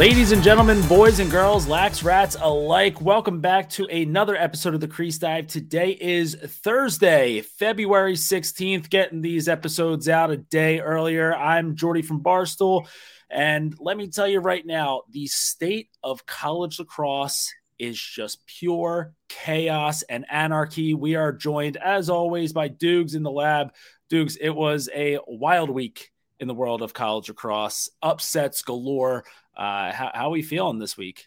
Ladies 0.00 0.32
and 0.32 0.42
gentlemen, 0.42 0.80
boys 0.88 1.18
and 1.18 1.30
girls, 1.30 1.66
lax 1.66 2.02
rats 2.02 2.34
alike, 2.40 3.02
welcome 3.02 3.42
back 3.42 3.68
to 3.68 3.84
another 3.84 4.34
episode 4.34 4.72
of 4.72 4.80
the 4.80 4.88
Crease 4.88 5.18
Dive. 5.18 5.46
Today 5.46 5.90
is 5.90 6.34
Thursday, 6.34 7.42
February 7.42 8.14
16th, 8.14 8.88
getting 8.88 9.20
these 9.20 9.46
episodes 9.46 10.08
out 10.08 10.30
a 10.30 10.38
day 10.38 10.80
earlier. 10.80 11.34
I'm 11.34 11.76
Jordy 11.76 12.00
from 12.00 12.22
Barstool, 12.22 12.88
and 13.28 13.76
let 13.78 13.98
me 13.98 14.08
tell 14.08 14.26
you 14.26 14.40
right 14.40 14.64
now 14.64 15.02
the 15.10 15.26
state 15.26 15.90
of 16.02 16.24
college 16.24 16.78
lacrosse 16.78 17.52
is 17.78 18.00
just 18.00 18.46
pure 18.46 19.12
chaos 19.28 20.00
and 20.04 20.24
anarchy. 20.30 20.94
We 20.94 21.16
are 21.16 21.30
joined, 21.30 21.76
as 21.76 22.08
always, 22.08 22.54
by 22.54 22.68
Dukes 22.68 23.12
in 23.12 23.22
the 23.22 23.30
lab. 23.30 23.74
Dukes, 24.08 24.36
it 24.36 24.48
was 24.48 24.88
a 24.94 25.18
wild 25.26 25.68
week 25.68 26.10
in 26.38 26.48
the 26.48 26.54
world 26.54 26.80
of 26.80 26.94
college 26.94 27.28
lacrosse, 27.28 27.90
upsets 28.02 28.62
galore. 28.62 29.24
Uh, 29.56 29.92
how, 29.92 30.10
how 30.14 30.26
are 30.28 30.30
we 30.30 30.42
feeling 30.42 30.78
this 30.78 30.96
week? 30.96 31.26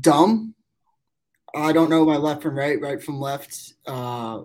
Dumb. 0.00 0.54
I 1.54 1.72
don't 1.72 1.90
know 1.90 2.04
my 2.04 2.16
left 2.16 2.42
from 2.42 2.56
right, 2.56 2.80
right 2.80 3.02
from 3.02 3.18
left. 3.18 3.74
Uh, 3.86 4.40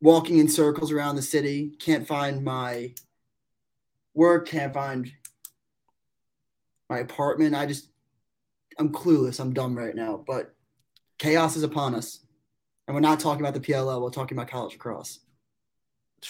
walking 0.00 0.38
in 0.38 0.48
circles 0.48 0.90
around 0.90 1.16
the 1.16 1.22
city. 1.22 1.72
Can't 1.78 2.06
find 2.06 2.42
my 2.42 2.94
work. 4.14 4.48
Can't 4.48 4.74
find 4.74 5.12
my 6.88 6.98
apartment. 6.98 7.54
I 7.54 7.66
just, 7.66 7.88
I'm 8.78 8.90
clueless. 8.90 9.40
I'm 9.40 9.52
dumb 9.52 9.76
right 9.76 9.94
now. 9.94 10.24
But 10.26 10.54
chaos 11.18 11.56
is 11.56 11.62
upon 11.62 11.94
us. 11.94 12.20
And 12.86 12.94
we're 12.94 13.00
not 13.00 13.20
talking 13.20 13.44
about 13.44 13.54
the 13.54 13.60
PLL. 13.60 14.00
We're 14.00 14.10
talking 14.10 14.36
about 14.36 14.48
college 14.48 14.72
lacrosse. 14.72 15.20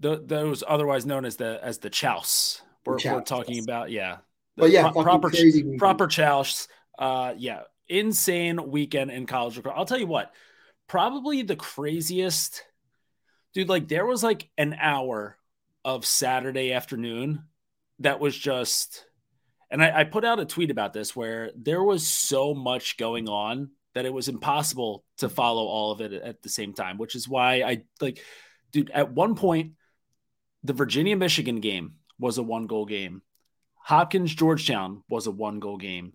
The, 0.00 0.22
those 0.24 0.62
otherwise 0.64 1.06
known 1.06 1.24
as 1.24 1.38
the 1.38 1.58
as 1.60 1.78
the 1.78 1.90
chouse 1.90 2.62
we're, 2.86 2.98
we're 3.04 3.20
talking 3.22 3.62
about 3.62 3.90
yeah. 3.90 4.18
But 4.56 4.70
yeah 4.70 4.90
pro- 4.90 5.02
proper 5.02 5.30
proper 5.78 6.06
chouse 6.06 6.68
uh 6.98 7.34
yeah. 7.36 7.62
Insane 7.90 8.70
weekend 8.70 9.10
in 9.10 9.24
college 9.24 9.56
lacrosse 9.56 9.74
i'll 9.78 9.86
tell 9.86 9.98
you 9.98 10.06
what 10.06 10.30
probably 10.88 11.40
the 11.40 11.56
craziest 11.56 12.62
dude 13.54 13.68
like 13.68 13.88
there 13.88 14.04
was 14.04 14.22
like 14.22 14.50
an 14.58 14.76
hour 14.78 15.38
of 15.86 16.04
saturday 16.04 16.72
afternoon 16.72 17.44
that 18.00 18.20
was 18.20 18.36
just 18.36 19.06
and 19.70 19.82
I, 19.82 20.00
I 20.00 20.04
put 20.04 20.24
out 20.24 20.38
a 20.40 20.44
tweet 20.44 20.70
about 20.70 20.92
this 20.92 21.16
where 21.16 21.50
there 21.56 21.82
was 21.82 22.06
so 22.06 22.54
much 22.54 22.96
going 22.96 23.28
on 23.28 23.70
that 23.94 24.06
it 24.06 24.12
was 24.12 24.28
impossible 24.28 25.04
to 25.18 25.28
follow 25.28 25.64
all 25.64 25.92
of 25.92 26.00
it 26.00 26.12
at 26.12 26.42
the 26.42 26.48
same 26.48 26.74
time 26.74 26.98
which 26.98 27.14
is 27.14 27.28
why 27.28 27.62
i 27.62 27.82
like 28.00 28.22
dude 28.70 28.90
at 28.90 29.12
one 29.12 29.34
point 29.34 29.72
the 30.62 30.74
virginia 30.74 31.16
michigan 31.16 31.60
game 31.60 31.94
was 32.18 32.38
a 32.38 32.42
one 32.42 32.66
goal 32.66 32.86
game. 32.86 33.22
Hopkins 33.74 34.34
Georgetown 34.34 35.02
was 35.08 35.26
a 35.26 35.30
one 35.30 35.60
goal 35.60 35.76
game. 35.76 36.12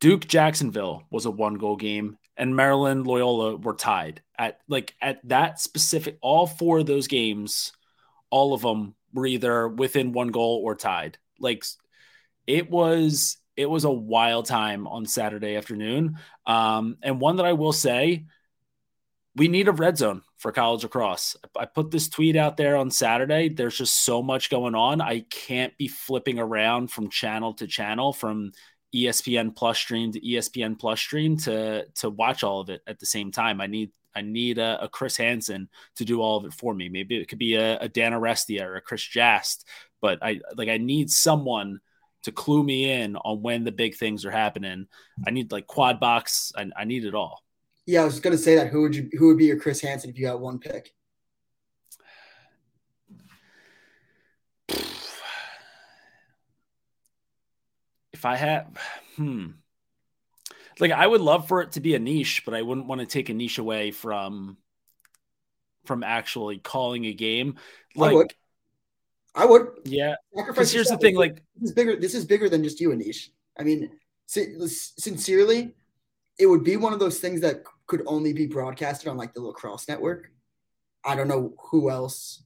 Duke 0.00 0.26
Jacksonville 0.26 1.04
was 1.10 1.24
a 1.24 1.30
one 1.30 1.54
goal 1.54 1.76
game 1.76 2.18
and 2.36 2.54
Maryland 2.54 3.06
Loyola 3.06 3.56
were 3.56 3.74
tied 3.74 4.20
at 4.38 4.60
like 4.68 4.94
at 5.00 5.26
that 5.28 5.58
specific 5.58 6.18
all 6.20 6.46
four 6.46 6.80
of 6.80 6.86
those 6.86 7.08
games 7.08 7.72
all 8.30 8.52
of 8.52 8.62
them 8.62 8.94
were 9.12 9.26
either 9.26 9.68
within 9.68 10.12
one 10.12 10.28
goal 10.28 10.60
or 10.64 10.74
tied. 10.74 11.18
Like 11.38 11.64
it 12.46 12.70
was 12.70 13.38
it 13.56 13.68
was 13.68 13.84
a 13.84 13.90
wild 13.90 14.46
time 14.46 14.86
on 14.86 15.06
Saturday 15.06 15.56
afternoon. 15.56 16.18
Um, 16.46 16.98
and 17.02 17.20
one 17.20 17.36
that 17.36 17.46
I 17.46 17.54
will 17.54 17.72
say 17.72 18.26
we 19.36 19.48
need 19.48 19.68
a 19.68 19.72
red 19.72 19.98
zone 19.98 20.22
for 20.38 20.50
college 20.50 20.84
across. 20.84 21.36
I 21.56 21.66
put 21.66 21.90
this 21.90 22.08
tweet 22.08 22.36
out 22.36 22.56
there 22.56 22.76
on 22.76 22.90
Saturday. 22.90 23.50
There's 23.50 23.76
just 23.76 24.04
so 24.04 24.22
much 24.22 24.50
going 24.50 24.74
on. 24.74 25.00
I 25.00 25.20
can't 25.30 25.76
be 25.76 25.88
flipping 25.88 26.38
around 26.38 26.90
from 26.90 27.10
channel 27.10 27.52
to 27.54 27.66
channel, 27.66 28.12
from 28.12 28.52
ESPN 28.94 29.54
Plus 29.54 29.78
stream 29.78 30.12
to 30.12 30.20
ESPN 30.20 30.78
Plus 30.78 31.00
stream 31.00 31.36
to 31.38 31.86
to 31.96 32.10
watch 32.10 32.42
all 32.42 32.60
of 32.60 32.70
it 32.70 32.80
at 32.86 32.98
the 32.98 33.06
same 33.06 33.30
time. 33.30 33.60
I 33.60 33.66
need 33.66 33.90
I 34.14 34.22
need 34.22 34.56
a, 34.58 34.82
a 34.82 34.88
Chris 34.88 35.18
Hansen 35.18 35.68
to 35.96 36.04
do 36.06 36.22
all 36.22 36.38
of 36.38 36.46
it 36.46 36.54
for 36.54 36.74
me. 36.74 36.88
Maybe 36.88 37.16
it 37.16 37.28
could 37.28 37.38
be 37.38 37.56
a, 37.56 37.78
a 37.78 37.88
Dan 37.88 38.12
Arestia 38.12 38.62
or 38.62 38.76
a 38.76 38.80
Chris 38.80 39.02
Jast, 39.02 39.66
but 40.00 40.18
I 40.22 40.40
like 40.56 40.70
I 40.70 40.78
need 40.78 41.10
someone 41.10 41.80
to 42.22 42.32
clue 42.32 42.64
me 42.64 42.90
in 42.90 43.16
on 43.16 43.42
when 43.42 43.64
the 43.64 43.72
big 43.72 43.96
things 43.96 44.24
are 44.24 44.30
happening. 44.30 44.86
I 45.26 45.30
need 45.30 45.52
like 45.52 45.66
quad 45.66 46.00
box. 46.00 46.52
I, 46.56 46.70
I 46.74 46.84
need 46.84 47.04
it 47.04 47.14
all. 47.14 47.42
Yeah, 47.86 48.02
I 48.02 48.04
was 48.04 48.18
going 48.18 48.36
to 48.36 48.42
say 48.42 48.56
that. 48.56 48.68
Who 48.68 48.82
would 48.82 48.96
you? 48.96 49.08
Who 49.16 49.28
would 49.28 49.38
be 49.38 49.46
your 49.46 49.60
Chris 49.60 49.80
Hansen 49.80 50.10
if 50.10 50.18
you 50.18 50.26
got 50.26 50.40
one 50.40 50.58
pick? 50.58 50.92
If 58.12 58.24
I 58.24 58.34
had, 58.34 58.76
hmm, 59.16 59.48
like 60.80 60.90
I 60.90 61.06
would 61.06 61.20
love 61.20 61.46
for 61.48 61.60
it 61.62 61.72
to 61.72 61.80
be 61.80 61.90
Anish, 61.90 62.44
but 62.44 62.54
I 62.54 62.62
wouldn't 62.62 62.86
want 62.86 63.00
to 63.02 63.06
take 63.06 63.28
Anish 63.28 63.58
away 63.58 63.90
from 63.92 64.56
from 65.84 66.02
actually 66.02 66.58
calling 66.58 67.04
a 67.04 67.12
game. 67.12 67.56
Like, 67.94 68.10
I 68.10 68.14
would. 68.14 68.34
I 69.34 69.44
would. 69.44 69.68
Yeah. 69.84 70.16
Because 70.34 70.72
here's 70.72 70.88
the 70.88 70.98
thing: 70.98 71.14
like 71.14 71.42
this 71.56 71.70
is 71.70 71.72
bigger. 71.72 71.96
This 71.96 72.14
is 72.14 72.24
bigger 72.24 72.48
than 72.48 72.64
just 72.64 72.80
you, 72.80 72.88
Anish. 72.88 73.28
I 73.58 73.62
mean, 73.62 73.90
sincerely, 74.26 75.74
it 76.38 76.46
would 76.46 76.64
be 76.64 76.76
one 76.76 76.92
of 76.92 76.98
those 76.98 77.18
things 77.18 77.40
that 77.42 77.62
could 77.86 78.02
only 78.06 78.32
be 78.32 78.46
broadcasted 78.46 79.08
on 79.08 79.16
like 79.16 79.34
the 79.34 79.40
lacrosse 79.40 79.88
network. 79.88 80.30
I 81.04 81.14
don't 81.14 81.28
know 81.28 81.54
who 81.70 81.90
else. 81.90 82.42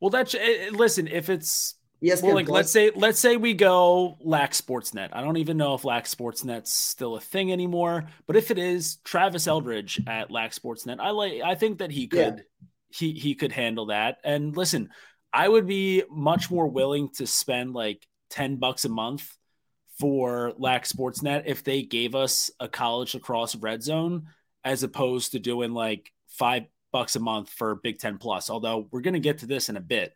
Well, 0.00 0.10
that's 0.10 0.34
eh, 0.34 0.38
eh, 0.40 0.70
listen. 0.72 1.06
If 1.06 1.28
it's 1.28 1.74
yes, 2.00 2.22
well, 2.22 2.34
like 2.34 2.46
Plus. 2.46 2.56
let's 2.56 2.72
say 2.72 2.90
let's 2.94 3.18
say 3.18 3.36
we 3.36 3.54
go 3.54 4.16
Lax 4.20 4.60
Sportsnet. 4.60 5.10
I 5.12 5.20
don't 5.20 5.36
even 5.36 5.56
know 5.56 5.74
if 5.74 5.84
Lax 5.84 6.14
Sportsnet's 6.14 6.72
still 6.72 7.16
a 7.16 7.20
thing 7.20 7.52
anymore. 7.52 8.06
But 8.26 8.36
if 8.36 8.50
it 8.50 8.58
is, 8.58 8.96
Travis 9.04 9.46
Eldridge 9.46 10.00
at 10.06 10.30
Lax 10.30 10.58
Sportsnet, 10.58 10.98
I 11.00 11.10
like. 11.10 11.42
I 11.44 11.54
think 11.54 11.78
that 11.78 11.90
he 11.90 12.08
could 12.08 12.18
yeah. 12.38 12.68
he 12.88 13.12
he 13.12 13.34
could 13.34 13.52
handle 13.52 13.86
that. 13.86 14.18
And 14.24 14.56
listen, 14.56 14.90
I 15.32 15.48
would 15.48 15.66
be 15.66 16.02
much 16.10 16.50
more 16.50 16.66
willing 16.66 17.10
to 17.16 17.26
spend 17.26 17.74
like 17.74 18.04
ten 18.30 18.56
bucks 18.56 18.84
a 18.84 18.88
month 18.88 19.30
for 19.98 20.54
Lax 20.56 20.92
Sportsnet 20.92 21.42
if 21.44 21.62
they 21.62 21.82
gave 21.82 22.14
us 22.14 22.50
a 22.58 22.68
college 22.68 23.14
lacrosse 23.14 23.54
red 23.54 23.82
zone 23.82 24.28
as 24.64 24.82
opposed 24.82 25.32
to 25.32 25.38
doing 25.38 25.72
like 25.72 26.12
five 26.28 26.64
bucks 26.92 27.16
a 27.16 27.20
month 27.20 27.50
for 27.50 27.76
Big 27.76 27.98
Ten 27.98 28.18
Plus. 28.18 28.50
Although 28.50 28.88
we're 28.90 29.00
going 29.00 29.14
to 29.14 29.20
get 29.20 29.38
to 29.38 29.46
this 29.46 29.68
in 29.68 29.76
a 29.76 29.80
bit. 29.80 30.14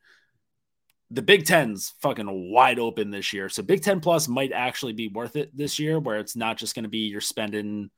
The 1.10 1.22
Big 1.22 1.46
Ten's 1.46 1.92
fucking 2.00 2.50
wide 2.50 2.78
open 2.78 3.10
this 3.10 3.32
year. 3.32 3.48
So 3.48 3.62
Big 3.62 3.82
Ten 3.82 4.00
Plus 4.00 4.26
might 4.26 4.52
actually 4.52 4.94
be 4.94 5.08
worth 5.08 5.36
it 5.36 5.56
this 5.56 5.78
year, 5.78 5.98
where 6.00 6.18
it's 6.18 6.34
not 6.34 6.56
just 6.56 6.74
going 6.74 6.84
to 6.84 6.88
be 6.88 7.06
you're 7.06 7.20
spending 7.20 7.90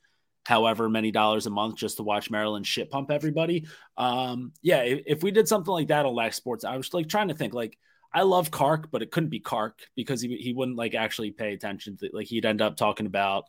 however 0.44 0.88
many 0.88 1.10
dollars 1.10 1.46
a 1.46 1.50
month 1.50 1.74
just 1.76 1.96
to 1.96 2.04
watch 2.04 2.30
Maryland 2.30 2.66
shit 2.66 2.90
pump 2.90 3.10
everybody. 3.10 3.66
Um, 3.96 4.52
yeah, 4.62 4.82
if, 4.82 5.02
if 5.06 5.22
we 5.22 5.32
did 5.32 5.48
something 5.48 5.72
like 5.72 5.88
that 5.88 6.06
on 6.06 6.14
Lax 6.14 6.36
Sports, 6.36 6.64
I 6.64 6.76
was 6.76 6.92
like 6.94 7.08
trying 7.08 7.28
to 7.28 7.34
think 7.34 7.52
like 7.52 7.76
I 8.12 8.22
love 8.22 8.50
Kark, 8.50 8.86
but 8.90 9.02
it 9.02 9.10
couldn't 9.10 9.30
be 9.30 9.40
Kark 9.40 9.72
because 9.96 10.20
he, 10.20 10.36
he 10.36 10.52
wouldn't 10.52 10.76
like 10.76 10.94
actually 10.94 11.32
pay 11.32 11.52
attention 11.52 11.96
to 11.98 12.10
like 12.12 12.26
he'd 12.28 12.46
end 12.46 12.62
up 12.62 12.76
talking 12.76 13.06
about 13.06 13.44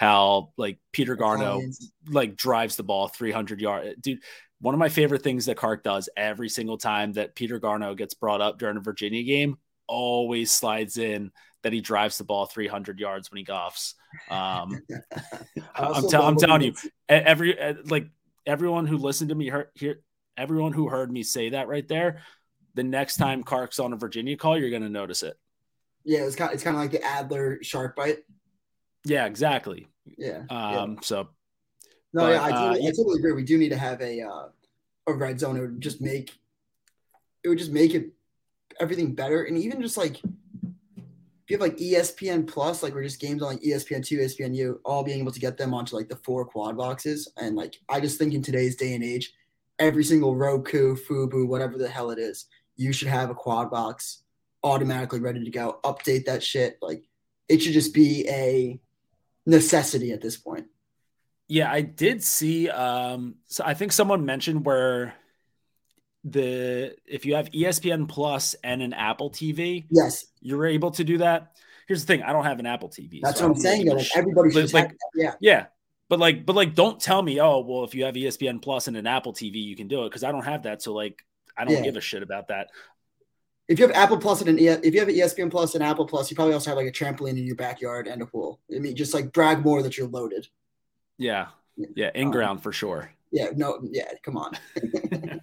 how 0.00 0.50
like 0.56 0.78
Peter 0.92 1.14
Garno 1.14 1.60
like 2.08 2.34
drives 2.34 2.76
the 2.76 2.82
ball 2.82 3.08
300 3.08 3.60
yards. 3.60 4.00
Dude, 4.00 4.20
one 4.58 4.74
of 4.74 4.78
my 4.78 4.88
favorite 4.88 5.22
things 5.22 5.44
that 5.44 5.58
Kark 5.58 5.82
does 5.82 6.08
every 6.16 6.48
single 6.48 6.78
time 6.78 7.12
that 7.12 7.34
Peter 7.34 7.60
Garno 7.60 7.94
gets 7.94 8.14
brought 8.14 8.40
up 8.40 8.58
during 8.58 8.78
a 8.78 8.80
Virginia 8.80 9.22
game 9.24 9.58
always 9.86 10.50
slides 10.50 10.96
in 10.96 11.32
that 11.62 11.74
he 11.74 11.82
drives 11.82 12.16
the 12.16 12.24
ball 12.24 12.46
300 12.46 12.98
yards 12.98 13.30
when 13.30 13.36
he 13.36 13.44
golfs. 13.44 13.92
Um, 14.30 14.80
I'm, 15.74 16.08
t- 16.08 16.16
I'm 16.16 16.36
telling 16.36 16.62
you, 16.62 16.74
every 17.06 17.58
like 17.84 18.06
everyone 18.46 18.86
who 18.86 18.96
listened 18.96 19.28
to 19.28 19.34
me 19.34 19.48
heard 19.48 19.68
here, 19.74 20.00
everyone 20.34 20.72
who 20.72 20.88
heard 20.88 21.12
me 21.12 21.22
say 21.22 21.50
that 21.50 21.68
right 21.68 21.86
there. 21.86 22.22
The 22.74 22.84
next 22.84 23.16
time 23.16 23.44
Kark's 23.44 23.78
on 23.78 23.92
a 23.92 23.96
Virginia 23.96 24.38
call, 24.38 24.56
you're 24.56 24.70
going 24.70 24.80
to 24.80 24.88
notice 24.88 25.22
it. 25.22 25.36
Yeah, 26.04 26.20
it's 26.20 26.36
kind 26.36 26.48
of, 26.48 26.54
it's 26.54 26.64
kind 26.64 26.74
of 26.74 26.80
like 26.80 26.92
the 26.92 27.04
Adler 27.04 27.62
shark 27.62 27.96
bite. 27.96 28.20
Yeah, 29.04 29.26
exactly. 29.26 29.88
Yeah. 30.18 30.42
Um. 30.50 30.94
Yeah. 30.94 31.00
So. 31.02 31.28
No, 32.12 32.22
but, 32.22 32.32
yeah, 32.32 32.42
I 32.42 32.50
totally, 32.50 32.80
uh, 32.80 32.88
I 32.88 32.90
totally 32.90 33.18
agree. 33.18 33.32
We 33.32 33.44
do 33.44 33.56
need 33.56 33.68
to 33.68 33.78
have 33.78 34.00
a 34.00 34.22
uh, 34.22 34.48
a 35.06 35.12
red 35.12 35.38
zone. 35.38 35.56
It 35.56 35.60
would 35.60 35.80
just 35.80 36.00
make 36.00 36.32
it 37.42 37.48
would 37.48 37.58
just 37.58 37.72
make 37.72 37.94
it 37.94 38.10
everything 38.80 39.14
better, 39.14 39.44
and 39.44 39.56
even 39.56 39.80
just 39.80 39.96
like 39.96 40.20
if 40.22 41.48
you 41.48 41.56
have 41.56 41.60
like 41.60 41.78
ESPN 41.78 42.46
Plus, 42.46 42.82
like 42.82 42.94
we're 42.94 43.02
just 43.02 43.20
games 43.20 43.42
on 43.42 43.50
like 43.50 43.62
ESPN 43.62 44.04
two, 44.04 44.18
ESPN 44.18 44.54
U, 44.56 44.80
all 44.84 45.04
being 45.04 45.20
able 45.20 45.32
to 45.32 45.40
get 45.40 45.56
them 45.56 45.72
onto 45.72 45.96
like 45.96 46.08
the 46.08 46.16
four 46.16 46.44
quad 46.44 46.76
boxes, 46.76 47.32
and 47.36 47.56
like 47.56 47.76
I 47.88 48.00
just 48.00 48.18
think 48.18 48.34
in 48.34 48.42
today's 48.42 48.76
day 48.76 48.94
and 48.94 49.04
age, 49.04 49.32
every 49.78 50.04
single 50.04 50.36
Roku, 50.36 50.96
Fubo, 50.96 51.46
whatever 51.46 51.78
the 51.78 51.88
hell 51.88 52.10
it 52.10 52.18
is, 52.18 52.46
you 52.76 52.92
should 52.92 53.08
have 53.08 53.30
a 53.30 53.34
quad 53.34 53.70
box 53.70 54.22
automatically 54.62 55.20
ready 55.20 55.44
to 55.44 55.50
go. 55.50 55.80
Update 55.84 56.24
that 56.26 56.42
shit. 56.42 56.78
Like 56.82 57.04
it 57.48 57.62
should 57.62 57.72
just 57.72 57.94
be 57.94 58.28
a 58.28 58.80
necessity 59.46 60.12
at 60.12 60.20
this 60.20 60.36
point. 60.36 60.66
Yeah, 61.48 61.70
I 61.70 61.80
did 61.80 62.22
see. 62.22 62.68
Um, 62.68 63.36
so 63.46 63.64
I 63.64 63.74
think 63.74 63.92
someone 63.92 64.24
mentioned 64.24 64.64
where 64.64 65.14
the 66.22 66.94
if 67.06 67.24
you 67.24 67.34
have 67.34 67.50
ESPN 67.50 68.08
Plus 68.08 68.54
and 68.62 68.82
an 68.82 68.92
Apple 68.92 69.30
TV, 69.30 69.86
yes, 69.90 70.26
you're 70.40 70.66
able 70.66 70.92
to 70.92 71.04
do 71.04 71.18
that. 71.18 71.56
Here's 71.88 72.04
the 72.04 72.06
thing: 72.06 72.22
I 72.22 72.32
don't 72.32 72.44
have 72.44 72.60
an 72.60 72.66
Apple 72.66 72.88
TV. 72.88 73.20
That's 73.22 73.40
so 73.40 73.48
what 73.48 73.56
I'm 73.56 73.60
saying. 73.60 73.88
Like 73.88 74.06
everybody 74.14 74.50
should 74.52 74.72
like, 74.72 74.96
yeah, 75.14 75.34
yeah. 75.40 75.66
But 76.08 76.18
like, 76.18 76.44
but 76.44 76.56
like, 76.56 76.74
don't 76.74 77.00
tell 77.00 77.22
me, 77.22 77.40
oh, 77.40 77.60
well, 77.60 77.84
if 77.84 77.94
you 77.94 78.04
have 78.04 78.14
ESPN 78.14 78.60
Plus 78.60 78.88
and 78.88 78.96
an 78.96 79.06
Apple 79.06 79.32
TV, 79.32 79.62
you 79.62 79.76
can 79.76 79.86
do 79.88 80.04
it 80.04 80.08
because 80.08 80.24
I 80.24 80.32
don't 80.32 80.44
have 80.44 80.64
that. 80.64 80.82
So 80.82 80.92
like, 80.92 81.24
I 81.56 81.64
don't 81.64 81.74
yeah. 81.74 81.82
give 81.82 81.96
a 81.96 82.00
shit 82.00 82.22
about 82.22 82.48
that. 82.48 82.68
If 83.70 83.78
you 83.78 83.86
have 83.86 83.94
Apple 83.94 84.18
Plus 84.18 84.40
and 84.40 84.50
an 84.50 84.80
if 84.82 84.92
you 84.92 84.98
have 84.98 85.08
ESPN 85.08 85.48
Plus 85.48 85.76
and 85.76 85.84
Apple 85.84 86.04
Plus, 86.04 86.28
you 86.28 86.34
probably 86.34 86.54
also 86.54 86.70
have 86.70 86.76
like 86.76 86.88
a 86.88 86.92
trampoline 86.92 87.38
in 87.38 87.46
your 87.46 87.54
backyard 87.54 88.08
and 88.08 88.20
a 88.20 88.26
pool. 88.26 88.58
I 88.74 88.80
mean, 88.80 88.96
just 88.96 89.14
like 89.14 89.32
brag 89.32 89.64
more 89.64 89.80
that 89.84 89.96
you're 89.96 90.08
loaded. 90.08 90.48
Yeah, 91.18 91.46
yeah, 91.76 92.10
in 92.12 92.32
ground 92.32 92.58
um, 92.58 92.58
for 92.58 92.72
sure. 92.72 93.12
Yeah, 93.30 93.50
no, 93.54 93.78
yeah, 93.88 94.10
come 94.24 94.36
on. 94.36 94.58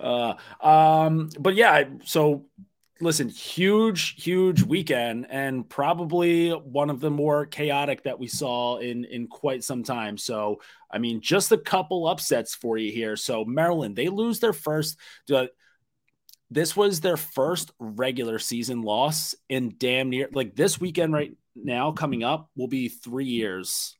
uh, 0.00 0.34
um, 0.64 1.30
but 1.40 1.56
yeah, 1.56 1.82
so 2.04 2.46
listen, 3.00 3.28
huge, 3.28 4.22
huge 4.22 4.62
weekend, 4.62 5.26
and 5.30 5.68
probably 5.68 6.50
one 6.50 6.90
of 6.90 7.00
the 7.00 7.10
more 7.10 7.46
chaotic 7.46 8.04
that 8.04 8.20
we 8.20 8.28
saw 8.28 8.76
in 8.76 9.04
in 9.04 9.26
quite 9.26 9.64
some 9.64 9.82
time. 9.82 10.16
So, 10.16 10.60
I 10.88 10.98
mean, 10.98 11.22
just 11.22 11.50
a 11.50 11.58
couple 11.58 12.06
upsets 12.06 12.54
for 12.54 12.78
you 12.78 12.92
here. 12.92 13.16
So, 13.16 13.44
Maryland, 13.44 13.96
they 13.96 14.08
lose 14.08 14.38
their 14.38 14.52
first. 14.52 14.96
Uh, 15.28 15.46
this 16.50 16.76
was 16.76 17.00
their 17.00 17.16
first 17.16 17.70
regular 17.78 18.38
season 18.38 18.82
loss 18.82 19.34
in 19.48 19.74
damn 19.78 20.10
near 20.10 20.28
like 20.32 20.54
this 20.54 20.80
weekend 20.80 21.12
right 21.12 21.36
now 21.54 21.92
coming 21.92 22.24
up 22.24 22.50
will 22.56 22.68
be 22.68 22.88
three 22.88 23.26
years 23.26 23.96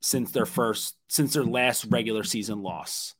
since 0.00 0.30
their 0.32 0.46
first 0.46 0.96
since 1.08 1.34
their 1.34 1.44
last 1.44 1.86
regular 1.88 2.24
season 2.24 2.62
loss. 2.62 3.14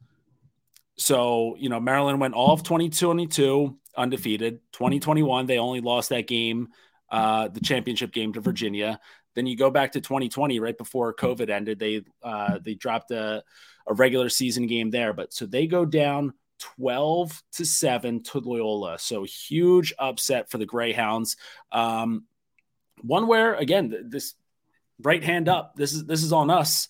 So, 0.96 1.56
you 1.58 1.68
know, 1.68 1.78
Maryland 1.78 2.20
went 2.20 2.34
all 2.34 2.52
of 2.52 2.64
2022 2.64 3.78
undefeated. 3.96 4.60
2021, 4.72 5.46
they 5.46 5.58
only 5.58 5.80
lost 5.80 6.08
that 6.08 6.26
game, 6.26 6.68
uh, 7.10 7.48
the 7.48 7.60
championship 7.60 8.12
game 8.12 8.32
to 8.32 8.40
Virginia. 8.40 8.98
Then 9.34 9.46
you 9.46 9.56
go 9.56 9.70
back 9.70 9.92
to 9.92 10.00
2020, 10.00 10.58
right 10.58 10.76
before 10.76 11.14
COVID 11.14 11.50
ended, 11.50 11.78
they 11.78 12.02
uh, 12.22 12.58
they 12.60 12.74
dropped 12.74 13.12
a, 13.12 13.44
a 13.86 13.94
regular 13.94 14.28
season 14.28 14.66
game 14.66 14.90
there. 14.90 15.12
But 15.12 15.32
so 15.32 15.46
they 15.46 15.68
go 15.68 15.84
down 15.84 16.34
12 16.58 17.42
to 17.52 17.64
7 17.64 18.22
to 18.24 18.40
Loyola. 18.40 18.98
So 18.98 19.24
huge 19.24 19.92
upset 19.98 20.50
for 20.50 20.58
the 20.58 20.66
Greyhounds. 20.66 21.36
Um, 21.72 22.24
one 23.02 23.26
where 23.26 23.54
again, 23.54 24.06
this 24.08 24.34
right 25.02 25.22
hand 25.22 25.48
up, 25.48 25.76
this 25.76 25.92
is 25.92 26.04
this 26.06 26.22
is 26.22 26.32
on 26.32 26.50
us. 26.50 26.88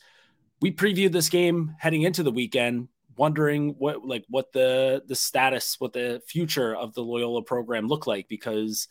We 0.61 0.73
previewed 0.73 1.12
this 1.12 1.29
game 1.29 1.75
heading 1.79 2.03
into 2.03 2.23
the 2.23 2.32
weekend 2.32 2.88
wondering 3.19 3.75
what 3.79 4.06
like 4.06 4.25
what 4.29 4.53
the 4.53 5.03
the 5.06 5.17
status, 5.17 5.76
what 5.79 5.93
the 5.93 6.23
future 6.26 6.75
of 6.75 6.94
the 6.94 7.03
Loyola 7.03 7.43
program 7.43 7.88
looked 7.88 8.06
like 8.06 8.29
because 8.29 8.88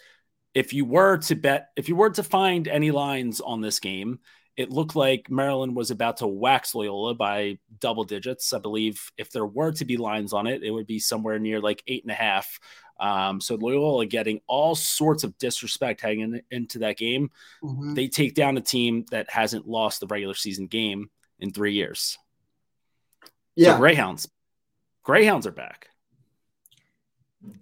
if 0.54 0.74
you 0.74 0.86
were 0.86 1.18
to 1.18 1.36
bet, 1.36 1.70
if 1.76 1.88
you 1.88 1.96
were 1.96 2.10
to 2.10 2.24
find 2.24 2.68
any 2.68 2.92
lines 2.92 3.42
on 3.42 3.62
this 3.62 3.80
game, 3.80 4.20
it 4.58 4.72
looked 4.72 4.96
like 4.96 5.30
Maryland 5.30 5.76
was 5.76 5.92
about 5.92 6.18
to 6.18 6.28
wax 6.28 6.74
Loyola 6.74 7.14
by 7.14 7.60
double 7.80 8.04
digits. 8.04 8.52
I 8.54 8.58
believe 8.58 9.12
if 9.16 9.32
there 9.32 9.46
were 9.46 9.72
to 9.74 9.86
be 9.86 9.98
lines 9.98 10.34
on 10.34 10.48
it, 10.48 10.64
it 10.64 10.72
would 10.72 10.88
be 10.88 10.98
somewhere 11.00 11.38
near 11.38 11.62
like 11.62 11.84
eight 11.86 12.04
and 12.04 12.12
a 12.12 12.16
half. 12.16 12.60
Um, 13.00 13.40
so 13.40 13.54
Loyola 13.54 14.08
getting 14.08 14.42
all 14.48 14.74
sorts 14.74 15.24
of 15.24 15.38
disrespect 15.38 16.02
hanging 16.02 16.42
into 16.50 16.80
that 16.80 16.98
game. 16.98 17.30
Mm-hmm. 17.64 17.94
They 17.94 18.08
take 18.08 18.34
down 18.34 18.58
a 18.58 18.62
team 18.62 19.06
that 19.12 19.30
hasn't 19.30 19.68
lost 19.68 20.00
the 20.00 20.08
regular 20.08 20.34
season 20.34 20.66
game 20.66 21.12
in 21.40 21.52
three 21.52 21.74
years. 21.74 22.18
Yeah. 23.56 23.74
So 23.74 23.78
Greyhounds. 23.78 24.28
Greyhounds 25.04 25.46
are 25.46 25.52
back. 25.52 25.90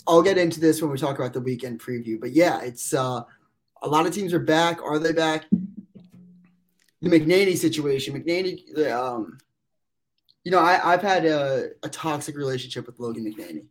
I'll 0.08 0.24
get 0.24 0.38
into 0.38 0.62
this 0.62 0.82
when 0.82 0.90
we 0.92 0.98
talk 0.98 1.20
about 1.20 1.34
the 1.34 1.42
weekend 1.42 1.82
preview. 1.82 2.20
But 2.20 2.32
yeah, 2.32 2.62
it's 2.62 2.94
uh 2.94 3.24
a 3.82 3.88
lot 3.88 4.06
of 4.06 4.14
teams 4.14 4.34
are 4.34 4.40
back. 4.40 4.82
Are 4.82 4.98
they 4.98 5.12
back? 5.12 5.46
The 7.06 7.20
McNaney 7.20 7.56
situation. 7.56 8.20
McNaney, 8.20 8.92
um, 8.92 9.38
you 10.44 10.52
know, 10.52 10.58
I, 10.58 10.94
I've 10.94 11.04
had 11.04 11.24
a, 11.26 11.70
a 11.84 11.90
toxic 11.90 12.36
relationship 12.36 12.88
with 12.88 13.00
Logan 13.00 13.24
McNaney. 13.26 13.68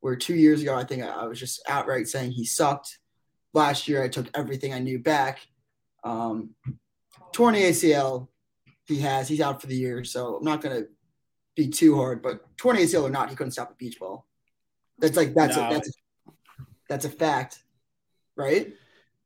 Where 0.00 0.14
two 0.16 0.34
years 0.34 0.60
ago, 0.60 0.74
I 0.74 0.84
think 0.84 1.02
I 1.02 1.26
was 1.26 1.40
just 1.40 1.62
outright 1.66 2.08
saying 2.08 2.32
he 2.32 2.44
sucked. 2.44 2.98
Last 3.54 3.88
year, 3.88 4.02
I 4.02 4.08
took 4.08 4.26
everything 4.34 4.74
I 4.74 4.80
knew 4.80 4.98
back. 4.98 5.38
Um, 6.04 6.50
torn 7.32 7.54
ACL, 7.54 8.28
he 8.86 9.00
has. 9.00 9.28
He's 9.28 9.40
out 9.40 9.62
for 9.62 9.66
the 9.66 9.76
year, 9.76 10.04
so 10.04 10.36
I'm 10.36 10.44
not 10.44 10.60
going 10.60 10.82
to 10.82 10.88
be 11.56 11.68
too 11.68 11.96
hard, 11.96 12.20
but 12.20 12.44
torn 12.58 12.76
ACL 12.76 13.04
or 13.04 13.10
not, 13.10 13.30
he 13.30 13.36
couldn't 13.36 13.52
stop 13.52 13.70
a 13.70 13.74
beach 13.76 13.98
ball. 13.98 14.26
That's 14.98 15.16
like 15.16 15.32
that's 15.32 15.56
no. 15.56 15.68
a, 15.68 15.72
that's 15.72 15.88
a, 15.88 15.92
that's 16.90 17.04
a 17.06 17.10
fact, 17.10 17.62
right? 18.36 18.74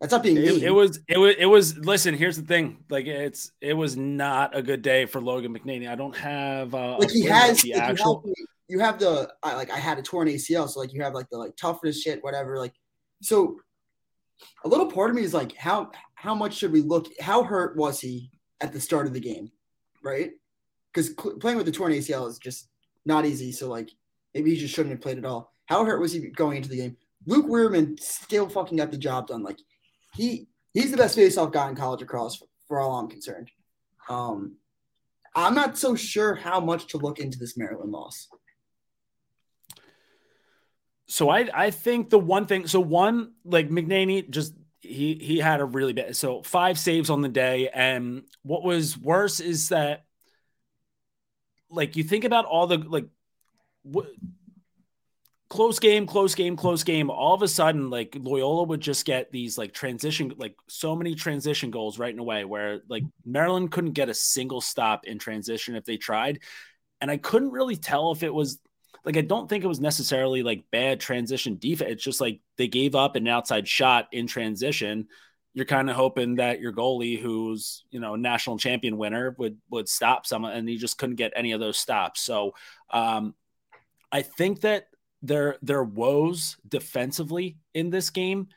That's 0.01 0.13
not 0.13 0.23
being 0.23 0.37
it, 0.37 0.63
it, 0.63 0.71
was 0.71 1.01
it 1.09 1.19
was 1.19 1.35
it 1.39 1.47
was 1.47 1.77
listen, 1.77 2.15
here's 2.15 2.37
the 2.37 2.47
thing. 2.47 2.85
Like 2.89 3.07
it's 3.07 3.51
it 3.61 3.75
was 3.75 3.97
not 3.97 4.57
a 4.57 4.63
good 4.63 4.81
day 4.81 5.07
for 5.07 5.21
Logan 5.21 5.57
McNaney. 5.57 5.89
I 5.89 5.97
don't 5.97 6.17
have 6.17 6.75
uh 6.75 6.99
like 6.99 7.11
he 7.11 7.25
has 7.25 7.63
the 7.63 7.75
actual 7.75 8.23
you 8.25 8.35
have, 8.37 8.47
you 8.69 8.79
have 8.79 8.99
the 9.01 9.33
I, 9.43 9.57
like 9.57 9.71
I 9.71 9.79
had 9.79 9.99
a 9.99 10.03
torn 10.03 10.29
ACL, 10.29 10.69
so 10.69 10.79
like 10.79 10.93
you 10.93 11.03
have 11.03 11.15
like 11.15 11.29
the 11.31 11.39
like 11.39 11.57
toughness 11.57 12.01
shit, 12.01 12.23
whatever. 12.23 12.59
Like 12.59 12.75
so 13.23 13.59
a 14.65 14.69
little 14.69 14.87
part 14.87 15.11
of 15.11 15.17
me 15.17 15.23
is 15.23 15.35
like 15.35 15.57
how 15.57 15.91
how 16.15 16.35
much 16.35 16.55
should 16.55 16.71
we 16.71 16.81
look 16.81 17.09
how 17.21 17.43
hurt 17.43 17.77
was 17.77 18.01
he 18.01 18.31
at 18.61 18.73
the 18.73 18.81
start 18.81 19.09
of 19.09 19.15
the 19.15 19.21
game? 19.21 19.51
Right? 20.05 20.31
because 20.93 21.15
cl- 21.21 21.37
playing 21.37 21.57
with 21.57 21.67
the 21.67 21.73
torn 21.73 21.93
ACL 21.93 22.29
is 22.29 22.39
just 22.39 22.69
not 23.05 23.25
easy. 23.25 23.53
So 23.53 23.69
like 23.69 23.91
maybe 24.35 24.51
he 24.51 24.57
just 24.57 24.75
shouldn't 24.75 24.93
have 24.93 25.01
played 25.01 25.19
at 25.19 25.25
all. 25.25 25.53
How 25.67 25.85
hurt 25.85 26.01
was 26.01 26.13
he 26.13 26.21
going 26.31 26.57
into 26.57 26.69
the 26.69 26.77
game? 26.77 26.97
Luke 27.27 27.47
Wierman 27.47 27.99
still 28.01 28.49
fucking 28.49 28.79
got 28.79 28.91
the 28.91 28.99
job 28.99 29.29
done. 29.29 29.43
Like 29.43 29.59
he 30.19 30.49
he's 30.75 30.91
the 30.91 30.97
best 30.97 31.15
face-off 31.15 31.53
guy 31.53 31.69
in 31.69 31.77
college 31.77 32.03
across 32.03 32.37
for, 32.37 32.47
for 32.67 32.81
all 32.81 32.99
I'm 32.99 33.09
concerned. 33.09 33.51
Um, 34.09 34.57
I'm 35.35 35.55
not 35.55 35.79
so 35.79 35.95
sure 35.95 36.35
how 36.35 36.61
much 36.61 36.89
to 36.89 36.99
look 36.99 37.21
into 37.21 37.39
this 37.39 37.57
Maryland 37.57 37.93
loss. 37.93 38.29
So 41.07 41.31
I 41.31 41.49
I 41.55 41.71
think 41.71 42.11
the 42.11 42.19
one 42.19 42.47
thing 42.47 42.67
so 42.67 42.81
one 42.81 43.33
like 43.45 43.71
McNaney 43.71 44.29
just 44.29 44.55
he 44.81 45.15
he 45.15 45.39
had 45.39 45.61
a 45.61 45.65
really 45.65 45.93
bad 45.93 46.17
so 46.17 46.43
five 46.43 46.79
saves 46.79 47.11
on 47.11 47.23
the 47.23 47.29
day 47.29 47.69
and 47.69 48.23
what 48.43 48.63
was 48.63 48.97
worse 48.99 49.41
is 49.41 49.71
that 49.71 50.05
like 51.71 51.97
you 51.97 52.05
think 52.05 52.25
about 52.25 52.45
all 52.45 52.67
the 52.67 52.79
like 52.79 53.07
what 53.83 54.07
close 55.49 55.79
game, 55.79 56.07
close 56.07 56.35
game, 56.35 56.57
close 56.57 56.85
game. 56.85 57.11
All 57.11 57.35
of 57.35 57.43
a 57.43 57.49
sudden, 57.49 57.91
like 57.91 58.17
Loyola 58.21 58.65
would 58.65 58.81
just 58.81 59.05
get 59.05 59.33
these 59.33 59.57
like 59.57 59.73
transition, 59.73 60.35
like 60.37 60.57
so 60.69 60.95
many 60.95 61.15
transition 61.15 61.71
goals 61.71 61.99
right 61.99 62.13
in 62.13 62.19
a 62.19 62.25
way 62.25 62.45
where 62.45 62.81
like 62.89 63.05
Maryland 63.25 63.71
couldn't 63.71 63.93
get 63.93 64.09
a 64.09 64.15
single 64.15 64.61
stop 64.61 65.07
in 65.07 65.19
transition 65.19 65.75
if 65.75 65.85
they 65.85 65.97
tried. 65.97 66.41
And 67.01 67.11
I 67.11 67.17
couldn't 67.17 67.53
really 67.53 67.77
tell 67.77 68.13
if 68.13 68.23
it 68.23 68.33
was 68.33 68.59
like, 69.05 69.17
I 69.17 69.23
don't 69.23 69.49
think 69.49 69.65
it 69.65 69.69
was 69.69 69.81
necessarily 69.81 70.43
like 70.43 70.65
bad 70.71 71.01
transition 71.01 71.57
defense. 71.59 71.93
It's 71.93 72.05
just 72.05 72.21
like 72.21 72.41
they 72.57 72.69
gave 72.69 72.95
up 72.95 73.17
an 73.17 73.29
outside 73.29 73.67
shot 73.67 74.09
in 74.13 74.27
transition 74.27 75.09
you're 75.55 75.65
kind 75.65 75.91
of 75.91 75.97
hoping 75.97 76.37
that 76.37 76.61
your 76.61 76.73
goalie, 76.73 77.21
who's 77.21 77.85
you 77.91 77.99
know 77.99 78.15
national 78.15 78.59
champion 78.59 78.97
winner, 78.97 79.35
would 79.39 79.59
would 79.71 79.89
stop 79.89 80.25
someone, 80.25 80.53
and 80.53 80.69
he 80.69 80.77
just 80.77 80.99
couldn't 80.99 81.17
get 81.17 81.33
any 81.35 81.51
of 81.51 81.59
those 81.59 81.77
stops. 81.77 82.21
So 82.21 82.53
um, 82.91 83.35
I 84.13 84.23
think 84.23 84.61
that 84.61 84.87
their 85.23 85.57
their 85.63 85.83
woes 85.83 86.57
defensively 86.67 87.59
in 87.75 87.91
this 87.91 88.11
game, 88.11 88.49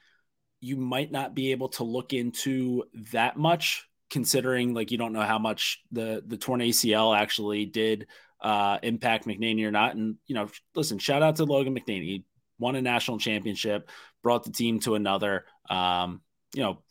you 0.59 0.77
might 0.77 1.11
not 1.11 1.33
be 1.33 1.51
able 1.51 1.69
to 1.69 1.83
look 1.83 2.13
into 2.13 2.83
that 3.11 3.37
much, 3.37 3.87
considering 4.09 4.73
like 4.73 4.91
you 4.91 4.97
don't 4.97 5.13
know 5.13 5.21
how 5.21 5.39
much 5.39 5.81
the 5.91 6.23
the 6.25 6.37
torn 6.37 6.61
ACL 6.61 7.17
actually 7.17 7.65
did 7.65 8.07
uh, 8.41 8.77
impact 8.83 9.25
McNaney 9.25 9.65
or 9.65 9.71
not. 9.71 9.95
And 9.95 10.15
you 10.27 10.35
know, 10.35 10.49
listen, 10.75 10.99
shout 10.99 11.23
out 11.23 11.37
to 11.37 11.45
Logan 11.45 11.75
McNaney. 11.75 12.03
He 12.03 12.25
won 12.59 12.75
a 12.75 12.81
national 12.81 13.17
championship, 13.17 13.89
brought 14.23 14.43
the 14.43 14.51
team 14.51 14.79
to 14.81 14.95
another. 14.95 15.45
Um, 15.69 16.21
you 16.53 16.61
know, 16.61 16.81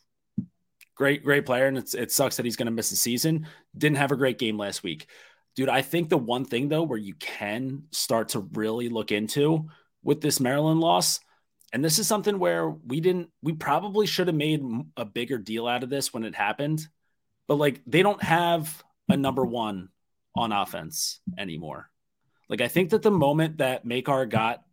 great, 0.95 1.23
great 1.23 1.45
player, 1.45 1.67
and 1.67 1.77
it's 1.77 1.93
it 1.93 2.11
sucks 2.11 2.37
that 2.37 2.45
he's 2.45 2.55
going 2.57 2.67
to 2.67 2.71
miss 2.71 2.89
the 2.89 2.95
season. 2.95 3.47
Didn't 3.77 3.97
have 3.97 4.11
a 4.11 4.17
great 4.17 4.37
game 4.37 4.57
last 4.57 4.83
week, 4.83 5.07
dude. 5.55 5.69
I 5.69 5.81
think 5.81 6.09
the 6.09 6.17
one 6.17 6.45
thing 6.45 6.69
though 6.69 6.83
where 6.83 6.99
you 6.99 7.13
can 7.15 7.83
start 7.91 8.29
to 8.29 8.39
really 8.39 8.89
look 8.89 9.11
into 9.11 9.67
with 10.03 10.21
this 10.21 10.39
Maryland 10.39 10.79
loss, 10.79 11.19
and 11.73 11.83
this 11.83 11.99
is 11.99 12.07
something 12.07 12.39
where 12.39 12.69
we 12.69 12.99
didn't, 12.99 13.29
we 13.41 13.53
probably 13.53 14.05
should 14.05 14.27
have 14.27 14.35
made 14.35 14.63
a 14.97 15.05
bigger 15.05 15.37
deal 15.37 15.67
out 15.67 15.83
of 15.83 15.89
this 15.89 16.13
when 16.13 16.23
it 16.23 16.35
happened, 16.35 16.85
but 17.47 17.55
like 17.55 17.81
they 17.85 18.01
don't 18.03 18.21
have 18.21 18.83
a 19.09 19.17
number 19.17 19.45
one 19.45 19.89
on 20.35 20.51
offense 20.51 21.19
anymore. 21.37 21.89
Like 22.49 22.61
I 22.61 22.67
think 22.67 22.89
that 22.89 23.01
the 23.01 23.11
moment 23.11 23.59
that 23.59 23.85
Makar 23.85 24.25
got 24.25 24.63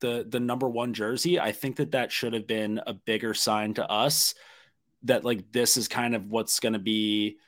the 0.00 0.26
the 0.28 0.40
number 0.40 0.68
one 0.68 0.94
jersey, 0.94 1.38
I 1.38 1.52
think 1.52 1.76
that 1.76 1.92
that 1.92 2.10
should 2.10 2.32
have 2.32 2.46
been 2.46 2.80
a 2.86 2.92
bigger 2.92 3.34
sign 3.34 3.74
to 3.74 3.88
us 3.88 4.34
that 5.04 5.24
like 5.24 5.52
this 5.52 5.76
is 5.76 5.86
kind 5.86 6.14
of 6.14 6.26
what's 6.26 6.60
going 6.60 6.72
to 6.72 6.78
be 6.78 7.38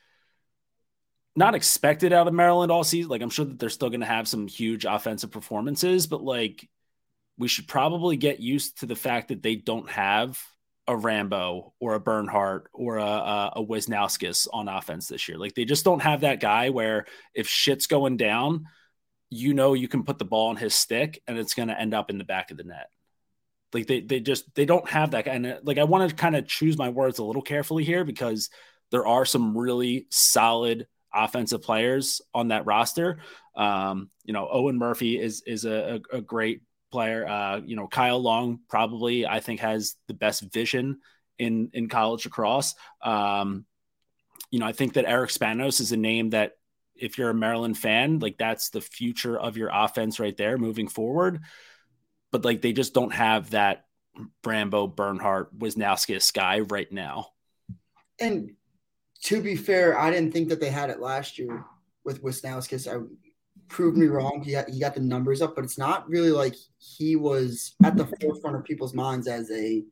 not 1.37 1.55
expected 1.55 2.12
out 2.12 2.26
of 2.26 2.35
Maryland 2.35 2.73
all 2.73 2.83
season. 2.83 3.11
Like 3.11 3.23
I'm 3.23 3.31
sure 3.31 3.45
that 3.45 3.59
they're 3.59 3.69
still 3.69 3.90
going 3.90 4.00
to 4.00 4.07
have 4.07 4.26
some 4.26 4.49
huge 4.49 4.87
offensive 4.87 5.31
performances, 5.31 6.07
but 6.07 6.23
like 6.23 6.69
we 7.38 7.47
should 7.47 7.69
probably 7.69 8.16
get 8.16 8.40
used 8.40 8.81
to 8.81 8.87
the 8.87 8.97
fact 8.97 9.28
that 9.28 9.43
they 9.43 9.55
don't 9.55 9.88
have 9.90 10.43
a 10.88 10.97
Rambo 10.97 11.75
or 11.78 11.95
a 11.95 12.00
Bernhardt 12.00 12.69
or 12.73 12.97
a, 12.97 13.05
a, 13.05 13.52
a 13.57 13.64
Wisnauskas 13.64 14.49
on 14.52 14.69
offense 14.69 15.09
this 15.09 15.28
year. 15.28 15.37
Like 15.37 15.55
they 15.55 15.66
just 15.66 15.85
don't 15.85 16.00
have 16.00 16.23
that 16.23 16.40
guy 16.40 16.71
where 16.71 17.05
if 17.35 17.49
shit's 17.49 17.87
going 17.87 18.16
down, 18.16 18.66
you 19.28 19.52
know 19.52 19.75
you 19.75 19.88
can 19.88 20.05
put 20.05 20.19
the 20.19 20.25
ball 20.25 20.49
on 20.49 20.57
his 20.57 20.75
stick 20.75 21.21
and 21.26 21.37
it's 21.37 21.55
going 21.55 21.69
to 21.69 21.78
end 21.78 21.93
up 21.93 22.09
in 22.11 22.19
the 22.19 22.25
back 22.25 22.50
of 22.50 22.57
the 22.57 22.64
net. 22.64 22.88
Like 23.73 23.88
they 23.88 24.00
they 24.00 24.21
just 24.21 24.55
they 24.55 24.64
don't 24.64 24.88
have 24.88 25.11
that 25.11 25.26
guy. 25.26 25.33
And 25.33 25.47
uh, 25.47 25.59
like 25.64 25.76
I 25.76 25.85
want 25.85 26.09
to 26.09 26.16
kind 26.16 26.37
of 26.37 26.47
choose 26.47 26.78
my 26.78 26.88
words 26.88 27.19
a 27.19 27.25
little 27.25 27.43
carefully 27.43 27.85
here 27.85 28.05
because 28.05 28.49
there 28.90 29.07
are 29.07 29.25
some 29.26 29.59
really 29.59 30.07
solid 30.11 30.87
offensive 31.16 31.62
players 31.62 32.20
on 32.35 32.49
that 32.49 32.66
roster. 32.66 33.18
Um, 33.54 34.11
you 34.25 34.32
know, 34.32 34.49
Owen 34.50 34.78
Murphy 34.78 35.18
is 35.18 35.42
is 35.46 35.64
a, 35.64 36.00
a, 36.12 36.20
great 36.20 36.62
player. 36.92 37.26
Uh, 37.26 37.61
you 37.64 37.76
know, 37.76 37.87
Kyle 37.87 38.20
Long 38.20 38.61
probably 38.68 39.26
I 39.26 39.40
think 39.40 39.61
has 39.61 39.96
the 40.08 40.14
best 40.14 40.42
vision 40.52 41.00
in 41.38 41.70
in 41.73 41.88
college 41.88 42.26
across. 42.26 42.75
Um, 43.02 43.64
you 44.50 44.58
know, 44.58 44.66
I 44.66 44.73
think 44.73 44.94
that 44.94 45.06
Eric 45.06 45.30
Spanos 45.30 45.80
is 45.80 45.92
a 45.92 45.96
name 45.96 46.30
that 46.30 46.52
if 46.94 47.18
you're 47.18 47.30
a 47.30 47.35
Maryland 47.35 47.76
fan, 47.76 48.18
like 48.18 48.38
that's 48.38 48.70
the 48.70 48.80
future 48.80 49.38
of 49.38 49.56
your 49.56 49.70
offense 49.73 50.20
right 50.20 50.37
there 50.37 50.58
moving 50.58 50.88
forward. 50.88 51.40
But 52.32 52.44
like 52.44 52.62
they 52.62 52.73
just 52.73 52.94
don't 52.94 53.14
have 53.14 53.50
that 53.50 53.85
Rambo, 54.44 54.87
Bernhardt, 54.87 55.56
Wisnauskas 55.58 56.32
guy 56.32 56.61
right 56.61 56.90
now. 56.90 57.28
And 58.18 58.52
to 59.25 59.40
be 59.40 59.56
fair, 59.56 59.99
I 59.99 60.11
didn't 60.11 60.32
think 60.32 60.49
that 60.49 60.61
they 60.61 60.70
had 60.70 60.90
it 60.90 61.00
last 61.00 61.38
year 61.38 61.64
with 62.04 62.23
Wisnauskas. 62.23 62.87
I 62.90 63.04
proved 63.68 63.96
me 63.96 64.06
wrong. 64.06 64.42
He 64.44 64.52
got, 64.52 64.68
he 64.68 64.80
got 64.80 64.94
the 64.94 65.00
numbers 65.00 65.42
up, 65.42 65.54
but 65.54 65.64
it's 65.64 65.78
not 65.78 66.08
really 66.08 66.30
like 66.30 66.54
he 66.78 67.16
was 67.16 67.75
at 67.85 67.96
the 67.96 68.06
forefront 68.20 68.56
of 68.56 68.64
people's 68.64 68.94
minds 68.94 69.26
as 69.26 69.50
a 69.50 69.85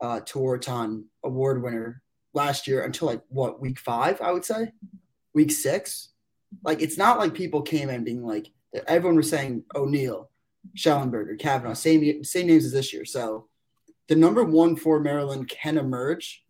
uh, 0.00 0.20
Tewaaraton 0.20 1.04
award 1.24 1.62
winner 1.62 2.02
last 2.34 2.66
year 2.66 2.84
until 2.84 3.08
like 3.08 3.22
what 3.28 3.60
week 3.60 3.78
five, 3.78 4.20
I 4.20 4.32
would 4.32 4.44
say, 4.44 4.72
week 5.34 5.50
six. 5.50 6.10
Like 6.62 6.80
it's 6.80 6.96
not 6.96 7.18
like 7.18 7.34
people 7.34 7.62
came 7.62 7.90
in 7.90 8.04
being 8.04 8.24
like 8.24 8.50
everyone 8.86 9.16
was 9.16 9.28
saying 9.28 9.64
O'Neill, 9.74 10.30
Shellenberger, 10.76 11.38
Kavanagh, 11.38 11.74
same 11.74 12.24
same 12.24 12.46
names 12.46 12.64
as 12.64 12.72
this 12.72 12.92
year. 12.92 13.04
So 13.04 13.48
the 14.08 14.16
number 14.16 14.44
one 14.44 14.76
for 14.76 15.00
Maryland 15.00 15.48
can 15.48 15.76
emerge. 15.78 16.44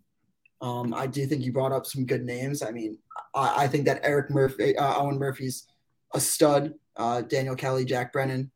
Um, 0.61 0.93
I 0.93 1.07
do 1.07 1.27
think 1.27 1.45
you 1.45 1.53
brought 1.53 1.73
up 1.73 1.87
some 1.87 2.05
good 2.05 2.25
names. 2.25 2.63
I 2.63 2.71
mean, 2.71 2.99
I, 3.35 3.65
I 3.65 3.69
think 3.69 3.85
that 3.87 4.01
Eric 4.03 4.31
Murphy, 4.31 4.77
uh, 4.77 5.01
Owen 5.01 5.19
Murphy's 5.19 5.67
a 6.15 6.21
stud. 6.21 6.75
Uh, 6.97 7.23
Daniel 7.23 7.55
Kelly, 7.55 7.85
Jack 7.85 8.13
Brennan, 8.13 8.51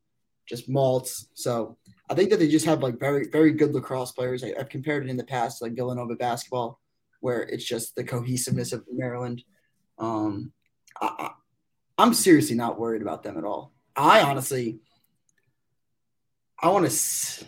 just 0.49 0.69
Maltz. 0.69 1.27
So 1.35 1.77
I 2.11 2.15
think 2.15 2.31
that 2.31 2.39
they 2.39 2.49
just 2.49 2.67
have 2.67 2.83
like 2.83 2.99
very, 2.99 3.29
very 3.31 3.53
good 3.53 3.73
lacrosse 3.73 4.11
players. 4.13 4.43
I, 4.43 4.53
have 4.59 4.69
compared 4.69 5.05
it 5.05 5.11
in 5.11 5.17
the 5.17 5.25
past, 5.25 5.63
like 5.63 5.77
Villanova 5.77 6.17
basketball, 6.17 6.81
where 7.21 7.43
it's 7.43 7.65
just 7.65 7.95
the 7.95 8.03
cohesiveness 8.03 8.73
of 8.73 8.85
Maryland. 8.91 9.45
Um, 9.99 10.53
I, 11.01 11.31
I'm 11.99 12.15
seriously 12.15 12.57
not 12.57 12.81
worried 12.81 13.03
about 13.03 13.23
them 13.23 13.39
at 13.39 13.45
all. 13.45 13.73
I 13.95 14.23
honestly, 14.23 14.81
I 16.61 16.69
want 16.69 16.91
to, 16.91 17.47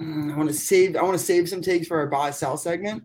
I 0.00 0.36
want 0.36 0.48
to 0.48 0.54
save, 0.54 0.96
I 0.96 1.02
want 1.02 1.16
to 1.16 1.24
save 1.24 1.48
some 1.48 1.62
takes 1.62 1.86
for 1.86 1.98
our 1.98 2.08
buy 2.08 2.32
sell 2.32 2.56
segment 2.56 3.04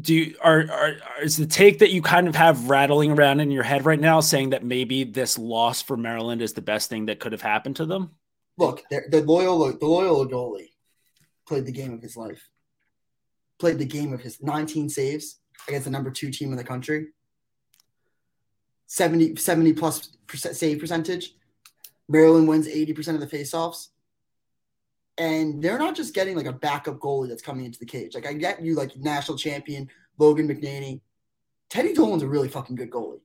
do 0.00 0.14
you 0.14 0.36
are, 0.40 0.70
are 0.70 0.94
is 1.22 1.36
the 1.36 1.46
take 1.46 1.80
that 1.80 1.90
you 1.90 2.00
kind 2.00 2.26
of 2.26 2.34
have 2.34 2.70
rattling 2.70 3.12
around 3.12 3.40
in 3.40 3.50
your 3.50 3.62
head 3.62 3.84
right 3.84 4.00
now 4.00 4.20
saying 4.20 4.50
that 4.50 4.64
maybe 4.64 5.04
this 5.04 5.38
loss 5.38 5.82
for 5.82 5.96
Maryland 5.96 6.40
is 6.40 6.54
the 6.54 6.62
best 6.62 6.88
thing 6.88 7.06
that 7.06 7.20
could 7.20 7.32
have 7.32 7.42
happened 7.42 7.76
to 7.76 7.86
them? 7.86 8.10
Look, 8.56 8.82
the 8.90 9.22
loyal 9.26 9.70
the 9.72 9.86
loyal 9.86 10.26
goalie 10.26 10.70
played 11.46 11.66
the 11.66 11.72
game 11.72 11.92
of 11.92 12.00
his 12.00 12.16
life. 12.16 12.48
Played 13.58 13.78
the 13.78 13.84
game 13.84 14.12
of 14.12 14.20
his 14.20 14.42
19 14.42 14.88
saves 14.88 15.38
against 15.68 15.84
the 15.84 15.90
number 15.90 16.10
two 16.10 16.30
team 16.30 16.50
in 16.50 16.56
the 16.56 16.64
country. 16.64 17.08
70, 18.86 19.36
70 19.36 19.72
plus 19.74 20.16
percent 20.26 20.56
save 20.56 20.78
percentage. 20.80 21.34
Maryland 22.08 22.48
wins 22.48 22.66
80% 22.66 23.14
of 23.14 23.20
the 23.20 23.26
faceoffs. 23.26 23.88
And 25.18 25.62
they're 25.62 25.78
not 25.78 25.94
just 25.94 26.14
getting 26.14 26.36
like 26.36 26.46
a 26.46 26.52
backup 26.52 26.98
goalie 26.98 27.28
that's 27.28 27.42
coming 27.42 27.66
into 27.66 27.78
the 27.78 27.86
cage. 27.86 28.14
Like 28.14 28.26
I 28.26 28.32
get 28.32 28.62
you 28.62 28.74
like 28.74 28.96
national 28.96 29.36
champion 29.36 29.88
Logan 30.18 30.48
McNaney. 30.48 31.00
Teddy 31.68 31.92
Dolan's 31.92 32.22
a 32.22 32.28
really 32.28 32.48
fucking 32.48 32.76
good 32.76 32.90
goalie. 32.90 33.20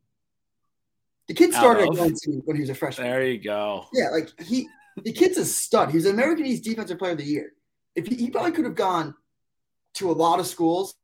The 1.28 1.34
kid 1.34 1.54
started 1.54 1.90
when 2.46 2.56
he 2.56 2.62
was 2.62 2.70
a 2.70 2.76
freshman. 2.76 3.10
There 3.10 3.26
you 3.26 3.40
go. 3.40 3.86
Yeah, 3.94 4.10
like 4.10 4.30
he 4.42 4.68
the 5.04 5.12
kid's 5.12 5.38
a 5.38 5.46
stud. 5.46 5.90
He 5.90 5.98
was 5.98 6.06
an 6.06 6.14
American 6.14 6.46
East 6.46 6.64
Defensive 6.64 6.98
Player 6.98 7.12
of 7.12 7.18
the 7.18 7.24
Year. 7.24 7.54
If 7.96 8.08
he, 8.08 8.16
he 8.16 8.30
probably 8.30 8.52
could 8.52 8.66
have 8.66 8.76
gone 8.76 9.14
to 9.96 10.10
a 10.10 10.14
lot 10.14 10.40
of 10.40 10.48
schools 10.48 10.96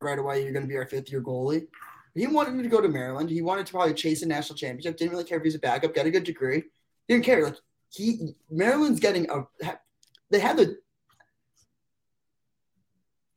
right 0.00 0.18
away, 0.18 0.42
you're 0.42 0.52
going 0.52 0.64
to 0.64 0.68
be 0.68 0.76
our 0.76 0.86
fifth 0.86 1.10
year 1.10 1.22
goalie. 1.22 1.66
He 2.14 2.26
wanted 2.26 2.60
to 2.60 2.68
go 2.68 2.80
to 2.80 2.88
Maryland. 2.88 3.30
He 3.30 3.42
wanted 3.42 3.66
to 3.66 3.72
probably 3.72 3.94
chase 3.94 4.22
a 4.22 4.26
national 4.26 4.56
championship. 4.56 4.96
Didn't 4.96 5.12
really 5.12 5.24
care 5.24 5.38
if 5.38 5.44
he's 5.44 5.54
a 5.54 5.60
backup. 5.60 5.94
Got 5.94 6.06
a 6.06 6.10
good 6.10 6.24
degree. 6.24 6.64
Didn't 7.08 7.24
care. 7.24 7.44
Like 7.44 7.56
he, 7.90 8.34
Maryland's 8.50 9.00
getting 9.00 9.28
a. 9.30 9.46
They 10.30 10.38
had 10.38 10.58
the. 10.58 10.76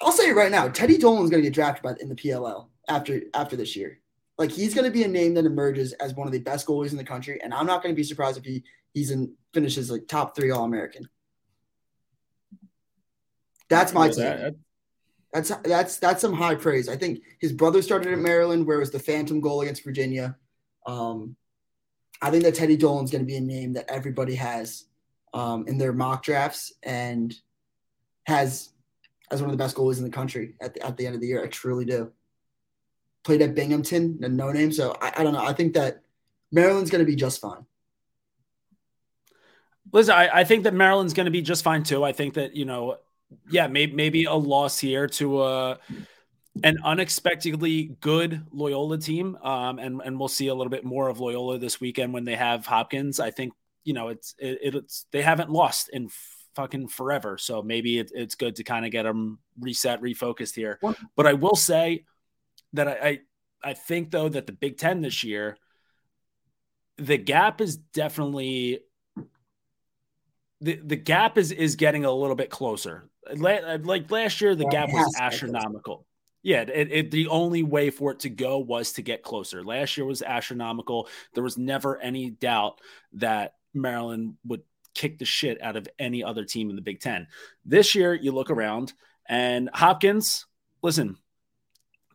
I'll 0.01 0.11
say 0.11 0.29
it 0.29 0.35
right 0.35 0.51
now. 0.51 0.67
Teddy 0.67 0.97
Dolan's 0.97 1.29
going 1.29 1.43
to 1.43 1.47
get 1.47 1.53
drafted 1.53 1.83
by 1.83 1.95
in 1.99 2.09
the 2.09 2.15
PLL 2.15 2.67
after 2.87 3.21
after 3.33 3.55
this 3.55 3.75
year. 3.75 3.99
Like 4.37 4.51
he's 4.51 4.73
going 4.73 4.85
to 4.85 4.91
be 4.91 5.03
a 5.03 5.07
name 5.07 5.35
that 5.35 5.45
emerges 5.45 5.93
as 5.93 6.15
one 6.15 6.27
of 6.27 6.33
the 6.33 6.39
best 6.39 6.67
goalies 6.67 6.91
in 6.91 6.97
the 6.97 7.03
country, 7.03 7.39
and 7.43 7.53
I'm 7.53 7.65
not 7.65 7.83
going 7.83 7.93
to 7.93 7.99
be 7.99 8.03
surprised 8.03 8.37
if 8.37 8.43
he 8.43 8.63
he's 8.93 9.11
in 9.11 9.33
finishes 9.53 9.89
like 9.89 10.07
top 10.07 10.35
three 10.35 10.51
All 10.51 10.65
American. 10.65 11.07
That's 13.69 13.93
my 13.93 14.09
take. 14.09 14.55
That's 15.33 15.49
that's 15.63 15.97
that's 15.97 16.21
some 16.21 16.33
high 16.33 16.55
praise. 16.55 16.89
I 16.89 16.97
think 16.97 17.21
his 17.39 17.53
brother 17.53 17.81
started 17.81 18.11
at 18.11 18.19
Maryland, 18.19 18.67
where 18.67 18.77
it 18.77 18.81
was 18.81 18.91
the 18.91 18.99
phantom 18.99 19.39
goal 19.39 19.61
against 19.61 19.83
Virginia. 19.83 20.35
Um, 20.85 21.37
I 22.21 22.29
think 22.29 22.43
that 22.43 22.55
Teddy 22.55 22.77
Dolan's 22.77 23.11
going 23.11 23.23
to 23.23 23.27
be 23.27 23.37
a 23.37 23.41
name 23.41 23.73
that 23.73 23.89
everybody 23.89 24.35
has 24.35 24.85
um, 25.33 25.67
in 25.67 25.77
their 25.77 25.93
mock 25.93 26.23
drafts 26.23 26.73
and 26.83 27.33
has 28.25 28.69
as 29.31 29.41
one 29.41 29.49
of 29.49 29.57
the 29.57 29.63
best 29.63 29.75
goalies 29.75 29.97
in 29.97 30.03
the 30.03 30.09
country 30.09 30.55
at 30.61 30.73
the, 30.73 30.85
at 30.85 30.97
the 30.97 31.05
end 31.05 31.15
of 31.15 31.21
the 31.21 31.27
year. 31.27 31.43
I 31.43 31.47
truly 31.47 31.85
do. 31.85 32.11
Played 33.23 33.41
at 33.41 33.55
Binghamton, 33.55 34.19
a 34.23 34.29
no 34.29 34.51
name. 34.51 34.71
So 34.71 34.95
I, 35.01 35.13
I 35.17 35.23
don't 35.23 35.33
know. 35.33 35.43
I 35.45 35.53
think 35.53 35.73
that 35.73 36.03
Maryland's 36.51 36.91
going 36.91 37.03
to 37.03 37.09
be 37.09 37.15
just 37.15 37.39
fine. 37.39 37.65
Listen, 39.91 40.15
I, 40.15 40.39
I 40.39 40.43
think 40.43 40.63
that 40.65 40.73
Maryland's 40.73 41.13
going 41.13 41.25
to 41.25 41.31
be 41.31 41.41
just 41.41 41.63
fine 41.63 41.83
too. 41.83 42.03
I 42.03 42.11
think 42.11 42.35
that, 42.35 42.55
you 42.55 42.65
know, 42.65 42.97
yeah, 43.49 43.67
maybe, 43.67 43.93
maybe 43.93 44.25
a 44.25 44.33
loss 44.33 44.79
here 44.79 45.07
to 45.07 45.43
a, 45.43 45.79
an 46.63 46.77
unexpectedly 46.83 47.95
good 48.01 48.45
Loyola 48.51 48.97
team. 48.97 49.37
Um, 49.41 49.79
and, 49.79 50.01
and 50.03 50.19
we'll 50.19 50.27
see 50.27 50.47
a 50.47 50.55
little 50.55 50.71
bit 50.71 50.83
more 50.83 51.09
of 51.09 51.19
Loyola 51.19 51.57
this 51.57 51.79
weekend 51.79 52.13
when 52.13 52.25
they 52.25 52.35
have 52.35 52.65
Hopkins. 52.65 53.19
I 53.19 53.31
think, 53.31 53.53
you 53.83 53.93
know, 53.93 54.09
it's, 54.09 54.35
it, 54.37 54.75
it's, 54.75 55.05
they 55.11 55.21
haven't 55.21 55.49
lost 55.49 55.89
in 55.93 56.09
fucking 56.55 56.89
forever. 56.89 57.37
So 57.37 57.61
maybe 57.61 57.99
it, 57.99 58.11
it's 58.13 58.35
good 58.35 58.57
to 58.57 58.63
kind 58.63 58.85
of 58.85 58.91
get 58.91 59.03
them 59.03 59.39
reset, 59.59 60.01
refocused 60.01 60.55
here. 60.55 60.79
But 61.15 61.25
I 61.25 61.33
will 61.33 61.55
say 61.55 62.05
that 62.73 62.87
I, 62.87 62.91
I, 62.91 63.19
I 63.63 63.73
think 63.73 64.11
though 64.11 64.27
that 64.27 64.45
the 64.45 64.53
Big 64.53 64.77
Ten 64.77 65.01
this 65.01 65.23
year, 65.23 65.57
the 66.97 67.17
gap 67.17 67.61
is 67.61 67.77
definitely 67.77 68.81
the, 70.59 70.79
the 70.83 70.95
gap 70.95 71.37
is 71.37 71.51
is 71.51 71.75
getting 71.75 72.05
a 72.05 72.11
little 72.11 72.35
bit 72.35 72.49
closer. 72.49 73.09
Like 73.35 74.11
last 74.11 74.41
year, 74.41 74.55
the 74.55 74.65
gap 74.65 74.89
was 74.91 75.15
astronomical. 75.19 76.05
Yeah, 76.43 76.61
it, 76.61 76.91
it, 76.91 77.11
the 77.11 77.27
only 77.27 77.61
way 77.61 77.91
for 77.91 78.11
it 78.11 78.21
to 78.21 78.29
go 78.29 78.57
was 78.57 78.93
to 78.93 79.01
get 79.01 79.21
closer. 79.21 79.63
Last 79.63 79.95
year 79.95 80.05
was 80.05 80.23
astronomical. 80.23 81.07
There 81.33 81.43
was 81.43 81.57
never 81.57 81.99
any 81.99 82.31
doubt 82.31 82.81
that 83.13 83.55
Maryland 83.73 84.35
would 84.45 84.63
kick 84.93 85.19
the 85.19 85.25
shit 85.25 85.61
out 85.61 85.75
of 85.75 85.87
any 85.99 86.23
other 86.23 86.43
team 86.43 86.69
in 86.69 86.75
the 86.75 86.81
Big 86.81 86.99
Ten. 86.99 87.27
This 87.63 87.93
year, 87.95 88.13
you 88.13 88.31
look 88.31 88.49
around 88.49 88.93
and 89.27 89.69
Hopkins, 89.73 90.45
listen, 90.81 91.17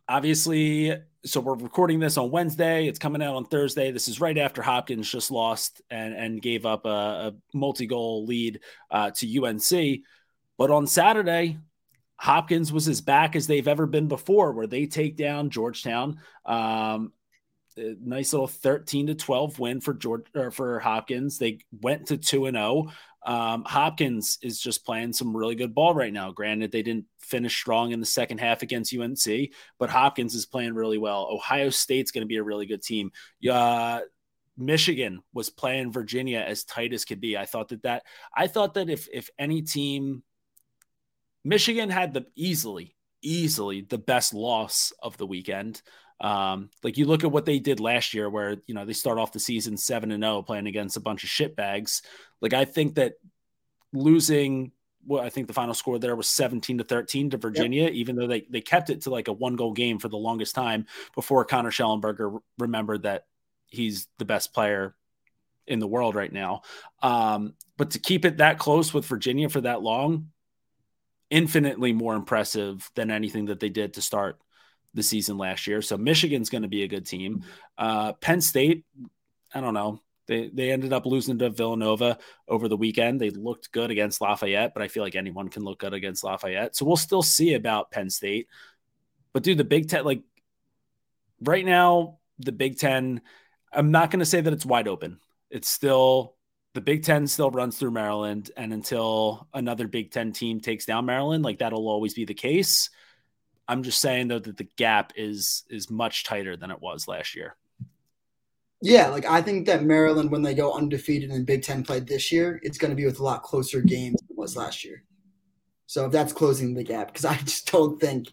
obviously, 0.07 0.93
so 1.25 1.39
we're 1.39 1.55
recording 1.55 1.99
this 1.99 2.17
on 2.17 2.31
Wednesday. 2.31 2.87
It's 2.87 2.99
coming 2.99 3.21
out 3.21 3.35
on 3.35 3.45
Thursday. 3.45 3.91
This 3.91 4.07
is 4.07 4.21
right 4.21 4.37
after 4.37 4.61
Hopkins 4.61 5.09
just 5.09 5.31
lost 5.31 5.81
and, 5.89 6.13
and 6.13 6.41
gave 6.41 6.65
up 6.65 6.85
a, 6.85 6.89
a 6.89 7.33
multi 7.53 7.87
goal 7.87 8.25
lead 8.25 8.59
uh, 8.91 9.11
to 9.11 9.43
UNC. 9.43 10.01
But 10.57 10.71
on 10.71 10.87
Saturday, 10.87 11.57
Hopkins 12.17 12.73
was 12.73 12.87
as 12.87 13.01
back 13.01 13.35
as 13.35 13.47
they've 13.47 13.67
ever 13.67 13.85
been 13.85 14.07
before, 14.07 14.51
where 14.51 14.67
they 14.67 14.85
take 14.85 15.15
down 15.15 15.49
Georgetown. 15.49 16.19
Um, 16.45 17.13
nice 17.77 18.33
little 18.33 18.47
13 18.47 19.07
to 19.07 19.15
12 19.15 19.59
win 19.59 19.81
for 19.81 19.93
George 19.93 20.25
or 20.35 20.51
for 20.51 20.79
Hopkins. 20.79 21.37
They 21.37 21.59
went 21.81 22.07
to 22.07 22.17
2 22.17 22.47
and 22.47 22.57
0. 22.57 22.87
Um, 23.25 23.63
Hopkins 23.65 24.39
is 24.41 24.59
just 24.59 24.85
playing 24.85 25.13
some 25.13 25.35
really 25.35 25.55
good 25.55 25.75
ball 25.75 25.93
right 25.93 26.13
now. 26.13 26.31
Granted, 26.31 26.71
they 26.71 26.81
didn't 26.81 27.05
finish 27.19 27.55
strong 27.55 27.91
in 27.91 27.99
the 27.99 28.05
second 28.05 28.39
half 28.39 28.61
against 28.61 28.95
UNC, 28.95 29.51
but 29.77 29.89
Hopkins 29.89 30.33
is 30.33 30.45
playing 30.45 30.73
really 30.73 30.97
well. 30.97 31.27
Ohio 31.29 31.69
State's 31.69 32.11
going 32.11 32.21
to 32.21 32.27
be 32.27 32.37
a 32.37 32.43
really 32.43 32.65
good 32.65 32.81
team. 32.81 33.11
Uh, 33.49 34.01
Michigan 34.57 35.21
was 35.33 35.49
playing 35.49 35.91
Virginia 35.91 36.39
as 36.39 36.63
tight 36.63 36.93
as 36.93 37.05
could 37.05 37.21
be. 37.21 37.37
I 37.37 37.45
thought 37.45 37.69
that 37.69 37.83
that 37.83 38.03
I 38.35 38.47
thought 38.47 38.73
that 38.73 38.89
if 38.89 39.07
if 39.13 39.29
any 39.37 39.61
team, 39.61 40.23
Michigan 41.47 41.89
had 41.89 42.13
the 42.13 42.25
easily 42.35 42.95
easily 43.21 43.81
the 43.81 43.97
best 43.97 44.33
loss 44.33 44.93
of 45.01 45.17
the 45.17 45.25
weekend. 45.25 45.81
Um, 46.19 46.69
like 46.83 46.97
you 46.97 47.05
look 47.05 47.23
at 47.23 47.31
what 47.31 47.45
they 47.45 47.59
did 47.59 47.79
last 47.79 48.13
year, 48.13 48.29
where 48.29 48.57
you 48.65 48.73
know 48.73 48.85
they 48.85 48.93
start 48.93 49.19
off 49.19 49.31
the 49.31 49.39
season 49.39 49.77
seven 49.77 50.11
and 50.11 50.23
zero, 50.23 50.37
oh, 50.37 50.43
playing 50.43 50.67
against 50.67 50.97
a 50.97 51.01
bunch 51.01 51.23
of 51.23 51.29
shit 51.29 51.55
bags. 51.55 52.01
Like 52.41 52.53
I 52.53 52.65
think 52.65 52.95
that 52.95 53.13
losing, 53.93 54.71
well, 55.05 55.23
I 55.23 55.29
think 55.29 55.47
the 55.47 55.53
final 55.53 55.73
score 55.73 55.99
there 55.99 56.15
was 56.15 56.27
seventeen 56.27 56.79
to 56.79 56.83
thirteen 56.83 57.29
to 57.29 57.37
Virginia, 57.37 57.83
yep. 57.83 57.93
even 57.93 58.15
though 58.15 58.27
they 58.27 58.47
they 58.49 58.61
kept 58.61 58.89
it 58.89 59.03
to 59.03 59.09
like 59.09 59.27
a 59.27 59.33
one 59.33 59.55
goal 59.55 59.73
game 59.73 59.99
for 59.99 60.09
the 60.09 60.17
longest 60.17 60.55
time 60.55 60.87
before 61.13 61.45
Connor 61.45 61.71
Shellenberger 61.71 62.39
remembered 62.57 63.03
that 63.03 63.25
he's 63.67 64.07
the 64.17 64.25
best 64.25 64.53
player 64.53 64.95
in 65.67 65.79
the 65.79 65.87
world 65.87 66.15
right 66.15 66.31
now. 66.31 66.61
Um, 67.03 67.53
but 67.77 67.91
to 67.91 67.99
keep 67.99 68.25
it 68.25 68.37
that 68.37 68.57
close 68.57 68.93
with 68.93 69.05
Virginia 69.05 69.49
for 69.49 69.61
that 69.61 69.83
long, 69.83 70.29
infinitely 71.29 71.93
more 71.93 72.15
impressive 72.15 72.89
than 72.95 73.11
anything 73.11 73.45
that 73.45 73.59
they 73.59 73.69
did 73.69 73.95
to 73.95 74.01
start 74.01 74.39
the 74.93 75.03
season 75.03 75.37
last 75.37 75.67
year. 75.67 75.81
So 75.81 75.97
Michigan's 75.97 76.49
going 76.49 76.61
to 76.61 76.67
be 76.67 76.83
a 76.83 76.87
good 76.87 77.05
team. 77.05 77.43
Uh, 77.77 78.13
Penn 78.13 78.41
State, 78.41 78.85
I 79.53 79.61
don't 79.61 79.73
know. 79.73 80.01
They 80.27 80.49
they 80.53 80.71
ended 80.71 80.91
up 80.91 81.05
losing 81.05 81.37
to 81.39 81.49
Villanova 81.49 82.17
over 82.49 82.67
the 82.67 82.75
weekend. 82.75 83.21
They 83.21 83.29
looked 83.29 83.71
good 83.71 83.91
against 83.91 84.19
Lafayette, 84.19 84.73
but 84.73 84.83
I 84.83 84.89
feel 84.89 85.03
like 85.03 85.15
anyone 85.15 85.47
can 85.47 85.63
look 85.63 85.79
good 85.79 85.93
against 85.93 86.23
Lafayette. 86.23 86.75
So 86.75 86.85
we'll 86.85 86.97
still 86.97 87.23
see 87.23 87.53
about 87.53 87.91
Penn 87.91 88.09
State. 88.09 88.47
But 89.31 89.43
dude, 89.43 89.57
the 89.57 89.63
Big 89.63 89.87
Ten, 89.87 90.03
like 90.03 90.23
right 91.39 91.65
now, 91.65 92.19
the 92.39 92.51
Big 92.51 92.77
Ten 92.77 93.21
I'm 93.71 93.91
not 93.91 94.11
going 94.11 94.19
to 94.19 94.25
say 94.25 94.41
that 94.41 94.53
it's 94.53 94.65
wide 94.65 94.87
open. 94.87 95.19
It's 95.49 95.69
still 95.69 96.35
the 96.77 96.81
Big 96.81 97.01
Ten 97.01 97.25
still 97.25 97.49
runs 97.49 97.75
through 97.75 97.89
Maryland, 97.89 98.51
and 98.55 98.71
until 98.71 99.47
another 99.51 99.87
Big 99.87 100.11
Ten 100.11 100.31
team 100.31 100.59
takes 100.59 100.85
down 100.85 101.07
Maryland, 101.07 101.43
like 101.43 101.57
that'll 101.57 101.89
always 101.89 102.13
be 102.13 102.23
the 102.23 102.35
case. 102.35 102.91
I'm 103.67 103.81
just 103.81 103.99
saying 103.99 104.27
though 104.27 104.37
that 104.37 104.57
the 104.57 104.69
gap 104.77 105.11
is 105.15 105.63
is 105.71 105.89
much 105.89 106.23
tighter 106.23 106.55
than 106.55 106.69
it 106.69 106.79
was 106.79 107.07
last 107.07 107.35
year. 107.35 107.55
Yeah, 108.83 109.07
like 109.07 109.25
I 109.25 109.41
think 109.41 109.65
that 109.65 109.85
Maryland, 109.85 110.29
when 110.29 110.43
they 110.43 110.53
go 110.53 110.71
undefeated 110.71 111.31
in 111.31 111.45
Big 111.45 111.63
Ten 111.63 111.83
play 111.83 111.99
this 111.99 112.31
year, 112.31 112.59
it's 112.61 112.77
going 112.77 112.91
to 112.91 112.95
be 112.95 113.07
with 113.07 113.17
a 113.17 113.23
lot 113.23 113.41
closer 113.41 113.81
games 113.81 114.21
than 114.21 114.27
it 114.29 114.37
was 114.37 114.55
last 114.55 114.85
year. 114.85 115.03
So 115.87 116.05
if 116.05 116.11
that's 116.11 116.31
closing 116.31 116.75
the 116.75 116.83
gap, 116.83 117.07
because 117.07 117.25
I 117.25 117.37
just 117.37 117.71
don't 117.71 117.99
think 117.99 118.27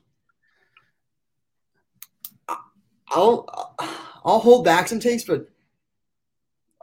I'll 3.08 3.48
I'll 4.22 4.38
hold 4.38 4.66
back 4.66 4.88
some 4.88 5.00
takes, 5.00 5.24
but 5.24 5.48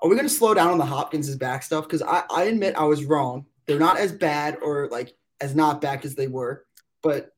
are 0.02 0.10
we 0.10 0.16
going 0.16 0.28
to 0.28 0.34
slow 0.34 0.54
down 0.54 0.70
on 0.70 0.78
the 0.78 0.86
Hopkins' 0.86 1.36
back 1.36 1.64
stuff? 1.64 1.86
Because 1.86 2.02
I, 2.02 2.24
I 2.30 2.44
admit 2.44 2.76
I 2.76 2.86
was 2.86 3.06
wrong. 3.06 3.46
They're 3.68 3.80
not 3.80 3.98
as 3.98 4.12
bad 4.12 4.58
or 4.62 4.88
like 4.90 5.16
as 5.40 5.56
not 5.56 5.82
back 5.82 6.06
as 6.06 6.16
they 6.16 6.28
were, 6.28 6.66
but 7.02 7.32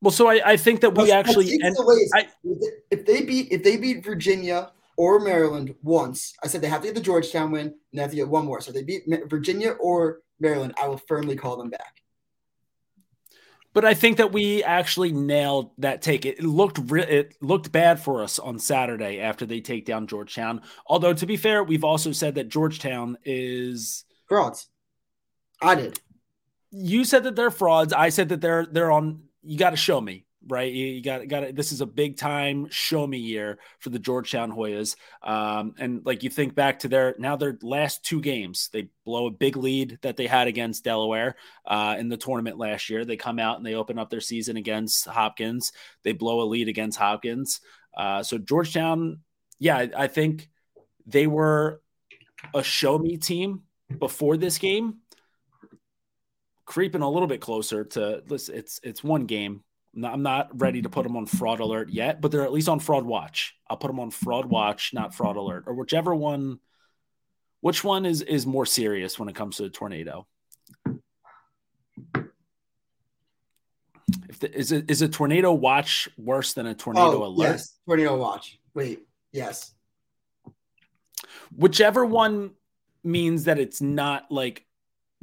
well, 0.00 0.10
so 0.10 0.28
I, 0.28 0.52
I 0.52 0.56
think 0.56 0.82
that 0.82 0.94
we 0.94 1.10
actually 1.10 1.58
I, 2.14 2.28
if 2.90 3.06
they 3.06 3.22
beat 3.22 3.50
if 3.50 3.62
they 3.62 3.76
beat 3.76 4.04
Virginia 4.04 4.70
or 4.96 5.18
Maryland 5.18 5.74
once, 5.82 6.34
I 6.42 6.46
said 6.46 6.60
they 6.60 6.68
have 6.68 6.82
to 6.82 6.88
get 6.88 6.94
the 6.94 7.00
Georgetown 7.00 7.50
win 7.50 7.66
and 7.66 7.74
they 7.92 8.02
have 8.02 8.10
to 8.10 8.16
get 8.16 8.28
one 8.28 8.44
more. 8.44 8.60
So 8.60 8.70
they 8.70 8.82
beat 8.82 9.04
Virginia 9.28 9.70
or 9.72 10.20
Maryland, 10.40 10.74
I 10.80 10.88
will 10.88 10.98
firmly 11.08 11.36
call 11.36 11.56
them 11.56 11.70
back. 11.70 12.02
But 13.74 13.84
I 13.84 13.92
think 13.92 14.18
that 14.18 14.32
we 14.32 14.62
actually 14.62 15.12
nailed 15.12 15.72
that 15.78 16.00
take. 16.00 16.24
It 16.24 16.42
looked 16.42 16.78
re- 16.90 17.02
it 17.02 17.34
looked 17.42 17.72
bad 17.72 18.00
for 18.00 18.22
us 18.22 18.38
on 18.38 18.58
Saturday 18.58 19.20
after 19.20 19.44
they 19.44 19.60
take 19.60 19.84
down 19.84 20.06
Georgetown. 20.06 20.62
Although 20.86 21.12
to 21.12 21.26
be 21.26 21.36
fair, 21.36 21.62
we've 21.62 21.84
also 21.84 22.12
said 22.12 22.36
that 22.36 22.48
Georgetown 22.48 23.18
is 23.24 24.04
frauds. 24.28 24.68
I 25.60 25.74
did. 25.74 26.00
You 26.70 27.04
said 27.04 27.24
that 27.24 27.34
they're 27.34 27.50
frauds. 27.50 27.92
I 27.92 28.08
said 28.10 28.28
that 28.30 28.40
they're 28.40 28.64
they're 28.64 28.92
on. 28.92 29.24
You 29.42 29.58
got 29.58 29.70
to 29.70 29.76
show 29.76 30.00
me 30.00 30.24
right? 30.46 30.72
You 30.72 31.02
got 31.02 31.26
got 31.28 31.54
this 31.54 31.72
is 31.72 31.80
a 31.80 31.86
big 31.86 32.16
time 32.16 32.68
show 32.70 33.06
me 33.06 33.18
year 33.18 33.58
for 33.78 33.90
the 33.90 33.98
Georgetown 33.98 34.52
Hoyas. 34.52 34.96
Um, 35.22 35.74
and 35.78 36.04
like 36.04 36.22
you 36.22 36.30
think 36.30 36.54
back 36.54 36.80
to 36.80 36.88
their 36.88 37.14
now 37.18 37.36
their 37.36 37.58
last 37.62 38.04
two 38.04 38.20
games, 38.20 38.68
they 38.72 38.88
blow 39.04 39.26
a 39.26 39.30
big 39.30 39.56
lead 39.56 39.98
that 40.02 40.16
they 40.16 40.26
had 40.26 40.48
against 40.48 40.84
Delaware 40.84 41.36
uh, 41.66 41.96
in 41.98 42.08
the 42.08 42.16
tournament 42.16 42.58
last 42.58 42.90
year. 42.90 43.04
They 43.04 43.16
come 43.16 43.38
out 43.38 43.56
and 43.56 43.66
they 43.66 43.74
open 43.74 43.98
up 43.98 44.10
their 44.10 44.20
season 44.20 44.56
against 44.56 45.06
Hopkins. 45.06 45.72
They 46.02 46.12
blow 46.12 46.42
a 46.42 46.44
lead 46.44 46.68
against 46.68 46.98
Hopkins. 46.98 47.60
Uh, 47.96 48.22
so 48.22 48.38
Georgetown, 48.38 49.20
yeah, 49.58 49.76
I, 49.76 49.90
I 49.96 50.06
think 50.08 50.48
they 51.06 51.26
were 51.26 51.80
a 52.54 52.62
show 52.62 52.98
me 52.98 53.16
team 53.16 53.62
before 53.98 54.36
this 54.36 54.58
game 54.58 54.98
creeping 56.66 57.02
a 57.02 57.10
little 57.10 57.28
bit 57.28 57.40
closer 57.40 57.84
to 57.84 58.22
listen 58.28 58.54
it's 58.54 58.80
it's 58.82 59.04
one 59.04 59.26
game 59.26 59.62
I'm 60.02 60.22
not 60.22 60.60
ready 60.60 60.82
to 60.82 60.88
put 60.88 61.04
them 61.04 61.16
on 61.16 61.26
fraud 61.26 61.60
alert 61.60 61.90
yet, 61.90 62.20
but 62.20 62.32
they're 62.32 62.44
at 62.44 62.52
least 62.52 62.68
on 62.68 62.80
fraud 62.80 63.04
watch. 63.04 63.56
I'll 63.68 63.76
put 63.76 63.88
them 63.88 64.00
on 64.00 64.10
fraud 64.10 64.46
watch, 64.46 64.92
not 64.92 65.14
fraud 65.14 65.36
alert, 65.36 65.64
or 65.66 65.74
whichever 65.74 66.14
one. 66.14 66.58
Which 67.60 67.84
one 67.84 68.04
is 68.04 68.20
is 68.22 68.46
more 68.46 68.66
serious 68.66 69.18
when 69.18 69.28
it 69.28 69.34
comes 69.34 69.56
to 69.56 69.64
a 69.64 69.70
tornado? 69.70 70.26
If 74.28 74.40
the, 74.40 74.54
is 74.54 74.72
it 74.72 74.90
is 74.90 75.02
a 75.02 75.08
tornado 75.08 75.52
watch 75.52 76.08
worse 76.18 76.52
than 76.52 76.66
a 76.66 76.74
tornado 76.74 77.22
oh, 77.22 77.26
alert? 77.26 77.44
Yes, 77.44 77.78
tornado 77.86 78.16
watch. 78.16 78.58
Wait, 78.74 79.06
yes. 79.32 79.72
Whichever 81.56 82.04
one 82.04 82.50
means 83.04 83.44
that 83.44 83.58
it's 83.58 83.80
not 83.80 84.30
like 84.30 84.66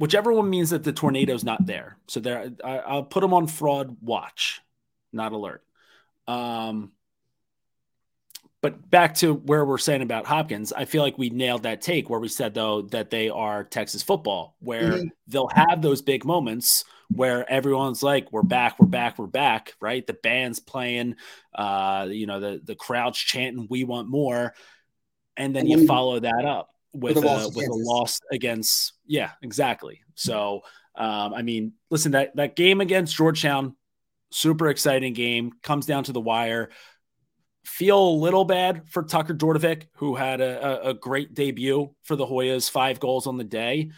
whichever 0.02 0.32
one 0.32 0.50
means 0.50 0.70
that 0.70 0.82
the 0.82 0.92
tornado's 0.92 1.44
not 1.44 1.64
there. 1.64 1.96
So 2.08 2.18
there, 2.18 2.50
I, 2.64 2.96
will 2.96 3.04
put 3.04 3.20
them 3.20 3.32
on 3.32 3.46
fraud 3.46 3.98
watch, 4.00 4.60
not 5.12 5.30
alert. 5.30 5.62
Um, 6.26 6.90
but 8.62 8.90
back 8.90 9.14
to 9.18 9.32
where 9.32 9.64
we're 9.64 9.78
saying 9.78 10.02
about 10.02 10.26
Hopkins, 10.26 10.72
I 10.72 10.86
feel 10.86 11.02
like 11.02 11.18
we 11.18 11.30
nailed 11.30 11.62
that 11.62 11.82
take 11.82 12.10
where 12.10 12.18
we 12.18 12.26
said 12.26 12.52
though 12.52 12.82
that 12.82 13.10
they 13.10 13.28
are 13.28 13.62
Texas 13.62 14.02
football, 14.02 14.56
where 14.58 14.90
mm-hmm. 14.90 15.06
they'll 15.28 15.50
have 15.54 15.82
those 15.82 16.02
big 16.02 16.24
moments 16.24 16.84
where 17.08 17.48
everyone's 17.48 18.02
like, 18.02 18.32
"We're 18.32 18.42
back, 18.42 18.80
we're 18.80 18.88
back, 18.88 19.20
we're 19.20 19.26
back!" 19.28 19.74
Right? 19.80 20.04
The 20.04 20.14
band's 20.14 20.58
playing, 20.58 21.14
uh, 21.54 22.08
you 22.10 22.26
know, 22.26 22.40
the 22.40 22.60
the 22.64 22.74
crowd's 22.74 23.18
chanting, 23.18 23.68
"We 23.70 23.84
want 23.84 24.08
more," 24.08 24.52
and 25.36 25.54
then 25.54 25.68
you 25.68 25.86
follow 25.86 26.18
that 26.18 26.44
up 26.44 26.72
with, 26.92 27.16
with, 27.16 27.24
a, 27.24 27.50
with 27.54 27.68
a 27.68 27.74
loss 27.74 28.20
against 28.30 28.94
yeah 29.06 29.30
exactly. 29.42 30.00
So 30.14 30.62
um, 30.94 31.32
i 31.32 31.40
mean 31.40 31.72
listen 31.90 32.12
that 32.12 32.36
that 32.36 32.54
game 32.54 32.82
against 32.82 33.16
georgetown 33.16 33.74
super 34.32 34.68
exciting 34.68 35.12
game 35.12 35.52
comes 35.62 35.86
down 35.86 36.04
to 36.04 36.12
the 36.12 36.20
wire. 36.20 36.70
Feel 37.64 38.08
a 38.08 38.18
little 38.18 38.44
bad 38.44 38.88
for 38.88 39.02
tucker 39.02 39.34
dordevic 39.34 39.86
who 39.96 40.16
had 40.16 40.40
a, 40.40 40.86
a, 40.86 40.90
a 40.90 40.94
great 40.94 41.34
debut 41.34 41.94
for 42.02 42.16
the 42.16 42.26
hoyas 42.26 42.68
five 42.68 42.98
goals 42.98 43.26
on 43.26 43.36
the 43.36 43.44
day. 43.44 43.90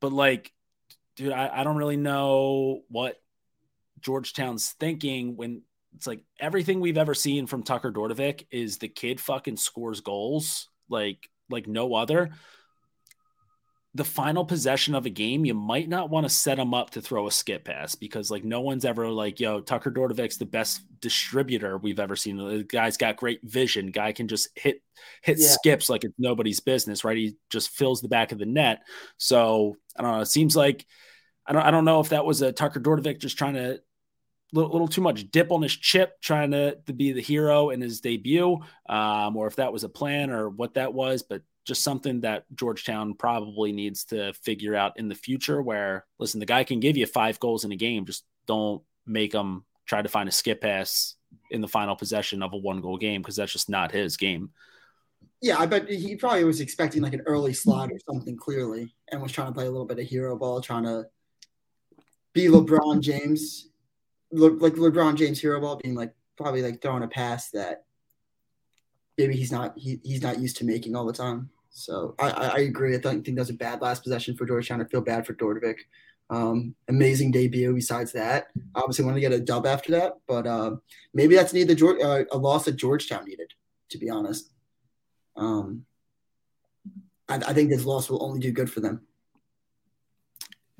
But 0.00 0.12
like 0.12 0.52
dude 1.16 1.32
I, 1.32 1.50
I 1.60 1.64
don't 1.64 1.76
really 1.76 1.96
know 1.96 2.82
what 2.88 3.16
georgetown's 4.00 4.70
thinking 4.78 5.36
when 5.36 5.62
it's 5.96 6.06
like 6.06 6.22
everything 6.38 6.78
we've 6.78 6.98
ever 6.98 7.14
seen 7.14 7.46
from 7.46 7.62
tucker 7.62 7.90
dordevic 7.90 8.46
is 8.50 8.78
the 8.78 8.88
kid 8.88 9.20
fucking 9.20 9.56
scores 9.56 10.00
goals. 10.00 10.68
Like 10.90 11.28
like 11.48 11.66
no 11.66 11.94
other, 11.94 12.30
the 13.94 14.04
final 14.04 14.44
possession 14.44 14.94
of 14.94 15.06
a 15.06 15.10
game, 15.10 15.44
you 15.44 15.54
might 15.54 15.88
not 15.88 16.10
want 16.10 16.24
to 16.24 16.30
set 16.30 16.58
him 16.58 16.74
up 16.74 16.90
to 16.90 17.00
throw 17.00 17.26
a 17.26 17.32
skip 17.32 17.64
pass 17.64 17.94
because 17.94 18.30
like 18.30 18.44
no 18.44 18.60
one's 18.60 18.84
ever 18.84 19.08
like, 19.08 19.40
yo, 19.40 19.60
Tucker 19.60 19.90
Dordevic's 19.90 20.36
the 20.36 20.44
best 20.46 20.82
distributor 21.00 21.78
we've 21.78 21.98
ever 21.98 22.14
seen. 22.14 22.36
The 22.36 22.64
guy's 22.64 22.96
got 22.96 23.16
great 23.16 23.40
vision. 23.42 23.90
Guy 23.90 24.12
can 24.12 24.28
just 24.28 24.48
hit 24.54 24.82
hit 25.22 25.38
yeah. 25.38 25.48
skips 25.48 25.88
like 25.88 26.04
it's 26.04 26.14
nobody's 26.18 26.60
business, 26.60 27.02
right? 27.02 27.16
He 27.16 27.36
just 27.50 27.70
fills 27.70 28.00
the 28.00 28.08
back 28.08 28.30
of 28.30 28.38
the 28.38 28.46
net. 28.46 28.82
So 29.16 29.76
I 29.96 30.02
don't 30.02 30.12
know. 30.12 30.20
It 30.20 30.26
seems 30.26 30.54
like 30.54 30.86
I 31.46 31.52
don't 31.52 31.62
I 31.62 31.70
don't 31.70 31.84
know 31.86 32.00
if 32.00 32.10
that 32.10 32.26
was 32.26 32.42
a 32.42 32.52
Tucker 32.52 32.80
Dordevic 32.80 33.20
just 33.20 33.38
trying 33.38 33.54
to 33.54 33.80
little, 34.52 34.70
little 34.70 34.88
too 34.88 35.00
much 35.00 35.30
dip 35.30 35.50
on 35.50 35.62
his 35.62 35.76
chip, 35.76 36.20
trying 36.20 36.50
to, 36.52 36.76
to 36.86 36.92
be 36.92 37.12
the 37.12 37.20
hero 37.20 37.70
in 37.70 37.80
his 37.80 38.00
debut, 38.00 38.58
um, 38.88 39.36
or 39.36 39.46
if 39.46 39.56
that 39.56 39.72
was 39.72 39.84
a 39.84 39.88
plan 39.88 40.30
or 40.30 40.48
what 40.48 40.74
that 40.74 40.94
was, 40.94 41.22
but 41.22 41.42
just 41.66 41.82
something 41.82 42.22
that 42.22 42.44
Georgetown 42.54 43.14
probably 43.14 43.72
needs 43.72 44.04
to 44.06 44.32
figure 44.32 44.74
out 44.74 44.98
in 44.98 45.08
the 45.08 45.14
future. 45.14 45.60
Where 45.60 46.06
listen, 46.18 46.40
the 46.40 46.46
guy 46.46 46.64
can 46.64 46.80
give 46.80 46.96
you 46.96 47.06
five 47.06 47.38
goals 47.38 47.64
in 47.64 47.72
a 47.72 47.76
game, 47.76 48.06
just 48.06 48.24
don't 48.46 48.82
make 49.06 49.32
him 49.32 49.64
try 49.86 50.02
to 50.02 50.08
find 50.08 50.28
a 50.28 50.32
skip 50.32 50.62
pass 50.62 51.14
in 51.50 51.60
the 51.60 51.68
final 51.68 51.94
possession 51.94 52.42
of 52.42 52.52
a 52.54 52.56
one 52.56 52.80
goal 52.80 52.96
game 52.96 53.20
because 53.20 53.36
that's 53.36 53.52
just 53.52 53.68
not 53.68 53.92
his 53.92 54.16
game. 54.16 54.50
Yeah, 55.40 55.58
I 55.58 55.66
bet 55.66 55.88
he 55.88 56.16
probably 56.16 56.44
was 56.44 56.60
expecting 56.60 57.02
like 57.02 57.12
an 57.12 57.22
early 57.26 57.52
slot 57.52 57.92
or 57.92 57.98
something 58.10 58.36
clearly, 58.36 58.94
and 59.12 59.22
was 59.22 59.30
trying 59.30 59.48
to 59.48 59.52
play 59.52 59.66
a 59.66 59.70
little 59.70 59.86
bit 59.86 59.98
of 59.98 60.06
hero 60.06 60.36
ball, 60.36 60.60
trying 60.60 60.84
to 60.84 61.06
be 62.32 62.46
LeBron 62.46 63.00
James, 63.00 63.67
Le, 64.30 64.48
like 64.48 64.74
LeBron 64.74 65.16
James 65.16 65.40
hero 65.40 65.60
ball, 65.60 65.76
being 65.76 65.94
like 65.94 66.12
probably 66.36 66.62
like 66.62 66.80
throwing 66.80 67.02
a 67.02 67.08
pass 67.08 67.50
that 67.50 67.84
maybe 69.16 69.34
he's 69.36 69.52
not 69.52 69.74
he, 69.76 70.00
he's 70.02 70.22
not 70.22 70.38
used 70.38 70.56
to 70.58 70.64
making 70.64 70.94
all 70.94 71.06
the 71.06 71.12
time. 71.12 71.50
So 71.70 72.14
I, 72.18 72.30
I 72.30 72.58
agree. 72.60 72.94
I 72.96 72.98
think, 72.98 73.24
think 73.24 73.36
that 73.36 73.42
was 73.42 73.50
a 73.50 73.54
bad 73.54 73.80
last 73.80 74.02
possession 74.02 74.36
for 74.36 74.46
Georgetown. 74.46 74.80
I 74.80 74.84
feel 74.84 75.00
bad 75.00 75.26
for 75.26 75.34
Dordevic. 75.34 75.76
Um, 76.30 76.74
amazing 76.88 77.30
debut. 77.30 77.72
Besides 77.74 78.12
that, 78.12 78.48
obviously 78.74 79.04
want 79.04 79.16
to 79.16 79.20
get 79.20 79.32
a 79.32 79.40
dub 79.40 79.66
after 79.66 79.92
that, 79.92 80.14
but 80.26 80.46
uh, 80.46 80.76
maybe 81.14 81.36
that's 81.36 81.52
needed 81.52 81.80
uh, 81.82 82.24
a 82.30 82.36
loss 82.36 82.64
that 82.64 82.76
Georgetown 82.76 83.24
needed. 83.24 83.52
To 83.90 83.98
be 83.98 84.10
honest, 84.10 84.50
um, 85.36 85.86
I, 87.28 87.36
I 87.36 87.52
think 87.54 87.70
this 87.70 87.86
loss 87.86 88.10
will 88.10 88.22
only 88.22 88.40
do 88.40 88.52
good 88.52 88.70
for 88.70 88.80
them. 88.80 89.06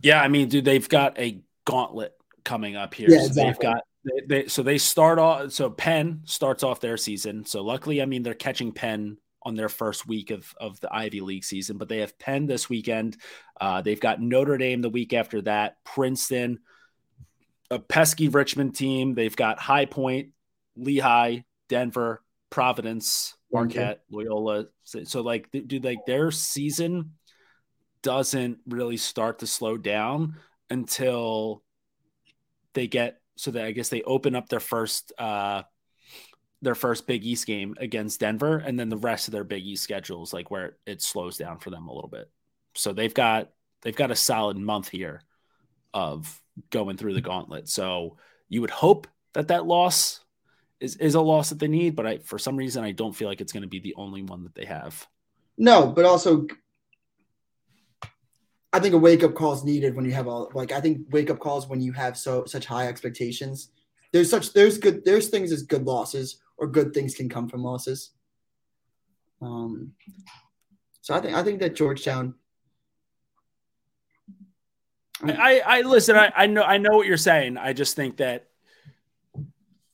Yeah, 0.02 0.20
I 0.20 0.28
mean, 0.28 0.48
dude, 0.48 0.66
they've 0.66 0.88
got 0.88 1.18
a 1.18 1.40
gauntlet 1.64 2.17
coming 2.44 2.76
up 2.76 2.94
here. 2.94 3.08
Yeah, 3.10 3.20
so 3.20 3.26
exactly. 3.26 3.44
they've 3.44 3.60
got 3.60 3.82
they, 4.04 4.42
they, 4.42 4.48
so 4.48 4.62
they 4.62 4.78
start 4.78 5.18
off. 5.18 5.52
So 5.52 5.70
Penn 5.70 6.22
starts 6.24 6.62
off 6.62 6.80
their 6.80 6.96
season. 6.96 7.44
So 7.44 7.62
luckily, 7.62 8.00
I 8.00 8.06
mean, 8.06 8.22
they're 8.22 8.34
catching 8.34 8.72
Penn 8.72 9.18
on 9.42 9.54
their 9.54 9.68
first 9.68 10.06
week 10.06 10.30
of 10.30 10.52
of 10.60 10.80
the 10.80 10.92
Ivy 10.94 11.20
League 11.20 11.44
season, 11.44 11.78
but 11.78 11.88
they 11.88 11.98
have 11.98 12.18
Penn 12.18 12.46
this 12.46 12.68
weekend. 12.68 13.16
Uh, 13.60 13.82
they've 13.82 14.00
got 14.00 14.20
Notre 14.20 14.58
Dame 14.58 14.82
the 14.82 14.90
week 14.90 15.12
after 15.12 15.42
that, 15.42 15.76
Princeton, 15.84 16.60
a 17.70 17.78
pesky 17.78 18.28
Richmond 18.28 18.74
team. 18.74 19.14
They've 19.14 19.34
got 19.34 19.58
High 19.58 19.86
Point, 19.86 20.30
Lehigh, 20.76 21.40
Denver, 21.68 22.22
Providence, 22.50 23.36
Marquette, 23.52 24.02
Loyola. 24.10 24.66
So, 24.84 25.04
so 25.04 25.20
like, 25.22 25.50
do 25.52 25.78
like 25.80 26.06
their 26.06 26.30
season 26.30 27.12
doesn't 28.02 28.58
really 28.66 28.96
start 28.96 29.40
to 29.40 29.46
slow 29.46 29.76
down 29.76 30.36
until 30.70 31.62
they 32.78 32.86
get 32.86 33.20
so 33.36 33.50
that 33.50 33.64
I 33.64 33.72
guess 33.72 33.88
they 33.88 34.02
open 34.02 34.36
up 34.36 34.48
their 34.48 34.60
first 34.60 35.12
uh 35.18 35.62
their 36.60 36.74
first 36.74 37.06
Big 37.06 37.24
East 37.24 37.46
game 37.46 37.76
against 37.78 38.20
Denver, 38.20 38.58
and 38.58 38.78
then 38.78 38.88
the 38.88 38.96
rest 38.96 39.28
of 39.28 39.32
their 39.32 39.44
Big 39.44 39.64
East 39.64 39.84
schedules 39.84 40.32
like 40.32 40.50
where 40.50 40.76
it 40.86 41.02
slows 41.02 41.36
down 41.36 41.58
for 41.58 41.70
them 41.70 41.88
a 41.88 41.92
little 41.92 42.10
bit. 42.10 42.30
So 42.74 42.92
they've 42.92 43.14
got 43.14 43.50
they've 43.82 43.96
got 43.96 44.10
a 44.10 44.16
solid 44.16 44.56
month 44.56 44.88
here 44.88 45.22
of 45.92 46.40
going 46.70 46.96
through 46.96 47.14
the 47.14 47.20
gauntlet. 47.20 47.68
So 47.68 48.16
you 48.48 48.60
would 48.60 48.70
hope 48.70 49.06
that 49.34 49.48
that 49.48 49.66
loss 49.66 50.20
is 50.80 50.96
is 50.96 51.14
a 51.14 51.20
loss 51.20 51.50
that 51.50 51.58
they 51.58 51.68
need, 51.68 51.96
but 51.96 52.06
I 52.06 52.18
for 52.18 52.38
some 52.38 52.56
reason 52.56 52.84
I 52.84 52.92
don't 52.92 53.14
feel 53.14 53.28
like 53.28 53.40
it's 53.40 53.52
going 53.52 53.62
to 53.62 53.68
be 53.68 53.80
the 53.80 53.94
only 53.96 54.22
one 54.22 54.44
that 54.44 54.54
they 54.54 54.64
have. 54.64 55.06
No, 55.56 55.86
but 55.88 56.04
also 56.04 56.46
I 58.72 58.80
think 58.80 58.94
a 58.94 58.98
wake 58.98 59.22
up 59.24 59.34
call 59.34 59.54
is 59.54 59.64
needed 59.64 59.96
when 59.96 60.04
you 60.04 60.12
have 60.12 60.28
all 60.28 60.50
like 60.54 60.72
I 60.72 60.80
think 60.80 61.06
wake 61.10 61.30
up 61.30 61.38
calls 61.38 61.68
when 61.68 61.80
you 61.80 61.92
have 61.92 62.16
so 62.16 62.44
such 62.44 62.66
high 62.66 62.86
expectations. 62.86 63.70
There's 64.12 64.30
such 64.30 64.52
there's 64.52 64.78
good 64.78 65.04
there's 65.04 65.28
things 65.28 65.52
as 65.52 65.62
good 65.62 65.84
losses 65.84 66.40
or 66.58 66.66
good 66.66 66.92
things 66.92 67.14
can 67.14 67.28
come 67.28 67.48
from 67.48 67.62
losses. 67.62 68.10
Um, 69.40 69.92
so 71.00 71.14
I 71.14 71.20
think 71.20 71.34
I 71.34 71.42
think 71.42 71.60
that 71.60 71.74
Georgetown. 71.74 72.34
I, 75.22 75.60
I 75.66 75.80
listen. 75.80 76.14
I, 76.16 76.32
I 76.36 76.46
know 76.46 76.62
I 76.62 76.78
know 76.78 76.96
what 76.96 77.06
you're 77.06 77.16
saying. 77.16 77.56
I 77.56 77.72
just 77.72 77.96
think 77.96 78.18
that 78.18 78.48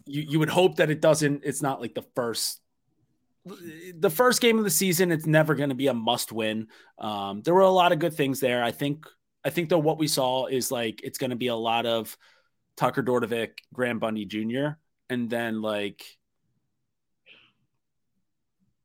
you 0.05 0.23
you 0.29 0.39
would 0.39 0.51
hope 0.51 0.77
that 0.77 0.91
it 0.91 1.01
doesn't. 1.01 1.43
It's 1.45 1.63
not 1.63 1.81
like 1.81 1.95
the 1.95 2.05
first 2.15 2.61
the 3.47 4.11
first 4.11 4.41
game 4.41 4.59
of 4.59 4.65
the 4.65 4.71
season. 4.71 5.13
It's 5.13 5.27
never 5.27 5.55
going 5.55 5.69
to 5.69 5.75
be 5.75 5.89
a 5.89 5.95
must 5.95 6.33
win. 6.33 6.69
Um, 6.99 7.43
there 7.43 7.55
were 7.55 7.61
a 7.61 7.71
lot 7.71 7.93
of 7.93 7.99
good 7.99 8.15
things 8.15 8.41
there. 8.41 8.63
I 8.63 8.71
think 8.71 9.07
I 9.45 9.51
think 9.51 9.69
though 9.69 9.79
what 9.79 9.99
we 9.99 10.09
saw 10.09 10.47
is 10.47 10.71
like 10.71 11.03
it's 11.03 11.19
going 11.19 11.31
to 11.31 11.37
be 11.37 11.49
a 11.49 11.57
lot 11.57 11.87
of 11.87 12.17
Tucker 12.77 13.03
Dordevic, 13.03 13.59
Graham 13.73 13.99
Bundy 13.99 14.25
Jr. 14.25 14.79
and 15.11 15.29
then 15.29 15.63
like 15.63 16.05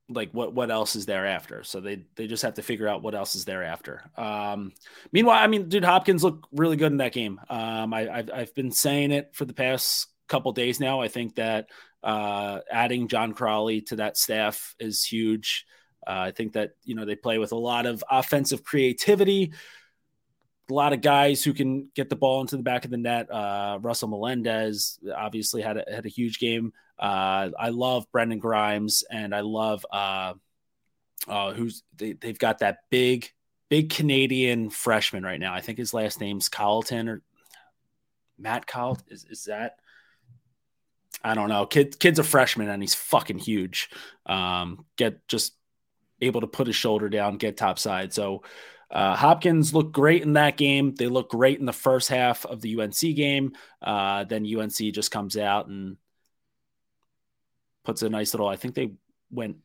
like 0.09 0.31
what 0.31 0.53
what 0.53 0.71
else 0.71 0.95
is 0.95 1.05
there 1.05 1.25
after 1.25 1.63
so 1.63 1.79
they 1.79 2.03
they 2.15 2.25
just 2.25 2.41
have 2.41 2.55
to 2.55 2.63
figure 2.63 2.87
out 2.87 3.03
what 3.03 3.13
else 3.13 3.35
is 3.35 3.45
there 3.45 3.63
after 3.63 4.01
um 4.17 4.71
meanwhile 5.11 5.37
i 5.37 5.47
mean 5.47 5.69
dude 5.69 5.83
hopkins 5.83 6.23
looked 6.23 6.47
really 6.51 6.75
good 6.75 6.91
in 6.91 6.97
that 6.97 7.13
game 7.13 7.39
um 7.49 7.93
I, 7.93 8.01
have 8.05 8.31
I've 8.33 8.55
been 8.55 8.71
saying 8.71 9.11
it 9.11 9.29
for 9.33 9.45
the 9.45 9.53
past 9.53 10.07
couple 10.27 10.51
days 10.51 10.79
now 10.79 10.99
i 10.99 11.07
think 11.07 11.35
that 11.35 11.67
uh 12.03 12.59
adding 12.71 13.07
john 13.07 13.33
crawley 13.33 13.81
to 13.81 13.97
that 13.97 14.17
staff 14.17 14.75
is 14.79 15.03
huge 15.03 15.65
uh, 16.07 16.11
i 16.11 16.31
think 16.31 16.53
that 16.53 16.71
you 16.83 16.95
know 16.95 17.05
they 17.05 17.15
play 17.15 17.37
with 17.37 17.51
a 17.51 17.57
lot 17.57 17.85
of 17.85 18.03
offensive 18.09 18.63
creativity 18.63 19.51
a 20.69 20.73
lot 20.73 20.93
of 20.93 21.01
guys 21.01 21.43
who 21.43 21.53
can 21.53 21.89
get 21.95 22.09
the 22.09 22.15
ball 22.15 22.41
into 22.41 22.57
the 22.57 22.63
back 22.63 22.85
of 22.85 22.91
the 22.91 22.97
net. 22.97 23.31
Uh, 23.31 23.79
Russell 23.81 24.09
Melendez 24.09 24.99
obviously 25.15 25.61
had 25.61 25.77
a, 25.77 25.85
had 25.91 26.05
a 26.05 26.09
huge 26.09 26.39
game. 26.39 26.73
Uh, 26.97 27.49
I 27.57 27.69
love 27.69 28.05
Brendan 28.11 28.39
Grimes, 28.39 29.03
and 29.09 29.33
I 29.33 29.39
love 29.41 29.85
uh, 29.91 30.33
uh, 31.27 31.53
who's 31.53 31.83
they, 31.97 32.15
have 32.23 32.39
got 32.39 32.59
that 32.59 32.79
big, 32.89 33.31
big 33.69 33.89
Canadian 33.89 34.69
freshman 34.69 35.23
right 35.23 35.39
now. 35.39 35.53
I 35.53 35.61
think 35.61 35.77
his 35.77 35.93
last 35.93 36.19
name's 36.19 36.49
Carlton 36.49 37.09
or 37.09 37.21
Matt 38.37 38.67
Carlton. 38.67 39.05
Is 39.09 39.25
is 39.29 39.45
that? 39.45 39.77
I 41.29 41.35
don't 41.35 41.49
know. 41.49 41.67
Kid, 41.67 41.99
kid's 41.99 42.17
a 42.17 42.23
freshman 42.23 42.69
and 42.69 42.81
he's 42.81 42.95
fucking 42.95 43.37
huge. 43.37 43.89
Um, 44.25 44.85
get 44.97 45.27
just 45.27 45.53
able 46.21 46.41
to 46.41 46.47
put 46.47 46.65
his 46.65 46.75
shoulder 46.75 47.07
down, 47.07 47.37
get 47.37 47.55
top 47.55 47.77
side. 47.77 48.13
So 48.13 48.41
uh, 48.89 49.15
Hopkins 49.15 49.71
looked 49.71 49.91
great 49.91 50.23
in 50.23 50.33
that 50.33 50.57
game. 50.57 50.95
They 50.95 51.05
looked 51.05 51.31
great 51.31 51.59
in 51.59 51.67
the 51.67 51.73
first 51.73 52.09
half 52.09 52.47
of 52.47 52.61
the 52.61 52.81
UNC 52.81 52.99
game. 53.15 53.53
Uh, 53.79 54.23
then 54.23 54.43
UNC 54.43 54.73
just 54.73 55.11
comes 55.11 55.37
out 55.37 55.67
and 55.67 55.97
puts 57.83 58.01
a 58.01 58.09
nice 58.09 58.33
little. 58.33 58.47
I 58.47 58.55
think 58.55 58.73
they 58.73 58.93
went. 59.29 59.57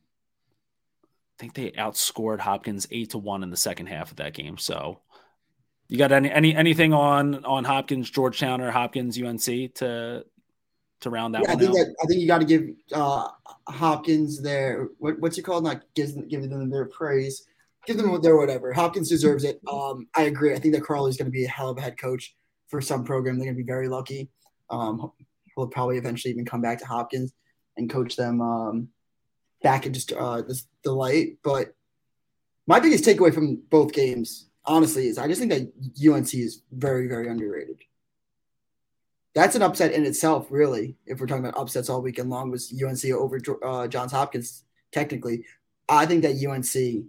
I 1.03 1.37
think 1.39 1.55
they 1.55 1.71
outscored 1.71 2.39
Hopkins 2.39 2.87
eight 2.91 3.09
to 3.09 3.17
one 3.17 3.41
in 3.41 3.49
the 3.49 3.57
second 3.57 3.87
half 3.87 4.11
of 4.11 4.17
that 4.17 4.35
game. 4.35 4.59
So, 4.59 5.01
you 5.89 5.97
got 5.97 6.11
any 6.11 6.31
any 6.31 6.55
anything 6.55 6.93
on 6.93 7.43
on 7.43 7.63
Hopkins, 7.63 8.09
Georgetown, 8.09 8.61
or 8.61 8.69
Hopkins, 8.69 9.19
UNC 9.19 9.73
to 9.75 10.23
to 11.05 11.09
round 11.09 11.33
that 11.33 11.43
yeah, 11.43 11.53
I 11.53 11.55
think 11.55 11.71
out? 11.71 11.75
that 11.75 11.95
I 12.03 12.05
think 12.05 12.21
you 12.21 12.27
got 12.27 12.39
to 12.39 12.45
give 12.45 12.67
uh, 12.93 13.29
Hopkins 13.67 14.41
their 14.41 14.89
what, 14.99 15.19
what's 15.19 15.37
it 15.37 15.43
called? 15.43 15.63
Not 15.63 15.81
giving 15.95 16.27
giving 16.27 16.49
them 16.49 16.69
their 16.69 16.85
praise 16.85 17.47
give 17.85 17.97
them 17.97 18.21
their 18.21 18.37
whatever. 18.37 18.73
Hopkins 18.73 19.09
deserves 19.09 19.43
it. 19.43 19.59
Um, 19.71 20.07
I 20.15 20.23
agree. 20.23 20.53
I 20.53 20.59
think 20.59 20.73
that 20.73 20.83
Crawley's 20.83 21.17
going 21.17 21.27
to 21.27 21.31
be 21.31 21.45
a 21.45 21.49
hell 21.49 21.69
of 21.69 21.77
a 21.77 21.81
head 21.81 21.97
coach 21.97 22.35
for 22.67 22.81
some 22.81 23.03
program. 23.03 23.37
They're 23.37 23.45
going 23.45 23.55
to 23.55 23.63
be 23.63 23.67
very 23.67 23.87
lucky. 23.87 24.29
Um, 24.69 25.11
he'll 25.55 25.67
probably 25.67 25.97
eventually 25.97 26.33
even 26.33 26.45
come 26.45 26.61
back 26.61 26.79
to 26.79 26.85
Hopkins 26.85 27.33
and 27.77 27.89
coach 27.89 28.15
them 28.15 28.41
um, 28.41 28.89
back 29.63 29.85
in 29.85 29.93
just 29.93 30.11
uh, 30.13 30.41
this 30.41 30.67
delight. 30.83 31.37
But 31.43 31.73
my 32.67 32.79
biggest 32.79 33.05
takeaway 33.05 33.33
from 33.33 33.61
both 33.69 33.93
games, 33.93 34.49
honestly, 34.65 35.07
is 35.07 35.17
I 35.17 35.27
just 35.27 35.39
think 35.39 35.51
that 35.51 36.13
UNC 36.13 36.33
is 36.33 36.63
very, 36.71 37.07
very 37.07 37.27
underrated. 37.27 37.77
That's 39.35 39.55
an 39.55 39.61
upset 39.61 39.91
in 39.91 40.05
itself, 40.05 40.47
really. 40.49 40.95
If 41.05 41.19
we're 41.19 41.27
talking 41.27 41.45
about 41.45 41.59
upsets 41.59 41.89
all 41.89 42.01
weekend 42.01 42.29
long, 42.29 42.49
was 42.49 42.73
UNC 42.73 43.03
over 43.11 43.39
uh, 43.63 43.87
Johns 43.87 44.13
Hopkins. 44.13 44.63
Technically, 44.93 45.45
I 45.89 46.05
think 46.05 46.23
that 46.23 46.41
UNC 46.41 47.05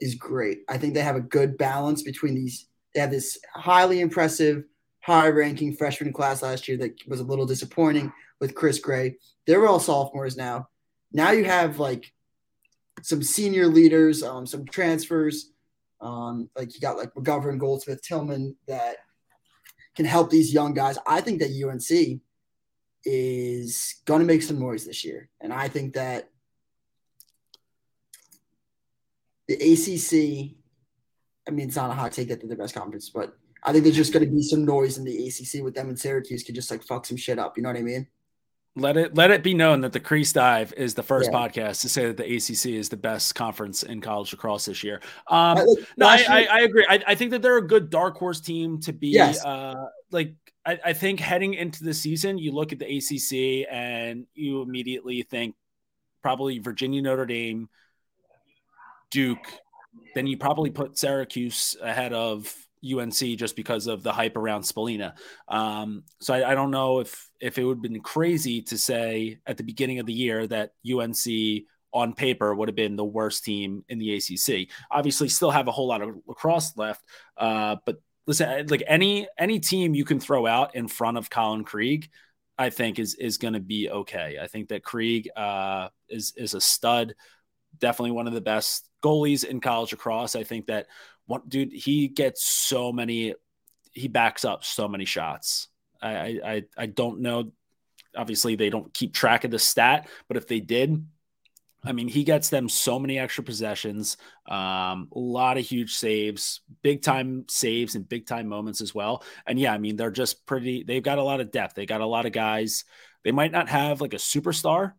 is 0.00 0.14
great. 0.14 0.60
I 0.68 0.78
think 0.78 0.94
they 0.94 1.00
have 1.00 1.16
a 1.16 1.20
good 1.20 1.58
balance 1.58 2.02
between 2.02 2.36
these. 2.36 2.68
They 2.94 3.00
have 3.00 3.10
this 3.10 3.38
highly 3.54 4.00
impressive, 4.00 4.64
high 5.00 5.28
ranking 5.28 5.74
freshman 5.74 6.12
class 6.12 6.42
last 6.42 6.68
year 6.68 6.76
that 6.78 6.94
was 7.08 7.18
a 7.18 7.24
little 7.24 7.46
disappointing 7.46 8.12
with 8.40 8.54
Chris 8.54 8.78
Gray. 8.78 9.16
They're 9.46 9.66
all 9.66 9.80
sophomores 9.80 10.36
now. 10.36 10.68
Now 11.12 11.32
you 11.32 11.44
have 11.44 11.80
like 11.80 12.12
some 13.02 13.22
senior 13.22 13.66
leaders, 13.66 14.22
um, 14.22 14.46
some 14.46 14.64
transfers. 14.64 15.50
Um, 16.00 16.50
like 16.54 16.74
you 16.74 16.80
got 16.80 16.98
like 16.98 17.14
McGovern, 17.14 17.58
Goldsmith, 17.58 18.02
Tillman 18.02 18.54
that 18.68 18.98
can 19.94 20.06
help 20.06 20.30
these 20.30 20.52
young 20.52 20.74
guys. 20.74 20.98
I 21.06 21.20
think 21.20 21.40
that 21.40 21.50
UNC 21.50 22.20
is 23.04 23.96
going 24.04 24.20
to 24.20 24.26
make 24.26 24.42
some 24.42 24.58
noise 24.58 24.84
this 24.84 25.04
year. 25.04 25.28
And 25.40 25.52
I 25.52 25.68
think 25.68 25.94
that 25.94 26.30
the 29.48 29.54
ACC. 29.54 30.56
I 31.46 31.50
mean, 31.50 31.68
it's 31.68 31.76
not 31.76 31.90
a 31.90 31.94
hot 31.94 32.12
take 32.12 32.28
that 32.28 32.40
they're 32.40 32.48
the 32.48 32.56
best 32.56 32.74
conference, 32.74 33.10
but 33.10 33.36
I 33.62 33.72
think 33.72 33.84
there's 33.84 33.96
just 33.96 34.14
going 34.14 34.24
to 34.24 34.30
be 34.30 34.42
some 34.42 34.64
noise 34.64 34.96
in 34.96 35.04
the 35.04 35.26
ACC 35.26 35.62
with 35.62 35.74
them 35.74 35.90
and 35.90 35.98
Syracuse 35.98 36.42
could 36.42 36.54
just 36.54 36.70
like 36.70 36.82
fuck 36.82 37.04
some 37.04 37.18
shit 37.18 37.38
up. 37.38 37.56
You 37.56 37.62
know 37.62 37.68
what 37.68 37.78
I 37.78 37.82
mean? 37.82 38.06
Let 38.76 38.96
it 38.96 39.14
let 39.14 39.30
it 39.30 39.44
be 39.44 39.54
known 39.54 39.82
that 39.82 39.92
the 39.92 40.00
Crease 40.00 40.32
Dive 40.32 40.74
is 40.76 40.94
the 40.94 41.02
first 41.02 41.30
yeah. 41.32 41.38
podcast 41.38 41.82
to 41.82 41.88
say 41.88 42.06
that 42.06 42.16
the 42.16 42.24
ACC 42.24 42.74
is 42.74 42.88
the 42.88 42.96
best 42.96 43.36
conference 43.36 43.84
in 43.84 44.00
college 44.00 44.32
lacrosse 44.32 44.64
this 44.64 44.82
year. 44.82 45.00
Um, 45.28 45.58
no, 45.96 46.08
I, 46.08 46.24
I, 46.28 46.48
I, 46.50 46.60
agree. 46.62 46.84
I, 46.88 47.00
I, 47.06 47.14
think 47.14 47.30
that 47.30 47.42
they're 47.42 47.58
a 47.58 47.66
good 47.66 47.88
dark 47.88 48.16
horse 48.16 48.40
team 48.40 48.80
to 48.80 48.92
be. 48.92 49.08
Yes. 49.08 49.44
Uh, 49.44 49.86
like 50.10 50.34
I, 50.66 50.80
I 50.86 50.92
think 50.92 51.20
heading 51.20 51.54
into 51.54 51.84
the 51.84 51.94
season, 51.94 52.36
you 52.36 52.50
look 52.50 52.72
at 52.72 52.80
the 52.80 52.96
ACC 52.96 53.68
and 53.70 54.26
you 54.34 54.62
immediately 54.62 55.22
think 55.22 55.54
probably 56.20 56.58
Virginia, 56.58 57.00
Notre 57.00 57.26
Dame, 57.26 57.68
Duke. 59.10 59.46
Then 60.16 60.26
you 60.26 60.36
probably 60.36 60.70
put 60.70 60.98
Syracuse 60.98 61.76
ahead 61.80 62.12
of 62.12 62.52
UNC 62.84 63.38
just 63.38 63.56
because 63.56 63.86
of 63.86 64.02
the 64.02 64.12
hype 64.12 64.36
around 64.36 64.62
Spallina. 64.62 65.14
Um, 65.48 66.04
so 66.20 66.34
I, 66.34 66.52
I, 66.52 66.54
don't 66.54 66.70
know 66.70 67.00
if 67.00 67.30
if 67.40 67.58
it 67.58 67.64
would 67.64 67.78
have 67.78 67.82
been 67.82 68.00
crazy 68.00 68.62
to 68.62 68.78
say 68.78 69.38
at 69.46 69.56
the 69.56 69.62
beginning 69.62 69.98
of 69.98 70.06
the 70.06 70.12
year 70.12 70.46
that 70.46 70.72
UNC 70.88 71.64
on 71.92 72.12
paper 72.12 72.54
would 72.54 72.68
have 72.68 72.76
been 72.76 72.96
the 72.96 73.04
worst 73.04 73.44
team 73.44 73.84
in 73.88 73.98
the 73.98 74.16
ACC. 74.16 74.68
Obviously, 74.90 75.28
still 75.28 75.50
have 75.50 75.68
a 75.68 75.72
whole 75.72 75.86
lot 75.86 76.02
of 76.02 76.16
lacrosse 76.26 76.76
left, 76.76 77.02
uh, 77.36 77.76
but 77.86 78.00
listen, 78.26 78.66
like 78.66 78.82
any 78.86 79.28
any 79.38 79.60
team 79.60 79.94
you 79.94 80.04
can 80.04 80.20
throw 80.20 80.46
out 80.46 80.74
in 80.74 80.88
front 80.88 81.18
of 81.18 81.30
Colin 81.30 81.64
Krieg, 81.64 82.10
I 82.58 82.70
think 82.70 82.98
is 82.98 83.14
is 83.14 83.38
going 83.38 83.54
to 83.54 83.60
be 83.60 83.90
okay. 83.90 84.38
I 84.40 84.46
think 84.46 84.68
that 84.68 84.82
Krieg 84.82 85.28
uh, 85.36 85.88
is 86.08 86.34
is 86.36 86.54
a 86.54 86.60
stud, 86.60 87.14
definitely 87.78 88.12
one 88.12 88.26
of 88.26 88.34
the 88.34 88.40
best 88.40 88.88
goalies 89.02 89.44
in 89.44 89.60
college 89.60 89.92
lacrosse. 89.92 90.36
I 90.36 90.44
think 90.44 90.66
that 90.66 90.86
one 91.26 91.42
dude 91.48 91.72
he 91.72 92.08
gets 92.08 92.44
so 92.44 92.92
many, 92.92 93.34
he 93.92 94.08
backs 94.08 94.44
up 94.44 94.64
so 94.64 94.88
many 94.88 95.04
shots. 95.04 95.68
I 96.02 96.40
I 96.44 96.62
I 96.76 96.86
don't 96.86 97.20
know. 97.20 97.52
Obviously, 98.16 98.54
they 98.54 98.70
don't 98.70 98.92
keep 98.94 99.12
track 99.12 99.44
of 99.44 99.50
the 99.50 99.58
stat, 99.58 100.08
but 100.28 100.36
if 100.36 100.46
they 100.46 100.60
did, 100.60 101.04
I 101.84 101.92
mean, 101.92 102.08
he 102.08 102.24
gets 102.24 102.48
them 102.48 102.68
so 102.68 102.98
many 102.98 103.18
extra 103.18 103.44
possessions, 103.44 104.16
um, 104.48 105.08
a 105.12 105.18
lot 105.18 105.58
of 105.58 105.66
huge 105.66 105.94
saves, 105.94 106.60
big 106.82 107.02
time 107.02 107.44
saves, 107.48 107.94
and 107.94 108.08
big 108.08 108.26
time 108.26 108.48
moments 108.48 108.80
as 108.80 108.94
well. 108.94 109.22
And 109.46 109.58
yeah, 109.58 109.74
I 109.74 109.78
mean, 109.78 109.96
they're 109.96 110.10
just 110.10 110.46
pretty, 110.46 110.82
they've 110.82 111.02
got 111.02 111.18
a 111.18 111.22
lot 111.22 111.40
of 111.40 111.50
depth. 111.50 111.74
They 111.74 111.86
got 111.86 112.00
a 112.00 112.06
lot 112.06 112.24
of 112.24 112.32
guys. 112.32 112.84
They 113.22 113.32
might 113.32 113.52
not 113.52 113.68
have 113.68 114.00
like 114.00 114.14
a 114.14 114.18
superstar, 114.18 114.92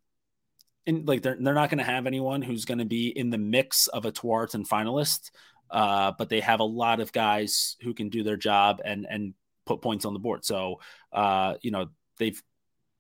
and 0.86 1.08
like 1.08 1.24
they're, 1.24 1.38
they're 1.40 1.56
not 1.56 1.70
going 1.70 1.80
to 1.80 1.84
have 1.84 2.06
anyone 2.06 2.44
who's 2.44 2.66
going 2.66 2.78
to 2.78 2.86
be 2.86 3.08
in 3.08 3.32
the 3.32 3.40
mix 3.40 3.88
of 3.88 4.06
a 4.06 4.12
Tewaaraton 4.12 4.68
finalist, 4.68 5.32
uh, 5.72 6.12
but 6.18 6.30
they 6.30 6.40
have 6.40 6.60
a 6.60 6.66
lot 6.66 7.00
of 7.00 7.12
guys 7.12 7.76
who 7.82 7.94
can 7.94 8.10
do 8.10 8.24
their 8.24 8.38
job 8.38 8.82
and, 8.84 9.06
and 9.10 9.34
put 9.66 9.82
points 9.82 10.06
on 10.06 10.14
the 10.14 10.20
board. 10.20 10.46
So, 10.46 10.80
uh, 11.12 11.56
you 11.62 11.72
know, 11.72 11.90
they've, 12.18 12.42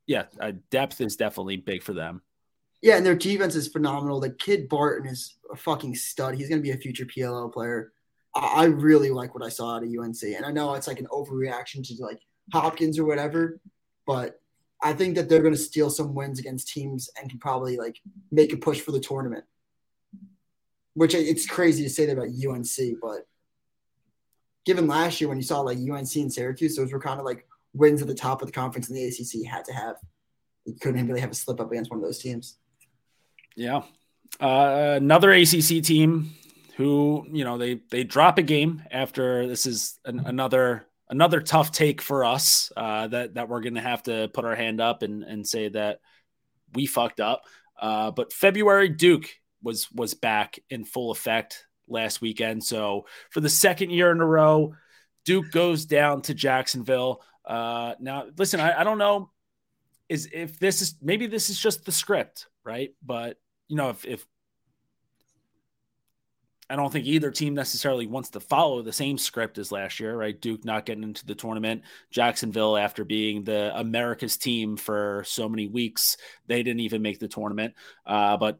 yeah, 0.08 0.26
uh, 0.40 0.54
depth 0.70 1.02
is 1.02 1.16
definitely 1.16 1.58
big 1.58 1.84
for 1.84 1.94
them. 1.94 2.22
Yeah, 2.82 2.98
and 2.98 3.06
their 3.06 3.16
defense 3.16 3.56
is 3.56 3.68
phenomenal. 3.68 4.20
The 4.20 4.30
kid 4.30 4.70
Barton 4.70 5.10
is 5.10 5.38
a 5.52 5.56
fucking 5.56 5.96
stud. 5.96 6.36
He's 6.36 6.50
going 6.50 6.60
to 6.60 6.64
be 6.64 6.72
a 6.72 6.78
future 6.78 7.06
PLL 7.06 7.52
player. 7.52 7.92
I 8.36 8.66
really 8.66 9.12
like 9.12 9.34
what 9.34 9.44
I 9.44 9.50
saw 9.50 9.78
out 9.78 9.84
of 9.84 9.90
UNC, 9.90 10.22
and 10.24 10.46
I 10.46 10.52
know 10.52 10.74
it's 10.74 10.88
like 10.88 11.00
an 11.00 11.08
overreaction 11.08 11.88
to 11.88 12.04
like 12.04 12.20
Hopkins 12.52 13.00
or 13.00 13.06
whatever, 13.06 13.62
but 14.06 14.42
I 14.84 14.94
think 14.94 15.16
that 15.16 15.30
they're 15.30 15.42
going 15.42 15.54
to 15.54 15.60
steal 15.60 15.90
some 15.90 16.14
wins 16.14 16.38
against 16.38 16.68
teams 16.68 17.10
and 17.20 17.30
can 17.30 17.40
probably 17.40 17.78
like 17.78 18.00
make 18.32 18.52
a 18.52 18.58
push 18.58 18.82
for 18.82 18.92
the 18.92 19.00
tournament. 19.00 19.46
Which 20.96 21.14
it's 21.14 21.46
crazy 21.46 21.84
to 21.84 21.90
say 21.90 22.06
that 22.06 22.14
about 22.14 22.30
UNC, 22.30 23.00
but 23.02 23.28
given 24.66 24.88
last 24.88 25.22
year 25.22 25.28
when 25.28 25.38
you 25.38 25.44
saw 25.44 25.62
like 25.62 25.78
UNC 25.78 26.16
and 26.16 26.34
Syracuse, 26.34 26.76
those 26.76 26.92
were 26.92 27.00
kind 27.00 27.20
of 27.20 27.26
like 27.26 27.46
wins 27.74 28.02
at 28.02 28.08
the 28.08 28.16
top 28.16 28.42
of 28.42 28.48
the 28.48 28.54
conference 28.54 28.90
in 28.90 28.96
the 28.96 29.06
ACC 29.06 29.46
had 29.46 29.66
to 29.66 29.74
have. 29.74 29.98
You 30.66 30.74
couldn't 30.74 31.08
really 31.08 31.22
have 31.22 31.32
a 31.32 31.36
slip 31.36 31.60
up 31.60 31.72
against 31.72 31.92
one 31.92 32.00
of 32.00 32.04
those 32.04 32.20
teams. 32.20 32.58
Yeah. 33.56 33.84
Uh, 34.40 34.96
another 34.98 35.32
ACC 35.32 35.84
team 35.84 36.32
who, 36.78 37.26
you 37.32 37.44
know, 37.44 37.58
they 37.58 37.82
they 37.92 38.04
drop 38.04 38.38
a 38.38 38.42
game 38.42 38.84
after 38.92 39.48
this 39.48 39.66
is 39.66 40.00
an, 40.06 40.22
another 40.26 40.88
another 41.10 41.40
tough 41.40 41.72
take 41.72 42.02
for 42.02 42.26
us 42.26 42.72
uh, 42.76 43.08
that 43.08 43.36
that 43.36 43.48
we're 43.48 43.62
going 43.62 43.76
to 43.76 43.82
have 43.82 44.04
to 44.04 44.30
put 44.34 44.46
our 44.46 44.56
hand 44.56 44.82
up 44.82 45.04
and 45.04 45.24
and 45.24 45.48
say 45.48 45.70
that 45.70 46.00
we 46.74 46.86
fucked 46.86 47.20
up. 47.20 47.44
Uh, 47.80 48.12
but 48.12 48.34
February 48.34 48.90
Duke 48.90 49.30
was 49.66 49.92
was 49.92 50.14
back 50.14 50.60
in 50.70 50.86
full 50.86 51.12
effect 51.12 51.66
last 51.88 52.22
weekend. 52.22 52.64
So 52.64 53.06
for 53.32 53.42
the 53.42 53.50
second 53.50 53.90
year 53.90 54.12
in 54.12 54.22
a 54.22 54.26
row, 54.26 54.76
Duke 55.26 55.52
goes 55.52 55.86
down 55.86 56.22
to 56.24 56.34
Jacksonville. 56.34 57.22
Uh, 57.44 57.96
now, 58.00 58.28
listen, 58.38 58.60
I, 58.60 58.80
I 58.80 58.84
don't 58.84 58.98
know 58.98 59.32
is 60.08 60.30
if 60.32 60.60
this 60.60 60.82
is 60.82 60.96
maybe 61.02 61.28
this 61.28 61.50
is 61.50 61.60
just 61.60 61.84
the 61.84 61.92
script, 61.92 62.48
right? 62.64 62.92
But 63.04 63.38
you 63.68 63.76
know, 63.76 63.90
if, 63.90 64.06
if 64.06 64.26
I 66.70 66.76
don't 66.76 66.92
think 66.92 67.06
either 67.06 67.30
team 67.30 67.54
necessarily 67.54 68.08
wants 68.08 68.32
to 68.32 68.40
follow 68.40 68.82
the 68.82 68.94
same 68.94 69.18
script 69.18 69.58
as 69.58 69.72
last 69.72 70.00
year, 70.00 70.16
right? 70.16 70.40
Duke 70.40 70.66
not 70.66 70.86
getting 70.86 71.04
into 71.04 71.26
the 71.26 71.36
tournament, 71.36 71.84
Jacksonville 72.10 72.76
after 72.76 73.04
being 73.04 73.44
the 73.44 73.72
America's 73.78 74.38
team 74.38 74.78
for 74.78 75.24
so 75.28 75.48
many 75.48 75.68
weeks, 75.68 76.18
they 76.48 76.64
didn't 76.64 76.80
even 76.82 77.04
make 77.04 77.20
the 77.20 77.28
tournament. 77.28 77.76
Uh, 78.06 78.38
but 78.38 78.60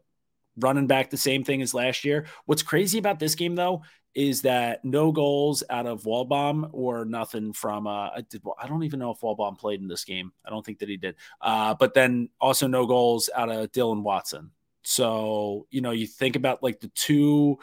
running 0.58 0.86
back 0.86 1.10
the 1.10 1.16
same 1.16 1.44
thing 1.44 1.62
as 1.62 1.74
last 1.74 2.04
year. 2.04 2.26
What's 2.46 2.62
crazy 2.62 2.98
about 2.98 3.18
this 3.18 3.34
game 3.34 3.54
though 3.54 3.82
is 4.14 4.42
that 4.42 4.82
no 4.82 5.12
goals 5.12 5.62
out 5.68 5.86
of 5.86 6.04
Waldbaum 6.04 6.70
or 6.72 7.04
nothing 7.04 7.52
from 7.52 7.86
uh 7.86 8.08
I 8.08 8.24
did 8.28 8.42
I 8.58 8.66
don't 8.66 8.84
even 8.84 8.98
know 8.98 9.10
if 9.10 9.20
Waldbaum 9.20 9.58
played 9.58 9.80
in 9.80 9.88
this 9.88 10.04
game. 10.04 10.32
I 10.44 10.50
don't 10.50 10.64
think 10.64 10.78
that 10.78 10.88
he 10.88 10.96
did. 10.96 11.16
Uh, 11.40 11.74
but 11.74 11.94
then 11.94 12.30
also 12.40 12.66
no 12.66 12.86
goals 12.86 13.28
out 13.34 13.50
of 13.50 13.70
Dylan 13.72 14.02
Watson. 14.02 14.52
So, 14.82 15.66
you 15.70 15.80
know, 15.80 15.90
you 15.90 16.06
think 16.06 16.36
about 16.36 16.62
like 16.62 16.80
the 16.80 16.90
two 16.94 17.58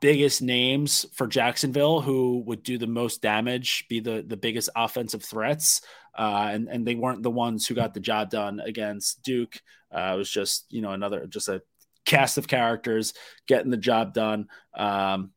biggest 0.00 0.42
names 0.42 1.06
for 1.12 1.26
Jacksonville 1.26 2.00
who 2.00 2.42
would 2.46 2.62
do 2.62 2.78
the 2.78 2.86
most 2.86 3.22
damage, 3.22 3.86
be 3.88 4.00
the 4.00 4.24
the 4.26 4.36
biggest 4.36 4.70
offensive 4.74 5.22
threats, 5.22 5.82
uh, 6.16 6.48
and 6.50 6.68
and 6.68 6.86
they 6.86 6.94
weren't 6.94 7.22
the 7.22 7.30
ones 7.30 7.66
who 7.66 7.74
got 7.74 7.94
the 7.94 8.00
job 8.00 8.30
done 8.30 8.60
against 8.60 9.22
Duke. 9.22 9.60
Uh, 9.94 10.12
it 10.14 10.16
was 10.16 10.30
just 10.30 10.66
you 10.70 10.80
know 10.80 10.92
another 10.92 11.26
just 11.26 11.48
a 11.48 11.62
cast 12.08 12.38
of 12.38 12.48
characters 12.48 13.12
getting 13.46 13.70
the 13.70 13.76
job 13.76 14.14
done. 14.14 14.48
Um, 14.74 15.30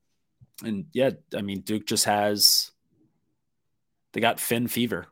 and 0.63 0.85
yeah, 0.93 1.11
I 1.35 1.41
mean 1.41 1.61
Duke 1.61 1.85
just 1.85 2.05
has 2.05 2.71
they 4.13 4.21
got 4.21 4.39
Finn 4.39 4.67
fever. 4.67 5.07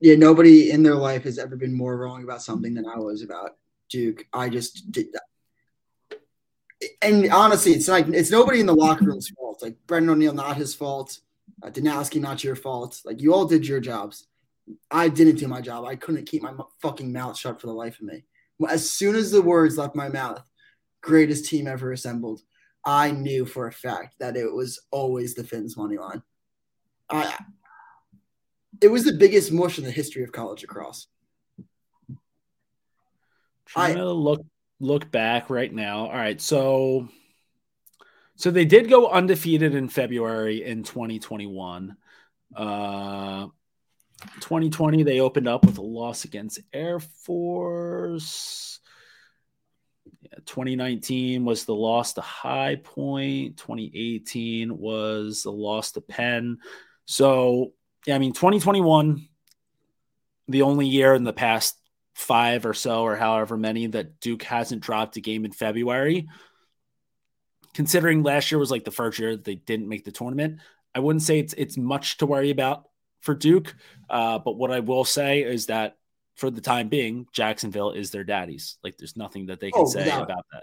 Yeah, 0.00 0.16
nobody 0.16 0.70
in 0.70 0.82
their 0.82 0.94
life 0.94 1.24
has 1.24 1.38
ever 1.38 1.56
been 1.56 1.72
more 1.72 1.96
wrong 1.96 2.22
about 2.22 2.42
something 2.42 2.74
than 2.74 2.86
I 2.86 2.98
was 2.98 3.22
about 3.22 3.56
Duke. 3.88 4.26
I 4.32 4.48
just 4.50 4.92
did 4.92 5.06
that. 5.12 6.18
And 7.00 7.32
honestly, 7.32 7.72
it's 7.72 7.88
like 7.88 8.08
it's 8.08 8.30
nobody 8.30 8.60
in 8.60 8.66
the 8.66 8.74
locker 8.74 9.06
room's 9.06 9.30
fault. 9.30 9.62
Like 9.62 9.76
Brennan 9.86 10.10
O'Neill, 10.10 10.34
not 10.34 10.56
his 10.56 10.74
fault. 10.74 11.18
Uh, 11.62 11.70
Danowski, 11.70 12.20
not 12.20 12.44
your 12.44 12.56
fault. 12.56 13.00
Like 13.04 13.22
you 13.22 13.32
all 13.32 13.46
did 13.46 13.66
your 13.66 13.80
jobs. 13.80 14.26
I 14.90 15.08
didn't 15.08 15.36
do 15.36 15.48
my 15.48 15.62
job. 15.62 15.86
I 15.86 15.96
couldn't 15.96 16.26
keep 16.26 16.42
my 16.42 16.52
fucking 16.82 17.12
mouth 17.12 17.38
shut 17.38 17.60
for 17.60 17.68
the 17.68 17.72
life 17.72 18.00
of 18.00 18.06
me. 18.06 18.24
As 18.68 18.90
soon 18.90 19.14
as 19.14 19.30
the 19.30 19.42
words 19.42 19.78
left 19.78 19.94
my 19.94 20.08
mouth, 20.08 20.42
greatest 21.04 21.44
team 21.44 21.66
ever 21.68 21.92
assembled, 21.92 22.40
I 22.84 23.10
knew 23.10 23.46
for 23.46 23.66
a 23.66 23.72
fact 23.72 24.16
that 24.18 24.36
it 24.36 24.52
was 24.52 24.80
always 24.90 25.34
the 25.34 25.44
Finns 25.44 25.76
money 25.76 25.98
line. 25.98 26.22
I, 27.10 27.38
it 28.80 28.88
was 28.88 29.04
the 29.04 29.12
biggest 29.12 29.52
mush 29.52 29.78
in 29.78 29.84
the 29.84 29.90
history 29.90 30.24
of 30.24 30.32
college 30.32 30.62
lacrosse. 30.62 31.06
Trying 33.66 33.96
I, 33.96 34.00
to 34.00 34.12
look 34.12 34.44
look 34.80 35.10
back 35.10 35.50
right 35.50 35.72
now. 35.72 36.06
All 36.06 36.12
right, 36.12 36.40
so 36.40 37.08
so 38.36 38.50
they 38.50 38.64
did 38.64 38.88
go 38.88 39.08
undefeated 39.08 39.74
in 39.74 39.88
February 39.88 40.64
in 40.64 40.82
2021. 40.82 41.96
Uh 42.56 43.48
2020 44.40 45.02
they 45.02 45.20
opened 45.20 45.48
up 45.48 45.66
with 45.66 45.78
a 45.78 45.82
loss 45.82 46.24
against 46.24 46.60
Air 46.72 47.00
Force. 47.00 48.80
Yeah, 50.24 50.38
2019 50.46 51.44
was 51.44 51.64
the 51.64 51.74
loss 51.74 52.14
to 52.14 52.20
High 52.22 52.76
Point. 52.76 53.58
2018 53.58 54.76
was 54.76 55.42
the 55.42 55.52
loss 55.52 55.92
to 55.92 56.00
Penn. 56.00 56.58
So, 57.04 57.72
yeah, 58.06 58.14
I 58.14 58.18
mean 58.18 58.32
2021 58.32 59.28
the 60.48 60.62
only 60.62 60.86
year 60.86 61.14
in 61.14 61.24
the 61.24 61.32
past 61.32 61.78
five 62.14 62.66
or 62.66 62.74
so, 62.74 63.02
or 63.02 63.16
however 63.16 63.56
many 63.56 63.86
that 63.88 64.20
Duke 64.20 64.42
hasn't 64.42 64.82
dropped 64.82 65.16
a 65.16 65.20
game 65.20 65.44
in 65.44 65.52
February. 65.52 66.28
Considering 67.74 68.22
last 68.22 68.52
year 68.52 68.58
was 68.58 68.70
like 68.70 68.84
the 68.84 68.90
first 68.90 69.18
year 69.18 69.32
that 69.32 69.44
they 69.44 69.56
didn't 69.56 69.88
make 69.88 70.04
the 70.04 70.12
tournament, 70.12 70.60
I 70.94 71.00
wouldn't 71.00 71.22
say 71.22 71.40
it's 71.40 71.54
it's 71.54 71.76
much 71.76 72.18
to 72.18 72.26
worry 72.26 72.50
about 72.50 72.84
for 73.20 73.34
Duke. 73.34 73.74
Uh, 74.08 74.38
but 74.38 74.56
what 74.56 74.70
I 74.70 74.80
will 74.80 75.04
say 75.04 75.42
is 75.42 75.66
that 75.66 75.96
for 76.34 76.50
the 76.50 76.60
time 76.60 76.88
being, 76.88 77.26
Jacksonville 77.32 77.92
is 77.92 78.10
their 78.10 78.24
daddies. 78.24 78.76
Like 78.82 78.96
there's 78.98 79.16
nothing 79.16 79.46
that 79.46 79.60
they 79.60 79.70
can 79.70 79.82
oh, 79.82 79.86
say 79.86 80.04
without, 80.04 80.22
about 80.22 80.46
that. 80.52 80.62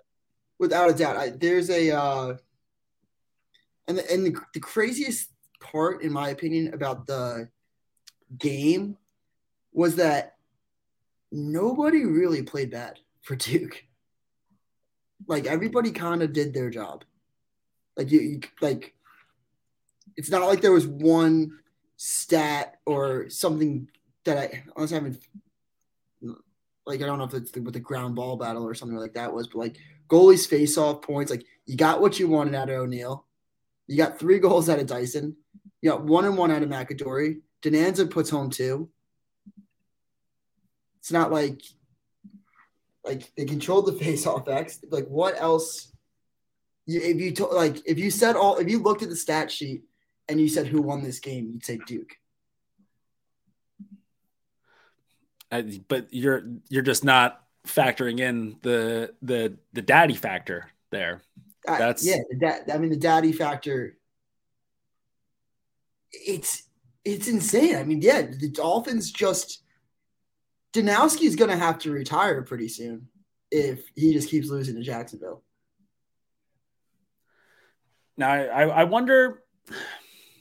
Without 0.60 0.90
a 0.90 0.94
doubt, 0.94 1.18
I, 1.18 1.30
there's 1.30 1.70
a 1.70 1.92
uh, 1.92 2.36
and 3.88 3.98
the, 3.98 4.12
and 4.12 4.26
the, 4.26 4.42
the 4.54 4.60
craziest 4.60 5.30
part, 5.60 6.02
in 6.02 6.12
my 6.12 6.30
opinion, 6.30 6.74
about 6.74 7.08
the 7.08 7.50
game 8.38 8.98
was 9.74 9.96
that 9.96 10.36
nobody 11.32 12.06
really 12.06 12.44
played 12.44 12.72
bad 12.72 13.00
for 13.22 13.36
Duke. 13.36 13.84
Like 15.28 15.46
everybody 15.46 15.92
kind 15.92 16.22
of 16.22 16.34
did 16.34 16.54
their 16.54 16.70
job. 16.70 17.06
Like 17.96 18.12
you, 18.12 18.20
you, 18.20 18.40
like 18.60 18.94
it's 20.18 20.30
not 20.30 20.48
like 20.48 20.62
there 20.62 20.72
was 20.72 20.88
one 20.88 21.60
stat 21.98 22.80
or 22.86 23.30
something 23.30 23.90
that 24.24 24.38
I 24.38 24.64
honestly 24.76 24.96
haven't 24.96 25.24
like 26.86 27.02
I 27.02 27.06
don't 27.06 27.20
know 27.20 27.26
if 27.26 27.34
it's 27.34 27.52
the, 27.52 27.62
what 27.62 27.74
the 27.74 27.80
ground 27.80 28.16
ball 28.16 28.38
battle 28.38 28.68
or 28.68 28.74
something 28.74 28.98
like 28.98 29.14
that 29.14 29.34
was, 29.34 29.48
but 29.48 29.60
like 29.60 29.78
goalies 30.10 30.48
face 30.48 30.78
off 30.78 31.02
points, 31.02 31.32
like 31.32 31.46
you 31.66 31.78
got 31.78 32.02
what 32.02 32.20
you 32.20 32.28
wanted 32.28 32.56
out 32.56 32.70
of 32.70 32.80
O'Neill. 32.80 33.26
You 33.88 33.98
got 33.98 34.20
three 34.20 34.40
goals 34.40 34.70
out 34.70 34.80
of 34.80 34.88
Dyson. 34.88 35.36
You 35.82 35.92
got 35.92 36.04
one 36.04 36.26
and 36.26 36.38
one 36.38 36.52
out 36.52 36.64
of 36.64 36.70
McAdorey. 36.70 37.42
Dinanza 37.62 38.10
puts 38.10 38.30
home 38.30 38.50
two. 38.50 38.90
It's 41.00 41.12
not 41.12 41.32
like 41.32 41.62
like 43.04 43.32
they 43.36 43.46
controlled 43.46 43.88
the 43.88 43.94
face 44.04 44.26
off 44.26 44.48
X. 44.48 44.80
Like 44.90 45.08
what 45.08 45.40
else? 45.40 45.92
You, 46.88 47.00
if 47.02 47.22
you 47.22 47.32
to, 47.34 47.46
like 47.46 47.78
if 47.86 48.00
you 48.00 48.10
said 48.10 48.36
all 48.36 48.58
if 48.58 48.70
you 48.70 48.80
looked 48.80 49.04
at 49.04 49.10
the 49.10 49.16
stat 49.16 49.52
sheet 49.52 49.84
and 50.28 50.42
you 50.42 50.48
said 50.48 50.68
who 50.68 50.82
won 50.82 51.04
this 51.04 51.20
game, 51.20 51.52
you'd 51.54 51.66
say 51.66 51.80
Duke. 51.86 52.16
But 55.88 56.08
you're 56.12 56.44
you're 56.70 56.82
just 56.82 57.04
not 57.04 57.44
factoring 57.68 58.20
in 58.20 58.58
the 58.62 59.14
the 59.22 59.58
the 59.74 59.82
daddy 59.82 60.16
factor 60.16 60.70
there. 60.90 61.22
That's 61.66 62.06
yeah, 62.06 62.18
da- 62.40 62.74
I 62.74 62.78
mean 62.78 62.90
the 62.90 62.98
daddy 62.98 63.32
factor. 63.32 63.98
It's 66.12 66.64
it's 67.04 67.28
insane. 67.28 67.76
I 67.76 67.84
mean, 67.84 68.02
yeah, 68.02 68.22
the 68.22 68.50
Dolphins 68.50 69.12
just 69.12 69.64
Danowski 70.74 71.24
is 71.24 71.36
going 71.36 71.50
to 71.52 71.58
have 71.58 71.80
to 71.80 71.92
retire 71.92 72.42
pretty 72.44 72.68
soon 72.68 73.08
if 73.50 73.84
he 73.96 74.14
just 74.14 74.30
keeps 74.30 74.50
losing 74.50 74.76
to 74.76 74.82
Jacksonville. 74.82 75.44
Now, 78.18 78.32
I, 78.32 78.68
I 78.68 78.84
wonder 78.86 79.44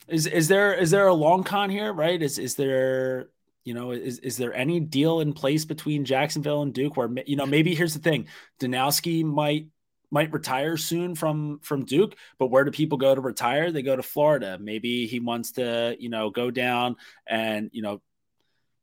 is 0.09 0.27
is 0.27 0.49
there 0.49 0.75
is 0.75 0.91
there 0.91 1.07
a 1.07 1.15
long 1.15 1.45
con 1.45 1.71
here, 1.71 1.93
right? 1.93 2.21
Is 2.21 2.39
is 2.39 2.57
there 2.57 3.29
you 3.65 3.75
know 3.75 3.93
is 3.93 4.19
is 4.21 4.37
there 4.37 4.55
any 4.55 4.81
deal 4.81 5.21
in 5.21 5.33
place 5.33 5.65
between 5.65 6.05
Jacksonville 6.05 6.63
and 6.63 6.73
Duke 6.73 6.97
where 6.97 7.11
you 7.27 7.37
know 7.37 7.47
maybe 7.57 7.75
here's 7.75 7.95
the 7.95 8.01
thing, 8.01 8.27
Danowski 8.61 9.25
might 9.25 9.67
might 10.11 10.33
retire 10.33 10.77
soon 10.77 11.15
from 11.15 11.61
from 11.61 11.85
Duke, 11.85 12.17
but 12.39 12.49
where 12.49 12.65
do 12.65 12.71
people 12.71 12.99
go 12.99 13.15
to 13.15 13.21
retire? 13.21 13.71
They 13.71 13.83
go 13.83 13.97
to 13.97 14.03
Florida. 14.03 14.59
Maybe 14.61 15.07
he 15.07 15.21
wants 15.21 15.53
to, 15.53 15.97
you 15.99 16.09
know, 16.09 16.31
go 16.31 16.51
down 16.51 16.97
and, 17.27 17.71
you 17.73 17.83
know, 17.83 18.01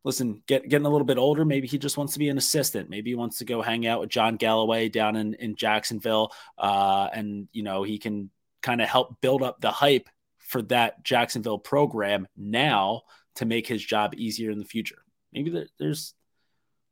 listen, 0.03 0.41
get 0.47 0.67
getting 0.67 0.85
a 0.85 0.89
little 0.89 1.05
bit 1.05 1.17
older. 1.17 1.43
Maybe 1.43 1.67
he 1.67 1.77
just 1.77 1.97
wants 1.97 2.13
to 2.13 2.19
be 2.19 2.29
an 2.29 2.37
assistant. 2.37 2.89
Maybe 2.89 3.11
he 3.11 3.15
wants 3.15 3.39
to 3.39 3.45
go 3.45 3.61
hang 3.61 3.85
out 3.85 3.99
with 3.99 4.09
John 4.09 4.37
Galloway 4.37 4.89
down 4.89 5.15
in, 5.15 5.33
in 5.35 5.55
Jacksonville. 5.55 6.31
Uh, 6.57 7.09
and, 7.13 7.47
you 7.51 7.63
know, 7.63 7.83
he 7.83 7.97
can 7.97 8.29
kind 8.61 8.81
of 8.81 8.87
help 8.87 9.19
build 9.21 9.43
up 9.43 9.59
the 9.59 9.71
hype 9.71 10.09
for 10.37 10.61
that 10.63 11.03
Jacksonville 11.03 11.59
program 11.59 12.27
now 12.37 13.01
to 13.37 13.45
make 13.45 13.67
his 13.67 13.83
job 13.83 14.13
easier 14.15 14.51
in 14.51 14.59
the 14.59 14.65
future. 14.65 15.03
Maybe 15.33 15.49
there, 15.49 15.67
there's 15.79 16.13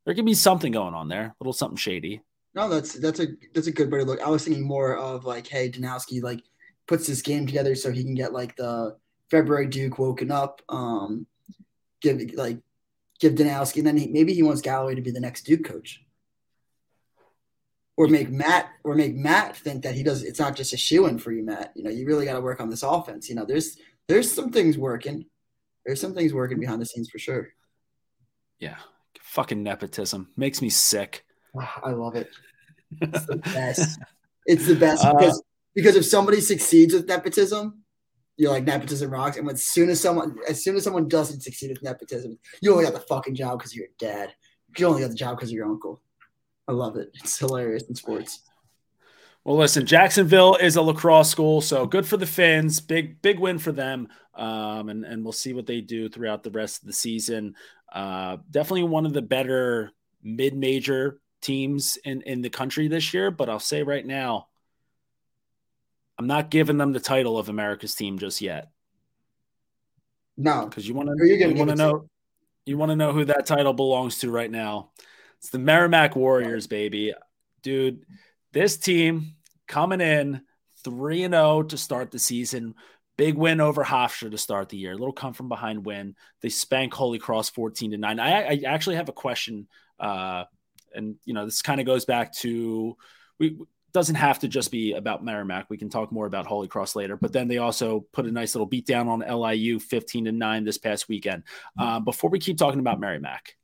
there 0.05 0.13
could 0.13 0.25
be 0.25 0.34
something 0.34 0.71
going 0.71 0.93
on 0.93 1.08
there, 1.08 1.25
a 1.25 1.36
little 1.39 1.53
something 1.53 1.77
shady. 1.77 2.21
No, 2.53 2.69
that's 2.69 2.93
that's 2.93 3.19
a 3.19 3.27
that's 3.53 3.67
a 3.67 3.71
good 3.71 3.91
way 3.91 3.99
to 3.99 4.05
look. 4.05 4.21
I 4.21 4.29
was 4.29 4.45
thinking 4.45 4.65
more 4.65 4.95
of 4.95 5.25
like, 5.25 5.47
hey, 5.47 5.69
Danowski 5.69 6.23
like 6.23 6.41
puts 6.88 7.08
this 7.08 7.21
game 7.21 7.45
together 7.45 7.75
so 7.75 7.91
he 7.91 8.03
can 8.03 8.15
get 8.15 8.34
like 8.34 8.55
the 8.55 8.95
February 9.29 9.67
Duke 9.67 9.99
woken 9.99 10.31
up, 10.31 10.62
um, 10.69 11.25
give 12.01 12.21
like 12.36 12.60
give 13.19 13.34
Danowski, 13.34 13.77
and 13.77 13.88
then 13.88 13.97
he, 13.97 14.08
maybe 14.08 14.34
he 14.34 14.43
wants 14.43 14.62
Galloway 14.62 14.95
to 14.95 15.01
be 15.01 15.12
the 15.12 15.19
next 15.19 15.43
Duke 15.43 15.65
coach, 15.65 16.01
or 17.97 18.08
make 18.08 18.29
Matt 18.29 18.69
or 18.84 18.95
make 18.95 19.15
Matt 19.15 19.58
think 19.58 19.84
that 19.84 19.95
he 19.95 20.03
does. 20.03 20.23
It's 20.23 20.39
not 20.39 20.55
just 20.55 20.73
a 20.73 20.77
shoe 20.77 21.08
in 21.08 21.17
for 21.17 21.31
you, 21.31 21.43
Matt. 21.43 21.73
You 21.75 21.84
know, 21.84 21.89
you 21.89 22.05
really 22.05 22.25
got 22.25 22.34
to 22.34 22.41
work 22.41 22.62
on 22.62 22.69
this 22.69 22.84
offense. 22.84 23.27
You 23.27 23.36
know, 23.36 23.45
there's 23.45 23.77
there's 24.08 24.31
some 24.31 24.51
things 24.51 24.77
working. 24.77 25.25
There's 25.85 26.01
some 26.01 26.13
things 26.13 26.33
working 26.33 26.59
behind 26.59 26.81
the 26.81 26.85
scenes 26.85 27.09
for 27.09 27.19
sure. 27.19 27.49
Yeah, 28.59 28.77
fucking 29.21 29.61
nepotism 29.61 30.29
makes 30.35 30.61
me 30.61 30.69
sick. 30.69 31.25
I 31.83 31.91
love 31.91 32.15
it. 32.15 32.29
It's 33.01 33.25
the 33.25 33.35
best. 33.53 33.99
it's 34.45 34.67
the 34.67 34.75
best 34.75 35.03
uh, 35.03 35.13
because 35.13 35.43
because 35.73 35.95
if 35.95 36.05
somebody 36.05 36.41
succeeds 36.41 36.93
with 36.93 37.07
nepotism, 37.07 37.83
you're 38.37 38.51
like 38.51 38.63
nepotism 38.63 39.11
rocks. 39.11 39.37
And 39.37 39.49
as 39.49 39.65
soon 39.65 39.89
as 39.89 39.99
someone 40.01 40.37
as 40.47 40.63
soon 40.63 40.75
as 40.75 40.83
someone 40.83 41.07
doesn't 41.07 41.41
succeed 41.41 41.69
with 41.69 41.83
nepotism, 41.83 42.37
you 42.61 42.71
only 42.71 42.85
got 42.85 42.93
the 42.93 42.99
fucking 43.01 43.35
job 43.35 43.59
because 43.59 43.75
you're 43.75 43.87
dad. 43.99 44.33
You 44.77 44.87
only 44.87 45.01
got 45.01 45.09
the 45.09 45.15
job 45.15 45.37
because 45.37 45.49
of 45.49 45.55
your 45.55 45.67
uncle. 45.67 46.01
I 46.67 46.71
love 46.71 46.97
it. 46.97 47.09
It's 47.15 47.37
hilarious 47.37 47.83
in 47.83 47.95
sports. 47.95 48.41
Well, 49.45 49.58
listen, 49.58 49.86
Jacksonville 49.86 50.55
is 50.55 50.75
a 50.75 50.81
lacrosse 50.81 51.29
school, 51.29 51.62
so 51.62 51.86
good 51.86 52.08
for 52.08 52.17
the 52.17 52.25
Fins. 52.25 52.79
Big, 52.79 53.21
big 53.21 53.39
win 53.39 53.60
for 53.60 53.71
them. 53.71 54.08
Um, 54.34 54.89
and, 54.89 55.05
and 55.05 55.23
we'll 55.23 55.34
see 55.34 55.53
what 55.53 55.67
they 55.67 55.81
do 55.81 56.10
throughout 56.10 56.41
the 56.41 56.49
rest 56.49 56.81
of 56.81 56.88
the 56.88 56.93
season. 56.93 57.55
Uh, 57.93 58.38
definitely 58.49 58.84
one 58.84 59.05
of 59.05 59.13
the 59.13 59.21
better 59.21 59.91
mid 60.23 60.55
major 60.55 61.19
teams 61.41 61.99
in, 62.03 62.23
in 62.23 62.41
the 62.41 62.49
country 62.49 62.88
this 62.88 63.13
year, 63.13 63.29
but 63.29 63.47
I'll 63.47 63.60
say 63.60 63.84
right 63.84 64.05
now, 64.05 64.47
I'm 66.17 66.25
not 66.25 66.49
giving 66.49 66.79
them 66.79 66.91
the 66.91 66.99
title 66.99 67.38
of 67.38 67.47
America's 67.47 67.93
team 67.93 68.17
just 68.17 68.41
yet. 68.41 68.71
No, 70.38 70.65
because 70.65 70.88
you 70.88 70.95
want 70.95 71.10
to 71.10 71.25
you 71.25 71.53
want 71.55 71.69
to 71.69 71.75
know 71.75 72.10
you 72.65 72.77
want 72.77 72.89
to 72.89 72.95
know 72.95 73.13
who 73.13 73.25
that 73.25 73.45
title 73.45 73.73
belongs 73.73 74.17
to 74.19 74.31
right 74.31 74.49
now. 74.49 74.89
It's 75.38 75.49
the 75.49 75.60
Merrimack 75.60 76.15
Warriors, 76.15 76.67
baby, 76.67 77.13
dude. 77.62 78.05
This 78.55 78.77
team 78.77 79.35
coming 79.67 79.99
in 79.99 80.41
three 80.85 81.23
and 81.23 81.33
zero 81.33 81.57
oh 81.57 81.63
to 81.63 81.77
start 81.77 82.09
the 82.09 82.19
season. 82.19 82.73
Big 83.17 83.35
win 83.35 83.59
over 83.59 83.83
Hofstra 83.83 84.31
to 84.31 84.37
start 84.37 84.69
the 84.69 84.77
year. 84.77 84.93
A 84.93 84.95
little 84.95 85.11
come 85.11 85.33
from 85.33 85.49
behind 85.49 85.85
win. 85.85 86.15
They 86.41 86.47
spank 86.47 86.93
Holy 86.93 87.19
Cross 87.19 87.49
fourteen 87.49 87.91
to 87.91 87.97
nine. 87.97 88.17
I, 88.17 88.43
I 88.43 88.61
actually 88.65 88.95
have 88.95 89.09
a 89.09 89.11
question 89.11 89.67
uh, 89.99 90.45
and 90.93 91.17
you 91.25 91.33
know 91.33 91.43
this 91.43 91.61
kind 91.61 91.81
of 91.81 91.85
goes 91.85 92.05
back 92.05 92.31
to 92.35 92.95
we 93.39 93.57
doesn't 93.91 94.15
have 94.15 94.39
to 94.39 94.47
just 94.47 94.71
be 94.71 94.93
about 94.93 95.21
Merrimack. 95.21 95.69
We 95.69 95.77
can 95.77 95.89
talk 95.89 96.13
more 96.13 96.25
about 96.25 96.45
Holy 96.45 96.69
Cross 96.69 96.95
later. 96.95 97.17
But 97.17 97.33
then 97.33 97.49
they 97.49 97.57
also 97.57 98.05
put 98.13 98.25
a 98.25 98.31
nice 98.31 98.55
little 98.55 98.67
beat 98.67 98.85
down 98.85 99.09
on 99.09 99.19
LIU, 99.19 99.79
fifteen 99.79 100.23
to 100.25 100.31
nine 100.31 100.63
this 100.63 100.77
past 100.77 101.09
weekend. 101.09 101.43
Uh, 101.77 101.99
before 101.99 102.29
we 102.29 102.39
keep 102.39 102.57
talking 102.57 102.79
about 102.79 103.01
Merrimack, 103.01 103.57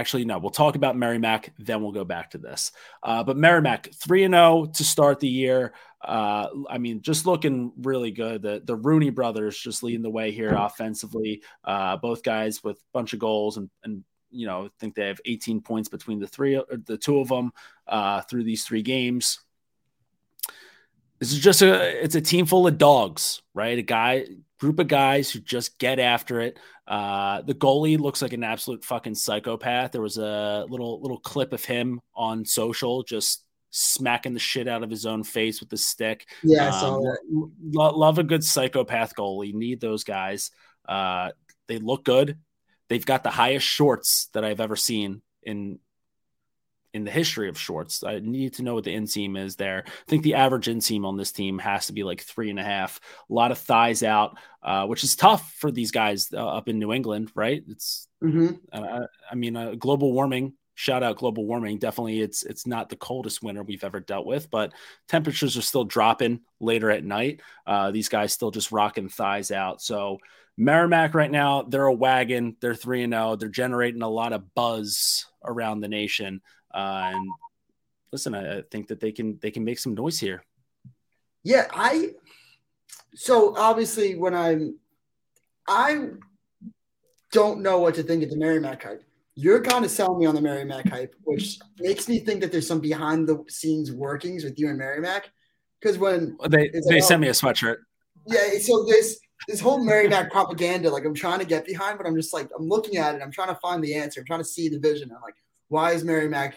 actually 0.00 0.24
no, 0.24 0.38
we'll 0.38 0.50
talk 0.50 0.74
about 0.74 0.96
Merrimack, 0.96 1.52
then 1.58 1.82
we'll 1.82 1.92
go 1.92 2.04
back 2.04 2.30
to 2.30 2.38
this. 2.38 2.72
Uh, 3.02 3.22
but 3.22 3.36
Merrimack 3.36 3.92
three 3.94 4.24
and 4.24 4.34
zero 4.34 4.44
oh 4.44 4.66
to 4.66 4.84
start 4.84 5.20
the 5.20 5.28
year. 5.28 5.74
Uh, 6.02 6.48
I 6.68 6.78
mean, 6.78 7.02
just 7.02 7.26
looking 7.26 7.72
really 7.82 8.10
good. 8.10 8.42
The 8.42 8.62
the 8.64 8.76
Rooney 8.76 9.10
brothers 9.10 9.58
just 9.58 9.82
leading 9.82 10.02
the 10.02 10.10
way 10.10 10.32
here 10.32 10.54
offensively. 10.54 11.42
Uh, 11.62 11.96
both 11.96 12.22
guys 12.22 12.64
with 12.64 12.78
a 12.78 12.90
bunch 12.92 13.12
of 13.12 13.18
goals 13.18 13.56
and, 13.56 13.70
and 13.84 14.02
you 14.30 14.46
know, 14.46 14.66
I 14.66 14.68
think 14.78 14.94
they 14.94 15.08
have 15.08 15.20
18 15.24 15.60
points 15.60 15.88
between 15.88 16.20
the 16.20 16.26
three, 16.26 16.60
the 16.86 16.96
two 16.96 17.20
of 17.20 17.28
them 17.28 17.52
uh, 17.86 18.22
through 18.22 18.44
these 18.44 18.64
three 18.64 18.82
games. 18.82 19.40
This 21.18 21.32
is 21.32 21.40
just 21.40 21.62
a, 21.62 22.02
it's 22.02 22.14
a 22.14 22.20
team 22.20 22.46
full 22.46 22.66
of 22.66 22.78
dogs, 22.78 23.42
right? 23.54 23.78
A 23.78 23.82
guy, 23.82 24.26
group 24.60 24.78
of 24.78 24.88
guys 24.88 25.30
who 25.30 25.40
just 25.40 25.78
get 25.78 25.98
after 25.98 26.40
it. 26.40 26.58
Uh, 26.86 27.42
the 27.42 27.54
goalie 27.54 27.98
looks 27.98 28.20
like 28.20 28.32
an 28.32 28.44
absolute 28.44 28.84
fucking 28.84 29.14
psychopath. 29.14 29.92
There 29.92 30.02
was 30.02 30.18
a 30.18 30.66
little 30.68 31.00
little 31.00 31.18
clip 31.18 31.52
of 31.52 31.64
him 31.64 32.00
on 32.14 32.44
social, 32.44 33.02
just 33.02 33.44
smacking 33.70 34.34
the 34.34 34.40
shit 34.40 34.68
out 34.68 34.82
of 34.82 34.90
his 34.90 35.06
own 35.06 35.24
face 35.24 35.60
with 35.60 35.70
the 35.70 35.76
stick. 35.76 36.28
Yeah, 36.42 36.68
I 36.68 36.70
saw 36.70 36.96
um, 36.96 37.02
that. 37.02 37.18
Lo- 37.72 37.96
love 37.96 38.18
a 38.18 38.24
good 38.24 38.44
psychopath 38.44 39.14
goalie. 39.14 39.54
Need 39.54 39.80
those 39.80 40.04
guys. 40.04 40.50
Uh, 40.86 41.30
they 41.66 41.78
look 41.78 42.04
good. 42.04 42.38
They've 42.88 43.06
got 43.06 43.22
the 43.22 43.30
highest 43.30 43.66
shorts 43.66 44.28
that 44.34 44.44
I've 44.44 44.60
ever 44.60 44.76
seen 44.76 45.22
in 45.42 45.78
in 46.92 47.04
the 47.04 47.10
history 47.10 47.48
of 47.48 47.58
shorts. 47.58 48.02
I 48.02 48.18
need 48.18 48.54
to 48.54 48.62
know 48.62 48.74
what 48.74 48.84
the 48.84 48.94
inseam 48.94 49.38
is 49.38 49.56
there. 49.56 49.84
I 49.86 49.90
think 50.08 50.22
the 50.22 50.34
average 50.34 50.66
inseam 50.66 51.04
on 51.04 51.16
this 51.16 51.32
team 51.32 51.58
has 51.58 51.86
to 51.86 51.92
be 51.92 52.02
like 52.02 52.22
three 52.22 52.50
and 52.50 52.58
a 52.58 52.64
half. 52.64 53.00
A 53.30 53.32
lot 53.32 53.52
of 53.52 53.58
thighs 53.58 54.02
out, 54.02 54.38
uh, 54.62 54.86
which 54.86 55.04
is 55.04 55.16
tough 55.16 55.52
for 55.58 55.70
these 55.70 55.90
guys 55.90 56.28
uh, 56.32 56.46
up 56.46 56.68
in 56.68 56.78
New 56.78 56.92
England, 56.92 57.30
right? 57.34 57.62
It's, 57.68 58.08
mm-hmm. 58.22 58.54
uh, 58.72 59.06
I 59.30 59.34
mean, 59.34 59.56
uh, 59.56 59.74
global 59.74 60.12
warming. 60.12 60.54
Shout 60.74 61.02
out 61.02 61.18
global 61.18 61.44
warming. 61.44 61.78
Definitely, 61.78 62.22
it's 62.22 62.42
it's 62.42 62.66
not 62.66 62.88
the 62.88 62.96
coldest 62.96 63.42
winter 63.42 63.62
we've 63.62 63.84
ever 63.84 64.00
dealt 64.00 64.24
with, 64.24 64.50
but 64.50 64.72
temperatures 65.08 65.58
are 65.58 65.62
still 65.62 65.84
dropping 65.84 66.40
later 66.58 66.90
at 66.90 67.04
night. 67.04 67.42
Uh, 67.66 67.90
these 67.90 68.08
guys 68.08 68.32
still 68.32 68.50
just 68.50 68.72
rocking 68.72 69.10
thighs 69.10 69.50
out. 69.50 69.82
So 69.82 70.20
Merrimack 70.56 71.14
right 71.14 71.30
now, 71.30 71.62
they're 71.62 71.86
a 71.86 71.92
wagon. 71.92 72.56
They're 72.60 72.74
3 72.74 73.04
and 73.04 73.12
0. 73.12 73.36
They're 73.36 73.48
generating 73.48 74.02
a 74.02 74.08
lot 74.08 74.32
of 74.32 74.54
buzz 74.54 75.26
around 75.44 75.80
the 75.80 75.88
nation. 75.88 76.42
Uh, 76.72 77.12
and 77.14 77.28
listen, 78.12 78.34
I, 78.34 78.58
I 78.58 78.62
think 78.70 78.88
that 78.88 79.00
they 79.00 79.12
can 79.12 79.38
they 79.40 79.50
can 79.50 79.64
make 79.64 79.78
some 79.78 79.94
noise 79.94 80.18
here. 80.18 80.44
Yeah, 81.42 81.66
I 81.72 82.10
so 83.14 83.56
obviously 83.56 84.16
when 84.16 84.34
I'm 84.34 84.78
I 85.68 86.08
don't 87.32 87.60
know 87.62 87.78
what 87.78 87.94
to 87.94 88.02
think 88.02 88.22
of 88.22 88.30
the 88.30 88.36
Merrimack 88.36 88.82
hype. 88.82 89.04
You're 89.36 89.62
kind 89.62 89.84
of 89.84 89.90
selling 89.90 90.18
me 90.18 90.26
on 90.26 90.34
the 90.34 90.40
Merrimack 90.40 90.88
hype, 90.88 91.14
which 91.22 91.58
makes 91.78 92.08
me 92.08 92.18
think 92.18 92.40
that 92.40 92.50
there's 92.52 92.66
some 92.66 92.80
behind 92.80 93.28
the 93.28 93.42
scenes 93.48 93.92
workings 93.92 94.44
with 94.44 94.58
you 94.58 94.68
and 94.68 94.76
Merrimack. 94.76 95.30
Because 95.80 95.96
when 95.96 96.36
they 96.48 96.70
they 96.88 97.00
sent 97.00 97.20
me 97.20 97.28
a 97.28 97.32
sweatshirt. 97.32 97.76
Yeah, 98.26 98.58
so 98.58 98.84
this 98.84 99.18
this 99.48 99.60
whole 99.60 99.82
Merrimack 99.82 100.30
propaganda, 100.30 100.90
like 100.90 101.04
I'm 101.04 101.14
trying 101.14 101.38
to 101.38 101.46
get 101.46 101.64
behind, 101.64 101.96
but 101.96 102.06
I'm 102.06 102.16
just 102.16 102.34
like 102.34 102.50
I'm 102.56 102.68
looking 102.68 102.98
at 102.98 103.14
it. 103.14 103.22
I'm 103.22 103.30
trying 103.30 103.48
to 103.48 103.54
find 103.54 103.82
the 103.82 103.94
answer. 103.94 104.20
I'm 104.20 104.26
trying 104.26 104.40
to 104.40 104.44
see 104.44 104.68
the 104.68 104.78
vision. 104.78 105.10
I'm 105.14 105.22
like, 105.22 105.36
why 105.70 105.92
is 105.92 106.04
Merrimack 106.04 106.56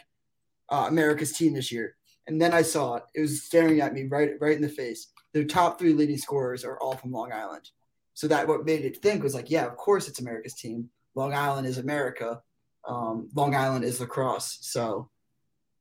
uh, 0.69 0.87
America's 0.89 1.31
team 1.31 1.53
this 1.53 1.71
year? 1.71 1.95
And 2.27 2.41
then 2.41 2.53
I 2.53 2.63
saw 2.63 2.95
it. 2.95 3.03
It 3.15 3.21
was 3.21 3.43
staring 3.43 3.79
at 3.79 3.93
me 3.93 4.03
right 4.09 4.31
right 4.41 4.55
in 4.55 4.61
the 4.61 4.69
face. 4.69 5.07
Their 5.33 5.45
top 5.45 5.79
three 5.79 5.93
leading 5.93 6.17
scorers 6.17 6.65
are 6.65 6.77
all 6.79 6.95
from 6.95 7.11
Long 7.11 7.31
Island. 7.31 7.69
So 8.13 8.27
that 8.27 8.47
what 8.47 8.65
made 8.65 8.85
it 8.85 9.01
think 9.01 9.23
was 9.23 9.33
like, 9.33 9.49
yeah, 9.49 9.65
of 9.65 9.77
course 9.77 10.07
it's 10.07 10.19
America's 10.19 10.53
team. 10.53 10.89
Long 11.15 11.33
Island 11.33 11.67
is 11.67 11.77
America. 11.77 12.41
Um, 12.87 13.29
Long 13.33 13.55
Island 13.55 13.85
is 13.85 13.99
lacrosse. 13.99 14.57
So 14.61 15.09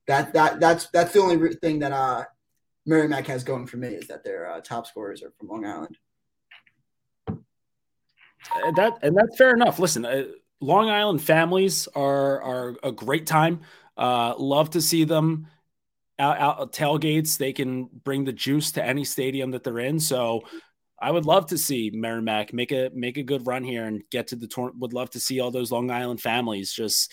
that 0.06 0.32
that 0.34 0.60
that's 0.60 0.88
that's 0.90 1.12
the 1.12 1.20
only 1.20 1.54
thing 1.54 1.80
that 1.80 1.92
uh 1.92 2.24
Merrimack 2.84 3.26
has 3.28 3.44
going 3.44 3.66
for 3.66 3.76
me 3.76 3.88
is 3.88 4.08
that 4.08 4.24
their 4.24 4.50
uh, 4.50 4.60
top 4.60 4.86
scorers 4.86 5.22
are 5.22 5.32
from 5.38 5.48
Long 5.48 5.64
Island. 5.64 5.96
Uh, 7.28 8.72
that 8.76 8.98
and 9.02 9.16
that's 9.16 9.36
fair 9.36 9.54
enough. 9.54 9.78
Listen, 9.78 10.04
uh, 10.04 10.24
Long 10.62 10.88
Island 10.88 11.20
families 11.22 11.88
are 11.94 12.40
are 12.40 12.76
a 12.82 12.92
great 12.92 13.26
time. 13.26 13.60
Uh, 13.96 14.34
love 14.38 14.70
to 14.70 14.80
see 14.80 15.04
them 15.04 15.48
out, 16.18 16.38
out 16.38 16.72
tailgates. 16.72 17.36
They 17.36 17.52
can 17.52 17.84
bring 18.04 18.24
the 18.24 18.32
juice 18.32 18.72
to 18.72 18.84
any 18.84 19.04
stadium 19.04 19.50
that 19.50 19.64
they're 19.64 19.80
in. 19.80 19.98
So 20.00 20.42
I 21.00 21.10
would 21.10 21.26
love 21.26 21.46
to 21.46 21.58
see 21.58 21.90
Merrimack 21.92 22.52
make 22.54 22.70
a 22.70 22.90
make 22.94 23.18
a 23.18 23.22
good 23.24 23.46
run 23.46 23.64
here 23.64 23.84
and 23.84 24.02
get 24.10 24.28
to 24.28 24.36
the 24.36 24.46
tournament. 24.46 24.80
Would 24.80 24.92
love 24.92 25.10
to 25.10 25.20
see 25.20 25.40
all 25.40 25.50
those 25.50 25.72
Long 25.72 25.90
Island 25.90 26.20
families 26.20 26.72
just 26.72 27.10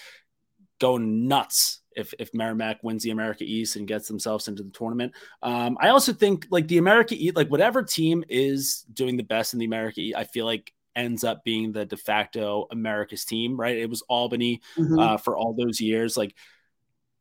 go 0.79 0.97
nuts 0.97 1.81
if 1.95 2.13
if 2.19 2.33
Merrimack 2.33 2.83
wins 2.83 3.01
the 3.01 3.09
America 3.09 3.43
East 3.43 3.75
and 3.75 3.87
gets 3.87 4.07
themselves 4.07 4.47
into 4.47 4.61
the 4.61 4.69
tournament. 4.69 5.13
Um, 5.41 5.75
I 5.81 5.89
also 5.89 6.13
think 6.13 6.45
like 6.51 6.67
the 6.67 6.77
America 6.77 7.15
East, 7.17 7.35
like 7.35 7.49
whatever 7.49 7.81
team 7.81 8.23
is 8.29 8.85
doing 8.93 9.17
the 9.17 9.23
best 9.23 9.53
in 9.53 9.59
the 9.59 9.65
America 9.65 10.01
East, 10.01 10.17
I 10.17 10.23
feel 10.23 10.45
like 10.45 10.71
ends 10.95 11.23
up 11.23 11.43
being 11.43 11.71
the 11.71 11.85
de 11.85 11.97
facto 11.97 12.67
America's 12.71 13.25
team, 13.25 13.59
right? 13.59 13.77
It 13.77 13.89
was 13.89 14.01
Albany 14.03 14.61
mm-hmm. 14.77 14.99
uh, 14.99 15.17
for 15.17 15.37
all 15.37 15.53
those 15.53 15.79
years. 15.79 16.17
Like, 16.17 16.35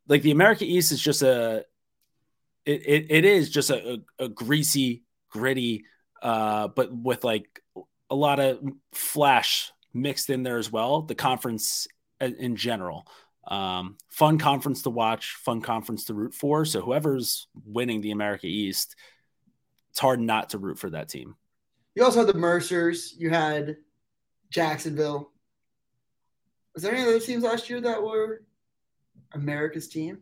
like 0.07 0.23
the 0.23 0.31
America 0.31 0.65
East 0.65 0.93
is 0.93 1.01
just 1.01 1.23
a, 1.23 1.65
it, 2.65 2.83
it, 2.87 3.07
it 3.11 3.25
is 3.25 3.51
just 3.51 3.71
a, 3.71 4.01
a, 4.19 4.25
a 4.25 4.29
greasy, 4.29 5.05
gritty, 5.31 5.85
uh, 6.23 6.69
but 6.69 6.93
with 6.93 7.25
like 7.25 7.63
a 8.11 8.15
lot 8.15 8.41
of 8.41 8.61
flash 8.93 9.73
mixed 9.93 10.31
in 10.31 10.43
there 10.43 10.59
as 10.59 10.73
well. 10.73 11.03
The 11.03 11.15
conference 11.15 11.87
in 12.21 12.57
general. 12.57 13.07
Um, 13.47 13.97
fun 14.09 14.39
conference 14.39 14.83
to 14.83 14.91
watch, 14.91 15.37
fun 15.37 15.63
conference 15.63 16.05
to 16.07 16.15
root 16.15 16.35
for. 16.35 16.65
So 16.67 16.83
whoever's 16.83 17.47
winning 17.65 18.03
the 18.03 18.11
America 18.11 18.47
East, 18.47 18.95
it's 19.91 19.99
hard 19.99 20.21
not 20.21 20.51
to 20.51 20.59
root 20.59 20.79
for 20.79 20.91
that 20.91 21.09
team. 21.09 21.37
You 21.99 22.05
also 22.05 22.21
had 22.21 22.29
the 22.29 22.39
Mercers. 22.39 23.17
You 23.19 23.29
had 23.29 23.77
Jacksonville. 24.51 25.33
Was 26.73 26.85
there 26.85 26.95
any 26.95 27.03
other 27.03 27.19
teams 27.19 27.43
last 27.43 27.69
year 27.69 27.81
that 27.81 28.01
were 28.01 28.45
America's 29.33 29.89
team? 29.89 30.19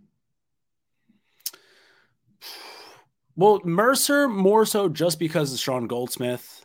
Well, 3.36 3.60
Mercer 3.62 4.26
more 4.26 4.64
so 4.64 4.88
just 4.88 5.18
because 5.18 5.52
of 5.52 5.58
Sean 5.58 5.86
Goldsmith. 5.86 6.64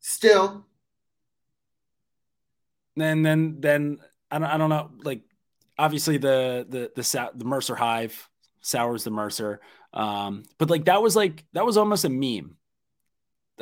Still. 0.00 0.66
And 2.98 3.24
then 3.24 3.60
then 3.60 3.98
I 4.32 4.40
don't 4.40 4.48
I 4.48 4.58
don't 4.58 4.70
know 4.70 4.90
like 5.04 5.22
obviously 5.78 6.16
the 6.16 6.66
the 6.68 6.90
the 6.96 7.30
the 7.36 7.44
Mercer 7.44 7.76
Hive 7.76 8.28
sours 8.62 9.04
the 9.04 9.12
Mercer. 9.12 9.60
Um, 9.92 10.42
but 10.58 10.70
like 10.70 10.86
that 10.86 11.00
was 11.00 11.14
like 11.14 11.44
that 11.52 11.64
was 11.64 11.76
almost 11.76 12.04
a 12.04 12.08
meme. 12.08 12.56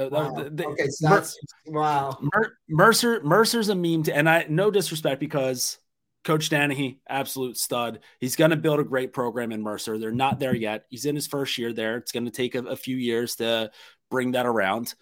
The, 0.01 0.09
wow. 0.09 0.32
the, 0.32 0.48
the, 0.48 0.66
okay, 0.68 0.86
so 0.88 1.09
that's 1.11 1.38
Mer- 1.66 1.80
wow. 1.80 2.18
Mer- 2.34 2.57
Mercer 2.70 3.20
Mercer's 3.22 3.68
a 3.68 3.74
meme, 3.74 4.05
to, 4.05 4.16
and 4.16 4.28
I 4.28 4.46
no 4.48 4.70
disrespect 4.70 5.20
because 5.20 5.76
Coach 6.24 6.48
Danahy, 6.48 7.01
absolute 7.07 7.59
stud. 7.59 8.01
He's 8.18 8.34
going 8.34 8.51
to 8.51 8.57
build 8.57 8.80
a 8.80 8.84
great 8.84 9.12
program 9.12 9.53
in 9.53 9.62
Mercer. 9.62 9.98
They're 9.98 10.11
not 10.11 10.38
there 10.38 10.55
yet. 10.55 10.86
He's 10.88 11.05
in 11.05 11.14
his 11.14 11.26
first 11.26 11.59
year 11.59 11.74
there. 11.74 11.98
It's 11.98 12.12
going 12.12 12.24
to 12.24 12.30
take 12.30 12.55
a, 12.55 12.61
a 12.61 12.76
few 12.76 12.96
years 12.96 13.36
to 13.36 13.70
bring 14.11 14.32
that 14.32 14.46
around. 14.46 14.94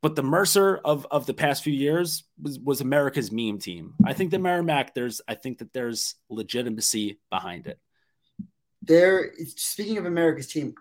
But 0.00 0.16
the 0.16 0.22
Mercer 0.22 0.80
of, 0.84 1.06
of 1.10 1.26
the 1.26 1.34
past 1.34 1.62
few 1.62 1.72
years 1.72 2.24
was, 2.40 2.58
was 2.58 2.80
America's 2.80 3.30
meme 3.30 3.58
team. 3.58 3.94
I 4.04 4.14
think 4.14 4.30
the 4.30 4.38
Merrimack, 4.38 4.94
there's 4.94 5.20
I 5.28 5.34
think 5.34 5.58
that 5.58 5.74
there's 5.74 6.14
legitimacy 6.30 7.20
behind 7.30 7.66
it. 7.66 7.78
There, 8.80 9.32
speaking 9.56 9.98
of 9.98 10.06
America's 10.06 10.48
team, 10.48 10.74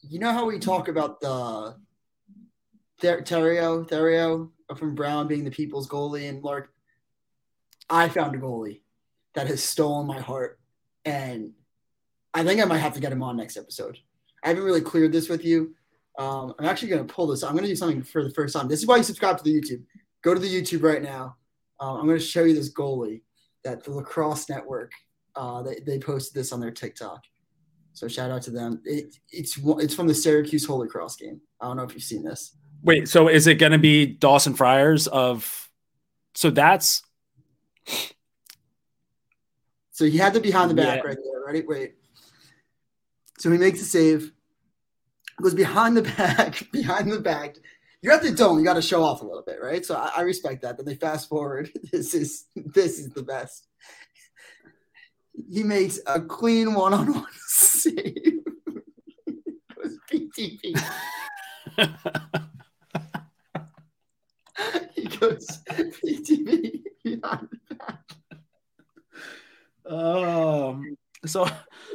you 0.00 0.20
know 0.20 0.32
how 0.32 0.46
we 0.46 0.60
talk 0.60 0.86
about 0.86 1.20
the 1.20 1.76
Ther- 3.00 3.22
Theriot, 3.22 3.88
Theriot 3.88 4.50
from 4.76 4.94
Brown 4.94 5.28
being 5.28 5.44
the 5.44 5.50
people's 5.50 5.88
goalie 5.88 6.28
and 6.28 6.42
Lark. 6.42 6.70
I 7.90 8.08
found 8.08 8.34
a 8.34 8.38
goalie 8.38 8.82
that 9.34 9.46
has 9.46 9.64
stolen 9.64 10.06
my 10.06 10.20
heart, 10.20 10.58
and 11.04 11.52
I 12.34 12.44
think 12.44 12.60
I 12.60 12.64
might 12.64 12.78
have 12.78 12.94
to 12.94 13.00
get 13.00 13.12
him 13.12 13.22
on 13.22 13.36
next 13.36 13.56
episode. 13.56 13.98
I 14.44 14.48
haven't 14.48 14.64
really 14.64 14.80
cleared 14.80 15.12
this 15.12 15.28
with 15.28 15.44
you, 15.44 15.74
um, 16.18 16.52
I'm 16.58 16.66
actually 16.66 16.88
going 16.88 17.06
to 17.06 17.14
pull 17.14 17.28
this. 17.28 17.44
I'm 17.44 17.52
going 17.52 17.62
to 17.62 17.70
do 17.70 17.76
something 17.76 18.02
for 18.02 18.24
the 18.24 18.30
first 18.30 18.54
time. 18.54 18.66
This 18.66 18.80
is 18.80 18.86
why 18.86 18.96
you 18.96 19.04
subscribe 19.04 19.38
to 19.38 19.44
the 19.44 19.54
YouTube. 19.54 19.84
Go 20.22 20.34
to 20.34 20.40
the 20.40 20.48
YouTube 20.48 20.82
right 20.82 21.00
now. 21.00 21.36
Uh, 21.80 21.94
I'm 21.94 22.06
going 22.06 22.18
to 22.18 22.24
show 22.24 22.42
you 22.42 22.54
this 22.54 22.72
goalie 22.72 23.22
that 23.62 23.84
the 23.84 23.92
Lacrosse 23.92 24.48
Network 24.48 24.92
uh, 25.36 25.62
they, 25.62 25.76
they 25.86 25.98
posted 26.00 26.34
this 26.34 26.52
on 26.52 26.58
their 26.58 26.72
TikTok. 26.72 27.22
So 27.92 28.08
shout 28.08 28.32
out 28.32 28.42
to 28.42 28.50
them. 28.50 28.82
It, 28.84 29.16
it's 29.30 29.58
it's 29.62 29.94
from 29.94 30.08
the 30.08 30.14
Syracuse 30.14 30.66
Holy 30.66 30.88
Cross 30.88 31.16
game. 31.16 31.40
I 31.60 31.66
don't 31.66 31.76
know 31.76 31.84
if 31.84 31.94
you've 31.94 32.02
seen 32.02 32.24
this. 32.24 32.56
Wait, 32.82 33.08
so 33.08 33.28
is 33.28 33.46
it 33.46 33.56
going 33.56 33.72
to 33.72 33.78
be 33.78 34.06
Dawson 34.06 34.54
Friars 34.54 35.06
of? 35.06 35.68
So 36.34 36.50
that's. 36.50 37.02
So 39.90 40.04
he 40.04 40.16
had 40.16 40.32
the 40.32 40.40
behind 40.40 40.70
the 40.70 40.74
back 40.74 41.02
yeah. 41.02 41.08
right 41.08 41.16
there. 41.16 41.44
Ready? 41.44 41.62
Wait. 41.66 41.94
So 43.38 43.50
he 43.50 43.58
makes 43.58 43.80
a 43.80 43.84
save 43.84 44.32
goes 45.42 45.54
behind 45.54 45.96
the 45.96 46.02
back, 46.16 46.66
behind 46.72 47.10
the 47.10 47.20
back. 47.20 47.56
You're 48.02 48.12
at 48.12 48.22
the 48.22 48.30
dome. 48.30 48.58
You 48.58 48.64
got 48.64 48.74
to 48.74 48.82
show 48.82 49.02
off 49.02 49.22
a 49.22 49.24
little 49.24 49.42
bit, 49.42 49.58
right? 49.60 49.84
So 49.84 49.96
I, 49.96 50.12
I 50.18 50.20
respect 50.22 50.62
that. 50.62 50.76
Then 50.76 50.86
they 50.86 50.94
fast 50.94 51.28
forward. 51.28 51.70
This 51.92 52.14
is 52.14 52.44
this 52.54 52.98
is 52.98 53.08
the 53.10 53.22
best. 53.22 53.66
He 55.50 55.62
makes 55.62 55.98
a 56.06 56.20
clean 56.20 56.74
one-on-one 56.74 57.26
save. 57.46 58.44
goes 59.74 59.98
BTB. 60.12 60.80
he 64.94 65.04
goes 65.04 65.46
back. 67.22 67.42
Um 69.86 70.96
so 71.26 71.48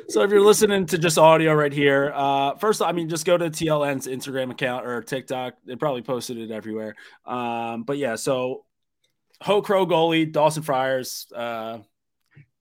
so 0.09 0.22
if 0.22 0.32
you're 0.32 0.41
listening 0.41 0.86
to 0.86 0.97
just 0.97 1.18
audio 1.18 1.53
right 1.53 1.72
here 1.72 2.11
uh 2.14 2.55
first 2.55 2.82
i 2.82 2.91
mean 2.91 3.07
just 3.07 3.26
go 3.26 3.38
to 3.38 3.49
tln's 3.49 4.05
instagram 4.07 4.51
account 4.51 4.86
or 4.86 5.01
tiktok 5.01 5.55
they 5.66 5.76
probably 5.76 6.01
posted 6.01 6.38
it 6.38 6.51
everywhere 6.51 6.95
um 7.26 7.84
but 7.84 7.97
yeah 7.97 8.16
so 8.16 8.66
ho 9.41 9.61
crow 9.61 9.86
goalie 9.86 10.30
dawson 10.30 10.61
friars 10.61 11.28
uh 11.34 11.80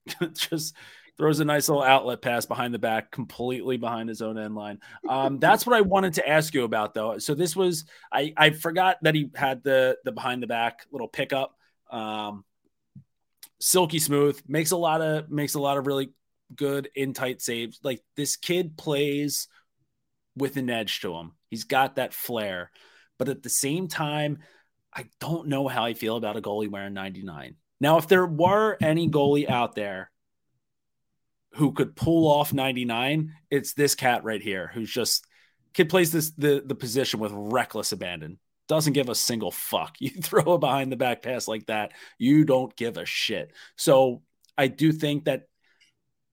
just 0.33 0.73
throws 1.17 1.39
a 1.39 1.45
nice 1.45 1.69
little 1.69 1.83
outlet 1.83 2.21
pass 2.21 2.45
behind 2.45 2.73
the 2.73 2.79
back 2.79 3.11
completely 3.11 3.77
behind 3.77 4.09
his 4.09 4.21
own 4.21 4.37
end 4.37 4.55
line 4.55 4.79
um 5.07 5.39
that's 5.39 5.65
what 5.65 5.75
i 5.75 5.81
wanted 5.81 6.13
to 6.13 6.27
ask 6.27 6.53
you 6.53 6.63
about 6.63 6.93
though 6.93 7.17
so 7.17 7.35
this 7.35 7.55
was 7.55 7.85
i 8.11 8.33
i 8.35 8.49
forgot 8.49 8.97
that 9.03 9.15
he 9.15 9.29
had 9.35 9.63
the 9.63 9.97
the 10.05 10.11
behind 10.11 10.41
the 10.41 10.47
back 10.47 10.85
little 10.91 11.07
pickup 11.07 11.55
um 11.91 12.43
silky 13.59 13.99
smooth 13.99 14.39
makes 14.47 14.71
a 14.71 14.77
lot 14.77 15.01
of 15.01 15.29
makes 15.29 15.53
a 15.53 15.59
lot 15.59 15.77
of 15.77 15.87
really 15.87 16.09
good 16.55 16.89
in 16.95 17.13
tight 17.13 17.41
saves. 17.41 17.79
Like 17.83 18.01
this 18.15 18.35
kid 18.35 18.77
plays 18.77 19.47
with 20.35 20.57
an 20.57 20.69
edge 20.69 21.01
to 21.01 21.13
him. 21.13 21.33
He's 21.49 21.63
got 21.63 21.95
that 21.95 22.13
flair. 22.13 22.71
But 23.19 23.29
at 23.29 23.43
the 23.43 23.49
same 23.49 23.87
time, 23.87 24.39
I 24.93 25.05
don't 25.19 25.47
know 25.47 25.67
how 25.67 25.85
I 25.85 25.93
feel 25.93 26.17
about 26.17 26.37
a 26.37 26.41
goalie 26.41 26.69
wearing 26.69 26.93
99. 26.93 27.55
Now, 27.79 27.97
if 27.97 28.07
there 28.07 28.25
were 28.25 28.77
any 28.81 29.09
goalie 29.09 29.49
out 29.49 29.75
there 29.75 30.11
who 31.55 31.71
could 31.73 31.95
pull 31.95 32.27
off 32.27 32.53
99, 32.53 33.33
it's 33.49 33.73
this 33.73 33.95
cat 33.95 34.23
right 34.23 34.41
here 34.41 34.71
who's 34.73 34.91
just 34.91 35.25
kid 35.73 35.89
plays 35.89 36.11
this 36.11 36.31
the 36.31 36.63
the 36.65 36.75
position 36.75 37.19
with 37.19 37.31
reckless 37.33 37.91
abandon. 37.91 38.39
Doesn't 38.67 38.93
give 38.93 39.09
a 39.09 39.15
single 39.15 39.51
fuck. 39.51 39.95
You 39.99 40.09
throw 40.09 40.53
a 40.53 40.57
behind 40.57 40.91
the 40.91 40.97
back 40.97 41.21
pass 41.21 41.47
like 41.47 41.67
that, 41.67 41.93
you 42.17 42.45
don't 42.45 42.75
give 42.75 42.97
a 42.97 43.05
shit. 43.05 43.51
So 43.75 44.21
I 44.57 44.67
do 44.67 44.91
think 44.91 45.25
that 45.25 45.47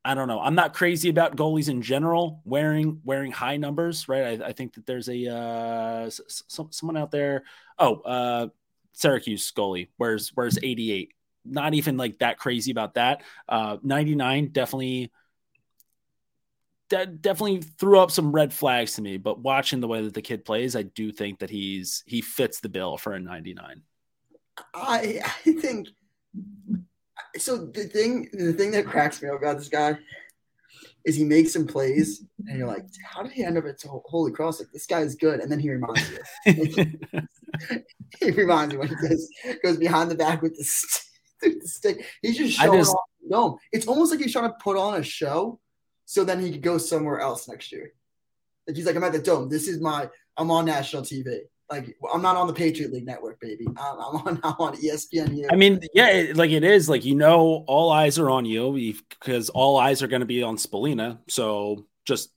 I 0.04 0.14
don't 0.14 0.28
know. 0.28 0.40
I'm 0.40 0.54
not 0.54 0.72
crazy 0.72 1.10
about 1.10 1.36
goalies 1.36 1.68
in 1.68 1.82
general 1.82 2.40
wearing 2.44 3.00
wearing 3.04 3.32
high 3.32 3.58
numbers, 3.58 4.08
right? 4.08 4.40
I, 4.40 4.46
I 4.46 4.52
think 4.52 4.74
that 4.74 4.86
there's 4.86 5.08
a 5.08 5.28
uh, 5.28 6.10
someone 6.48 6.96
out 6.96 7.10
there. 7.10 7.44
Oh, 7.78 8.00
uh, 8.00 8.48
Syracuse 8.92 9.52
goalie 9.52 9.88
wears 9.98 10.34
wears 10.34 10.58
88. 10.62 11.12
Not 11.44 11.74
even 11.74 11.96
like 11.96 12.18
that 12.18 12.38
crazy 12.38 12.70
about 12.70 12.94
that. 12.94 13.22
Uh, 13.48 13.78
99 13.82 14.48
definitely 14.48 15.10
that 16.90 17.22
definitely 17.22 17.62
threw 17.62 17.98
up 17.98 18.10
some 18.10 18.32
red 18.32 18.52
flags 18.52 18.94
to 18.94 19.02
me. 19.02 19.16
But 19.16 19.40
watching 19.40 19.80
the 19.80 19.88
way 19.88 20.02
that 20.02 20.14
the 20.14 20.22
kid 20.22 20.44
plays, 20.44 20.76
I 20.76 20.82
do 20.82 21.10
think 21.10 21.38
that 21.38 21.50
he's 21.50 22.02
he 22.06 22.20
fits 22.20 22.60
the 22.60 22.68
bill 22.68 22.98
for 22.98 23.14
a 23.14 23.20
99. 23.20 23.82
I 24.74 25.20
I 25.24 25.52
think 25.52 25.88
so. 27.38 27.66
The 27.66 27.84
thing 27.84 28.28
the 28.32 28.52
thing 28.52 28.72
that 28.72 28.86
cracks 28.86 29.22
me 29.22 29.28
up 29.28 29.38
about 29.38 29.58
this 29.58 29.68
guy 29.68 29.96
is 31.06 31.16
he 31.16 31.24
makes 31.24 31.52
some 31.52 31.66
plays, 31.66 32.24
and 32.46 32.58
you're 32.58 32.68
like, 32.68 32.84
how 33.02 33.22
did 33.22 33.32
he 33.32 33.42
end 33.42 33.56
up 33.56 33.64
at 33.64 33.80
Holy 33.82 34.32
Cross? 34.32 34.60
Like 34.60 34.70
this 34.72 34.86
guy 34.86 35.00
is 35.00 35.14
good, 35.14 35.40
and 35.40 35.50
then 35.50 35.58
he 35.58 35.70
reminds 35.70 36.10
you. 36.10 36.18
he 38.20 38.30
reminds 38.32 38.74
me 38.74 38.78
when 38.78 38.88
he 38.88 38.94
goes 38.96 39.28
goes 39.62 39.76
behind 39.78 40.10
the 40.10 40.14
back 40.14 40.42
with 40.42 40.56
the, 40.56 40.64
st- 40.64 41.09
He's 41.42 42.36
just 42.36 42.58
showing 42.58 42.78
just, 42.78 42.94
off 42.94 43.08
the 43.22 43.30
dome. 43.30 43.56
It's 43.72 43.86
almost 43.86 44.10
like 44.10 44.20
he's 44.20 44.32
trying 44.32 44.50
to 44.50 44.56
put 44.60 44.76
on 44.76 45.00
a 45.00 45.02
show, 45.02 45.60
so 46.04 46.24
then 46.24 46.40
he 46.40 46.50
could 46.50 46.62
go 46.62 46.78
somewhere 46.78 47.20
else 47.20 47.48
next 47.48 47.72
year. 47.72 47.92
Like 48.66 48.76
he's 48.76 48.86
like, 48.86 48.96
I'm 48.96 49.04
at 49.04 49.12
the 49.12 49.18
dome. 49.18 49.48
This 49.48 49.68
is 49.68 49.80
my. 49.80 50.08
I'm 50.36 50.50
on 50.50 50.64
national 50.64 51.02
TV. 51.02 51.40
Like 51.70 51.96
I'm 52.12 52.22
not 52.22 52.36
on 52.36 52.46
the 52.46 52.52
Patriot 52.52 52.92
League 52.92 53.06
network, 53.06 53.40
baby. 53.40 53.66
I'm, 53.68 53.76
I'm 53.78 54.16
on 54.16 54.40
I'm 54.42 54.54
on 54.58 54.76
ESPN. 54.76 55.46
I 55.50 55.56
mean, 55.56 55.80
yeah, 55.94 56.08
it, 56.08 56.36
like 56.36 56.50
it 56.50 56.64
is. 56.64 56.88
Like 56.88 57.04
you 57.04 57.14
know, 57.14 57.64
all 57.66 57.90
eyes 57.92 58.18
are 58.18 58.28
on 58.28 58.44
you 58.44 58.94
because 59.20 59.50
all 59.50 59.76
eyes 59.76 60.02
are 60.02 60.08
going 60.08 60.20
to 60.20 60.26
be 60.26 60.42
on 60.42 60.56
Spallina. 60.56 61.18
So 61.28 61.86
just 62.06 62.30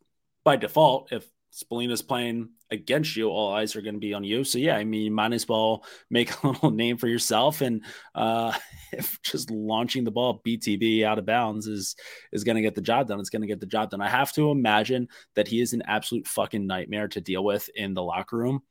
by 0.43 0.57
default, 0.57 1.11
if 1.11 1.27
Spallina's 1.53 2.01
playing 2.01 2.49
against 2.71 3.15
you, 3.15 3.29
all 3.29 3.53
eyes 3.53 3.75
are 3.75 3.81
going 3.81 3.93
to 3.93 3.99
be 3.99 4.13
on 4.15 4.23
you. 4.23 4.43
So 4.43 4.57
yeah, 4.57 4.75
I 4.75 4.83
mean, 4.83 5.03
you 5.03 5.11
might 5.11 5.33
as 5.33 5.47
well 5.47 5.85
make 6.09 6.31
a 6.31 6.47
little 6.47 6.71
name 6.71 6.97
for 6.97 7.07
yourself. 7.07 7.61
And 7.61 7.83
uh, 8.15 8.53
if 8.91 9.21
just 9.21 9.51
launching 9.51 10.03
the 10.03 10.11
ball 10.11 10.41
BTB 10.45 11.03
out 11.03 11.19
of 11.19 11.25
bounds 11.25 11.67
is 11.67 11.95
is 12.31 12.43
going 12.43 12.55
to 12.55 12.61
get 12.61 12.75
the 12.75 12.81
job 12.81 13.07
done, 13.07 13.19
it's 13.19 13.29
going 13.29 13.43
to 13.43 13.47
get 13.47 13.59
the 13.59 13.65
job 13.67 13.91
done. 13.91 14.01
I 14.01 14.09
have 14.09 14.33
to 14.33 14.49
imagine 14.49 15.07
that 15.35 15.47
he 15.47 15.61
is 15.61 15.73
an 15.73 15.83
absolute 15.85 16.27
fucking 16.27 16.65
nightmare 16.65 17.07
to 17.09 17.21
deal 17.21 17.43
with 17.43 17.69
in 17.75 17.93
the 17.93 18.03
locker 18.03 18.37
room. 18.37 18.61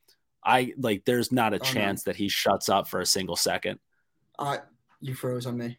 I 0.45 0.73
like 0.77 1.05
there's 1.05 1.31
not 1.31 1.55
a 1.55 1.61
oh, 1.61 1.65
chance 1.65 2.05
no. 2.05 2.11
that 2.11 2.17
he 2.17 2.29
shuts 2.29 2.69
up 2.69 2.89
for 2.89 3.01
a 3.01 3.07
single 3.07 3.37
second. 3.37 3.79
Uh 4.39 4.59
you 5.01 5.15
froze 5.15 5.47
on 5.47 5.57
me. 5.57 5.79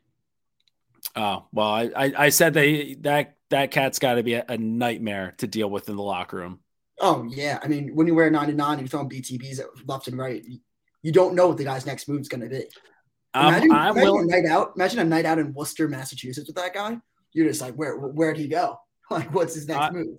Oh 1.17 1.47
well, 1.51 1.67
I 1.67 1.91
I, 1.95 2.13
I 2.17 2.29
said 2.29 2.53
that 2.53 2.95
that 3.01 3.35
that 3.49 3.71
cat's 3.71 3.99
got 3.99 4.15
to 4.15 4.23
be 4.23 4.33
a, 4.33 4.45
a, 4.49 4.57
nightmare 4.57 5.35
to 5.37 5.45
deal 5.45 5.69
with 5.69 5.87
in 5.87 5.95
the 5.95 6.01
locker 6.01 6.37
room. 6.37 6.59
Oh 7.03 7.25
yeah, 7.29 7.59
I 7.61 7.67
mean 7.67 7.93
when 7.95 8.07
you 8.07 8.15
wear 8.15 8.31
99 8.31 8.71
and 8.71 8.79
you're 8.79 8.87
throwing 8.87 9.09
BTBs 9.09 9.59
left 9.85 10.07
and 10.07 10.17
right, 10.17 10.41
you 11.01 11.11
don't 11.11 11.35
know 11.35 11.49
what 11.49 11.57
the 11.57 11.65
guy's 11.65 11.85
next 11.85 12.07
move 12.07 12.21
is 12.21 12.29
going 12.29 12.41
to 12.41 12.47
be. 12.47 12.65
Imagine, 13.35 13.71
um, 13.71 13.97
imagine 13.97 14.03
will... 14.03 14.19
a 14.19 14.25
night 14.25 14.45
out. 14.45 14.71
Imagine 14.77 14.99
a 14.99 15.03
night 15.03 15.25
out 15.25 15.37
in 15.37 15.53
Worcester, 15.53 15.89
Massachusetts 15.89 16.47
with 16.47 16.55
that 16.55 16.73
guy. 16.73 16.97
You're 17.33 17.49
just 17.49 17.59
like, 17.59 17.73
where 17.75 17.97
where'd 17.97 18.37
he 18.37 18.47
go? 18.47 18.79
Like, 19.11 19.33
what's 19.33 19.53
his 19.53 19.67
next 19.67 19.89
uh, 19.89 19.91
move? 19.91 20.17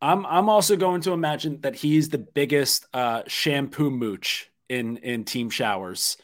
I'm 0.00 0.24
I'm 0.24 0.48
also 0.48 0.76
going 0.76 1.00
to 1.02 1.12
imagine 1.12 1.60
that 1.62 1.74
he's 1.74 2.08
the 2.08 2.18
biggest 2.18 2.86
uh, 2.94 3.24
shampoo 3.26 3.90
mooch 3.90 4.50
in 4.68 4.98
in 4.98 5.24
team 5.24 5.50
showers. 5.50 6.16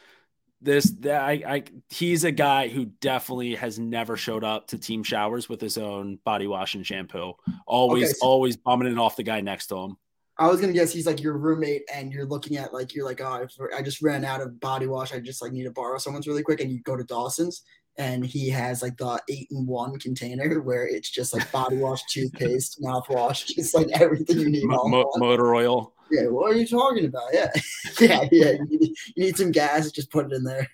This 0.62 0.90
that 1.00 1.22
I, 1.22 1.32
I 1.46 1.62
he's 1.88 2.24
a 2.24 2.32
guy 2.32 2.68
who 2.68 2.84
definitely 2.84 3.54
has 3.54 3.78
never 3.78 4.16
showed 4.16 4.44
up 4.44 4.68
to 4.68 4.78
team 4.78 5.02
showers 5.02 5.48
with 5.48 5.60
his 5.60 5.78
own 5.78 6.18
body 6.24 6.46
wash 6.46 6.74
and 6.74 6.86
shampoo. 6.86 7.32
Always 7.66 8.04
okay, 8.04 8.12
so 8.12 8.26
always 8.26 8.56
bumming 8.56 8.92
it 8.92 8.98
off 8.98 9.16
the 9.16 9.22
guy 9.22 9.40
next 9.40 9.68
to 9.68 9.76
him. 9.76 9.96
I 10.36 10.48
was 10.48 10.60
gonna 10.60 10.72
guess 10.72 10.92
he's 10.92 11.06
like 11.06 11.22
your 11.22 11.36
roommate, 11.36 11.82
and 11.92 12.12
you're 12.12 12.26
looking 12.26 12.56
at 12.56 12.72
like 12.74 12.94
you're 12.94 13.04
like, 13.06 13.20
oh, 13.20 13.46
I 13.76 13.82
just 13.82 14.02
ran 14.02 14.24
out 14.24 14.40
of 14.40 14.58
body 14.60 14.86
wash. 14.86 15.12
I 15.12 15.20
just 15.20 15.42
like 15.42 15.52
need 15.52 15.64
to 15.64 15.70
borrow 15.70 15.98
someone's 15.98 16.26
really 16.26 16.42
quick, 16.42 16.60
and 16.60 16.70
you 16.70 16.80
go 16.82 16.96
to 16.96 17.04
Dawson's, 17.04 17.62
and 17.96 18.24
he 18.24 18.48
has 18.48 18.82
like 18.82 18.96
the 18.96 19.20
eight 19.28 19.48
in 19.50 19.66
one 19.66 19.98
container 19.98 20.60
where 20.60 20.86
it's 20.86 21.10
just 21.10 21.34
like 21.34 21.50
body 21.52 21.76
wash, 21.76 22.02
toothpaste, 22.04 22.80
mouthwash, 22.82 23.46
just 23.46 23.74
like 23.74 23.88
everything 23.92 24.38
you 24.38 24.48
need. 24.48 24.64
Mo- 24.64 25.10
motor 25.16 25.54
oil. 25.54 25.94
Yeah, 26.10 26.26
what 26.28 26.52
are 26.52 26.56
you 26.56 26.66
talking 26.66 27.04
about? 27.04 27.28
Yeah, 27.32 27.50
yeah, 28.00 28.28
yeah. 28.30 28.52
You 28.68 28.78
need, 28.78 28.94
you 29.16 29.24
need, 29.24 29.36
some 29.36 29.52
gas, 29.52 29.90
just 29.90 30.10
put 30.10 30.26
it 30.26 30.32
in 30.32 30.44
there. 30.44 30.68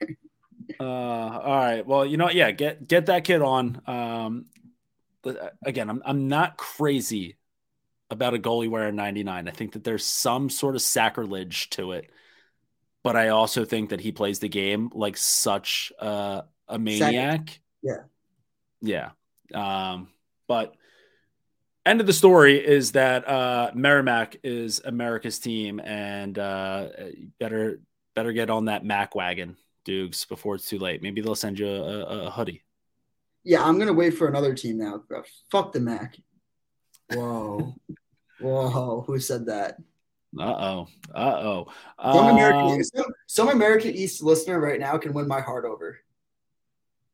uh, 0.81 0.85
all 0.85 1.57
right. 1.57 1.87
Well, 1.87 2.07
you 2.07 2.17
know, 2.17 2.31
yeah, 2.31 2.51
get 2.51 2.87
get 2.87 3.07
that 3.07 3.25
kid 3.25 3.43
on. 3.43 3.81
Um, 3.87 4.47
uh, 5.25 5.51
again, 5.65 5.91
I'm 5.91 6.03
I'm 6.05 6.29
not 6.29 6.57
crazy 6.57 7.37
about 8.11 8.35
a 8.35 8.39
goalie 8.39 8.71
wearing 8.71 8.97
99. 8.97 9.49
I 9.49 9.51
think 9.51 9.73
that 9.73 9.85
there's 9.85 10.05
some 10.05 10.49
sort 10.49 10.77
of 10.77 10.83
sacrilege 10.83 11.71
to 11.71 11.93
it, 11.93 12.11
but 13.03 13.17
I 13.17 13.29
also 13.29 13.65
think 13.65 13.91
that 13.91 14.01
he 14.01 14.13
plays 14.13 14.39
the 14.39 14.49
game 14.49 14.91
like 14.95 15.17
such 15.17 15.93
a 15.99 16.45
a 16.69 16.79
maniac. 16.79 17.41
Second. 17.41 17.59
Yeah. 17.83 19.11
Yeah. 19.53 19.93
Um, 19.93 20.09
but 20.47 20.76
end 21.87 22.01
of 22.01 22.07
the 22.07 22.13
story 22.13 22.59
is 22.65 22.93
that 22.93 23.27
uh, 23.29 23.71
Merrimack 23.75 24.37
is 24.43 24.83
America's 24.85 25.39
team, 25.39 25.81
and 25.81 26.39
uh, 26.39 26.89
better 27.39 27.81
better 28.15 28.33
get 28.33 28.51
on 28.51 28.67
that 28.67 28.85
Mac 28.85 29.15
wagon, 29.15 29.57
Dukes, 29.85 30.25
before 30.25 30.57
it's 30.57 30.69
too 30.69 30.79
late. 30.79 31.03
Maybe 31.03 31.21
they'll 31.21 31.35
send 31.35 31.59
you 31.59 31.69
a, 31.69 32.27
a 32.27 32.31
hoodie. 32.31 32.63
Yeah, 33.45 33.65
I'm 33.65 33.79
gonna 33.79 33.93
wait 33.93 34.11
for 34.11 34.27
another 34.27 34.55
team 34.55 34.79
now. 34.79 35.03
Fuck 35.51 35.73
the 35.73 35.81
Mac. 35.81 36.17
Whoa, 37.15 37.75
whoa, 38.41 39.05
who 39.07 39.19
said 39.21 39.47
that? 39.47 39.79
Uh 40.39 40.43
oh. 40.43 40.89
Uh 41.15 41.19
oh. 41.19 41.67
Some 42.03 42.27
American, 42.29 42.61
um, 42.61 42.85
some, 42.85 43.07
some 43.27 43.49
American 43.49 43.93
East 43.93 44.23
listener 44.23 44.61
right 44.61 44.81
now 44.81 44.99
can 44.99 45.15
win 45.15 45.29
my 45.29 45.41
heart 45.41 45.65
over. 45.65 45.99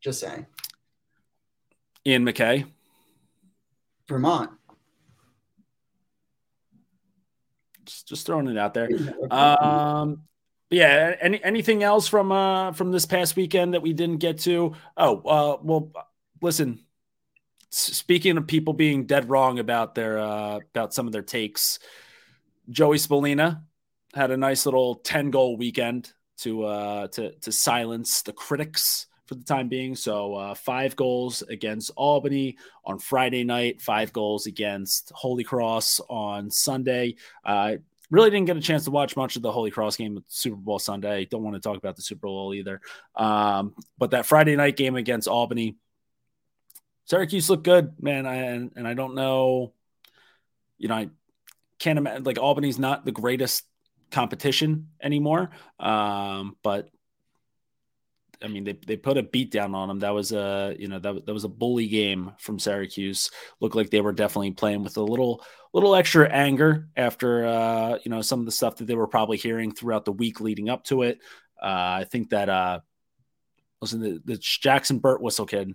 Just 0.01 0.19
saying. 0.19 0.47
Ian 2.05 2.25
MacKay. 2.25 2.65
Vermont. 4.09 4.51
Just, 7.85 8.09
just 8.09 8.27
throwing 8.27 8.49
it 8.49 8.59
out 8.59 8.75
there. 8.75 8.89
Um, 9.31 10.23
yeah. 10.71 11.15
Any 11.21 11.43
anything 11.43 11.83
else 11.83 12.09
from 12.09 12.33
uh 12.33 12.73
from 12.73 12.93
this 12.93 13.07
past 13.07 13.37
weekend 13.37 13.75
that 13.75 13.83
we 13.83 13.93
didn't 13.93 14.19
get 14.19 14.39
to? 14.41 14.75
Oh, 14.97 15.19
uh, 15.19 15.59
well, 15.63 15.93
listen. 16.41 16.81
Speaking 17.71 18.37
of 18.37 18.47
people 18.47 18.75
being 18.75 19.07
dead 19.07 19.31
wrong 19.31 19.59
about 19.59 19.95
their 19.95 20.19
uh, 20.19 20.61
about 20.75 20.93
some 20.93 21.07
of 21.07 21.13
their 21.13 21.23
takes, 21.23 21.79
Joey 22.69 22.99
Spallina 22.99 23.63
had 24.15 24.31
a 24.31 24.37
nice 24.37 24.67
little 24.67 24.97
ten 24.97 25.31
goal 25.31 25.57
weekend 25.57 26.13
to 26.39 26.65
uh, 26.65 27.07
to 27.09 27.33
to 27.33 27.53
silence 27.53 28.23
the 28.23 28.33
critics 28.33 29.07
for 29.33 29.39
the 29.39 29.45
time 29.45 29.69
being. 29.69 29.95
So 29.97 30.35
uh, 30.35 30.55
five 30.55 30.95
goals 30.95 31.43
against 31.43 31.91
Albany 31.97 32.57
on 32.85 32.99
Friday 32.99 33.45
night, 33.45 33.81
five 33.81 34.13
goals 34.13 34.47
against 34.47 35.11
Holy 35.15 35.45
Cross 35.45 36.01
on 36.09 36.51
Sunday. 36.51 37.17
Uh, 37.45 37.77
really 38.11 38.31
didn't 38.31 38.47
get 38.47 38.57
a 38.57 38.61
chance 38.61 38.85
to 38.85 38.91
watch 38.91 39.17
much 39.17 39.37
of 39.37 39.43
the 39.43 39.51
Holy 39.51 39.71
Cross 39.71 39.97
game 39.97 40.23
Super 40.29 40.57
Bowl 40.57 40.79
Sunday. 40.79 41.25
Don't 41.25 41.43
want 41.43 41.55
to 41.55 41.61
talk 41.61 41.79
about 41.79 41.97
the 41.97 42.03
Super 42.03 42.27
Bowl 42.27 42.53
either. 42.53 42.81
Um, 43.17 43.75
but 43.99 44.11
that 44.11 44.27
Friday 44.27 44.55
night 44.55 44.77
game 44.77 44.97
against 44.97 45.29
Albany, 45.29 45.77
Syracuse 47.07 47.49
looked 47.49 47.65
good, 47.65 47.95
man. 48.03 48.27
I, 48.27 48.35
and, 48.35 48.73
and 48.77 48.87
I 48.87 48.95
don't 48.95 49.15
know, 49.15 49.73
you 50.79 50.89
know, 50.89 50.95
I 50.95 51.09
can't 51.79 51.99
imagine 51.99 52.25
like 52.25 52.39
Albany's 52.39 52.79
not 52.79 53.05
the 53.05 53.13
greatest 53.13 53.65
competition 54.11 54.89
anymore. 55.03 55.51
Um, 55.81 56.57
but 56.63 56.91
I 58.43 58.49
mean, 58.49 58.65
they, 58.65 58.73
they 58.87 58.97
put 58.97 59.19
a 59.19 59.23
beat 59.23 59.51
down 59.51 59.75
on 59.75 59.89
them. 59.89 60.01
That 60.01 60.15
was 60.15 60.33
a 60.33 60.75
you 60.79 60.89
know 60.89 60.99
that, 60.99 61.27
that 61.27 61.33
was 61.33 61.45
a 61.45 61.49
bully 61.49 61.87
game 61.87 62.33
from 62.39 62.59
Syracuse. 62.59 63.31
Looked 63.61 63.77
like 63.77 63.91
they 63.91 64.01
were 64.01 64.13
definitely 64.13 64.53
playing 64.53 64.83
with 64.83 64.97
a 64.97 65.03
little 65.03 65.45
little 65.73 65.95
extra 65.95 66.29
anger 66.29 66.89
after 66.97 67.47
uh, 67.47 67.99
you 68.05 68.11
know 68.11 68.23
some 68.23 68.41
of 68.41 68.47
the 68.47 68.53
stuff 68.53 68.77
that 68.77 68.87
they 68.87 68.95
were 68.95 69.07
probably 69.07 69.37
hearing 69.37 69.73
throughout 69.73 70.05
the 70.05 70.13
week 70.13 70.41
leading 70.41 70.69
up 70.69 70.85
to 70.85 71.03
it. 71.03 71.19
Uh, 71.63 72.01
I 72.01 72.07
think 72.11 72.31
that 72.31 72.49
uh, 72.49 72.81
listen, 73.81 74.01
the, 74.01 74.23
the 74.25 74.37
Jackson 74.37 75.01
Birtwistle 75.01 75.49
kid 75.49 75.75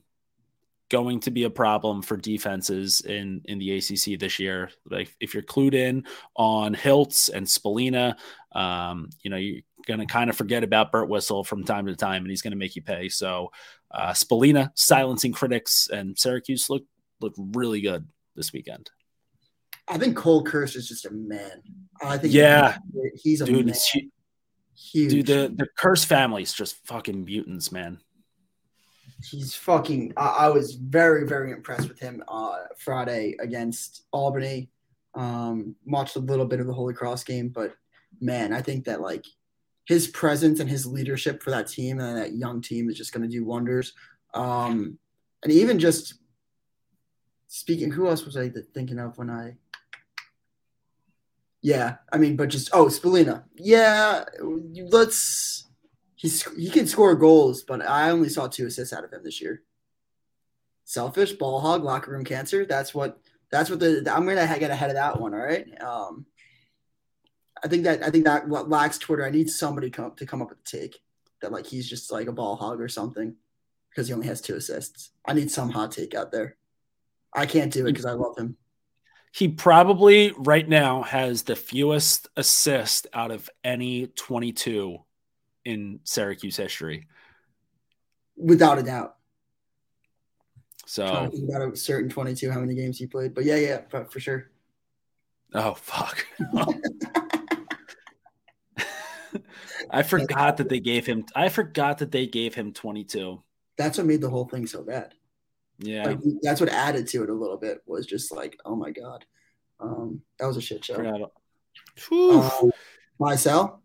going 0.89 1.19
to 1.21 1.31
be 1.31 1.43
a 1.43 1.49
problem 1.49 2.01
for 2.01 2.17
defenses 2.17 3.01
in 3.01 3.41
in 3.45 3.59
the 3.59 3.77
ACC 3.77 4.19
this 4.19 4.39
year. 4.39 4.69
Like 4.89 5.13
if 5.19 5.33
you're 5.33 5.43
clued 5.43 5.73
in 5.73 6.05
on 6.35 6.75
Hiltz 6.75 7.29
and 7.29 7.45
Spallina, 7.45 8.15
um, 8.53 9.09
you 9.21 9.29
know 9.29 9.37
you're 9.37 9.61
going 9.85 9.99
to 9.99 10.05
kind 10.05 10.29
of 10.29 10.37
forget 10.37 10.63
about 10.63 10.91
Birtwistle 10.91 11.45
from 11.45 11.63
time 11.63 11.85
to 11.87 11.95
time, 11.95 12.23
and 12.23 12.29
he's 12.29 12.41
going 12.41 12.51
to 12.51 12.57
make 12.57 12.75
you 12.75 12.81
pay. 12.81 13.09
So 13.09 13.51
uh, 13.91 14.11
Spallina 14.11 14.71
silencing 14.75 15.33
critics, 15.33 15.89
and 15.91 16.17
Syracuse 16.17 16.69
look 16.69 16.83
look 17.19 17.33
really 17.37 17.81
good 17.81 18.07
this 18.35 18.53
weekend. 18.53 18.89
I 19.87 19.97
think 19.97 20.17
Cole 20.17 20.43
Kirst 20.43 20.75
is 20.75 20.87
just 20.87 21.05
a 21.05 21.11
man. 21.11 21.61
I 22.01 22.17
think 22.17 22.33
yeah, 22.33 22.77
he's 23.15 23.41
a 23.41 23.45
dude. 23.45 23.67
Man. 23.67 23.75
Huge. 24.91 25.11
Dude, 25.11 25.25
the 25.25 25.67
the 25.83 25.97
family 26.05 26.43
is 26.43 26.53
just 26.53 26.85
fucking 26.85 27.25
mutants, 27.25 27.71
man 27.71 27.99
he's 29.23 29.55
fucking. 29.55 30.13
I, 30.17 30.27
I, 30.27 30.49
was 30.49 30.75
very 30.75 31.27
very 31.27 31.51
impressed 31.51 31.87
with 31.87 31.99
him 31.99 32.23
uh, 32.27 32.57
Friday 32.77 33.35
against 33.39 34.05
Albany. 34.11 34.69
Um, 35.15 35.75
watched 35.85 36.15
a 36.15 36.19
little 36.19 36.45
bit 36.45 36.59
of 36.59 36.67
the 36.67 36.73
Holy 36.73 36.93
Cross 36.93 37.23
game, 37.23 37.49
but 37.49 37.75
man, 38.21 38.53
I 38.53 38.61
think 38.61 38.85
that 38.85 39.01
like 39.01 39.25
his 39.85 40.07
presence 40.07 40.59
and 40.59 40.69
his 40.69 40.85
leadership 40.85 41.41
for 41.41 41.49
that 41.51 41.67
team 41.67 41.99
and 41.99 42.17
that 42.17 42.33
young 42.33 42.61
team 42.61 42.89
is 42.89 42.97
just 42.97 43.13
going 43.13 43.23
to 43.23 43.33
do 43.33 43.45
wonders. 43.45 43.93
Um, 44.33 44.99
and 45.43 45.51
even 45.51 45.79
just 45.79 46.15
speaking, 47.47 47.91
who 47.91 48.07
else 48.07 48.25
was 48.25 48.37
I 48.37 48.51
thinking 48.73 48.99
of 48.99 49.17
when 49.17 49.29
I? 49.29 49.55
Yeah, 51.61 51.95
I 52.11 52.17
mean, 52.17 52.35
but 52.35 52.49
just 52.49 52.69
oh, 52.73 52.85
Spallina. 52.85 53.43
Yeah, 53.55 54.25
let's. 54.41 55.66
He's 56.17 56.43
he 56.57 56.69
can 56.71 56.87
score 56.87 57.15
goals, 57.15 57.61
but 57.61 57.87
I 57.87 58.09
only 58.09 58.27
saw 58.27 58.47
two 58.47 58.65
assists 58.65 58.91
out 58.91 59.03
of 59.03 59.13
him 59.13 59.21
this 59.23 59.39
year. 59.39 59.61
Selfish, 60.83 61.33
ball 61.33 61.59
hog, 61.59 61.83
locker 61.83 62.11
room 62.11 62.25
cancer. 62.25 62.65
That's 62.65 62.93
what. 62.93 63.19
That's 63.51 63.69
what 63.69 63.79
the. 63.79 64.11
I'm 64.13 64.25
gonna 64.25 64.59
get 64.59 64.71
ahead 64.71 64.89
of 64.89 64.95
that 64.95 65.21
one. 65.21 65.33
All 65.33 65.39
right. 65.39 65.65
Um, 65.81 66.25
I 67.63 67.67
think 67.67 67.83
that 67.83 68.03
I 68.03 68.09
think 68.09 68.25
that 68.25 68.49
lax 68.49 68.97
Twitter. 68.97 69.25
I 69.25 69.29
need 69.29 69.49
somebody 69.49 69.91
come, 69.91 70.13
to 70.15 70.25
come 70.25 70.41
up 70.41 70.49
with 70.49 70.59
a 70.59 70.63
take 70.63 70.99
that 71.41 71.51
like 71.51 71.67
he's 71.67 71.87
just 71.87 72.11
like 72.11 72.27
a 72.27 72.31
ball 72.31 72.55
hog 72.55 72.81
or 72.81 72.89
something 72.89 73.35
because 73.89 74.07
he 74.07 74.13
only 74.13 74.27
has 74.27 74.41
two 74.41 74.55
assists. 74.55 75.11
I 75.23 75.33
need 75.33 75.51
some 75.51 75.69
hot 75.69 75.91
take 75.91 76.15
out 76.15 76.31
there. 76.31 76.57
I 77.31 77.45
can't 77.45 77.71
do 77.71 77.81
it 77.81 77.91
because 77.91 78.05
I 78.05 78.13
love 78.13 78.37
him. 78.37 78.57
He 79.31 79.49
probably 79.49 80.33
right 80.35 80.67
now 80.67 81.03
has 81.03 81.43
the 81.43 81.55
fewest 81.55 82.27
assists 82.35 83.05
out 83.13 83.29
of 83.29 83.49
any 83.63 84.07
22 84.07 84.97
in 85.67 85.99
Syracuse 86.05 86.55
history. 86.55 87.07
Without 88.37 88.79
a 88.79 88.83
doubt. 88.83 89.17
So 90.85 91.05
about 91.05 91.73
a 91.73 91.75
certain 91.75 92.09
22, 92.09 92.49
how 92.49 92.61
many 92.61 92.73
games 92.73 92.97
he 92.97 93.05
played. 93.05 93.33
But 93.33 93.43
yeah, 93.43 93.57
yeah, 93.57 93.81
for, 93.89 94.19
sure. 94.19 94.49
Oh 95.53 95.73
fuck. 95.73 96.25
I 99.89 100.03
forgot 100.03 100.57
that 100.57 100.69
they 100.69 100.79
gave 100.79 101.05
him 101.05 101.25
I 101.35 101.49
forgot 101.49 101.97
that 101.99 102.11
they 102.11 102.25
gave 102.25 102.55
him 102.55 102.71
22. 102.71 103.43
That's 103.77 103.97
what 103.97 104.07
made 104.07 104.21
the 104.21 104.29
whole 104.29 104.47
thing 104.47 104.65
so 104.65 104.83
bad. 104.83 105.13
Yeah. 105.79 106.05
Like, 106.05 106.19
that's 106.41 106.61
what 106.61 106.69
added 106.69 107.07
to 107.07 107.23
it 107.23 107.29
a 107.29 107.33
little 107.33 107.57
bit 107.57 107.81
was 107.85 108.05
just 108.05 108.31
like, 108.31 108.57
oh 108.63 108.77
my 108.77 108.91
God. 108.91 109.25
Um, 109.81 110.21
that 110.39 110.47
was 110.47 110.55
a 110.55 110.61
shit 110.61 110.85
show. 110.85 110.95
Um, 112.09 112.71
sell. 113.35 113.83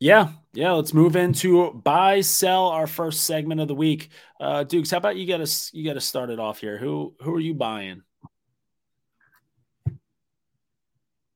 Yeah, 0.00 0.30
yeah. 0.54 0.72
Let's 0.72 0.94
move 0.94 1.14
into 1.14 1.72
buy 1.72 2.22
sell 2.22 2.68
our 2.68 2.86
first 2.86 3.24
segment 3.26 3.60
of 3.60 3.68
the 3.68 3.74
week. 3.74 4.08
Uh, 4.40 4.64
Dukes, 4.64 4.90
how 4.90 4.96
about 4.96 5.16
you 5.16 5.26
get 5.26 5.42
us 5.42 5.70
you 5.74 5.84
get 5.84 5.98
us 5.98 6.06
started 6.06 6.38
off 6.38 6.58
here? 6.58 6.78
Who 6.78 7.14
who 7.20 7.34
are 7.34 7.40
you 7.40 7.52
buying? 7.52 8.02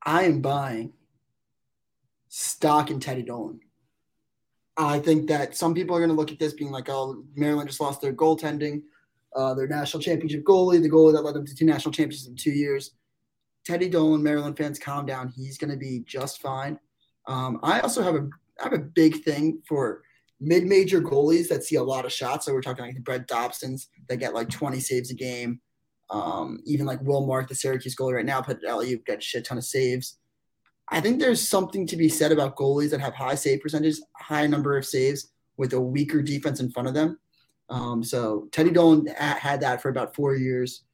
I 0.02 0.24
am 0.24 0.40
buying 0.40 0.94
stock 2.28 2.90
in 2.90 3.00
Teddy 3.00 3.22
Dolan. 3.22 3.60
I 4.76 4.98
think 4.98 5.28
that 5.28 5.56
some 5.56 5.74
people 5.74 5.94
are 5.94 6.00
going 6.00 6.10
to 6.10 6.16
look 6.16 6.32
at 6.32 6.38
this 6.38 6.54
being 6.54 6.72
like, 6.72 6.88
oh, 6.88 7.22
Maryland 7.36 7.68
just 7.68 7.80
lost 7.80 8.00
their 8.00 8.12
goaltending, 8.12 8.82
uh, 9.36 9.54
their 9.54 9.68
national 9.68 10.02
championship 10.02 10.42
goalie, 10.42 10.82
the 10.82 10.90
goalie 10.90 11.12
that 11.12 11.22
led 11.22 11.34
them 11.34 11.46
to 11.46 11.54
two 11.54 11.64
national 11.64 11.92
championships 11.92 12.28
in 12.28 12.34
two 12.34 12.50
years. 12.50 12.92
Teddy 13.64 13.88
Dolan, 13.88 14.22
Maryland 14.22 14.56
fans, 14.56 14.78
calm 14.78 15.06
down. 15.06 15.28
He's 15.28 15.58
going 15.58 15.70
to 15.70 15.76
be 15.76 16.02
just 16.06 16.42
fine. 16.42 16.78
Um, 17.26 17.60
I 17.62 17.80
also 17.80 18.02
have 18.02 18.16
a 18.16 18.28
I 18.60 18.64
have 18.64 18.72
a 18.72 18.78
big 18.78 19.22
thing 19.22 19.62
for 19.66 20.02
mid-major 20.40 21.00
goalies 21.00 21.48
that 21.48 21.64
see 21.64 21.76
a 21.76 21.82
lot 21.82 22.04
of 22.04 22.12
shots. 22.12 22.46
So 22.46 22.52
we're 22.52 22.62
talking 22.62 22.84
like 22.84 22.94
the 22.94 23.00
Brett 23.00 23.26
Dobsons 23.26 23.88
that 24.08 24.18
get 24.18 24.34
like 24.34 24.50
20 24.50 24.80
saves 24.80 25.10
a 25.10 25.14
game. 25.14 25.60
Um, 26.10 26.60
even 26.66 26.86
like 26.86 27.00
Will 27.00 27.26
Mark, 27.26 27.48
the 27.48 27.54
Syracuse 27.54 27.96
goalie 27.96 28.14
right 28.14 28.26
now, 28.26 28.42
put 28.42 28.62
LU 28.62 28.98
got 29.06 29.18
a 29.18 29.20
shit 29.20 29.44
ton 29.44 29.58
of 29.58 29.64
saves. 29.64 30.18
I 30.88 31.00
think 31.00 31.18
there's 31.18 31.46
something 31.46 31.86
to 31.86 31.96
be 31.96 32.08
said 32.08 32.30
about 32.30 32.56
goalies 32.56 32.90
that 32.90 33.00
have 33.00 33.14
high 33.14 33.36
save 33.36 33.60
percentages, 33.60 34.04
high 34.16 34.46
number 34.46 34.76
of 34.76 34.84
saves 34.84 35.32
with 35.56 35.72
a 35.72 35.80
weaker 35.80 36.20
defense 36.20 36.60
in 36.60 36.70
front 36.70 36.88
of 36.88 36.94
them. 36.94 37.18
Um, 37.70 38.04
so 38.04 38.48
Teddy 38.52 38.70
Dolan 38.70 39.06
had 39.06 39.60
that 39.62 39.80
for 39.80 39.88
about 39.88 40.14
four 40.14 40.34
years. 40.34 40.84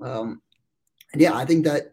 Um, 0.00 0.40
and 1.12 1.20
yeah, 1.20 1.34
I 1.34 1.44
think 1.44 1.64
that, 1.64 1.92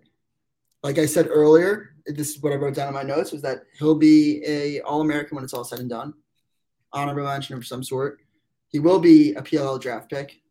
like 0.83 0.99
I 0.99 1.07
said 1.07 1.27
earlier, 1.29 1.95
this 2.07 2.35
is 2.35 2.41
what 2.41 2.53
I 2.53 2.55
wrote 2.55 2.75
down 2.75 2.87
in 2.87 2.93
my 2.93 3.03
notes 3.03 3.31
was 3.31 3.41
that 3.41 3.63
he'll 3.77 3.95
be 3.95 4.43
a 4.45 4.81
All 4.81 5.01
American 5.01 5.35
when 5.35 5.43
it's 5.43 5.53
all 5.53 5.63
said 5.63 5.79
and 5.79 5.89
done, 5.89 6.13
honorable 6.93 7.23
mention 7.23 7.55
of 7.55 7.65
some 7.65 7.83
sort. 7.83 8.19
He 8.69 8.79
will 8.79 8.99
be 8.99 9.33
a 9.33 9.41
PLL 9.41 9.79
draft 9.79 10.09
pick. 10.09 10.41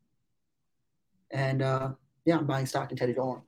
And 1.30 1.62
uh, 1.62 1.90
yeah, 2.24 2.38
I'm 2.38 2.46
buying 2.46 2.66
stock 2.66 2.90
in 2.90 2.96
Teddy 2.96 3.12
Dolan. 3.12 3.42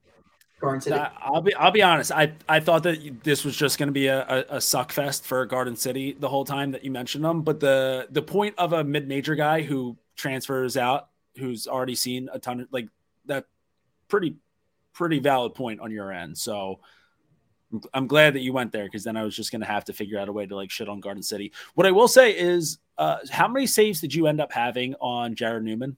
Garden 0.60 0.80
City. 0.80 0.96
I'll 0.96 1.40
be 1.40 1.54
I'll 1.54 1.70
be 1.70 1.82
honest. 1.82 2.10
I 2.10 2.32
I 2.48 2.60
thought 2.60 2.82
that 2.82 3.22
this 3.22 3.44
was 3.44 3.56
just 3.56 3.78
going 3.78 3.86
to 3.86 3.92
be 3.92 4.08
a, 4.08 4.26
a, 4.26 4.56
a, 4.56 4.60
suck 4.60 4.90
fest 4.90 5.24
for 5.24 5.46
Garden 5.46 5.76
City 5.76 6.16
the 6.18 6.28
whole 6.28 6.44
time 6.44 6.72
that 6.72 6.84
you 6.84 6.90
mentioned 6.90 7.24
them. 7.24 7.42
But 7.42 7.60
the 7.60 8.08
the 8.10 8.22
point 8.22 8.56
of 8.58 8.72
a 8.72 8.82
mid 8.82 9.06
major 9.06 9.36
guy 9.36 9.62
who 9.62 9.96
transfers 10.16 10.76
out, 10.76 11.10
who's 11.36 11.68
already 11.68 11.94
seen 11.94 12.28
a 12.32 12.40
ton 12.40 12.60
of 12.60 12.68
like 12.72 12.88
that, 13.26 13.44
pretty 14.08 14.36
pretty 14.94 15.20
valid 15.20 15.54
point 15.54 15.80
on 15.80 15.92
your 15.92 16.12
end. 16.12 16.36
So 16.36 16.80
I'm 17.92 18.06
glad 18.06 18.34
that 18.34 18.40
you 18.40 18.52
went 18.52 18.72
there 18.72 18.84
because 18.84 19.04
then 19.04 19.16
I 19.16 19.24
was 19.24 19.36
just 19.36 19.52
going 19.52 19.60
to 19.60 19.66
have 19.66 19.84
to 19.86 19.92
figure 19.92 20.18
out 20.18 20.28
a 20.28 20.32
way 20.32 20.46
to 20.46 20.56
like 20.56 20.70
shit 20.70 20.88
on 20.88 21.00
Garden 21.00 21.22
City. 21.22 21.52
What 21.74 21.86
I 21.86 21.90
will 21.90 22.08
say 22.08 22.30
is, 22.30 22.78
uh, 22.96 23.18
how 23.30 23.46
many 23.46 23.66
saves 23.66 24.00
did 24.00 24.14
you 24.14 24.26
end 24.26 24.40
up 24.40 24.52
having 24.52 24.94
on 25.00 25.34
Jared 25.34 25.64
Newman? 25.64 25.96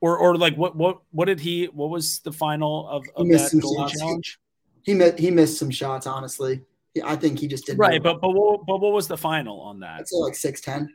or 0.00 0.16
or 0.16 0.36
like 0.36 0.54
what 0.56 0.76
what 0.76 1.00
what 1.10 1.26
did 1.26 1.40
he 1.40 1.66
what 1.66 1.90
was 1.90 2.20
the 2.20 2.32
final 2.32 2.88
of, 2.88 3.04
of 3.16 3.26
that 3.28 3.58
goal 3.60 3.88
challenge? 3.88 4.38
He, 4.82 4.92
he 4.92 4.98
missed 4.98 5.18
he 5.18 5.30
missed 5.30 5.58
some 5.58 5.70
shots. 5.70 6.06
Honestly, 6.06 6.62
I 7.04 7.16
think 7.16 7.38
he 7.38 7.48
just 7.48 7.66
didn't. 7.66 7.78
right. 7.78 8.02
But 8.02 8.20
but 8.20 8.30
what, 8.30 8.66
but 8.66 8.80
what 8.80 8.92
was 8.92 9.08
the 9.08 9.16
final 9.16 9.60
on 9.60 9.80
that? 9.80 10.00
I'd 10.00 10.08
say 10.08 10.16
like 10.16 10.34
six 10.34 10.60
ten. 10.60 10.94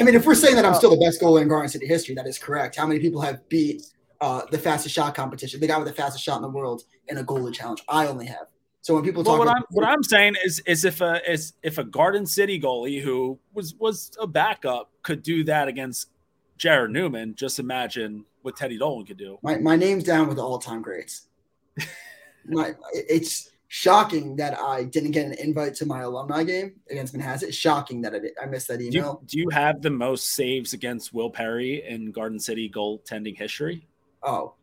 I 0.00 0.04
mean, 0.04 0.14
if 0.14 0.26
we're 0.26 0.34
saying 0.34 0.56
that 0.56 0.64
I'm 0.64 0.74
still 0.74 0.90
the 0.90 1.04
best 1.04 1.20
goalie 1.20 1.42
in 1.42 1.48
Garden 1.48 1.68
City 1.68 1.86
history, 1.86 2.14
that 2.14 2.26
is 2.26 2.38
correct. 2.38 2.76
How 2.76 2.86
many 2.86 2.98
people 2.98 3.20
have 3.20 3.46
beat 3.48 3.84
uh, 4.22 4.46
the 4.50 4.58
fastest 4.58 4.94
shot 4.94 5.14
competition, 5.14 5.60
the 5.60 5.66
guy 5.66 5.76
with 5.76 5.88
the 5.88 5.92
fastest 5.92 6.24
shot 6.24 6.36
in 6.36 6.42
the 6.42 6.48
world 6.48 6.84
in 7.08 7.18
a 7.18 7.24
goalie 7.24 7.52
challenge? 7.52 7.82
I 7.88 8.06
only 8.06 8.26
have. 8.26 8.46
So 8.80 8.94
when 8.94 9.04
people 9.04 9.22
talk, 9.22 9.38
well, 9.38 9.46
what 9.46 9.56
I'm 9.56 9.62
what 9.70 9.86
I'm 9.86 10.02
saying 10.02 10.36
is 10.44 10.60
is 10.60 10.84
if 10.84 11.00
a 11.00 11.20
is 11.30 11.52
if 11.62 11.78
a 11.78 11.84
Garden 11.84 12.24
City 12.24 12.60
goalie 12.60 13.02
who 13.02 13.38
was 13.52 13.74
was 13.74 14.10
a 14.20 14.26
backup 14.26 14.90
could 15.02 15.22
do 15.22 15.44
that 15.44 15.68
against 15.68 16.08
Jared 16.56 16.90
Newman, 16.90 17.34
just 17.34 17.58
imagine 17.58 18.24
what 18.42 18.56
Teddy 18.56 18.78
Dolan 18.78 19.06
could 19.06 19.16
do. 19.16 19.38
My, 19.42 19.58
my 19.58 19.76
name's 19.76 20.04
down 20.04 20.28
with 20.28 20.36
the 20.36 20.42
all 20.42 20.58
time 20.58 20.82
greats. 20.82 21.28
my, 22.46 22.74
it's 22.92 23.50
shocking 23.68 24.36
that 24.36 24.58
I 24.60 24.84
didn't 24.84 25.12
get 25.12 25.26
an 25.26 25.32
invite 25.34 25.74
to 25.76 25.86
my 25.86 26.02
alumni 26.02 26.44
game 26.44 26.74
against 26.90 27.14
Manhasset. 27.14 27.44
It's 27.44 27.56
shocking 27.56 28.02
that 28.02 28.14
I, 28.14 28.18
did, 28.18 28.32
I 28.40 28.46
missed 28.46 28.68
that 28.68 28.80
email. 28.80 28.90
Do 28.90 28.98
you, 28.98 29.26
do 29.26 29.38
you 29.38 29.48
have 29.50 29.80
the 29.80 29.90
most 29.90 30.32
saves 30.32 30.72
against 30.72 31.14
Will 31.14 31.30
Perry 31.30 31.82
in 31.88 32.12
Garden 32.12 32.38
City 32.38 32.68
goaltending 32.68 33.36
history? 33.36 33.86
Oh, 34.22 34.54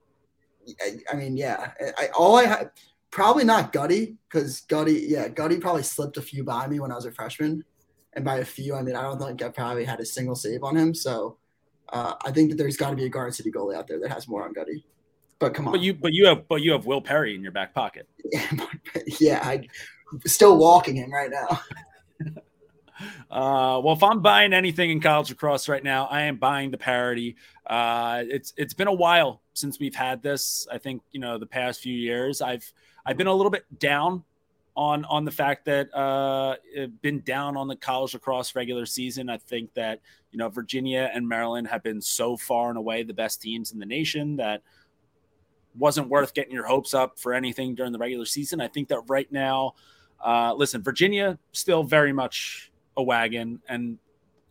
I, 0.81 0.97
I 1.11 1.15
mean, 1.15 1.37
yeah. 1.37 1.71
I, 1.97 2.07
all 2.17 2.35
I 2.35 2.45
had 2.45 2.71
probably 3.11 3.43
not 3.43 3.71
Gutty 3.71 4.17
because 4.29 4.61
Gutty, 4.61 5.05
yeah, 5.07 5.27
Gutty 5.27 5.57
probably 5.57 5.83
slipped 5.83 6.17
a 6.17 6.21
few 6.21 6.43
by 6.43 6.67
me 6.67 6.79
when 6.79 6.91
I 6.91 6.95
was 6.95 7.05
a 7.05 7.11
freshman, 7.11 7.63
and 8.13 8.23
by 8.25 8.37
a 8.37 8.45
few, 8.45 8.75
I 8.75 8.81
mean 8.81 8.95
I 8.95 9.01
don't 9.03 9.19
think 9.19 9.41
I 9.41 9.49
probably 9.49 9.85
had 9.85 9.99
a 9.99 10.05
single 10.05 10.35
save 10.35 10.63
on 10.63 10.75
him. 10.75 10.93
So 10.93 11.37
uh, 11.89 12.13
I 12.23 12.31
think 12.31 12.49
that 12.51 12.57
there's 12.57 12.77
got 12.77 12.91
to 12.91 12.95
be 12.95 13.05
a 13.05 13.09
Garden 13.09 13.33
City 13.33 13.51
goalie 13.51 13.75
out 13.75 13.87
there 13.87 13.99
that 13.99 14.11
has 14.11 14.27
more 14.27 14.43
on 14.43 14.53
Gutty. 14.53 14.85
But 15.39 15.53
come 15.53 15.67
on. 15.67 15.73
But 15.73 15.81
you, 15.81 15.93
but 15.93 16.13
you 16.13 16.27
have, 16.27 16.47
but 16.47 16.61
you 16.61 16.73
have 16.73 16.85
Will 16.85 17.01
Perry 17.01 17.33
in 17.33 17.41
your 17.41 17.53
back 17.53 17.73
pocket. 17.73 18.07
yeah, 19.19 19.39
I 19.41 19.67
still 20.25 20.57
walking 20.57 20.95
him 20.95 21.11
right 21.11 21.31
now. 21.31 21.61
Uh, 23.31 23.79
well, 23.81 23.93
if 23.93 24.03
I'm 24.03 24.21
buying 24.21 24.51
anything 24.51 24.89
in 24.89 24.99
college 24.99 25.29
lacrosse 25.29 25.69
right 25.69 25.83
now, 25.83 26.07
I 26.07 26.23
am 26.23 26.35
buying 26.35 26.69
the 26.69 26.77
parity. 26.77 27.37
Uh, 27.65 28.23
it's 28.27 28.53
it's 28.57 28.73
been 28.73 28.89
a 28.89 28.93
while 28.93 29.41
since 29.59 29.79
we've 29.79 29.95
had 29.95 30.21
this. 30.21 30.67
I 30.71 30.77
think 30.77 31.01
you 31.11 31.19
know 31.19 31.37
the 31.37 31.45
past 31.45 31.81
few 31.81 31.93
years. 31.93 32.41
I've 32.41 32.71
I've 33.05 33.17
been 33.17 33.27
a 33.27 33.33
little 33.33 33.51
bit 33.51 33.65
down 33.79 34.23
on 34.75 35.03
on 35.05 35.25
the 35.25 35.31
fact 35.31 35.65
that 35.65 35.93
uh, 35.93 36.55
been 37.01 37.21
down 37.21 37.57
on 37.57 37.67
the 37.67 37.75
college 37.75 38.13
lacrosse 38.13 38.55
regular 38.55 38.85
season. 38.85 39.29
I 39.29 39.37
think 39.37 39.73
that 39.73 39.99
you 40.31 40.37
know 40.39 40.49
Virginia 40.49 41.11
and 41.13 41.27
Maryland 41.27 41.67
have 41.67 41.83
been 41.83 42.01
so 42.01 42.37
far 42.37 42.69
and 42.69 42.77
away 42.77 43.03
the 43.03 43.13
best 43.13 43.41
teams 43.41 43.71
in 43.71 43.79
the 43.79 43.85
nation 43.85 44.37
that 44.37 44.61
wasn't 45.77 46.09
worth 46.09 46.33
getting 46.33 46.53
your 46.53 46.65
hopes 46.65 46.93
up 46.93 47.19
for 47.19 47.33
anything 47.33 47.75
during 47.75 47.91
the 47.91 47.99
regular 47.99 48.25
season. 48.25 48.61
I 48.61 48.67
think 48.67 48.87
that 48.87 49.01
right 49.07 49.31
now, 49.31 49.75
uh, 50.23 50.53
listen, 50.53 50.81
Virginia 50.81 51.37
still 51.51 51.83
very 51.83 52.13
much 52.13 52.71
a 52.97 53.03
wagon, 53.03 53.61
and 53.67 53.97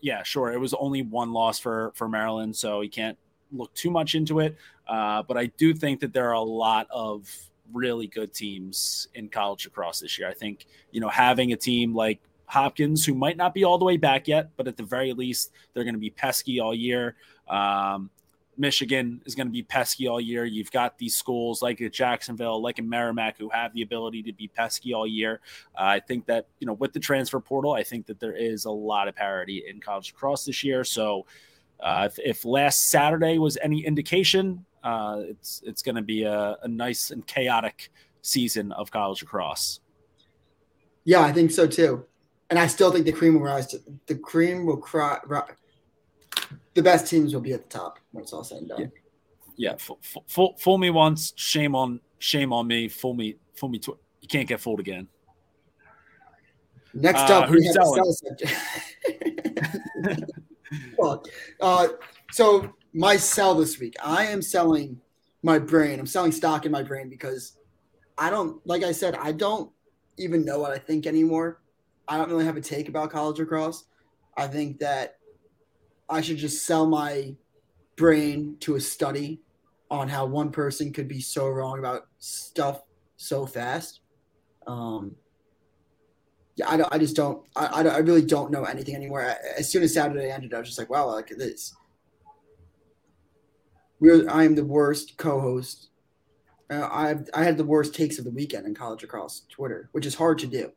yeah, 0.00 0.22
sure, 0.22 0.52
it 0.52 0.58
was 0.58 0.74
only 0.74 1.02
one 1.02 1.32
loss 1.32 1.58
for 1.58 1.92
for 1.94 2.08
Maryland, 2.08 2.54
so 2.54 2.82
you 2.82 2.90
can't 2.90 3.18
look 3.52 3.72
too 3.74 3.90
much 3.90 4.14
into 4.14 4.40
it. 4.40 4.56
Uh, 4.86 5.22
but 5.22 5.36
I 5.36 5.46
do 5.46 5.74
think 5.74 6.00
that 6.00 6.12
there 6.12 6.28
are 6.28 6.34
a 6.34 6.40
lot 6.40 6.86
of 6.90 7.28
really 7.72 8.06
good 8.06 8.32
teams 8.32 9.08
in 9.14 9.28
college 9.28 9.66
lacrosse 9.66 10.00
this 10.00 10.18
year. 10.18 10.28
I 10.28 10.34
think, 10.34 10.66
you 10.90 11.00
know, 11.00 11.08
having 11.08 11.52
a 11.52 11.56
team 11.56 11.94
like 11.94 12.20
Hopkins, 12.46 13.04
who 13.04 13.14
might 13.14 13.36
not 13.36 13.52
be 13.52 13.64
all 13.64 13.78
the 13.78 13.84
way 13.84 13.98
back 13.98 14.26
yet, 14.26 14.50
but 14.56 14.66
at 14.66 14.76
the 14.76 14.82
very 14.82 15.12
least, 15.12 15.52
they're 15.72 15.84
going 15.84 15.94
to 15.94 16.00
be 16.00 16.10
pesky 16.10 16.60
all 16.60 16.74
year. 16.74 17.16
Um, 17.48 18.10
Michigan 18.56 19.20
is 19.24 19.34
going 19.34 19.46
to 19.46 19.52
be 19.52 19.62
pesky 19.62 20.08
all 20.08 20.20
year. 20.20 20.44
You've 20.44 20.72
got 20.72 20.98
these 20.98 21.16
schools 21.16 21.62
like 21.62 21.80
at 21.80 21.92
Jacksonville, 21.92 22.60
like 22.60 22.78
in 22.78 22.88
Merrimack, 22.88 23.38
who 23.38 23.48
have 23.50 23.72
the 23.72 23.82
ability 23.82 24.22
to 24.24 24.32
be 24.32 24.48
pesky 24.48 24.92
all 24.92 25.06
year. 25.06 25.40
Uh, 25.78 25.84
I 25.84 26.00
think 26.00 26.26
that, 26.26 26.46
you 26.58 26.66
know, 26.66 26.72
with 26.72 26.92
the 26.92 27.00
transfer 27.00 27.38
portal, 27.38 27.72
I 27.72 27.84
think 27.84 28.06
that 28.06 28.18
there 28.18 28.34
is 28.34 28.64
a 28.64 28.70
lot 28.70 29.08
of 29.08 29.14
parity 29.14 29.64
in 29.68 29.78
college 29.80 30.12
lacrosse 30.12 30.44
this 30.44 30.64
year. 30.64 30.82
So, 30.84 31.26
uh, 31.80 32.08
if, 32.10 32.18
if, 32.18 32.44
last 32.44 32.90
Saturday 32.90 33.38
was 33.38 33.56
any 33.62 33.84
indication, 33.84 34.64
uh, 34.82 35.20
it's 35.20 35.62
it's 35.64 35.82
going 35.82 35.94
to 35.94 36.02
be 36.02 36.24
a, 36.24 36.56
a, 36.62 36.68
nice 36.68 37.10
and 37.10 37.26
chaotic 37.26 37.90
season 38.22 38.72
of 38.72 38.90
college 38.90 39.22
lacrosse. 39.22 39.80
Yeah, 41.04 41.20
I 41.20 41.32
think 41.32 41.50
so 41.50 41.66
too, 41.66 42.04
and 42.50 42.58
I 42.58 42.66
still 42.66 42.90
think 42.90 43.06
the 43.06 43.12
cream 43.12 43.34
will 43.34 43.42
rise. 43.42 43.68
To, 43.68 43.80
the 44.06 44.16
cream 44.16 44.66
will 44.66 44.76
cry. 44.76 45.18
The 46.74 46.82
best 46.82 47.08
teams 47.08 47.32
will 47.32 47.40
be 47.40 47.52
at 47.52 47.68
the 47.70 47.78
top 47.78 47.98
when 48.12 48.22
it's 48.22 48.32
all 48.32 48.44
said 48.44 48.58
and 48.58 48.68
done. 48.68 48.80
Yeah, 48.80 48.86
yeah 49.56 49.76
fool, 49.76 49.98
fool, 50.26 50.56
fool 50.58 50.78
me 50.78 50.90
once, 50.90 51.32
shame 51.36 51.74
on 51.74 52.00
shame 52.18 52.52
on 52.52 52.66
me. 52.66 52.88
Fool 52.88 53.14
me, 53.14 53.36
fool 53.54 53.68
me. 53.68 53.78
Tw- 53.78 53.98
you 54.20 54.28
can't 54.28 54.48
get 54.48 54.60
fooled 54.60 54.80
again. 54.80 55.06
Next 56.92 57.30
uh, 57.30 57.40
up, 57.40 57.48
who's 57.48 57.72
selling? 57.72 58.02
well, 60.98 61.24
uh, 61.60 61.88
so 62.32 62.74
my 62.94 63.16
sell 63.16 63.54
this 63.54 63.78
week, 63.78 63.94
I 64.02 64.26
am 64.26 64.42
selling 64.42 65.00
my 65.42 65.58
brain. 65.58 65.98
I'm 65.98 66.06
selling 66.06 66.32
stock 66.32 66.66
in 66.66 66.72
my 66.72 66.82
brain 66.82 67.08
because 67.08 67.56
I 68.16 68.30
don't, 68.30 68.64
like 68.66 68.82
I 68.82 68.92
said, 68.92 69.14
I 69.14 69.32
don't 69.32 69.70
even 70.18 70.44
know 70.44 70.58
what 70.58 70.72
I 70.72 70.78
think 70.78 71.06
anymore. 71.06 71.60
I 72.08 72.16
don't 72.16 72.28
really 72.28 72.44
have 72.44 72.56
a 72.56 72.60
take 72.60 72.88
about 72.88 73.10
college 73.10 73.38
lacrosse. 73.38 73.84
I 74.36 74.46
think 74.46 74.78
that 74.80 75.18
I 76.08 76.20
should 76.20 76.38
just 76.38 76.64
sell 76.64 76.86
my 76.86 77.34
brain 77.96 78.56
to 78.60 78.76
a 78.76 78.80
study 78.80 79.40
on 79.90 80.08
how 80.08 80.26
one 80.26 80.50
person 80.50 80.92
could 80.92 81.08
be 81.08 81.20
so 81.20 81.48
wrong 81.48 81.78
about 81.78 82.08
stuff 82.18 82.82
so 83.16 83.46
fast. 83.46 84.00
Um, 84.66 85.16
yeah, 86.58 86.68
I, 86.68 86.76
don't, 86.76 86.92
I 86.92 86.98
just 86.98 87.14
don't 87.14 87.46
I, 87.54 87.66
I, 87.84 87.98
really 87.98 88.22
don't 88.22 88.50
know 88.50 88.64
anything 88.64 88.96
anymore. 88.96 89.22
As 89.56 89.70
soon 89.70 89.84
as 89.84 89.94
Saturday 89.94 90.28
ended, 90.30 90.52
I 90.52 90.58
was 90.58 90.66
just 90.66 90.78
like, 90.78 90.90
wow, 90.90 91.08
look 91.08 91.30
at 91.30 91.38
this. 91.38 91.74
We're, 94.00 94.28
I 94.28 94.42
am 94.42 94.56
the 94.56 94.64
worst 94.64 95.16
co-host. 95.16 95.90
Uh, 96.68 96.80
I 96.82 97.16
I 97.32 97.44
had 97.44 97.56
the 97.56 97.64
worst 97.64 97.94
takes 97.94 98.18
of 98.18 98.24
the 98.24 98.30
weekend 98.30 98.66
in 98.66 98.74
college 98.74 99.04
across 99.04 99.42
Twitter, 99.48 99.88
which 99.92 100.04
is 100.04 100.16
hard 100.16 100.38
to 100.40 100.46
do. 100.46 100.72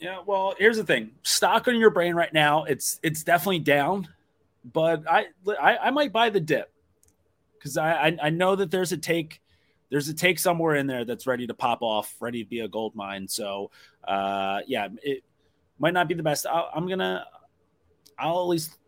Yeah, 0.00 0.18
well, 0.26 0.54
here's 0.58 0.78
the 0.78 0.84
thing: 0.84 1.12
stock 1.22 1.68
on 1.68 1.76
your 1.76 1.90
brain 1.90 2.14
right 2.14 2.32
now, 2.32 2.64
it's 2.64 2.98
it's 3.02 3.22
definitely 3.22 3.60
down, 3.60 4.08
but 4.72 5.04
I 5.08 5.26
I, 5.60 5.76
I 5.76 5.90
might 5.90 6.12
buy 6.12 6.30
the 6.30 6.40
dip 6.40 6.72
because 7.58 7.76
I, 7.76 8.08
I 8.08 8.16
I 8.24 8.30
know 8.30 8.56
that 8.56 8.70
there's 8.70 8.92
a 8.92 8.96
take 8.96 9.40
there's 9.92 10.08
a 10.08 10.14
take 10.14 10.38
somewhere 10.38 10.76
in 10.76 10.86
there 10.86 11.04
that's 11.04 11.26
ready 11.26 11.46
to 11.46 11.52
pop 11.52 11.82
off, 11.82 12.16
ready 12.18 12.42
to 12.42 12.48
be 12.48 12.60
a 12.60 12.68
gold 12.68 12.94
mine. 12.96 13.28
So, 13.28 13.70
uh, 14.08 14.60
yeah, 14.66 14.88
it 15.02 15.22
might 15.78 15.92
not 15.92 16.08
be 16.08 16.14
the 16.14 16.22
best. 16.22 16.46
i 16.46 16.70
am 16.74 16.88
gonna, 16.88 17.26
I'll 18.18 18.40
at 18.40 18.48
least 18.48 18.78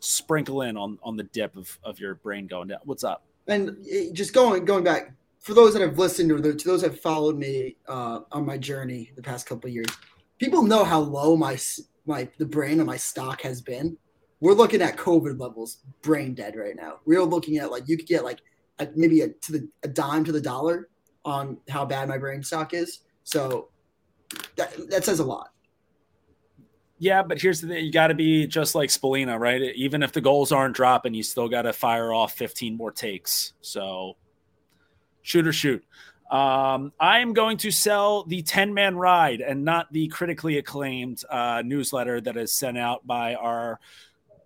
sprinkle 0.00 0.62
in 0.62 0.76
on 0.76 0.98
on 1.02 1.16
the 1.16 1.24
dip 1.24 1.56
of 1.56 1.78
of 1.82 1.98
your 1.98 2.16
brain 2.16 2.46
going 2.46 2.68
down. 2.68 2.80
What's 2.84 3.04
up? 3.04 3.24
And 3.46 3.74
just 4.12 4.34
going 4.34 4.66
going 4.66 4.84
back 4.84 5.14
for 5.40 5.54
those 5.54 5.72
that 5.72 5.80
have 5.80 5.98
listened 5.98 6.30
or 6.30 6.38
to 6.42 6.68
those 6.68 6.82
that 6.82 6.90
have 6.90 7.00
followed 7.00 7.38
me 7.38 7.76
uh, 7.88 8.20
on 8.30 8.44
my 8.44 8.58
journey 8.58 9.10
the 9.16 9.22
past 9.22 9.46
couple 9.46 9.70
years, 9.70 9.88
people 10.38 10.62
know 10.62 10.84
how 10.84 11.00
low 11.00 11.36
my 11.36 11.58
my 12.04 12.28
the 12.36 12.44
brain 12.44 12.80
of 12.80 12.86
my 12.86 12.98
stock 12.98 13.40
has 13.40 13.62
been. 13.62 13.96
We're 14.40 14.52
looking 14.52 14.82
at 14.82 14.98
COVID 14.98 15.40
levels, 15.40 15.78
brain 16.02 16.34
dead 16.34 16.54
right 16.54 16.76
now. 16.76 16.98
We're 17.06 17.24
looking 17.24 17.56
at 17.56 17.70
like 17.70 17.88
you 17.88 17.96
could 17.96 18.06
get 18.06 18.24
like 18.24 18.40
maybe 18.94 19.22
a 19.22 19.28
to 19.28 19.52
the 19.52 19.68
a 19.82 19.88
dime 19.88 20.24
to 20.24 20.32
the 20.32 20.40
dollar 20.40 20.88
on 21.24 21.58
how 21.68 21.84
bad 21.84 22.08
my 22.08 22.18
brain 22.18 22.42
stock 22.42 22.74
is. 22.74 23.00
So 23.24 23.68
that 24.56 24.90
that 24.90 25.04
says 25.04 25.20
a 25.20 25.24
lot. 25.24 25.50
Yeah, 26.98 27.22
but 27.22 27.40
here's 27.40 27.60
the 27.60 27.68
thing: 27.68 27.84
you 27.84 27.92
got 27.92 28.08
to 28.08 28.14
be 28.14 28.46
just 28.46 28.74
like 28.74 28.90
Spallina, 28.90 29.38
right? 29.38 29.62
Even 29.74 30.02
if 30.02 30.12
the 30.12 30.20
goals 30.20 30.52
aren't 30.52 30.74
dropping, 30.74 31.14
you 31.14 31.22
still 31.22 31.48
got 31.48 31.62
to 31.62 31.72
fire 31.72 32.12
off 32.12 32.32
15 32.34 32.76
more 32.76 32.90
takes. 32.90 33.52
So 33.60 34.16
shoot 35.22 35.46
or 35.46 35.52
shoot. 35.52 35.84
Um, 36.30 36.92
I 37.00 37.20
am 37.20 37.32
going 37.32 37.56
to 37.58 37.70
sell 37.70 38.24
the 38.24 38.42
10 38.42 38.74
man 38.74 38.96
ride 38.96 39.40
and 39.40 39.64
not 39.64 39.90
the 39.92 40.08
critically 40.08 40.58
acclaimed 40.58 41.22
uh, 41.30 41.62
newsletter 41.64 42.20
that 42.20 42.36
is 42.36 42.54
sent 42.54 42.76
out 42.76 43.06
by 43.06 43.34
our 43.34 43.80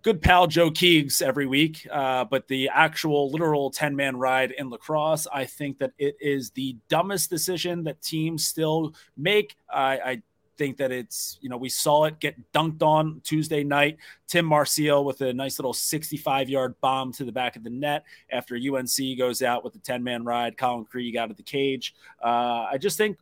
good 0.03 0.21
pal 0.21 0.47
Joe 0.47 0.69
Keegs 0.69 1.21
every 1.21 1.47
week, 1.47 1.87
uh, 1.89 2.25
but 2.25 2.47
the 2.49 2.69
actual 2.69 3.31
literal 3.31 3.71
10 3.71 3.95
man 3.95 4.17
ride 4.17 4.51
in 4.51 4.69
lacrosse, 4.69 5.27
I 5.33 5.45
think 5.45 5.79
that 5.79 5.93
it 5.97 6.17
is 6.19 6.51
the 6.51 6.75
dumbest 6.89 7.29
decision 7.29 7.85
that 7.85 8.01
teams 8.01 8.45
still 8.45 8.93
make. 9.15 9.55
I, 9.73 9.97
I 9.97 10.21
think 10.57 10.77
that 10.77 10.91
it's, 10.91 11.39
you 11.41 11.47
know, 11.47 11.55
we 11.55 11.69
saw 11.69 12.03
it 12.03 12.19
get 12.19 12.35
dunked 12.51 12.83
on 12.83 13.21
Tuesday 13.23 13.63
night. 13.63 13.97
Tim 14.27 14.45
Marcial 14.45 15.05
with 15.05 15.21
a 15.21 15.33
nice 15.33 15.57
little 15.57 15.73
65 15.73 16.49
yard 16.49 16.75
bomb 16.81 17.13
to 17.13 17.23
the 17.23 17.31
back 17.31 17.55
of 17.55 17.63
the 17.63 17.69
net 17.69 18.03
after 18.29 18.55
UNC 18.55 19.17
goes 19.17 19.41
out 19.41 19.63
with 19.63 19.71
the 19.71 19.79
10 19.79 20.03
man 20.03 20.25
ride. 20.25 20.57
Colin 20.57 20.83
Krieg 20.83 21.15
out 21.15 21.31
of 21.31 21.37
the 21.37 21.43
cage. 21.43 21.95
Uh, 22.21 22.67
I 22.69 22.77
just 22.77 22.97
think 22.97 23.17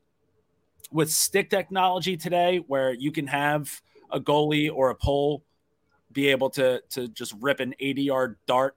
with 0.92 1.12
stick 1.12 1.52
technology 1.52 2.18
today, 2.18 2.58
where 2.68 2.92
you 2.92 3.12
can 3.12 3.28
have 3.28 3.82
a 4.10 4.20
goalie 4.20 4.70
or 4.74 4.90
a 4.90 4.96
pole 4.96 5.44
be 6.14 6.28
able 6.30 6.50
to 6.52 6.82
to 6.92 7.08
just 7.08 7.34
rip 7.40 7.60
an 7.60 7.74
80 7.80 8.04
yard 8.04 8.38
dart 8.46 8.76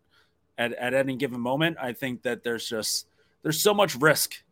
at, 0.58 0.72
at 0.74 0.94
any 0.94 1.16
given 1.16 1.40
moment. 1.40 1.76
I 1.80 1.92
think 1.92 2.22
that 2.22 2.42
there's 2.42 2.68
just 2.68 3.06
there's 3.42 3.60
so 3.60 3.74
much 3.74 3.96
risk 3.96 4.42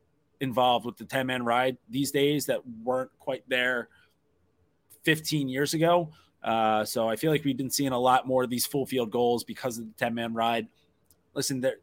involved 0.41 0.85
with 0.85 0.97
the 0.97 1.05
10 1.05 1.27
man 1.27 1.45
ride 1.45 1.77
these 1.89 2.11
days 2.11 2.47
that 2.47 2.61
weren't 2.83 3.11
quite 3.19 3.45
there 3.49 3.89
15 5.05 5.49
years 5.49 5.75
ago. 5.75 6.11
Uh, 6.43 6.85
so 6.85 7.09
I 7.09 7.17
feel 7.17 7.31
like 7.31 7.45
we've 7.45 7.57
been 7.57 7.71
seeing 7.71 7.93
a 7.93 7.99
lot 7.99 8.27
more 8.27 8.43
of 8.43 8.51
these 8.51 8.67
full 8.67 8.85
field 8.85 9.11
goals 9.11 9.45
because 9.45 9.79
of 9.79 9.87
the 9.87 9.93
10 9.93 10.15
man 10.15 10.35
ride. 10.35 10.67
Listen, 11.35 11.61
there 11.61 11.77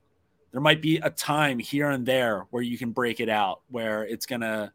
there 0.51 0.61
might 0.61 0.81
be 0.81 0.97
a 0.97 1.09
time 1.09 1.59
here 1.59 1.89
and 1.89 2.05
there 2.05 2.47
where 2.49 2.63
you 2.63 2.77
can 2.77 2.91
break 2.91 3.19
it 3.19 3.29
out 3.29 3.61
where 3.69 4.03
it's 4.03 4.25
gonna 4.25 4.73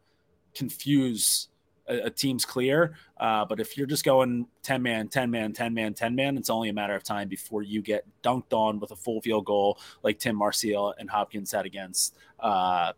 confuse 0.55 1.49
a, 1.87 2.05
a 2.05 2.09
team's 2.09 2.45
clear. 2.45 2.95
Uh, 3.17 3.45
but 3.45 3.59
if 3.59 3.77
you're 3.77 3.87
just 3.87 4.03
going 4.03 4.47
10 4.63 4.81
man, 4.81 5.07
10 5.07 5.29
man, 5.29 5.53
10 5.53 5.73
man, 5.73 5.93
10 5.93 6.15
man, 6.15 6.37
it's 6.37 6.49
only 6.49 6.69
a 6.69 6.73
matter 6.73 6.95
of 6.95 7.03
time 7.03 7.27
before 7.27 7.61
you 7.61 7.81
get 7.81 8.05
dunked 8.23 8.53
on 8.53 8.79
with 8.79 8.91
a 8.91 8.95
full 8.95 9.21
field 9.21 9.45
goal 9.45 9.79
like 10.03 10.19
Tim 10.19 10.35
Marcial 10.35 10.93
and 10.97 11.09
Hopkins 11.09 11.51
had 11.51 11.65
against 11.65 12.15
uh, 12.39 12.93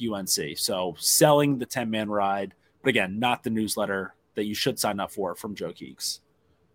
UNC. 0.00 0.56
So 0.56 0.94
selling 0.98 1.58
the 1.58 1.66
10 1.66 1.90
man 1.90 2.08
ride, 2.08 2.54
but 2.82 2.88
again, 2.88 3.18
not 3.18 3.42
the 3.42 3.50
newsletter 3.50 4.14
that 4.34 4.44
you 4.44 4.54
should 4.54 4.78
sign 4.78 5.00
up 5.00 5.10
for 5.10 5.34
from 5.34 5.54
Joe 5.54 5.72
Keegs. 5.72 6.20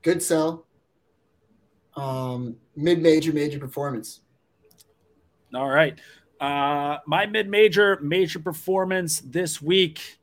Good 0.02 0.22
sell. 0.22 0.66
Um, 1.96 2.58
mid 2.76 3.02
major, 3.02 3.32
major 3.34 3.58
performance. 3.58 4.22
All 5.54 5.70
right. 5.70 5.98
Uh, 6.40 6.98
my 7.08 7.26
mid 7.26 7.50
major, 7.50 7.98
major 8.02 8.40
performance 8.40 9.22
this 9.22 9.62
week 9.62 10.20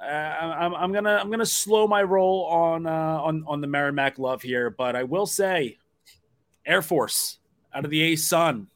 I'm, 0.00 0.74
I'm 0.74 0.92
gonna 0.92 1.18
I'm 1.20 1.30
gonna 1.30 1.44
slow 1.44 1.86
my 1.86 2.02
roll 2.02 2.44
on 2.46 2.86
uh, 2.86 2.90
on 2.90 3.44
on 3.46 3.60
the 3.60 3.66
Merrimack 3.66 4.18
love 4.18 4.42
here, 4.42 4.70
but 4.70 4.96
I 4.96 5.02
will 5.04 5.26
say, 5.26 5.78
Air 6.64 6.82
Force 6.82 7.38
out 7.74 7.84
of 7.84 7.90
the 7.90 8.14
ASUN, 8.14 8.66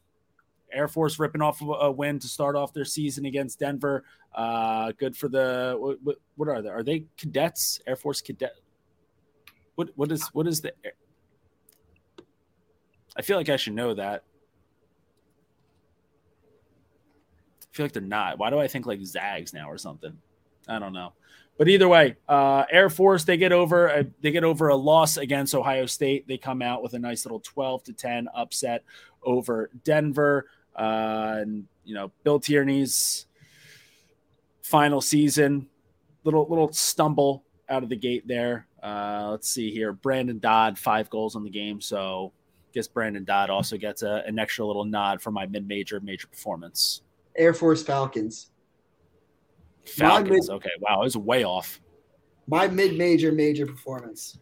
Air 0.71 0.87
Force 0.87 1.17
ripping 1.17 1.41
off 1.41 1.61
a 1.61 1.91
win 1.91 2.19
to 2.19 2.27
start 2.27 2.55
off 2.55 2.73
their 2.73 2.85
season 2.85 3.25
against 3.25 3.59
Denver. 3.59 4.03
Uh, 4.33 4.91
good 4.97 5.15
for 5.15 5.27
the 5.27 5.75
what, 6.03 6.17
what 6.35 6.49
are 6.49 6.61
they? 6.61 6.69
Are 6.69 6.83
they 6.83 7.05
cadets? 7.17 7.79
Air 7.87 7.95
Force 7.95 8.21
cadet? 8.21 8.55
What 9.75 9.89
what 9.95 10.11
is 10.11 10.27
what 10.27 10.47
is 10.47 10.61
the? 10.61 10.73
I 13.17 13.21
feel 13.21 13.37
like 13.37 13.49
I 13.49 13.55
should 13.55 13.73
know 13.73 13.93
that. 13.93 14.23
I 17.63 17.75
feel 17.75 17.85
like 17.85 17.93
they're 17.93 18.01
not. 18.01 18.37
Why 18.37 18.49
do 18.49 18.59
I 18.59 18.67
think 18.67 18.85
like 18.85 19.03
Zags 19.03 19.53
now 19.53 19.69
or 19.69 19.77
something? 19.77 20.17
I 20.67 20.79
don't 20.79 20.93
know. 20.93 21.13
But 21.57 21.69
either 21.69 21.87
way, 21.87 22.17
uh, 22.27 22.65
Air 22.69 22.89
Force 22.89 23.23
they 23.23 23.37
get 23.37 23.53
over 23.53 23.87
a, 23.87 24.05
they 24.21 24.31
get 24.31 24.43
over 24.43 24.67
a 24.67 24.75
loss 24.75 25.17
against 25.17 25.55
Ohio 25.55 25.85
State. 25.85 26.27
They 26.27 26.37
come 26.37 26.61
out 26.61 26.83
with 26.83 26.93
a 26.93 26.99
nice 26.99 27.25
little 27.25 27.39
twelve 27.39 27.83
to 27.83 27.93
ten 27.93 28.27
upset 28.35 28.83
over 29.23 29.69
Denver. 29.83 30.47
Uh, 30.75 31.37
and 31.39 31.65
you 31.85 31.95
know, 31.95 32.11
Bill 32.23 32.39
Tierney's 32.39 33.27
final 34.63 34.99
season, 34.99 35.67
little 36.25 36.45
little 36.49 36.73
stumble 36.73 37.43
out 37.69 37.83
of 37.83 37.89
the 37.89 37.95
gate 37.95 38.27
there. 38.27 38.67
Uh, 38.83 39.29
let's 39.31 39.49
see 39.49 39.71
here, 39.71 39.93
Brandon 39.93 40.39
Dodd 40.39 40.77
five 40.77 41.09
goals 41.09 41.35
on 41.37 41.43
the 41.43 41.49
game, 41.49 41.79
so 41.79 42.33
I 42.35 42.71
guess 42.73 42.87
Brandon 42.89 43.23
Dodd 43.23 43.49
also 43.49 43.77
gets 43.77 44.03
a, 44.03 44.23
an 44.27 44.37
extra 44.39 44.65
little 44.65 44.85
nod 44.85 45.21
for 45.21 45.31
my 45.31 45.45
mid 45.45 45.65
major 45.67 46.01
major 46.01 46.27
performance. 46.27 47.01
Air 47.37 47.53
Force 47.53 47.81
Falcons. 47.81 48.51
Falcons. 49.85 50.49
Mid, 50.49 50.55
okay, 50.57 50.69
wow, 50.79 51.01
it 51.01 51.05
was 51.05 51.17
way 51.17 51.43
off. 51.43 51.81
My 52.47 52.67
mid-major 52.67 53.31
major 53.31 53.65
performance 53.65 54.39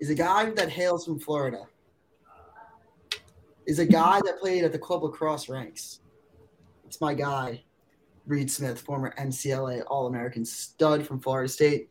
is 0.00 0.10
a 0.10 0.14
guy 0.14 0.50
that 0.50 0.68
hails 0.68 1.04
from 1.04 1.18
Florida. 1.18 1.66
Is 3.66 3.78
a 3.78 3.86
guy 3.86 4.20
that 4.24 4.38
played 4.40 4.64
at 4.64 4.72
the 4.72 4.78
club 4.78 5.02
lacrosse 5.02 5.48
ranks. 5.48 6.00
It's 6.84 7.00
my 7.00 7.14
guy, 7.14 7.64
Reed 8.26 8.50
Smith, 8.50 8.80
former 8.80 9.14
NCAA 9.18 9.84
All-American 9.86 10.44
stud 10.44 11.06
from 11.06 11.20
Florida 11.20 11.48
State. 11.48 11.88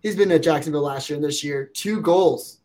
he's 0.00 0.14
been 0.14 0.30
at 0.30 0.42
Jacksonville 0.42 0.82
last 0.82 1.10
year 1.10 1.16
and 1.16 1.24
this 1.24 1.42
year. 1.42 1.70
Two 1.74 2.00
goals, 2.00 2.60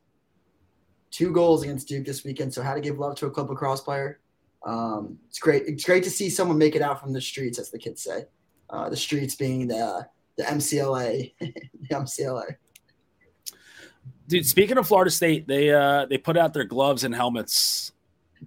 two 1.10 1.32
goals 1.32 1.64
against 1.64 1.88
Duke 1.88 2.06
this 2.06 2.24
weekend. 2.24 2.54
So 2.54 2.62
how 2.62 2.76
to 2.76 2.82
give 2.82 3.00
love 3.00 3.16
to 3.16 3.26
a 3.26 3.32
Club 3.32 3.50
Lacrosse 3.50 3.82
player. 3.82 4.20
Um, 4.66 5.20
it's 5.28 5.40
great. 5.40 5.64
It's 5.68 5.84
great 5.84 6.04
to 6.04 6.10
see 6.10 6.30
someone 6.30 6.58
make 6.58 6.76
it 6.76 6.82
out 6.82 7.02
from 7.02 7.14
the 7.14 7.22
streets, 7.22 7.60
as 7.60 7.70
the 7.70 7.78
kids 7.78 8.02
say. 8.02 8.26
Uh, 8.70 8.90
the 8.90 8.98
streets 8.98 9.36
being 9.36 9.68
the 9.68 10.08
the 10.38 10.44
MCLA, 10.44 11.34
the 11.40 11.88
MCLA. 11.92 12.56
Dude, 14.28 14.46
speaking 14.46 14.78
of 14.78 14.88
Florida 14.88 15.12
State, 15.12 15.48
they 15.48 15.72
uh, 15.72 16.06
they 16.06 16.18
put 16.18 16.38
out 16.38 16.54
their 16.54 16.64
gloves 16.64 17.04
and 17.04 17.14
helmets 17.14 17.92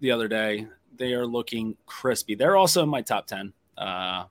the 0.00 0.10
other 0.10 0.28
day. 0.28 0.66
They 0.96 1.12
are 1.12 1.26
looking 1.26 1.76
crispy. 1.84 2.34
They're 2.34 2.56
also 2.56 2.82
in 2.82 2.88
my 2.88 3.02
top 3.02 3.26
ten. 3.26 3.52
Uh, 3.76 4.24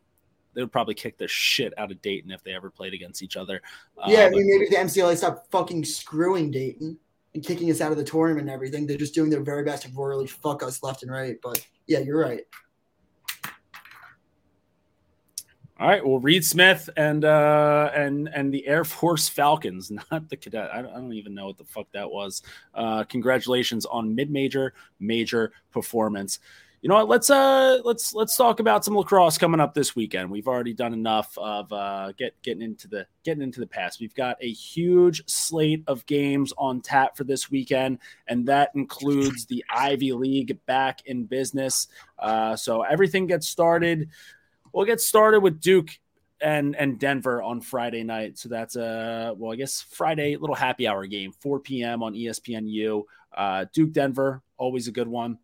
they 0.54 0.62
would 0.62 0.72
probably 0.72 0.96
kick 0.96 1.18
the 1.18 1.28
shit 1.28 1.78
out 1.78 1.92
of 1.92 2.02
Dayton 2.02 2.32
if 2.32 2.44
they 2.44 2.54
ever 2.54 2.70
played 2.70 2.94
against 2.94 3.22
each 3.22 3.38
other. 3.38 3.62
Uh, 3.98 4.08
yeah, 4.08 4.26
I 4.26 4.30
mean, 4.30 4.48
maybe 4.48 4.70
the 4.70 4.78
MCLA 4.78 5.18
stop 5.18 5.46
fucking 5.52 5.84
screwing 5.84 6.50
Dayton 6.50 6.98
and 7.36 7.44
kicking 7.44 7.70
us 7.70 7.82
out 7.82 7.92
of 7.92 7.98
the 7.98 8.04
tournament 8.04 8.48
and 8.48 8.50
everything. 8.50 8.88
They're 8.88 8.98
just 8.98 9.14
doing 9.14 9.30
their 9.30 9.44
very 9.44 9.64
best 9.64 9.84
to 9.84 9.90
royally 9.94 10.26
fuck 10.26 10.64
us 10.64 10.82
left 10.82 11.04
and 11.04 11.12
right. 11.12 11.36
But 11.44 11.64
yeah, 11.86 12.00
you're 12.00 12.20
right. 12.20 12.42
All 15.78 15.90
right. 15.90 16.06
Well, 16.06 16.20
Reed 16.20 16.46
Smith 16.46 16.90
and 16.96 17.26
uh, 17.26 17.92
and 17.94 18.30
and 18.34 18.54
the 18.54 18.66
Air 18.66 18.86
Force 18.86 19.28
Falcons, 19.28 19.92
not 20.12 20.30
the 20.30 20.38
cadet. 20.38 20.70
I 20.74 20.82
don't, 20.82 20.92
I 20.92 20.96
don't 20.96 21.12
even 21.12 21.36
know 21.36 21.48
what 21.48 21.58
the 21.58 21.66
fuck 21.66 21.88
that 21.92 22.10
was. 22.10 22.42
Uh, 22.74 23.04
congratulations 23.04 23.86
on 23.86 24.16
mid-major 24.16 24.74
major 25.02 25.52
performance 25.72 26.40
you 26.86 26.90
know 26.90 26.98
what? 26.98 27.10
Let's 27.10 27.32
uh 27.32 27.80
let's 27.84 28.14
let's 28.14 28.38
talk 28.38 28.60
about 28.60 28.86
some 28.86 28.96
lacrosse 28.96 29.40
coming 29.40 29.60
up 29.60 29.74
this 29.74 29.96
weekend. 29.96 30.30
We've 30.30 30.48
already 30.48 30.72
done 30.72 30.94
enough 30.94 31.36
of 31.36 31.74
uh 31.74 32.12
get 32.12 32.40
getting 32.44 32.62
into 32.62 32.88
the 32.88 33.08
getting 33.24 33.42
into 33.42 33.60
the 33.60 33.66
past. 33.66 34.00
We've 34.00 34.14
got 34.14 34.38
a 34.40 34.52
huge 34.52 35.24
slate 35.28 35.84
of 35.88 36.06
games 36.06 36.54
on 36.60 36.82
tap 36.82 37.18
for 37.18 37.24
this 37.24 37.50
weekend, 37.50 37.98
and 38.28 38.46
that 38.50 38.70
includes 38.76 39.48
the 39.48 39.66
Ivy 39.68 40.12
League 40.12 40.60
back 40.68 41.00
in 41.08 41.24
business. 41.26 41.88
Uh, 42.20 42.56
so 42.56 42.84
everything 42.84 43.26
gets 43.26 43.48
started. 43.48 44.10
We'll 44.72 44.86
get 44.86 45.02
started 45.02 45.40
with 45.40 45.60
Duke 45.60 45.90
and 46.40 46.76
and 46.76 47.00
Denver 47.00 47.42
on 47.42 47.62
Friday 47.62 48.04
night. 48.04 48.38
So 48.38 48.48
that's 48.48 48.76
a 48.76 49.34
well, 49.36 49.52
I 49.52 49.56
guess 49.56 49.82
Friday 49.82 50.36
little 50.36 50.56
happy 50.56 50.88
hour 50.88 51.08
game, 51.08 51.32
4 51.32 51.62
p.m. 51.62 52.04
on 52.04 52.14
ESPNU. 52.14 53.06
Uh, 53.36 53.66
Duke 53.74 53.92
Denver, 53.92 54.44
always 54.60 54.88
a 54.88 54.92
good 54.92 55.08
one 55.08 55.40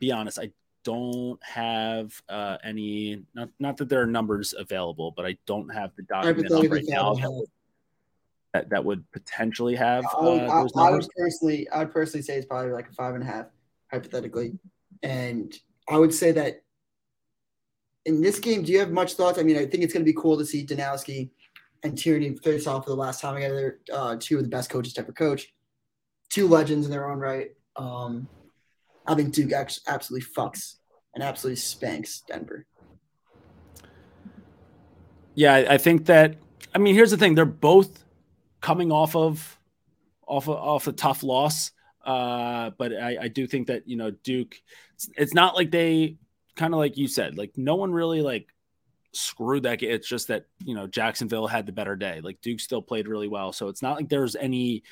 be 0.00 0.12
honest, 0.12 0.38
I 0.38 0.50
don't 0.84 1.42
have 1.42 2.20
uh, 2.28 2.58
any. 2.64 3.22
Not 3.34 3.50
not 3.58 3.76
that 3.78 3.88
there 3.88 4.02
are 4.02 4.06
numbers 4.06 4.54
available, 4.56 5.12
but 5.16 5.26
I 5.26 5.36
don't 5.46 5.68
have 5.68 5.94
the 5.96 6.02
document 6.02 6.70
right 6.70 6.84
now 6.86 7.14
that 7.14 7.30
would, 7.30 7.48
that, 8.54 8.70
that 8.70 8.84
would 8.84 9.10
potentially 9.12 9.74
have. 9.74 10.04
Uh, 10.06 10.18
I, 10.18 10.62
would, 10.62 10.72
I, 10.76 10.80
I 10.80 10.90
would 10.90 11.06
personally, 11.16 11.68
I 11.70 11.78
would 11.80 11.92
personally 11.92 12.22
say 12.22 12.36
it's 12.36 12.46
probably 12.46 12.72
like 12.72 12.88
a 12.88 12.92
five 12.92 13.14
and 13.14 13.22
a 13.22 13.26
half, 13.26 13.46
hypothetically, 13.90 14.58
and 15.02 15.54
I 15.88 15.98
would 15.98 16.14
say 16.14 16.32
that 16.32 16.62
in 18.04 18.22
this 18.22 18.38
game, 18.38 18.62
do 18.62 18.72
you 18.72 18.78
have 18.78 18.90
much 18.90 19.14
thoughts? 19.14 19.38
I 19.38 19.42
mean, 19.42 19.56
I 19.56 19.66
think 19.66 19.82
it's 19.82 19.92
going 19.92 20.04
to 20.04 20.10
be 20.10 20.18
cool 20.18 20.38
to 20.38 20.46
see 20.46 20.64
Danowski 20.64 21.30
and 21.82 21.96
Tierney 21.96 22.34
face 22.36 22.66
off 22.66 22.84
for 22.84 22.90
the 22.90 22.96
last 22.96 23.20
time 23.20 23.34
together. 23.34 23.80
Uh, 23.92 24.16
two 24.18 24.38
of 24.38 24.44
the 24.44 24.48
best 24.48 24.70
coaches 24.70 24.94
to 24.94 25.02
ever 25.02 25.12
coach, 25.12 25.52
two 26.30 26.48
legends 26.48 26.86
in 26.86 26.90
their 26.90 27.10
own 27.10 27.18
right. 27.18 27.50
Um, 27.76 28.28
I 29.08 29.14
think 29.14 29.32
Duke 29.32 29.52
absolutely 29.52 30.28
fucks 30.36 30.74
and 31.14 31.24
absolutely 31.24 31.56
spanks 31.56 32.22
Denver. 32.28 32.66
Yeah, 35.34 35.54
I 35.54 35.78
think 35.78 36.06
that. 36.06 36.36
I 36.74 36.78
mean, 36.78 36.94
here's 36.94 37.10
the 37.10 37.16
thing: 37.16 37.34
they're 37.34 37.46
both 37.46 38.04
coming 38.60 38.92
off 38.92 39.16
of 39.16 39.58
off 40.26 40.48
of, 40.48 40.56
off 40.56 40.86
a 40.86 40.92
tough 40.92 41.22
loss. 41.22 41.72
Uh, 42.04 42.70
but 42.76 42.92
I, 42.92 43.16
I 43.22 43.28
do 43.28 43.46
think 43.46 43.68
that 43.68 43.88
you 43.88 43.96
know 43.96 44.10
Duke. 44.10 44.56
It's, 44.94 45.08
it's 45.16 45.34
not 45.34 45.56
like 45.56 45.70
they 45.70 46.16
kind 46.56 46.74
of 46.74 46.78
like 46.78 46.98
you 46.98 47.08
said, 47.08 47.38
like 47.38 47.52
no 47.56 47.76
one 47.76 47.92
really 47.92 48.20
like 48.20 48.48
screwed 49.12 49.62
that. 49.62 49.78
Game. 49.78 49.90
It's 49.90 50.08
just 50.08 50.28
that 50.28 50.44
you 50.62 50.74
know 50.74 50.86
Jacksonville 50.86 51.46
had 51.46 51.64
the 51.64 51.72
better 51.72 51.96
day. 51.96 52.20
Like 52.20 52.42
Duke 52.42 52.60
still 52.60 52.82
played 52.82 53.08
really 53.08 53.28
well, 53.28 53.52
so 53.52 53.68
it's 53.68 53.80
not 53.80 53.96
like 53.96 54.08
there's 54.10 54.36
any. 54.36 54.82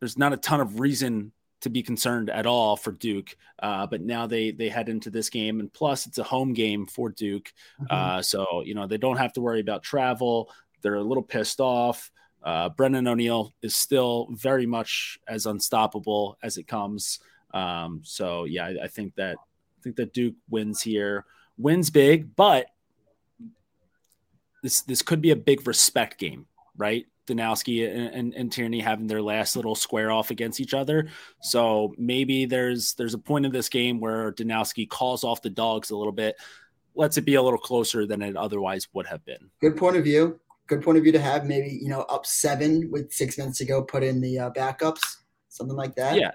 There's 0.00 0.18
not 0.18 0.32
a 0.32 0.36
ton 0.36 0.60
of 0.60 0.80
reason 0.80 1.32
to 1.64 1.70
be 1.70 1.82
concerned 1.82 2.30
at 2.30 2.46
all 2.46 2.76
for 2.76 2.92
Duke. 2.92 3.36
Uh, 3.58 3.86
but 3.86 4.02
now 4.02 4.26
they 4.26 4.52
they 4.52 4.68
head 4.68 4.88
into 4.88 5.10
this 5.10 5.28
game, 5.28 5.60
and 5.60 5.72
plus 5.72 6.06
it's 6.06 6.18
a 6.18 6.22
home 6.22 6.52
game 6.52 6.86
for 6.86 7.10
Duke, 7.10 7.52
mm-hmm. 7.80 7.86
uh, 7.90 8.22
so 8.22 8.62
you 8.64 8.74
know 8.74 8.86
they 8.86 8.98
don't 8.98 9.16
have 9.16 9.32
to 9.32 9.40
worry 9.40 9.60
about 9.60 9.82
travel. 9.82 10.50
They're 10.82 10.94
a 10.94 11.02
little 11.02 11.22
pissed 11.22 11.60
off. 11.60 12.10
Uh, 12.42 12.68
Brennan 12.68 13.08
O'Neill 13.08 13.52
is 13.62 13.74
still 13.74 14.28
very 14.30 14.66
much 14.66 15.18
as 15.26 15.46
unstoppable 15.46 16.36
as 16.42 16.58
it 16.58 16.68
comes. 16.68 17.18
Um, 17.54 18.02
so 18.04 18.44
yeah, 18.44 18.66
I, 18.66 18.84
I 18.84 18.88
think 18.88 19.14
that 19.14 19.36
I 19.38 19.82
think 19.82 19.96
that 19.96 20.12
Duke 20.12 20.36
wins 20.50 20.82
here, 20.82 21.24
wins 21.56 21.88
big, 21.88 22.36
but 22.36 22.66
this 24.62 24.82
this 24.82 25.02
could 25.02 25.22
be 25.22 25.30
a 25.30 25.36
big 25.36 25.66
respect 25.66 26.18
game, 26.18 26.46
right? 26.76 27.06
Danowski 27.26 27.88
and, 27.88 28.14
and, 28.14 28.34
and, 28.34 28.52
Tierney 28.52 28.80
having 28.80 29.06
their 29.06 29.22
last 29.22 29.56
little 29.56 29.74
square 29.74 30.12
off 30.12 30.30
against 30.30 30.60
each 30.60 30.74
other. 30.74 31.08
So 31.40 31.94
maybe 31.96 32.44
there's 32.44 32.94
there's 32.94 33.14
a 33.14 33.18
point 33.18 33.46
in 33.46 33.52
this 33.52 33.68
game 33.68 34.00
where 34.00 34.32
Danowski 34.32 34.88
calls 34.88 35.24
off 35.24 35.42
the 35.42 35.50
dogs 35.50 35.90
a 35.90 35.96
little 35.96 36.12
bit, 36.12 36.36
lets 36.94 37.16
it 37.16 37.22
be 37.22 37.36
a 37.36 37.42
little 37.42 37.58
closer 37.58 38.06
than 38.06 38.22
it 38.22 38.36
otherwise 38.36 38.88
would 38.92 39.06
have 39.06 39.24
been. 39.24 39.50
Good 39.60 39.76
point 39.76 39.96
of 39.96 40.04
view. 40.04 40.38
Good 40.66 40.82
point 40.82 40.98
of 40.98 41.04
view 41.04 41.12
to 41.12 41.20
have. 41.20 41.46
Maybe 41.46 41.78
you 41.80 41.88
know 41.88 42.02
up 42.02 42.26
seven 42.26 42.90
with 42.90 43.12
six 43.12 43.38
minutes 43.38 43.58
to 43.58 43.64
go, 43.64 43.82
put 43.82 44.02
in 44.02 44.20
the 44.20 44.38
uh, 44.38 44.50
backups, 44.50 45.16
something 45.48 45.76
like 45.76 45.94
that. 45.96 46.18
Yeah. 46.18 46.30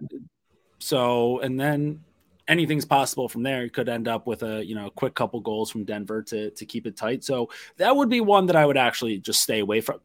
So 0.80 1.40
and 1.40 1.60
then 1.60 2.04
anything's 2.48 2.86
possible 2.86 3.30
from 3.30 3.44
there. 3.44 3.64
It 3.64 3.74
could 3.74 3.88
end 3.88 4.08
up 4.08 4.28
with 4.28 4.44
a 4.44 4.66
you 4.66 4.76
know 4.76 4.90
quick 4.90 5.14
couple 5.14 5.40
goals 5.40 5.70
from 5.70 5.86
Denver 5.86 6.22
to 6.24 6.50
to 6.50 6.66
keep 6.66 6.86
it 6.88 6.98
tight. 6.98 7.24
So 7.24 7.50
that 7.78 7.96
would 7.96 8.10
be 8.10 8.22
one 8.22 8.48
that 8.48 8.56
I 8.56 8.66
would 8.66 8.78
actually 8.78 9.20
just 9.20 9.42
stay 9.42 9.60
away 9.60 9.82
from 9.82 10.00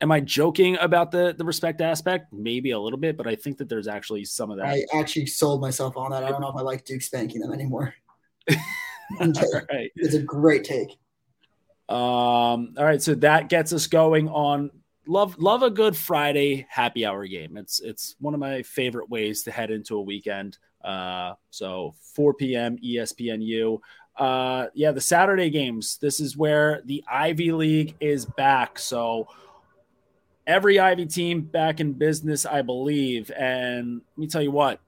am 0.00 0.12
I 0.12 0.20
joking 0.20 0.76
about 0.80 1.10
the 1.10 1.34
the 1.36 1.44
respect 1.44 1.80
aspect? 1.80 2.32
Maybe 2.32 2.70
a 2.70 2.78
little 2.78 2.98
bit, 2.98 3.16
but 3.16 3.26
I 3.26 3.34
think 3.34 3.58
that 3.58 3.68
there's 3.68 3.88
actually 3.88 4.24
some 4.24 4.50
of 4.50 4.58
that. 4.58 4.66
I 4.66 4.84
actually 4.94 5.26
sold 5.26 5.60
myself 5.60 5.96
on 5.96 6.10
that. 6.10 6.24
I 6.24 6.30
don't 6.30 6.40
know 6.40 6.48
if 6.48 6.56
I 6.56 6.62
like 6.62 6.84
Duke 6.84 7.02
spanking 7.02 7.40
them 7.40 7.52
anymore. 7.52 7.94
right. 9.20 9.90
It's 9.96 10.14
a 10.14 10.22
great 10.22 10.64
take. 10.64 10.98
Um, 11.88 12.74
all 12.76 12.84
right, 12.84 13.00
so 13.00 13.14
that 13.16 13.48
gets 13.48 13.72
us 13.72 13.86
going 13.86 14.28
on 14.28 14.70
love 15.06 15.38
love 15.38 15.62
a 15.62 15.70
good 15.70 15.96
Friday 15.96 16.66
happy 16.68 17.04
hour 17.04 17.26
game. 17.26 17.56
It's 17.56 17.80
it's 17.80 18.14
one 18.20 18.34
of 18.34 18.40
my 18.40 18.62
favorite 18.62 19.08
ways 19.08 19.42
to 19.44 19.50
head 19.50 19.70
into 19.70 19.96
a 19.96 20.02
weekend. 20.02 20.58
Uh, 20.84 21.34
so 21.50 21.94
4 22.14 22.34
p.m. 22.34 22.76
ESPNU. 22.78 23.80
Uh, 24.16 24.66
yeah, 24.74 24.92
the 24.92 25.00
Saturday 25.00 25.50
games. 25.50 25.98
This 26.00 26.20
is 26.20 26.36
where 26.36 26.82
the 26.84 27.02
Ivy 27.10 27.52
League 27.52 27.96
is 28.00 28.24
back. 28.24 28.78
So 28.78 29.28
every 30.48 30.80
Ivy 30.80 31.06
team 31.06 31.42
back 31.42 31.78
in 31.78 31.92
business, 31.92 32.46
I 32.46 32.62
believe. 32.62 33.30
And 33.36 34.00
let 34.16 34.18
me 34.18 34.26
tell 34.26 34.42
you 34.42 34.50
what, 34.50 34.80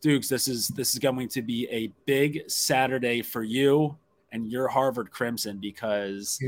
Dukes, 0.00 0.28
this 0.28 0.46
is 0.46 0.68
this 0.68 0.92
is 0.92 1.00
going 1.00 1.28
to 1.28 1.42
be 1.42 1.68
a 1.70 1.92
big 2.06 2.48
Saturday 2.48 3.20
for 3.20 3.42
you 3.42 3.98
and 4.32 4.46
your 4.46 4.68
Harvard 4.68 5.10
Crimson 5.10 5.58
because 5.58 6.40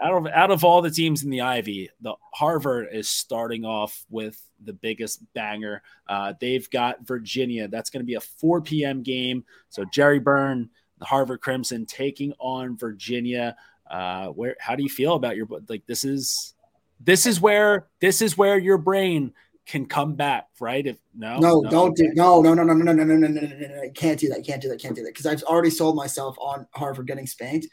out 0.00 0.12
of 0.12 0.26
out 0.26 0.50
of 0.50 0.64
all 0.64 0.82
the 0.82 0.90
teams 0.90 1.24
in 1.24 1.30
the 1.30 1.40
Ivy, 1.40 1.88
the 2.02 2.14
Harvard 2.34 2.88
is 2.92 3.08
starting 3.08 3.64
off 3.64 4.04
with 4.10 4.40
the 4.62 4.74
biggest 4.74 5.22
banger. 5.32 5.82
Uh, 6.06 6.34
they've 6.38 6.68
got 6.70 7.06
Virginia. 7.06 7.66
That's 7.66 7.88
going 7.88 8.02
to 8.02 8.06
be 8.06 8.14
a 8.14 8.20
4 8.20 8.60
p.m. 8.60 9.02
game. 9.02 9.44
So 9.70 9.86
Gerry 9.86 10.18
Byrne, 10.18 10.68
the 10.98 11.06
Harvard 11.06 11.40
Crimson, 11.40 11.86
taking 11.86 12.34
on 12.38 12.76
Virginia. 12.76 13.56
Uh, 13.90 14.26
where 14.28 14.56
how 14.60 14.76
do 14.76 14.82
you 14.82 14.90
feel 14.90 15.14
about 15.14 15.36
your 15.36 15.48
like 15.68 15.84
this 15.86 16.04
is 16.04 16.54
this 17.00 17.26
is 17.26 17.40
where 17.40 17.88
this 18.00 18.22
is 18.22 18.36
where 18.36 18.58
your 18.58 18.78
brain 18.78 19.32
can 19.66 19.86
come 19.86 20.14
back, 20.14 20.48
right? 20.60 20.86
If 20.86 20.98
no, 21.14 21.38
no, 21.38 21.60
no 21.60 21.70
don't 21.70 21.96
do 21.96 22.10
no, 22.14 22.42
no, 22.42 22.54
no, 22.54 22.62
no, 22.62 22.74
no, 22.74 22.92
no, 22.92 23.04
no, 23.04 23.14
no, 23.16 23.28
no, 23.28 23.40
no, 23.40 23.82
no, 23.82 23.90
can't 23.94 24.18
do 24.18 24.28
that, 24.28 24.44
can't 24.44 24.60
do 24.60 24.68
that, 24.68 24.80
can't 24.80 24.94
do 24.94 25.02
that, 25.02 25.14
because 25.14 25.26
I've 25.26 25.42
already 25.44 25.70
sold 25.70 25.96
myself 25.96 26.36
on 26.38 26.66
Harvard 26.74 27.06
getting 27.06 27.26
spanked. 27.26 27.68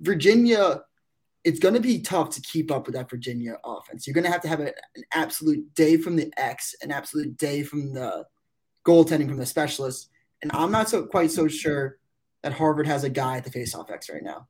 Virginia, 0.00 0.82
it's 1.44 1.58
going 1.58 1.74
to 1.74 1.80
be 1.80 2.00
tough 2.00 2.30
to 2.30 2.40
keep 2.40 2.70
up 2.70 2.86
with 2.86 2.94
that 2.94 3.10
Virginia 3.10 3.58
offense. 3.64 4.06
You're 4.06 4.14
going 4.14 4.24
to 4.24 4.30
have 4.30 4.42
to 4.42 4.48
have 4.48 4.60
a, 4.60 4.72
an 4.96 5.04
absolute 5.12 5.74
day 5.74 5.96
from 5.96 6.16
the 6.16 6.32
X, 6.36 6.74
an 6.82 6.90
absolute 6.90 7.36
day 7.36 7.62
from 7.62 7.92
the 7.92 8.24
goaltending 8.86 9.28
from 9.28 9.36
the 9.36 9.46
specialists, 9.46 10.08
and 10.42 10.50
I'm 10.54 10.70
not 10.70 10.88
so 10.88 11.04
quite 11.04 11.30
so 11.30 11.48
sure 11.48 11.98
that 12.42 12.52
Harvard 12.52 12.86
has 12.86 13.04
a 13.04 13.10
guy 13.10 13.36
at 13.36 13.44
the 13.44 13.50
faceoff 13.50 13.90
X 13.90 14.08
right 14.08 14.22
now. 14.22 14.48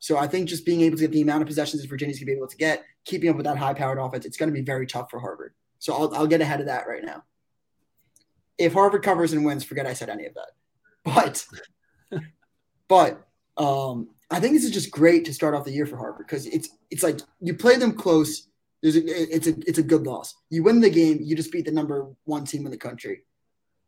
So 0.00 0.16
I 0.16 0.26
think 0.26 0.48
just 0.48 0.66
being 0.66 0.80
able 0.80 0.96
to 0.96 1.02
get 1.02 1.12
the 1.12 1.20
amount 1.20 1.42
of 1.42 1.48
possessions 1.48 1.82
that 1.82 1.88
Virginia's 1.88 2.18
going 2.18 2.26
to 2.26 2.32
be 2.32 2.36
able 2.36 2.48
to 2.48 2.56
get, 2.56 2.84
keeping 3.04 3.28
up 3.28 3.36
with 3.36 3.46
that 3.46 3.58
high 3.58 3.74
powered 3.74 3.98
offense, 3.98 4.24
it's 4.24 4.36
going 4.36 4.48
to 4.48 4.54
be 4.54 4.62
very 4.62 4.86
tough 4.86 5.10
for 5.10 5.20
Harvard. 5.20 5.54
So 5.78 5.94
I'll, 5.94 6.14
I'll 6.14 6.26
get 6.26 6.40
ahead 6.40 6.60
of 6.60 6.66
that 6.66 6.88
right 6.88 7.04
now. 7.04 7.22
If 8.58 8.72
Harvard 8.72 9.02
covers 9.02 9.32
and 9.32 9.44
wins, 9.44 9.62
forget 9.62 9.86
I 9.86 9.92
said 9.92 10.08
any 10.08 10.26
of 10.26 10.34
that. 10.34 10.50
But, 11.04 11.46
but 12.88 13.26
um, 13.56 14.08
I 14.30 14.40
think 14.40 14.54
this 14.54 14.64
is 14.64 14.70
just 14.70 14.90
great 14.90 15.24
to 15.26 15.34
start 15.34 15.54
off 15.54 15.64
the 15.64 15.72
year 15.72 15.86
for 15.86 15.96
Harvard 15.96 16.26
because 16.26 16.46
it's 16.46 16.70
it's 16.90 17.02
like 17.02 17.20
you 17.40 17.54
play 17.54 17.76
them 17.76 17.92
close, 17.92 18.48
There's 18.82 18.96
a, 18.96 19.34
it's 19.34 19.46
a 19.46 19.54
it's 19.66 19.78
a 19.78 19.82
good 19.82 20.06
loss. 20.06 20.34
You 20.50 20.62
win 20.62 20.80
the 20.80 20.90
game, 20.90 21.18
you 21.20 21.36
just 21.36 21.52
beat 21.52 21.64
the 21.64 21.72
number 21.72 22.08
one 22.24 22.44
team 22.44 22.64
in 22.64 22.70
the 22.70 22.78
country. 22.78 23.22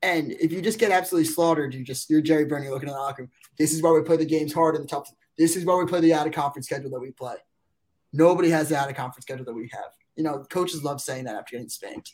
And 0.02 0.32
if 0.32 0.50
you 0.50 0.60
just 0.60 0.80
get 0.80 0.90
absolutely 0.90 1.30
slaughtered, 1.30 1.74
you 1.74 1.84
just 1.84 2.10
you're 2.10 2.20
Gerry 2.20 2.44
Byrne, 2.44 2.68
looking 2.68 2.88
at 2.88 2.94
the 2.94 2.98
locker 2.98 3.22
room. 3.22 3.30
This 3.56 3.72
is 3.72 3.82
why 3.82 3.92
we 3.92 4.02
play 4.02 4.16
the 4.16 4.24
games 4.24 4.52
hard 4.52 4.74
in 4.74 4.82
the 4.82 4.88
top. 4.88 5.06
This 5.38 5.56
is 5.56 5.64
why 5.64 5.76
we 5.76 5.86
play 5.86 6.00
the 6.00 6.14
out 6.14 6.26
of 6.26 6.32
conference 6.32 6.66
schedule 6.66 6.90
that 6.90 7.00
we 7.00 7.10
play. 7.10 7.36
Nobody 8.12 8.50
has 8.50 8.68
the 8.68 8.76
out 8.76 8.90
of 8.90 8.96
conference 8.96 9.24
schedule 9.24 9.44
that 9.44 9.54
we 9.54 9.70
have. 9.72 9.92
You 10.16 10.24
know, 10.24 10.44
coaches 10.50 10.84
love 10.84 11.00
saying 11.00 11.24
that 11.24 11.36
after 11.36 11.56
getting 11.56 11.68
spanked. 11.68 12.12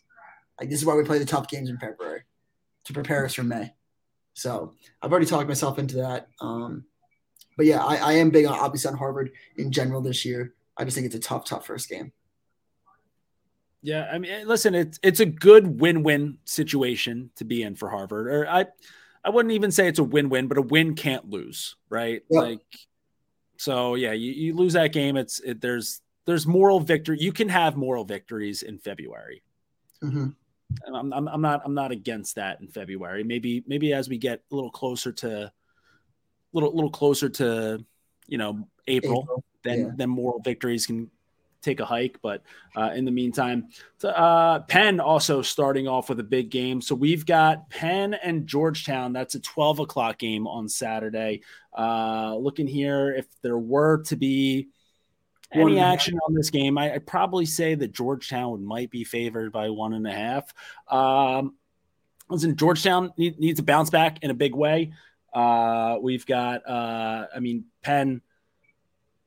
Like 0.60 0.70
this 0.70 0.78
is 0.78 0.86
why 0.86 0.94
we 0.94 1.04
play 1.04 1.18
the 1.18 1.24
tough 1.24 1.48
games 1.48 1.68
in 1.68 1.78
February 1.78 2.22
to 2.84 2.92
prepare 2.92 3.24
us 3.24 3.34
for 3.34 3.42
May. 3.42 3.72
So 4.34 4.74
I've 5.02 5.10
already 5.10 5.26
talked 5.26 5.48
myself 5.48 5.78
into 5.78 5.96
that. 5.96 6.28
Um, 6.40 6.84
but 7.56 7.66
yeah, 7.66 7.84
I, 7.84 7.96
I 7.96 8.12
am 8.14 8.30
big 8.30 8.46
on 8.46 8.56
obviously 8.56 8.90
on 8.92 8.96
Harvard 8.96 9.32
in 9.56 9.72
general 9.72 10.00
this 10.00 10.24
year. 10.24 10.54
I 10.76 10.84
just 10.84 10.94
think 10.94 11.06
it's 11.06 11.16
a 11.16 11.20
tough, 11.20 11.44
tough 11.44 11.66
first 11.66 11.88
game. 11.88 12.12
Yeah, 13.82 14.08
I 14.12 14.18
mean, 14.18 14.46
listen, 14.46 14.74
it's 14.74 14.98
it's 15.02 15.20
a 15.20 15.26
good 15.26 15.80
win-win 15.80 16.38
situation 16.44 17.30
to 17.36 17.44
be 17.44 17.62
in 17.62 17.74
for 17.76 17.88
Harvard. 17.88 18.28
Or 18.28 18.48
I, 18.48 18.66
I 19.24 19.30
wouldn't 19.30 19.52
even 19.52 19.70
say 19.70 19.88
it's 19.88 19.98
a 19.98 20.04
win-win, 20.04 20.48
but 20.48 20.58
a 20.58 20.62
win 20.62 20.94
can't 20.94 21.30
lose, 21.30 21.76
right? 21.88 22.22
Like, 22.30 22.60
so 23.58 23.96
yeah, 23.96 24.12
you, 24.12 24.32
you 24.32 24.54
lose 24.54 24.72
that 24.74 24.92
game. 24.92 25.16
It's 25.16 25.40
it, 25.40 25.60
there's 25.60 26.00
there's 26.24 26.46
moral 26.46 26.80
victory. 26.80 27.18
You 27.20 27.32
can 27.32 27.48
have 27.48 27.76
moral 27.76 28.04
victories 28.04 28.62
in 28.62 28.78
February. 28.78 29.42
Mm-hmm. 30.02 30.28
I'm, 30.94 31.12
I'm, 31.12 31.28
I'm 31.28 31.40
not 31.40 31.62
I'm 31.64 31.74
not 31.74 31.90
against 31.90 32.36
that 32.36 32.60
in 32.60 32.68
February. 32.68 33.24
Maybe 33.24 33.64
maybe 33.66 33.92
as 33.92 34.08
we 34.08 34.16
get 34.16 34.42
a 34.50 34.54
little 34.54 34.70
closer 34.70 35.12
to 35.12 35.52
little 36.52 36.72
little 36.72 36.90
closer 36.90 37.28
to 37.28 37.84
you 38.28 38.38
know 38.38 38.68
April, 38.86 39.22
April. 39.22 39.44
then 39.64 39.78
yeah. 39.80 39.90
then 39.96 40.08
moral 40.08 40.40
victories 40.40 40.86
can 40.86 41.10
take 41.62 41.80
a 41.80 41.84
hike. 41.84 42.18
But 42.22 42.42
uh, 42.76 42.90
in 42.94 43.04
the 43.04 43.10
meantime, 43.10 43.68
uh, 44.02 44.60
Penn 44.60 45.00
also 45.00 45.42
starting 45.42 45.88
off 45.88 46.08
with 46.08 46.20
a 46.20 46.24
big 46.24 46.50
game. 46.50 46.80
So 46.80 46.94
we've 46.94 47.26
got 47.26 47.68
Penn 47.70 48.14
and 48.14 48.46
Georgetown. 48.46 49.12
That's 49.12 49.34
a 49.34 49.40
12 49.40 49.80
o'clock 49.80 50.18
game 50.18 50.46
on 50.46 50.68
Saturday. 50.68 51.42
Uh, 51.76 52.36
looking 52.36 52.66
here, 52.66 53.14
if 53.14 53.26
there 53.42 53.58
were 53.58 54.02
to 54.04 54.16
be 54.16 54.68
any 55.52 55.78
action 55.78 56.18
on 56.26 56.34
this 56.34 56.50
game, 56.50 56.76
I, 56.76 56.92
would 56.92 57.06
probably 57.06 57.46
say 57.46 57.74
that 57.74 57.92
Georgetown 57.92 58.64
might 58.64 58.90
be 58.90 59.04
favored 59.04 59.52
by 59.52 59.70
one 59.70 59.94
and 59.94 60.06
a 60.06 60.12
half. 60.12 60.52
Um, 60.88 61.54
listen, 62.28 62.56
Georgetown 62.56 63.12
need, 63.16 63.38
needs 63.38 63.58
to 63.58 63.64
bounce 63.64 63.90
back 63.90 64.22
in 64.22 64.30
a 64.30 64.34
big 64.34 64.54
way. 64.54 64.92
Uh, 65.32 65.96
we've 66.00 66.26
got, 66.26 66.68
uh, 66.68 67.26
I 67.34 67.40
mean, 67.40 67.64
Penn 67.82 68.22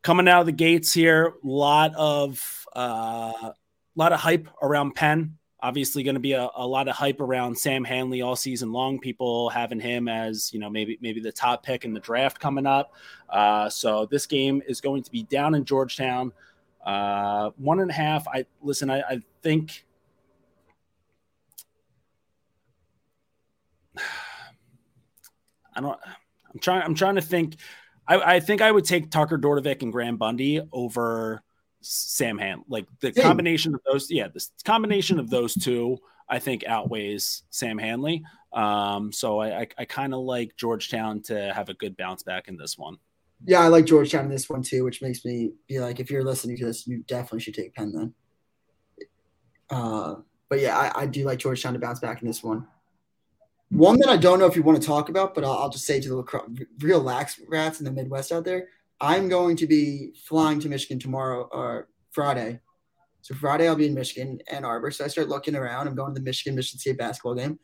coming 0.02 0.28
out 0.28 0.42
of 0.42 0.46
the 0.46 0.52
gates 0.52 0.94
here. 0.94 1.34
A 1.44 1.48
lot 1.48 1.94
of 1.96 2.66
uh, 2.74 3.52
lot 3.96 4.14
of 4.14 4.20
hype 4.20 4.48
around 4.62 4.96
Penn. 4.96 5.38
Obviously, 5.64 6.02
going 6.02 6.16
to 6.16 6.22
be 6.22 6.34
a, 6.34 6.50
a, 6.56 6.66
lot 6.66 6.88
of 6.88 6.96
hype 6.96 7.22
around 7.22 7.56
Sam 7.56 7.84
Handley 7.84 8.24
all 8.24 8.36
season 8.36 8.72
long. 8.72 9.00
People 9.00 9.50
having 9.50 9.80
him 9.80 10.08
as 10.08 10.52
you 10.52 10.60
know 10.60 10.72
maybe 10.72 10.98
maybe 11.02 11.20
the 11.20 11.32
top 11.32 11.64
pick 11.64 11.86
in 11.86 11.94
the 11.94 12.00
draft 12.00 12.40
coming 12.40 12.66
up. 12.66 12.94
Uh, 13.30 13.70
so 13.70 14.08
this 14.08 14.26
game 14.26 14.64
is 14.68 14.82
going 14.82 15.04
to 15.04 15.12
be 15.12 15.24
down 15.24 15.54
in 15.54 15.64
Georgetown. 15.64 16.34
Uh, 16.84 17.52
one 17.58 17.80
and 17.80 17.92
a 17.92 17.94
half. 17.94 18.28
I 18.28 18.46
listen. 18.62 18.90
I, 18.90 19.02
I 19.02 19.22
think. 19.44 19.86
I 25.76 25.80
don't. 25.80 26.00
I'm 26.54 26.60
trying. 26.60 26.82
I'm 26.82 26.96
trying 26.96 27.16
to 27.16 27.22
think. 27.22 27.58
I, 28.12 28.36
I 28.36 28.40
think 28.42 28.62
I 28.62 28.70
would 28.70 28.84
take 28.84 29.10
Tucker 29.10 29.38
Dordevic 29.38 29.82
and 29.84 29.92
Graham 29.92 30.18
Bundy 30.18 30.62
over 30.74 31.42
Sam 31.80 32.38
Ham. 32.38 32.64
Like 32.68 32.86
the 33.00 33.14
combination 33.14 33.74
of 33.74 33.80
those, 33.90 34.12
yeah, 34.12 34.28
the 34.28 34.46
combination 34.66 35.18
of 35.18 35.30
those 35.30 35.54
two, 35.54 35.98
I 36.28 36.40
think 36.40 36.66
outweighs 36.66 37.44
Sam 37.52 37.78
Handley. 37.78 38.24
Um, 38.52 39.14
so 39.14 39.40
I, 39.40 39.62
I, 39.62 39.68
I 39.78 39.86
kind 39.86 40.14
of 40.14 40.20
like 40.20 40.58
Georgetown 40.58 41.22
to 41.24 41.54
have 41.54 41.70
a 41.70 41.74
good 41.74 41.96
bounce 41.96 42.22
back 42.22 42.50
in 42.50 42.58
this 42.58 42.78
one. 42.78 42.98
Yeah, 43.46 43.62
I 43.62 43.70
like 43.70 43.86
Georgetown 43.86 44.26
in 44.26 44.32
this 44.32 44.50
one 44.50 44.62
too, 44.62 44.84
which 44.84 45.02
makes 45.02 45.24
me 45.24 45.54
be 45.70 45.80
like, 45.80 46.02
if 46.02 46.12
you're 46.12 46.24
listening 46.24 46.58
to 46.58 46.66
this, 46.66 46.86
you 46.86 47.04
definitely 47.08 47.40
should 47.40 47.56
take 47.56 47.74
Penn 47.74 47.94
then. 47.94 48.14
Uh, 49.70 50.16
but 50.50 50.60
yeah, 50.60 50.78
I, 50.78 51.04
I 51.04 51.06
do 51.06 51.24
like 51.24 51.40
Georgetown 51.40 51.74
to 51.74 51.80
bounce 51.80 52.02
back 52.02 52.22
in 52.22 52.28
this 52.28 52.44
one. 52.44 52.68
One 53.72 54.00
that 54.00 54.10
I 54.10 54.18
don't 54.18 54.38
know 54.38 54.48
if 54.48 54.58
you 54.58 54.64
want 54.64 54.82
to 54.82 54.86
talk 54.86 55.08
about, 55.08 55.34
but 55.34 55.46
I'll, 55.46 55.54
I'll 55.54 55.70
just 55.70 55.86
say 55.86 56.02
to 56.02 56.10
the 56.10 56.68
real 56.80 57.00
lax 57.00 57.40
rats 57.48 57.80
in 57.80 57.86
the 57.86 57.92
Midwest 57.92 58.34
out 58.34 58.44
there, 58.44 58.68
I'm 59.00 59.30
going 59.30 59.56
to 59.56 59.66
be 59.66 60.12
flying 60.26 60.60
to 60.60 60.70
Michigan 60.70 61.00
tomorrow 61.00 61.48
or 61.54 61.88
Friday. 62.12 62.60
So 63.22 63.34
Friday 63.34 63.70
I'll 63.70 63.78
be 63.78 63.88
in 63.88 63.94
Michigan, 63.94 64.42
Ann 64.52 64.66
Arbor. 64.66 64.92
So 64.92 65.06
I 65.06 65.08
start 65.08 65.30
looking 65.30 65.56
around. 65.56 65.88
I'm 65.88 65.96
going 65.96 66.14
to 66.14 66.20
the 66.20 66.26
Michigan 66.26 66.54
Michigan 66.54 66.80
State 66.80 66.98
basketball 66.98 67.36
game 67.36 67.60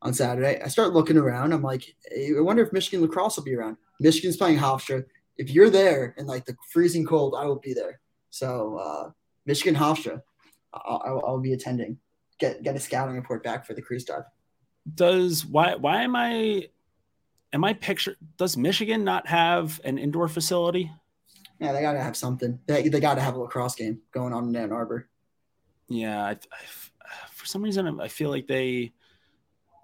on 0.00 0.14
Saturday. 0.14 0.62
I 0.62 0.68
start 0.68 0.92
looking 0.92 1.16
around. 1.16 1.52
I'm 1.52 1.62
like, 1.62 1.92
I 2.16 2.40
wonder 2.40 2.62
if 2.62 2.72
Michigan 2.72 3.04
lacrosse 3.04 3.36
will 3.36 3.44
be 3.44 3.56
around. 3.56 3.78
Michigan's 3.98 4.36
playing 4.36 4.58
Hofstra. 4.58 5.04
If 5.38 5.50
you're 5.50 5.70
there 5.70 6.14
in 6.18 6.26
like 6.26 6.44
the 6.44 6.54
freezing 6.72 7.04
cold, 7.04 7.34
I 7.36 7.46
will 7.46 7.58
be 7.58 7.74
there. 7.74 8.00
So 8.30 8.76
uh, 8.76 9.10
Michigan 9.44 9.74
Hofstra, 9.74 10.22
I'll, 10.72 11.20
I'll, 11.26 11.40
be 11.40 11.52
attending. 11.52 11.98
Get 12.38 12.62
get 12.62 12.76
a 12.76 12.80
scouting 12.80 13.16
report 13.16 13.42
back 13.42 13.66
for 13.66 13.74
the 13.74 13.82
Crease 13.82 14.04
Dive 14.04 14.22
does 14.94 15.44
why 15.44 15.74
why 15.76 16.02
am 16.02 16.16
I 16.16 16.68
am 17.52 17.64
I 17.64 17.74
picture 17.74 18.16
does 18.36 18.56
Michigan 18.56 19.04
not 19.04 19.26
have 19.26 19.80
an 19.84 19.98
indoor 19.98 20.28
facility? 20.28 20.90
Yeah, 21.58 21.72
they 21.72 21.80
got 21.80 21.92
to 21.92 22.00
have 22.00 22.16
something. 22.16 22.58
They, 22.66 22.88
they 22.88 22.98
got 22.98 23.14
to 23.14 23.20
have 23.20 23.36
a 23.36 23.38
lacrosse 23.38 23.76
game 23.76 24.00
going 24.10 24.32
on 24.32 24.48
in 24.48 24.56
Ann 24.56 24.72
Arbor. 24.72 25.08
Yeah, 25.88 26.20
I, 26.20 26.30
I, 26.30 26.36
for 27.30 27.46
some 27.46 27.62
reason 27.62 28.00
I 28.00 28.08
feel 28.08 28.30
like 28.30 28.46
they. 28.46 28.92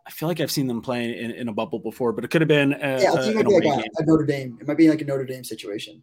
I 0.05 0.11
feel 0.11 0.27
like 0.27 0.41
I've 0.41 0.51
seen 0.51 0.67
them 0.67 0.81
play 0.81 1.19
in, 1.19 1.33
in 1.33 1.49
a 1.49 1.53
bubble 1.53 1.79
before, 1.79 2.13
but 2.15 2.25
it 2.25 2.29
could 2.29 2.41
have 2.41 2.49
been 2.49 2.73
a, 2.73 3.03
yeah. 3.03 3.13
it 3.13 3.35
might 3.35 3.47
be 3.47 3.51
like 3.53 3.85
a, 3.85 4.03
a, 4.03 4.07
Notre 4.07 4.25
Dame. 4.25 4.57
It 4.59 4.67
might 4.67 4.79
be 4.79 4.89
like 4.89 5.03
a 5.03 5.05
Notre 5.05 5.27
Dame 5.27 5.45
situation. 5.45 6.03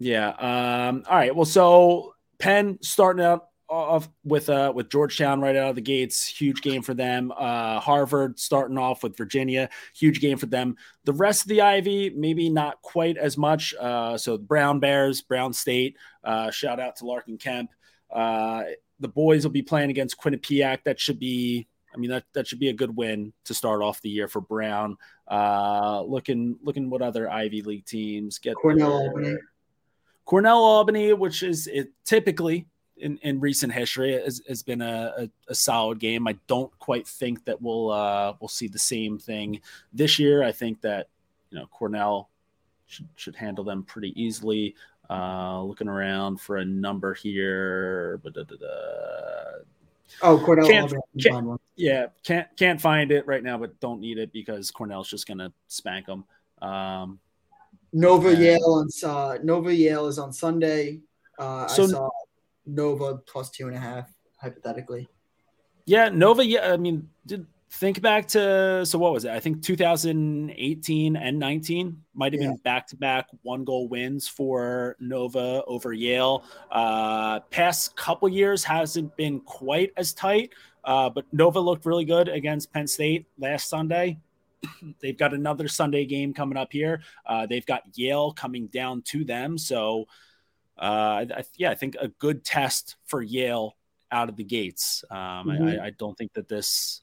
Yeah. 0.00 0.30
Um, 0.30 1.04
all 1.08 1.16
right. 1.16 1.34
Well, 1.34 1.44
so 1.44 2.14
Penn 2.40 2.78
starting 2.82 3.24
out 3.24 3.47
off 3.68 4.08
with 4.24 4.48
uh 4.48 4.72
with 4.74 4.88
Georgetown 4.88 5.40
right 5.40 5.56
out 5.56 5.70
of 5.70 5.74
the 5.74 5.80
gates, 5.80 6.26
huge 6.26 6.62
game 6.62 6.82
for 6.82 6.94
them. 6.94 7.32
Uh, 7.36 7.80
Harvard 7.80 8.38
starting 8.38 8.78
off 8.78 9.02
with 9.02 9.16
Virginia, 9.16 9.68
huge 9.94 10.20
game 10.20 10.38
for 10.38 10.46
them. 10.46 10.76
The 11.04 11.12
rest 11.12 11.42
of 11.42 11.48
the 11.48 11.60
Ivy, 11.60 12.10
maybe 12.10 12.48
not 12.48 12.80
quite 12.82 13.16
as 13.16 13.36
much. 13.36 13.74
Uh, 13.78 14.16
so 14.16 14.38
Brown 14.38 14.80
Bears, 14.80 15.22
Brown 15.22 15.52
State. 15.52 15.96
Uh, 16.24 16.50
shout 16.50 16.80
out 16.80 16.96
to 16.96 17.06
Larkin 17.06 17.38
Kemp. 17.38 17.70
Uh, 18.10 18.64
the 19.00 19.08
boys 19.08 19.44
will 19.44 19.52
be 19.52 19.62
playing 19.62 19.90
against 19.90 20.18
Quinnipiac. 20.18 20.84
That 20.84 20.98
should 20.98 21.18
be. 21.18 21.68
I 21.94 21.96
mean 21.96 22.10
that 22.10 22.24
that 22.34 22.46
should 22.46 22.60
be 22.60 22.68
a 22.68 22.74
good 22.74 22.94
win 22.94 23.32
to 23.46 23.54
start 23.54 23.82
off 23.82 24.02
the 24.02 24.10
year 24.10 24.28
for 24.28 24.40
Brown. 24.40 24.96
Uh, 25.26 26.02
looking 26.02 26.58
looking 26.62 26.90
what 26.90 27.02
other 27.02 27.30
Ivy 27.30 27.62
League 27.62 27.86
teams 27.86 28.38
get. 28.38 28.56
Cornell 28.56 28.92
Albany. 28.92 29.36
Cornell 30.24 30.58
Albany, 30.58 31.14
which 31.14 31.42
is 31.42 31.66
it 31.66 31.88
typically 32.04 32.66
in, 33.00 33.18
in 33.22 33.40
recent 33.40 33.72
history 33.72 34.12
has, 34.12 34.42
has 34.48 34.62
been 34.62 34.82
a, 34.82 35.12
a, 35.18 35.30
a, 35.48 35.54
solid 35.54 35.98
game. 35.98 36.26
I 36.26 36.36
don't 36.46 36.76
quite 36.78 37.06
think 37.06 37.44
that 37.44 37.60
we'll 37.60 37.90
uh, 37.90 38.34
we'll 38.40 38.48
see 38.48 38.68
the 38.68 38.78
same 38.78 39.18
thing 39.18 39.60
this 39.92 40.18
year. 40.18 40.42
I 40.42 40.52
think 40.52 40.80
that 40.82 41.08
you 41.50 41.58
know 41.58 41.66
Cornell 41.66 42.28
should, 42.86 43.08
should 43.16 43.36
handle 43.36 43.64
them 43.64 43.82
pretty 43.82 44.20
easily. 44.20 44.74
Uh, 45.10 45.62
looking 45.62 45.88
around 45.88 46.38
for 46.38 46.58
a 46.58 46.64
number 46.64 47.14
here, 47.14 48.20
but 48.22 48.34
oh 50.20 50.38
Cornell 50.38 50.68
can't, 50.68 50.92
can't, 51.18 51.60
yeah 51.76 52.06
can't 52.24 52.46
can't 52.58 52.80
find 52.80 53.10
it 53.10 53.26
right 53.26 53.42
now, 53.42 53.56
but 53.56 53.78
don't 53.80 54.00
need 54.00 54.18
it 54.18 54.32
because 54.32 54.70
Cornell's 54.70 55.08
just 55.08 55.26
gonna 55.26 55.50
spank 55.68 56.04
them. 56.06 56.24
Um, 56.60 57.18
Nova 57.92 58.28
and, 58.28 58.38
Yale 58.38 58.58
on 58.64 58.88
uh, 59.10 59.38
Nova 59.42 59.74
Yale 59.74 60.08
is 60.08 60.18
on 60.18 60.32
Sunday. 60.32 61.00
Uh, 61.38 61.66
so, 61.68 61.84
I 61.84 61.86
saw 61.86 62.10
Nova 62.68 63.16
plus 63.26 63.50
two 63.50 63.66
and 63.66 63.76
a 63.76 63.80
half, 63.80 64.12
hypothetically. 64.36 65.08
Yeah, 65.86 66.10
Nova. 66.10 66.44
Yeah, 66.44 66.72
I 66.72 66.76
mean, 66.76 67.08
did 67.26 67.46
think 67.70 68.00
back 68.00 68.26
to 68.28 68.84
so 68.86 68.98
what 68.98 69.12
was 69.12 69.24
it? 69.24 69.30
I 69.30 69.40
think 69.40 69.62
2018 69.62 71.16
and 71.16 71.38
19 71.38 72.02
might 72.14 72.32
have 72.32 72.42
yeah. 72.42 72.48
been 72.48 72.56
back 72.58 72.86
to 72.88 72.96
back 72.96 73.26
one 73.42 73.64
goal 73.64 73.88
wins 73.88 74.26
for 74.26 74.96
Nova 75.00 75.62
over 75.66 75.92
Yale. 75.92 76.44
Uh, 76.70 77.40
past 77.50 77.96
couple 77.96 78.28
years 78.28 78.64
hasn't 78.64 79.16
been 79.16 79.40
quite 79.40 79.92
as 79.96 80.14
tight, 80.14 80.52
uh, 80.84 81.10
but 81.10 81.24
Nova 81.32 81.60
looked 81.60 81.86
really 81.86 82.04
good 82.04 82.28
against 82.28 82.72
Penn 82.72 82.86
State 82.86 83.26
last 83.38 83.68
Sunday. 83.68 84.18
they've 85.00 85.18
got 85.18 85.34
another 85.34 85.68
Sunday 85.68 86.04
game 86.04 86.32
coming 86.32 86.56
up 86.56 86.72
here. 86.72 87.02
Uh, 87.26 87.46
they've 87.46 87.66
got 87.66 87.82
Yale 87.94 88.32
coming 88.32 88.66
down 88.68 89.02
to 89.02 89.24
them, 89.24 89.58
so 89.58 90.06
uh, 90.78 91.26
I, 91.36 91.44
yeah, 91.56 91.70
I 91.70 91.74
think 91.74 91.96
a 92.00 92.08
good 92.08 92.44
test 92.44 92.96
for 93.04 93.22
Yale 93.22 93.76
out 94.12 94.28
of 94.28 94.36
the 94.36 94.44
gates. 94.44 95.04
Um, 95.10 95.18
mm-hmm. 95.18 95.68
I, 95.68 95.86
I, 95.86 95.90
don't 95.90 96.16
think 96.16 96.32
that 96.34 96.48
this, 96.48 97.02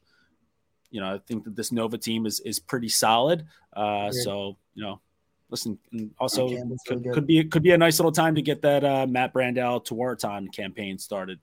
you 0.90 1.02
know, 1.02 1.16
I 1.16 1.20
think 1.28 1.44
that 1.44 1.56
this 1.56 1.72
Nova 1.72 1.98
team 1.98 2.26
is 2.26 2.40
is 2.40 2.60
pretty 2.60 2.90
solid. 2.90 3.46
Uh, 3.76 4.12
so 4.12 4.58
you 4.74 4.84
know, 4.84 5.02
listen, 5.50 5.78
also 6.18 6.50
could, 6.88 7.04
could, 7.14 7.28
be 7.28 7.44
could 7.44 7.64
be 7.64 7.72
a 7.72 7.78
nice 7.78 8.00
little 8.00 8.12
time 8.12 8.36
to 8.36 8.42
get 8.42 8.62
that 8.62 8.84
uh, 8.84 9.06
Matt 9.08 9.34
Brandel 9.34 9.86
Tewaaraton 9.86 10.54
campaign 10.54 10.98
started. 10.98 11.40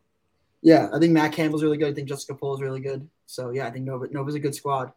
Yeah, 0.63 0.89
I 0.93 0.99
think 0.99 1.13
Matt 1.13 1.33
Campbell's 1.33 1.63
really 1.63 1.77
good. 1.77 1.89
I 1.89 1.95
think 1.95 2.09
Jessica 2.09 2.35
Pole 2.35 2.55
is 2.55 2.61
really 2.61 2.81
good. 2.81 3.09
So 3.27 3.51
yeah, 3.51 3.67
I 3.67 3.71
think 3.71 3.85
Nova 3.85 4.09
Nova's 4.11 4.37
a 4.37 4.41
good 4.41 4.55
squad. 4.55 4.93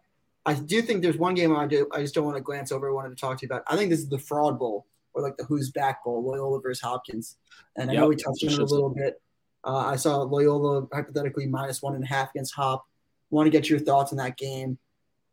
I 0.46 0.54
do 0.54 0.82
think 0.82 1.02
there's 1.02 1.18
one 1.18 1.34
game 1.34 1.56
I 1.56 1.66
do 1.68 1.88
I 1.92 2.02
just 2.02 2.14
don't 2.14 2.26
want 2.26 2.38
to 2.38 2.44
glance 2.44 2.72
over. 2.72 2.90
I 2.90 2.94
wanted 2.94 3.10
to 3.10 3.16
talk 3.16 3.40
to 3.40 3.46
you 3.46 3.48
about. 3.48 3.64
I 3.68 3.76
think 3.76 3.90
this 3.90 4.00
is 4.00 4.10
the 4.10 4.20
fraud 4.20 4.58
bowl 4.58 4.86
or 5.16 5.22
like 5.22 5.38
the 5.38 5.46
who's 5.46 5.72
back 5.72 6.04
bowl, 6.04 6.24
Loyola 6.24 6.62
versus 6.62 6.82
Hopkins. 6.82 7.38
And 7.78 7.90
I 7.90 7.94
yep, 7.94 8.02
know 8.02 8.08
we 8.10 8.16
touched 8.16 8.44
on 8.46 8.54
it 8.54 8.60
a 8.60 8.66
little 8.66 8.90
bit. 8.90 9.22
Uh, 9.64 9.78
I 9.78 9.96
saw 9.96 10.18
Loyola 10.18 10.88
hypothetically 10.94 11.48
minus 11.48 11.82
one 11.82 11.96
and 11.96 12.04
a 12.04 12.08
half 12.08 12.30
against 12.32 12.54
Hop. 12.56 12.86
Want 13.32 13.48
to 13.48 13.52
get 13.52 13.70
your 13.70 13.80
thoughts 13.80 14.12
on 14.12 14.18
that 14.18 14.38
game? 14.38 14.78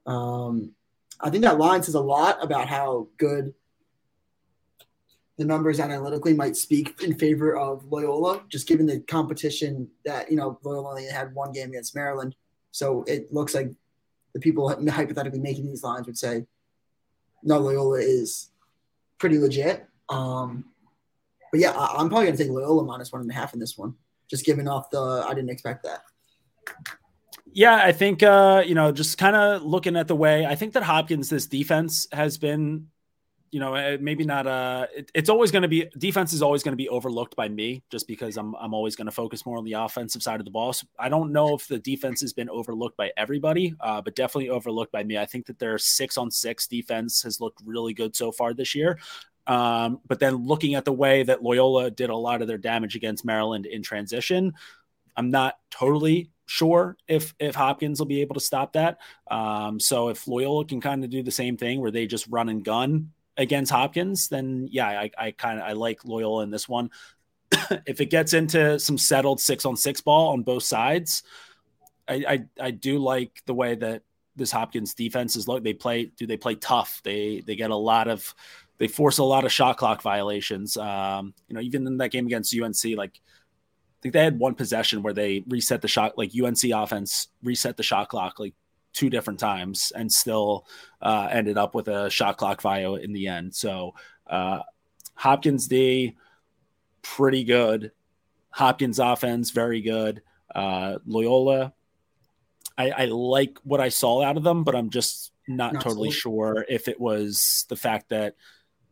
Um, 0.07 0.73
I 1.21 1.31
think 1.31 1.45
that 1.45 1.59
line 1.59 1.83
says 1.83 1.95
a 1.95 2.01
lot 2.01 2.43
about 2.43 2.69
how 2.69 3.09
good 3.19 3.53
the 5.39 5.45
numbers 5.45 5.81
analytically 5.81 6.35
might 6.35 6.57
speak 6.57 7.03
in 7.03 7.19
favor 7.19 7.57
of 7.57 7.85
Loyola, 7.91 8.43
just 8.49 8.69
given 8.69 8.87
the 8.87 9.01
competition 9.01 9.89
that 10.05 10.31
you 10.31 10.37
know 10.37 10.59
Loyola 10.63 10.91
only 10.91 11.07
had 11.07 11.35
one 11.35 11.53
game 11.53 11.71
against 11.71 11.95
Maryland. 11.95 12.35
So 12.71 13.05
it 13.07 13.33
looks 13.33 13.55
like 13.55 13.71
the 14.33 14.41
people 14.41 14.69
hypothetically 14.91 15.41
making 15.41 15.67
these 15.67 15.83
lines 15.83 16.07
would 16.07 16.17
say, 16.17 16.47
no, 17.43 17.59
Loyola 17.59 17.99
is 17.99 18.52
pretty 19.23 19.39
legit. 19.39 19.87
Um, 20.09 20.65
but 21.53 21.61
yeah, 21.61 21.71
I, 21.71 22.01
am 22.01 22.09
probably 22.09 22.33
to 22.33 22.37
take 22.37 22.51
Loyola 22.51 22.83
minus 22.83 23.13
one 23.13 23.23
and 23.23 23.31
a 23.31 23.35
half 23.35 23.55
in 23.55 23.61
this 23.61 23.79
one, 23.79 23.95
just 24.29 24.45
giving 24.45 24.67
off 24.67 24.91
the, 24.91 24.99
I 24.99 25.33
didn't 25.33 25.51
expect 25.51 25.85
that. 25.85 26.01
Yeah, 27.53 27.77
I 27.77 27.93
think, 27.93 28.25
uh, 28.25 28.65
you 28.67 28.75
know, 28.75 28.91
just 28.91 29.19
kind 29.19 29.37
of 29.37 29.63
looking 29.63 29.97
at 29.97 30.09
the 30.09 30.17
way, 30.17 30.45
I 30.45 30.57
think 30.57 30.73
that 30.73 30.83
Hopkins, 30.83 31.31
this 31.31 31.47
defense 31.47 32.09
has 32.11 32.37
been 32.37 32.89
you 33.53 33.61
know, 33.61 33.75
eh, 33.75 33.99
maybe 34.01 34.25
not. 34.25 34.47
Uh, 34.47 34.87
it, 34.97 35.13
it's 35.15 35.29
always 35.29 35.51
going 35.51 35.63
to 35.63 35.69
be 35.69 35.87
defense 35.99 36.33
is 36.33 36.41
always 36.41 36.63
going 36.63 36.73
to 36.73 36.77
be 36.77 36.89
overlooked 36.89 37.37
by 37.37 37.49
me, 37.49 37.85
just 37.91 38.09
because 38.09 38.39
I'm 38.39 38.55
I'm 38.55 38.73
always 38.73 38.97
going 38.97 39.07
to 39.07 39.13
focus 39.13 39.45
more 39.45 39.59
on 39.59 39.65
the 39.65 39.75
offensive 39.75 40.23
side 40.23 40.41
of 40.41 40.47
the 40.47 40.51
ball. 40.51 40.73
So 40.73 40.87
I 40.99 41.11
don't 41.11 41.33
know 41.33 41.55
if 41.55 41.69
the 41.69 41.79
defense 41.79 42.23
has 42.23 42.33
been 42.33 42.49
overlooked 42.49 42.97
by 42.97 43.13
everybody, 43.17 43.75
uh, 43.81 44.01
but 44.01 44.17
definitely 44.17 44.49
overlooked 44.49 44.91
by 44.91 45.05
me. 45.05 45.19
I 45.19 45.27
think 45.27 45.47
that 45.47 45.59
their 45.59 45.77
six 45.77 46.17
on 46.17 46.31
six 46.31 46.67
defense 46.67 47.23
has 47.23 47.41
looked 47.41 47.61
really 47.65 47.93
good 47.93 48.17
so 48.17 48.33
far 48.33 48.55
this 48.55 48.75
year. 48.75 48.99
Um, 49.47 50.01
but 50.07 50.19
then 50.19 50.47
looking 50.47 50.75
at 50.75 50.87
the 50.87 50.93
way 50.93 51.23
that 51.23 51.43
Loyola 51.43 51.91
did 51.91 52.09
a 52.09 52.17
lot 52.17 52.41
of 52.41 52.49
their 52.49 52.59
damage 52.59 52.97
against 52.97 53.25
Maryland 53.25 53.67
in 53.67 53.83
transition, 53.83 54.55
I'm 55.15 55.31
not 55.31 55.59
totally 55.71 56.31
sure 56.47 56.97
if 57.07 57.35
if 57.39 57.55
Hopkins 57.55 57.99
will 57.99 58.07
be 58.07 58.23
able 58.23 58.35
to 58.35 58.41
stop 58.41 58.73
that. 58.73 58.97
Um, 59.31 59.79
so 59.79 60.09
if 60.09 60.27
Loyola 60.27 60.65
can 60.65 60.81
kind 60.81 61.05
of 61.05 61.11
do 61.11 61.23
the 61.23 61.31
same 61.31 61.59
thing 61.59 61.83
where 61.83 61.91
they 61.91 62.07
just 62.07 62.27
run 62.29 62.49
and 62.49 62.65
gun 62.65 63.11
against 63.37 63.73
Hopkins, 63.73 64.29
then 64.29 64.69
yeah, 64.71 64.89
I, 64.89 65.11
I 65.19 65.31
kind 65.31 65.59
of 65.59 65.67
I 65.67 65.73
like 65.73 66.05
Loyola 66.05 66.43
in 66.43 66.51
this 66.51 66.69
one. 66.69 66.91
if 67.87 68.01
it 68.01 68.11
gets 68.11 68.35
into 68.35 68.79
some 68.79 68.99
settled 68.99 69.41
six 69.41 69.65
on 69.65 69.77
six 69.77 70.01
ball 70.01 70.33
on 70.33 70.43
both 70.43 70.65
sides, 70.65 71.23
I, 72.09 72.25
I, 72.29 72.45
I 72.61 72.71
do 72.71 72.99
like 72.99 73.43
the 73.47 73.55
way 73.55 73.75
that 73.75 74.03
this 74.37 74.51
Hopkins 74.51 74.95
defense 74.95 75.37
is 75.37 75.49
look. 75.49 75.63
They 75.63 75.75
play 75.75 76.07
do 76.07 76.27
they 76.27 76.37
play 76.37 76.55
tough? 76.55 77.01
They 77.05 77.43
they 77.47 77.57
get 77.57 77.71
a 77.71 77.77
lot 77.77 78.09
of 78.09 78.35
they 78.79 78.89
force 78.89 79.19
a 79.19 79.25
lot 79.25 79.45
of 79.45 79.53
shot 79.53 79.77
clock 79.77 80.03
violations. 80.03 80.77
Um, 80.77 81.35
you 81.49 81.55
know, 81.55 81.61
even 81.61 81.87
in 81.87 81.99
that 81.99 82.11
game 82.11 82.27
against 82.27 82.59
UNC, 82.59 82.97
like 82.97 83.21
I 83.21 83.99
think 84.03 84.15
they 84.15 84.25
had 84.25 84.39
one 84.39 84.55
possession 84.55 85.03
where 85.03 85.13
they 85.13 85.45
reset 85.49 85.83
the 85.83 85.89
shot, 85.89 86.19
like 86.19 86.33
UNC 86.35 86.65
offense 86.75 87.29
reset 87.43 87.77
the 87.77 87.83
shot 87.83 88.09
clock 88.09 88.39
like 88.39 88.55
two 88.93 89.11
different 89.11 89.41
times 89.41 89.93
and 89.95 90.13
still 90.13 90.67
uh, 91.01 91.29
ended 91.31 91.59
up 91.59 91.75
with 91.75 91.89
a 91.89 92.11
shot 92.11 92.37
clock 92.37 92.61
via 92.63 92.93
in 92.95 93.13
the 93.13 93.29
end. 93.29 93.55
So 93.55 93.95
uh, 94.27 94.61
Hopkins 95.15 95.67
D, 95.67 96.17
pretty 97.03 97.45
good. 97.45 97.93
Hopkins 98.51 98.99
offense, 98.99 99.51
very 99.51 99.81
good. 99.81 100.23
Uh, 100.55 100.99
Loyola, 101.07 101.73
I, 102.77 102.91
I, 102.91 103.05
like 103.07 103.59
what 103.65 103.81
I 103.81 103.89
saw 103.89 104.23
out 104.23 104.37
of 104.37 104.43
them, 104.43 104.65
but 104.65 104.75
I'm 104.75 104.91
just 104.91 105.33
not, 105.49 105.73
not 105.75 105.83
totally 105.83 106.11
sure 106.11 106.65
if 106.69 106.89
it 106.89 107.01
was 107.01 107.65
the 107.69 107.77
fact 107.77 108.11
that, 108.11 108.37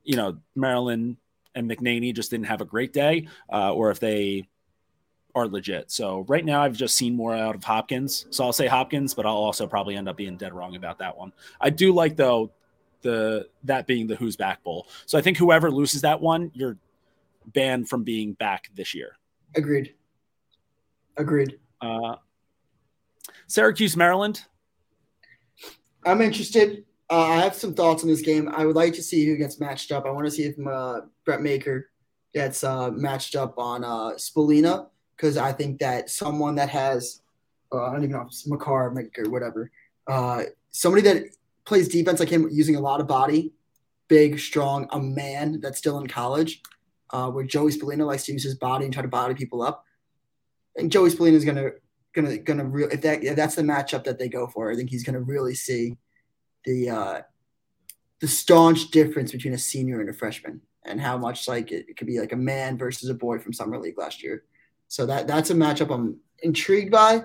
you 0.03 0.17
know, 0.17 0.39
Maryland 0.57 1.19
and 1.55 1.71
McNaney 1.71 2.15
just 2.15 2.31
didn't 2.31 2.47
have 2.47 2.61
a 2.61 2.65
great 2.65 2.93
day, 2.93 3.29
uh, 3.53 3.73
or 3.73 3.91
if 3.91 4.01
they 4.01 4.49
are 5.35 5.47
legit. 5.47 5.91
So 5.91 6.25
right 6.29 6.45
now 6.45 6.63
I've 6.63 6.77
just 6.77 6.97
seen 6.97 7.17
more 7.17 7.35
out 7.35 7.55
of 7.55 7.65
Hopkins. 7.65 8.27
So 8.31 8.45
I'll 8.45 8.53
say 8.53 8.67
Hopkins, 8.67 9.15
but 9.15 9.27
I'll 9.27 9.37
also 9.37 9.67
probably 9.67 9.97
end 9.97 10.09
up 10.09 10.17
being 10.17 10.37
dead 10.37 10.53
wrong 10.53 10.77
about 10.77 10.99
that 10.99 11.17
one. 11.17 11.33
I 11.61 11.71
do 11.71 11.93
like 11.93 12.17
though 12.17 12.51
the 13.03 13.49
that 13.65 13.87
being 13.87 14.07
the 14.07 14.17
who's 14.17 14.37
back 14.37 14.63
bowl. 14.63 14.87
So 15.07 15.19
I 15.19 15.23
think 15.23 15.37
whoever 15.37 15.71
loses 15.71 16.03
that 16.03 16.21
one, 16.21 16.51
you're 16.55 16.77
banned 17.47 17.89
from 17.89 18.05
being 18.05 18.35
back 18.35 18.71
this 18.75 18.95
year. 18.95 19.17
Agreed. 19.55 19.95
Agreed. 21.17 21.59
Uh, 21.81 22.17
Syracuse, 23.47 23.97
Maryland. 23.97 24.45
I'm 26.05 26.23
interested. 26.23 26.85
Uh, 27.11 27.27
I 27.27 27.41
have 27.41 27.55
some 27.55 27.75
thoughts 27.75 28.03
on 28.03 28.09
this 28.09 28.23
game. 28.23 28.49
I 28.49 28.65
would 28.65 28.77
like 28.77 28.95
to 28.95 29.03
see 29.03 29.27
who 29.27 29.37
gets 29.37 29.59
matched 29.59 29.91
up. 29.91 30.07
I 30.07 30.11
want 30.11 30.27
to 30.27 30.31
see 30.31 30.45
if 30.45 30.67
uh, 30.67 31.03
Brett 31.25 31.43
Makar 31.43 31.91
gets 32.33 32.63
uh, 32.63 32.91
matched 32.91 33.35
up 33.35 33.59
on 33.59 33.85
uh, 33.85 34.13
Spallina 34.17 34.87
because 35.21 35.37
I 35.37 35.53
think 35.53 35.81
that 35.81 36.09
someone 36.09 36.55
that 36.55 36.71
has, 36.71 37.21
uh, 37.73 37.85
I 37.85 37.93
don't 37.93 38.05
even 38.05 38.13
know, 38.13 38.29
Makar, 38.47 38.95
or 39.19 39.31
whatever, 39.31 39.71
uh, 40.07 40.45
somebody 40.71 41.03
that 41.03 41.25
plays 41.67 41.89
defense 41.89 42.21
like 42.21 42.31
him 42.31 42.49
using 42.51 42.77
a 42.77 42.81
lot 42.81 43.01
of 43.01 43.07
body, 43.07 43.53
big, 44.09 44.39
strong, 44.39 44.89
a 44.93 44.99
man 44.99 45.61
that's 45.61 45.77
still 45.77 45.99
in 45.99 46.07
college, 46.07 46.63
uh, 47.11 47.31
where 47.31 47.45
Joey 47.45 47.71
Spallina 47.71 48.07
likes 48.07 48.25
to 48.25 48.33
use 48.33 48.43
his 48.43 48.55
body 48.55 48.87
and 48.87 48.95
try 48.95 49.03
to 49.03 49.09
body 49.09 49.35
people 49.35 49.61
up. 49.61 49.85
And 50.77 50.91
Joey 50.91 51.11
Spallina 51.11 51.35
is 51.35 51.45
gonna 51.45 51.73
gonna 52.15 52.39
gonna 52.39 52.65
real 52.65 52.89
if 52.91 53.03
that 53.03 53.23
if 53.23 53.37
that's 53.37 53.57
the 53.57 53.63
matchup 53.63 54.05
that 54.05 54.19
they 54.19 54.29
go 54.29 54.47
for, 54.47 54.71
I 54.71 54.77
think 54.77 54.89
he's 54.89 55.05
gonna 55.05 55.21
really 55.21 55.55
see 55.55 55.99
the 56.65 56.89
uh, 56.89 57.21
the 58.21 58.29
staunch 58.29 58.91
difference 58.91 59.33
between 59.33 59.53
a 59.53 59.59
senior 59.59 60.01
and 60.01 60.09
a 60.09 60.15
freshman 60.15 60.63
and 60.87 60.99
how 61.01 61.19
much 61.19 61.47
like 61.47 61.73
it, 61.73 61.87
it 61.89 61.97
could 61.99 62.07
be 62.07 62.21
like 62.21 62.33
a 62.33 62.37
man 62.37 62.79
versus 62.79 63.11
a 63.11 63.15
boy 63.15 63.39
from 63.39 63.53
summer 63.53 63.79
league 63.79 63.99
last 63.99 64.23
year. 64.23 64.45
So 64.91 65.07
that 65.07 65.29
that's 65.29 65.51
a 65.51 65.55
matchup 65.55 65.95
I'm 65.95 66.19
intrigued 66.43 66.91
by. 66.91 67.23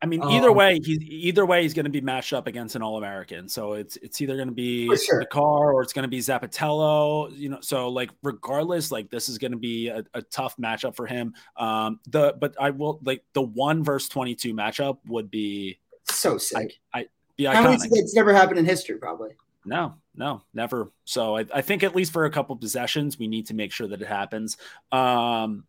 I 0.00 0.06
mean, 0.06 0.22
either 0.22 0.48
um, 0.48 0.56
way, 0.56 0.80
he's 0.82 0.98
either 1.02 1.44
way 1.44 1.62
he's 1.62 1.74
going 1.74 1.84
to 1.84 1.90
be 1.90 2.00
matched 2.00 2.32
up 2.32 2.46
against 2.46 2.74
an 2.74 2.80
All 2.80 2.96
American. 2.96 3.50
So 3.50 3.74
it's 3.74 3.96
it's 3.98 4.22
either 4.22 4.34
going 4.34 4.48
to 4.48 4.54
be 4.54 4.88
sure. 4.96 5.20
the 5.20 5.26
car 5.26 5.74
or 5.74 5.82
it's 5.82 5.92
going 5.92 6.04
to 6.04 6.08
be 6.08 6.20
Zappitello. 6.20 7.30
You 7.36 7.50
know, 7.50 7.58
so 7.60 7.90
like 7.90 8.10
regardless, 8.22 8.90
like 8.90 9.10
this 9.10 9.28
is 9.28 9.36
going 9.36 9.52
to 9.52 9.58
be 9.58 9.88
a, 9.88 10.02
a, 10.14 10.22
tough 10.22 10.56
matchup 10.56 10.96
for 10.96 11.06
him. 11.06 11.34
Um, 11.58 12.00
the 12.08 12.34
but 12.40 12.56
I 12.58 12.70
will 12.70 12.98
like 13.04 13.24
the 13.34 13.42
one 13.42 13.84
versus 13.84 14.08
twenty 14.08 14.34
two 14.34 14.54
matchup 14.54 14.96
would 15.06 15.30
be 15.30 15.78
so 16.10 16.38
sick. 16.38 16.80
I, 16.94 17.00
I 17.00 17.06
be 17.36 17.44
iconic. 17.44 17.54
How 17.54 17.70
many, 17.70 17.88
it's 17.92 18.14
never 18.14 18.32
happened 18.32 18.58
in 18.58 18.64
history, 18.64 18.96
probably. 18.96 19.32
No, 19.66 19.94
no, 20.16 20.42
never. 20.54 20.90
So 21.04 21.36
I, 21.36 21.44
I 21.54 21.60
think 21.60 21.82
at 21.82 21.94
least 21.94 22.12
for 22.12 22.24
a 22.24 22.30
couple 22.30 22.56
possessions, 22.56 23.18
we 23.18 23.28
need 23.28 23.46
to 23.48 23.54
make 23.54 23.70
sure 23.70 23.86
that 23.86 24.00
it 24.02 24.08
happens. 24.08 24.56
Um, 24.90 25.64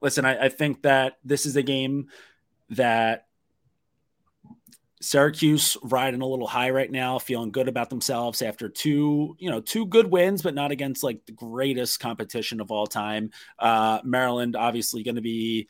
listen, 0.00 0.24
I, 0.24 0.44
I 0.44 0.48
think 0.48 0.82
that 0.82 1.18
this 1.24 1.46
is 1.46 1.56
a 1.56 1.62
game 1.62 2.08
that 2.70 3.26
Syracuse 5.00 5.76
riding 5.82 6.22
a 6.22 6.26
little 6.26 6.46
high 6.46 6.70
right 6.70 6.90
now, 6.90 7.18
feeling 7.18 7.50
good 7.50 7.68
about 7.68 7.90
themselves 7.90 8.42
after 8.42 8.68
two, 8.68 9.36
you 9.38 9.50
know, 9.50 9.60
two 9.60 9.86
good 9.86 10.10
wins, 10.10 10.42
but 10.42 10.54
not 10.54 10.72
against 10.72 11.02
like 11.02 11.24
the 11.26 11.32
greatest 11.32 12.00
competition 12.00 12.60
of 12.60 12.70
all 12.70 12.86
time. 12.86 13.30
Uh, 13.58 14.00
Maryland 14.04 14.56
obviously 14.56 15.02
going 15.02 15.16
to 15.16 15.22
be 15.22 15.68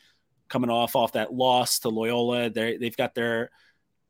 coming 0.48 0.70
off 0.70 0.94
off 0.94 1.12
that 1.12 1.32
loss 1.32 1.80
to 1.80 1.88
Loyola. 1.88 2.50
They 2.50 2.76
they've 2.76 2.96
got 2.96 3.14
their, 3.14 3.50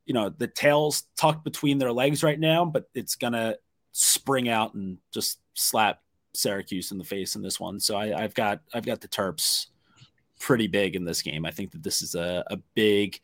you 0.04 0.14
know, 0.14 0.28
the 0.28 0.46
tails 0.46 1.04
tucked 1.16 1.44
between 1.44 1.78
their 1.78 1.92
legs 1.92 2.22
right 2.22 2.38
now, 2.38 2.64
but 2.64 2.84
it's 2.94 3.16
gonna 3.16 3.56
spring 3.92 4.48
out 4.48 4.74
and 4.74 4.98
just 5.12 5.40
slap 5.54 6.02
Syracuse 6.34 6.92
in 6.92 6.98
the 6.98 7.04
face 7.04 7.36
in 7.36 7.42
this 7.42 7.58
one. 7.58 7.80
So 7.80 7.96
I, 7.96 8.22
I've 8.22 8.34
got 8.34 8.60
I've 8.74 8.84
got 8.84 9.00
the 9.00 9.08
Terps 9.08 9.66
pretty 10.40 10.66
big 10.66 10.96
in 10.96 11.04
this 11.04 11.22
game. 11.22 11.44
I 11.44 11.50
think 11.50 11.72
that 11.72 11.82
this 11.82 12.02
is 12.02 12.14
a, 12.14 12.44
a 12.48 12.56
big 12.74 13.20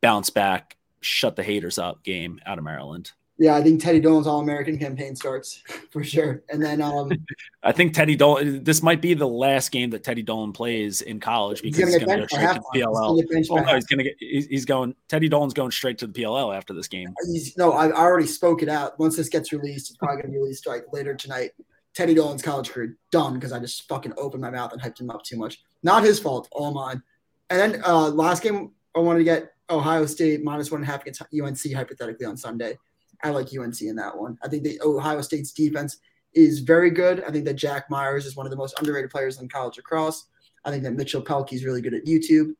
bounce 0.00 0.30
back, 0.30 0.76
shut 1.00 1.36
the 1.36 1.42
haters 1.42 1.78
up 1.78 2.02
game 2.02 2.40
out 2.46 2.58
of 2.58 2.64
Maryland. 2.64 3.12
Yeah, 3.38 3.56
I 3.56 3.62
think 3.62 3.82
Teddy 3.82 3.98
Dolan's 3.98 4.26
All 4.28 4.40
American 4.40 4.78
campaign 4.78 5.16
starts 5.16 5.62
for 5.90 6.04
sure. 6.04 6.44
And 6.48 6.62
then 6.62 6.80
um, 6.80 7.10
I 7.62 7.72
think 7.72 7.94
Teddy 7.94 8.14
Dolan, 8.14 8.62
this 8.62 8.82
might 8.82 9.00
be 9.00 9.14
the 9.14 9.26
last 9.26 9.72
game 9.72 9.90
that 9.90 10.04
Teddy 10.04 10.22
Dolan 10.22 10.52
plays 10.52 11.02
in 11.02 11.18
college 11.18 11.62
because 11.62 11.78
he's 11.92 12.04
going 12.04 12.20
to 12.20 12.26
go 12.26 12.26
straight 12.26 12.48
to 12.48 12.54
the 12.54 12.80
PLL. 12.80 13.34
He's, 13.34 13.50
oh, 13.50 13.56
no, 13.56 13.74
he's 13.74 13.86
going 13.86 13.98
to 13.98 14.04
get, 14.04 14.16
he's 14.20 14.64
going, 14.64 14.94
Teddy 15.08 15.28
Dolan's 15.28 15.54
going 15.54 15.70
straight 15.70 15.98
to 15.98 16.06
the 16.06 16.12
PLL 16.12 16.56
after 16.56 16.72
this 16.72 16.88
game. 16.88 17.12
He's, 17.26 17.56
no, 17.56 17.72
I 17.72 17.90
already 17.90 18.26
spoke 18.26 18.62
it 18.62 18.68
out. 18.68 18.98
Once 18.98 19.16
this 19.16 19.28
gets 19.28 19.52
released, 19.52 19.90
it's 19.90 19.96
probably 19.96 20.22
going 20.22 20.26
to 20.26 20.32
be 20.32 20.38
released 20.38 20.66
like 20.66 20.84
later 20.92 21.14
tonight. 21.14 21.50
Teddy 21.94 22.14
Dolan's 22.14 22.42
college 22.42 22.70
career 22.70 22.96
done 23.10 23.34
because 23.34 23.52
I 23.52 23.58
just 23.58 23.88
fucking 23.88 24.14
opened 24.16 24.42
my 24.42 24.50
mouth 24.50 24.72
and 24.72 24.80
hyped 24.80 25.00
him 25.00 25.10
up 25.10 25.24
too 25.24 25.36
much. 25.36 25.62
Not 25.82 26.04
his 26.04 26.18
fault, 26.18 26.48
all 26.52 26.72
mine. 26.72 27.02
And 27.50 27.60
then 27.60 27.82
uh, 27.84 28.08
last 28.08 28.42
game, 28.42 28.72
I 28.94 29.00
wanted 29.00 29.18
to 29.18 29.24
get 29.24 29.52
Ohio 29.70 30.06
State 30.06 30.42
minus 30.42 30.70
one 30.70 30.80
and 30.80 30.88
a 30.88 30.92
half 30.92 31.02
against 31.02 31.22
UNC 31.22 31.74
hypothetically 31.74 32.26
on 32.26 32.36
Sunday. 32.36 32.78
I 33.22 33.30
like 33.30 33.48
UNC 33.56 33.80
in 33.82 33.96
that 33.96 34.16
one. 34.16 34.38
I 34.42 34.48
think 34.48 34.64
the 34.64 34.80
Ohio 34.82 35.22
State's 35.22 35.52
defense 35.52 35.98
is 36.34 36.60
very 36.60 36.90
good. 36.90 37.22
I 37.24 37.30
think 37.30 37.44
that 37.44 37.54
Jack 37.54 37.90
Myers 37.90 38.26
is 38.26 38.36
one 38.36 38.46
of 38.46 38.50
the 38.50 38.56
most 38.56 38.78
underrated 38.78 39.10
players 39.10 39.40
in 39.40 39.48
college 39.48 39.76
lacrosse. 39.76 40.26
I 40.64 40.70
think 40.70 40.82
that 40.84 40.92
Mitchell 40.92 41.22
Pelkey 41.22 41.54
is 41.54 41.64
really 41.64 41.82
good 41.82 41.94
at 41.94 42.04
YouTube. 42.04 42.54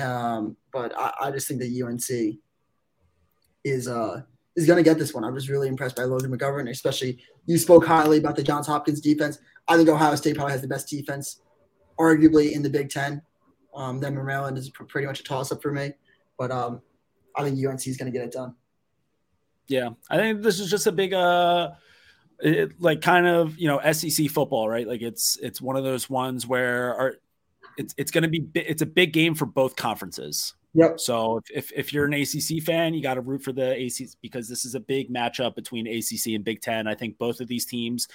Um, 0.00 0.56
but 0.72 0.96
I, 0.96 1.12
I, 1.20 1.30
just 1.32 1.48
think 1.48 1.58
that 1.60 1.82
UNC 1.84 2.36
is 3.64 3.88
uh 3.88 4.22
is 4.54 4.64
going 4.64 4.76
to 4.76 4.88
get 4.88 4.98
this 4.98 5.12
one. 5.12 5.24
I 5.24 5.30
was 5.30 5.50
really 5.50 5.66
impressed 5.66 5.96
by 5.96 6.04
Logan 6.04 6.30
McGovern, 6.30 6.70
especially 6.70 7.18
you 7.46 7.58
spoke 7.58 7.84
highly 7.84 8.18
about 8.18 8.36
the 8.36 8.42
Johns 8.42 8.68
Hopkins 8.68 9.00
defense. 9.00 9.40
I 9.66 9.76
think 9.76 9.88
Ohio 9.88 10.14
State 10.14 10.36
probably 10.36 10.52
has 10.52 10.62
the 10.62 10.68
best 10.68 10.88
defense, 10.88 11.40
arguably 12.00 12.52
in 12.52 12.62
the 12.62 12.70
Big 12.70 12.90
Ten. 12.90 13.22
Um, 13.74 14.00
then 14.00 14.14
Maryland 14.14 14.58
is 14.58 14.70
pretty 14.70 15.06
much 15.06 15.20
a 15.20 15.22
toss 15.22 15.52
up 15.52 15.62
for 15.62 15.70
me, 15.70 15.92
but 16.38 16.50
um, 16.50 16.80
I 17.36 17.44
think 17.44 17.64
UNC 17.64 17.86
is 17.86 17.96
going 17.96 18.10
to 18.10 18.16
get 18.16 18.26
it 18.26 18.32
done. 18.32 18.54
Yeah, 19.68 19.90
I 20.10 20.16
think 20.16 20.42
this 20.42 20.58
is 20.58 20.68
just 20.68 20.88
a 20.88 20.92
big 20.92 21.14
uh 21.14 21.70
it, 22.40 22.80
like 22.80 23.00
kind 23.02 23.26
of 23.26 23.58
you 23.58 23.68
know 23.68 23.80
SEC 23.92 24.28
football, 24.28 24.68
right? 24.68 24.86
Like 24.86 25.02
it's 25.02 25.38
it's 25.40 25.60
one 25.60 25.76
of 25.76 25.84
those 25.84 26.10
ones 26.10 26.46
where 26.46 26.94
our, 26.96 27.14
it's 27.76 27.94
it's 27.96 28.10
going 28.10 28.22
to 28.22 28.28
be 28.28 28.48
it's 28.54 28.82
a 28.82 28.86
big 28.86 29.12
game 29.12 29.34
for 29.34 29.46
both 29.46 29.76
conferences. 29.76 30.54
Yep. 30.74 31.00
So 31.00 31.38
if, 31.38 31.50
if, 31.50 31.72
if 31.72 31.92
you're 31.92 32.04
an 32.04 32.14
ACC 32.14 32.62
fan, 32.62 32.94
you 32.94 33.02
got 33.02 33.14
to 33.14 33.20
root 33.20 33.42
for 33.42 33.52
the 33.52 33.72
ACC 33.72 34.10
because 34.22 34.48
this 34.48 34.64
is 34.64 34.76
a 34.76 34.80
big 34.80 35.12
matchup 35.12 35.56
between 35.56 35.86
ACC 35.88 36.34
and 36.34 36.44
Big 36.44 36.60
Ten. 36.60 36.86
I 36.86 36.94
think 36.94 37.18
both 37.18 37.40
of 37.40 37.48
these 37.48 37.66
teams, 37.66 38.06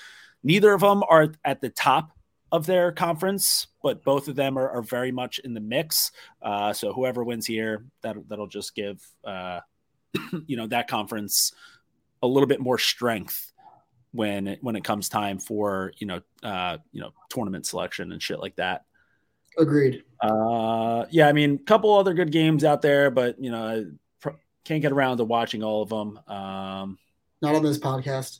neither 0.41 0.73
of 0.73 0.79
them 0.79 1.03
are 1.09 1.33
at 1.43 1.59
the 1.59 1.69
top 1.69 2.11
of 2.51 2.65
their 2.65 2.91
conference, 2.91 3.67
but 3.81 4.03
both 4.03 4.27
of 4.27 4.35
them 4.35 4.57
are, 4.57 4.69
are 4.69 4.81
very 4.81 5.11
much 5.11 5.39
in 5.39 5.53
the 5.53 5.59
mix. 5.59 6.11
Uh, 6.41 6.73
so 6.73 6.93
whoever 6.93 7.23
wins 7.23 7.45
here, 7.45 7.85
that 8.01 8.15
that'll 8.27 8.47
just 8.47 8.75
give 8.75 9.01
uh, 9.23 9.59
you 10.47 10.57
know 10.57 10.67
that 10.67 10.87
conference 10.87 11.53
a 12.21 12.27
little 12.27 12.47
bit 12.47 12.59
more 12.59 12.77
strength 12.77 13.51
when 14.11 14.47
it, 14.47 14.59
when 14.61 14.75
it 14.75 14.83
comes 14.83 15.09
time 15.09 15.39
for 15.39 15.91
you 15.97 16.07
know 16.07 16.21
uh, 16.43 16.77
you 16.91 17.01
know 17.01 17.11
tournament 17.29 17.65
selection 17.65 18.11
and 18.11 18.21
shit 18.21 18.39
like 18.39 18.55
that. 18.55 18.85
Agreed. 19.57 20.03
Uh, 20.21 21.05
yeah, 21.09 21.27
I 21.27 21.33
mean, 21.33 21.55
a 21.55 21.65
couple 21.65 21.93
other 21.93 22.13
good 22.13 22.31
games 22.31 22.63
out 22.63 22.81
there, 22.81 23.09
but 23.09 23.39
you 23.39 23.51
know, 23.51 23.63
I 23.65 23.83
pr- 24.19 24.37
can't 24.65 24.81
get 24.81 24.91
around 24.91 25.17
to 25.17 25.23
watching 25.23 25.63
all 25.63 25.81
of 25.81 25.89
them. 25.89 26.19
Um, 26.27 26.97
not 27.41 27.55
on 27.55 27.63
this 27.63 27.77
podcast. 27.77 28.39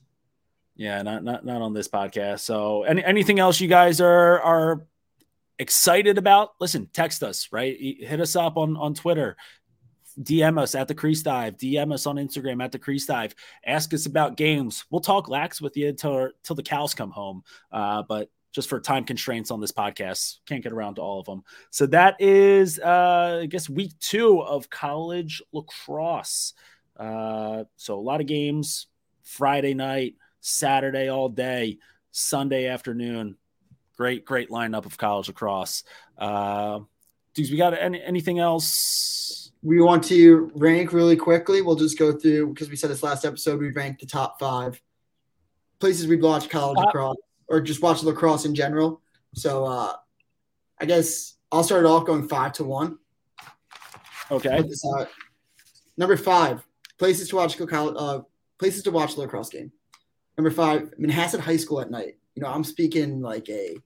Yeah, 0.76 1.02
not 1.02 1.24
not 1.24 1.46
not 1.46 1.62
on 1.62 1.74
this 1.74 1.88
podcast. 1.88 2.42
So, 2.42 2.84
any 2.84 3.04
anything 3.04 3.40
else 3.40 3.60
you 3.62 3.68
guys 3.68 4.02
are 4.02 4.42
are 4.42 4.86
excited 5.58 6.18
about? 6.18 6.52
Listen, 6.60 6.90
text 6.92 7.24
us, 7.24 7.50
right? 7.52 7.78
Hit 7.80 8.20
us 8.20 8.36
up 8.36 8.58
on 8.58 8.76
on 8.76 8.94
Twitter. 8.94 9.38
DM 10.20 10.60
us 10.60 10.76
at 10.76 10.88
the 10.88 10.96
Crease 10.96 11.24
Dive. 11.24 11.58
DM 11.58 11.94
us 11.94 12.06
on 12.06 12.16
Instagram 12.16 12.64
at 12.64 12.72
the 12.72 12.80
Crease 12.80 13.06
Dive. 13.06 13.36
Ask 13.66 13.94
us 13.94 14.06
about 14.06 14.38
games. 14.38 14.86
We'll 14.90 15.02
talk 15.02 15.30
lax 15.30 15.62
with 15.62 15.76
you 15.78 15.94
till 15.94 16.30
till 16.44 16.56
the 16.56 16.64
cows 16.64 16.94
come 16.94 17.12
home. 17.12 17.44
Uh, 17.72 18.04
but 18.08 18.30
just 18.52 18.70
for 18.70 18.80
time 18.80 19.04
constraints 19.04 19.52
on 19.52 19.60
this 19.60 19.74
podcast, 19.74 20.38
can't 20.46 20.64
get 20.64 20.72
around 20.72 20.96
to 20.96 21.02
all 21.02 21.20
of 21.20 21.26
them. 21.26 21.44
So 21.72 21.86
that 21.88 22.16
is, 22.20 22.80
uh, 22.80 23.40
I 23.44 23.46
guess, 23.48 23.70
week 23.70 23.92
two 24.00 24.42
of 24.42 24.70
college 24.70 25.42
lacrosse. 25.52 26.54
Uh, 26.98 27.66
so 27.76 28.00
a 28.00 28.02
lot 28.02 28.22
of 28.22 28.28
games. 28.28 28.88
Friday 29.24 29.74
night, 29.74 30.16
Saturday 30.46 31.10
all 31.10 31.30
day, 31.30 31.80
Sunday 32.12 32.68
afternoon. 32.68 33.38
Great, 33.98 34.26
great 34.26 34.50
lineup 34.50 34.86
of 34.86 34.98
college 34.98 35.28
lacrosse. 35.28 35.84
Uh, 36.18 36.80
dudes, 37.34 37.50
we 37.50 37.58
got 37.58 37.74
any, 37.74 38.02
anything 38.02 38.40
else? 38.40 39.52
we 39.66 39.82
want 39.82 40.04
to 40.04 40.52
rank 40.54 40.94
really 40.94 41.16
quickly. 41.16 41.64
We'll 41.64 41.76
just 41.76 41.98
go 41.98 42.12
through 42.12 42.54
because 42.54 42.70
we 42.70 42.76
said 42.76 42.92
this 42.92 43.02
last 43.02 43.26
episode. 43.26 43.60
We 43.60 43.72
ranked 43.72 44.00
the 44.00 44.06
top 44.06 44.40
five 44.40 44.80
places 45.80 46.06
we'd 46.06 46.22
watch 46.22 46.50
college 46.50 46.78
lacrosse 46.78 47.18
or 47.48 47.62
just 47.62 47.82
watch 47.82 48.04
lacrosse 48.04 48.46
in 48.46 48.54
general. 48.54 49.02
So 49.34 49.66
uh, 49.66 49.94
I 50.80 50.86
guess 50.86 51.36
I'll 51.52 51.64
start 51.64 51.84
it 51.84 51.88
off 51.88 52.06
going 52.06 52.28
five 52.28 52.54
to 52.54 52.64
one. 52.64 53.00
Okay. 54.30 54.64
Number 55.98 56.16
five, 56.16 56.64
places 57.00 57.30
to 57.30 57.36
watch 57.36 57.58
college, 57.58 57.96
uh, 57.98 58.22
places 58.60 58.84
to 58.84 58.92
watch 58.92 59.18
lacrosse 59.18 59.50
game. 59.50 59.72
Number 60.38 60.52
five, 60.52 60.94
Manhasset 61.00 61.40
High 61.40 61.58
School 61.58 61.82
at 61.82 61.92
night. 61.92 62.18
You 62.36 62.44
know, 62.44 62.50
I'm 62.50 62.64
speaking 62.64 63.22
like 63.22 63.50
a 63.50 63.78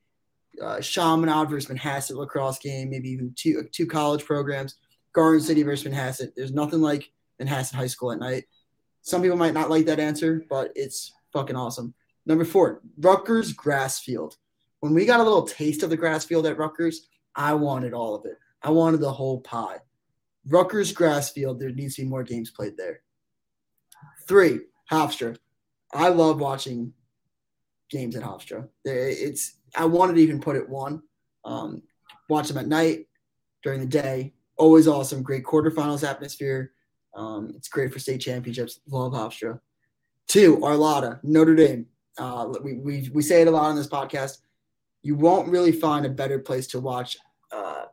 uh, 0.61 0.81
Chaminade 0.81 1.49
versus 1.49 1.69
Manhasset 1.69 2.15
lacrosse 2.15 2.59
game, 2.59 2.89
maybe 2.89 3.09
even 3.09 3.33
two 3.35 3.67
two 3.71 3.85
college 3.85 4.25
programs. 4.25 4.75
Garden 5.13 5.41
City 5.41 5.63
versus 5.63 5.91
Manhasset. 5.91 6.33
There's 6.35 6.53
nothing 6.53 6.81
like 6.81 7.11
Manhasset 7.41 7.73
High 7.73 7.87
School 7.87 8.11
at 8.11 8.19
night. 8.19 8.45
Some 9.01 9.21
people 9.21 9.37
might 9.37 9.53
not 9.53 9.69
like 9.69 9.85
that 9.85 9.99
answer, 9.99 10.45
but 10.49 10.71
it's 10.75 11.13
fucking 11.33 11.55
awesome. 11.55 11.93
Number 12.25 12.45
four, 12.45 12.81
Rutgers 12.99 13.53
grass 13.53 13.99
field. 13.99 14.37
When 14.81 14.93
we 14.93 15.05
got 15.05 15.19
a 15.19 15.23
little 15.23 15.43
taste 15.43 15.83
of 15.83 15.89
the 15.89 15.97
grass 15.97 16.25
field 16.25 16.45
at 16.45 16.57
Rutgers, 16.57 17.07
I 17.35 17.53
wanted 17.53 17.93
all 17.93 18.15
of 18.15 18.25
it. 18.25 18.37
I 18.61 18.71
wanted 18.71 18.99
the 18.99 19.11
whole 19.11 19.41
pie. 19.41 19.77
Rutgers 20.47 20.91
grass 20.91 21.31
field, 21.31 21.59
there 21.59 21.71
needs 21.71 21.95
to 21.95 22.03
be 22.03 22.07
more 22.07 22.23
games 22.23 22.51
played 22.51 22.77
there. 22.77 23.01
Three, 24.27 24.61
Hofstra. 24.91 25.37
I 25.93 26.09
love 26.09 26.39
watching 26.39 26.93
games 27.89 28.15
at 28.15 28.23
Hofstra. 28.23 28.67
It's 28.85 29.55
I 29.75 29.85
wanted 29.85 30.15
to 30.15 30.21
even 30.21 30.39
put 30.39 30.55
it 30.55 30.69
one. 30.69 31.01
Um, 31.45 31.83
watch 32.29 32.47
them 32.47 32.57
at 32.57 32.67
night, 32.67 33.07
during 33.63 33.79
the 33.79 33.85
day, 33.85 34.33
always 34.57 34.87
awesome. 34.87 35.23
Great 35.23 35.43
quarterfinals 35.43 36.07
atmosphere. 36.07 36.71
Um, 37.15 37.53
it's 37.55 37.67
great 37.67 37.91
for 37.91 37.99
state 37.99 38.21
championships. 38.21 38.79
Love 38.87 39.13
Hofstra. 39.13 39.59
Two, 40.27 40.57
Arlotta, 40.57 41.19
Notre 41.23 41.55
Dame. 41.55 41.87
Uh, 42.17 42.53
we, 42.63 42.73
we, 42.73 43.09
we 43.13 43.21
say 43.21 43.41
it 43.41 43.47
a 43.47 43.51
lot 43.51 43.65
on 43.65 43.75
this 43.75 43.87
podcast. 43.87 44.39
You 45.01 45.15
won't 45.15 45.49
really 45.49 45.71
find 45.71 46.05
a 46.05 46.09
better 46.09 46.39
place 46.39 46.67
to 46.67 46.79
watch 46.79 47.17
a 47.51 47.85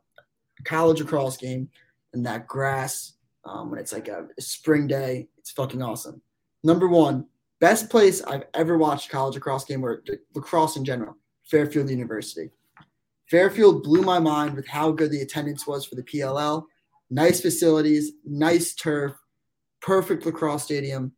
college 0.65 1.01
lacrosse 1.01 1.37
game 1.37 1.71
than 2.13 2.25
that 2.25 2.47
grass 2.47 3.15
um, 3.45 3.71
when 3.71 3.79
it's 3.79 3.93
like 3.93 4.09
a 4.09 4.27
spring 4.39 4.87
day. 4.87 5.29
It's 5.39 5.53
fucking 5.53 5.83
awesome. 5.83 6.21
Number 6.63 6.89
one, 6.89 7.27
best 7.61 7.91
place 7.91 8.23
I've 8.23 8.45
ever 8.55 8.79
watched 8.79 9.11
college 9.11 9.35
lacrosse 9.35 9.65
game 9.65 9.85
or 9.85 10.03
lacrosse 10.35 10.77
in 10.77 10.85
general, 10.85 11.17
Fairfield 11.45 11.91
University. 11.91 12.51
Fairfield 13.31 13.83
blew 13.83 14.03
my 14.03 14.19
mind 14.19 14.55
with 14.55 14.67
how 14.69 14.91
good 14.93 15.11
the 15.11 15.23
attendance 15.23 15.67
was 15.67 15.85
for 15.85 15.97
the 15.97 16.03
PLL. 16.03 16.65
Nice 17.11 17.41
facilities, 17.41 18.13
nice 18.25 18.75
turf, 18.75 19.13
perfect 19.81 20.27
lacrosse 20.27 20.65
stadium. 20.65 21.13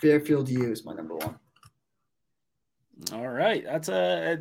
Fairfield 0.00 0.48
U 0.48 0.70
is 0.70 0.84
my 0.84 0.94
number 0.94 1.16
one. 1.16 1.36
All 3.12 3.28
right, 3.28 3.64
that's 3.64 3.88
a 3.88 4.38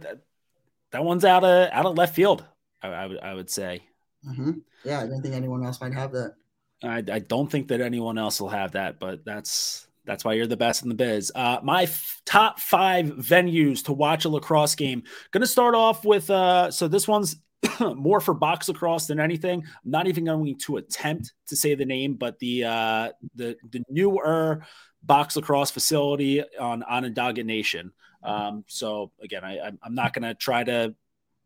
that 0.91 1.03
one's 1.03 1.25
out 1.25 1.43
of 1.43 1.69
out 1.71 1.85
of 1.85 1.97
left 1.97 2.15
field. 2.15 2.45
I, 2.81 2.87
I 2.87 3.07
would 3.07 3.19
I 3.19 3.33
would 3.33 3.49
say. 3.49 3.83
Mm-hmm. 4.27 4.51
Yeah, 4.83 5.01
I 5.01 5.07
don't 5.07 5.21
think 5.21 5.35
anyone 5.35 5.65
else 5.65 5.81
might 5.81 5.93
have 5.93 6.11
that. 6.13 6.35
I, 6.83 7.03
I 7.11 7.19
don't 7.19 7.49
think 7.49 7.67
that 7.69 7.81
anyone 7.81 8.17
else 8.17 8.39
will 8.39 8.49
have 8.49 8.73
that, 8.73 8.99
but 8.99 9.23
that's 9.25 9.87
that's 10.05 10.23
why 10.23 10.33
you're 10.33 10.47
the 10.47 10.57
best 10.57 10.83
in 10.83 10.89
the 10.89 10.95
biz. 10.95 11.31
Uh, 11.33 11.59
my 11.63 11.83
f- 11.83 12.21
top 12.25 12.59
five 12.59 13.07
venues 13.07 13.83
to 13.85 13.93
watch 13.93 14.25
a 14.25 14.29
lacrosse 14.29 14.75
game. 14.75 15.03
Going 15.31 15.41
to 15.41 15.47
start 15.47 15.75
off 15.75 16.05
with 16.05 16.29
uh, 16.29 16.71
so 16.71 16.87
this 16.87 17.07
one's 17.07 17.37
more 17.79 18.19
for 18.19 18.33
box 18.33 18.67
lacrosse 18.67 19.07
than 19.07 19.19
anything. 19.19 19.63
I'm 19.63 19.91
not 19.91 20.07
even 20.07 20.25
going 20.25 20.57
to 20.65 20.77
attempt 20.77 21.33
to 21.47 21.55
say 21.55 21.75
the 21.75 21.85
name, 21.85 22.15
but 22.15 22.39
the 22.39 22.65
uh, 22.65 23.09
the 23.35 23.57
the 23.69 23.83
newer 23.89 24.65
box 25.03 25.35
lacrosse 25.35 25.71
facility 25.71 26.43
on 26.57 26.83
Onondaga 26.83 27.43
Nation. 27.43 27.91
Um, 28.23 28.63
so 28.67 29.11
again, 29.21 29.43
I, 29.43 29.71
I'm 29.83 29.95
not 29.95 30.13
going 30.13 30.23
to 30.23 30.33
try 30.33 30.63
to 30.63 30.95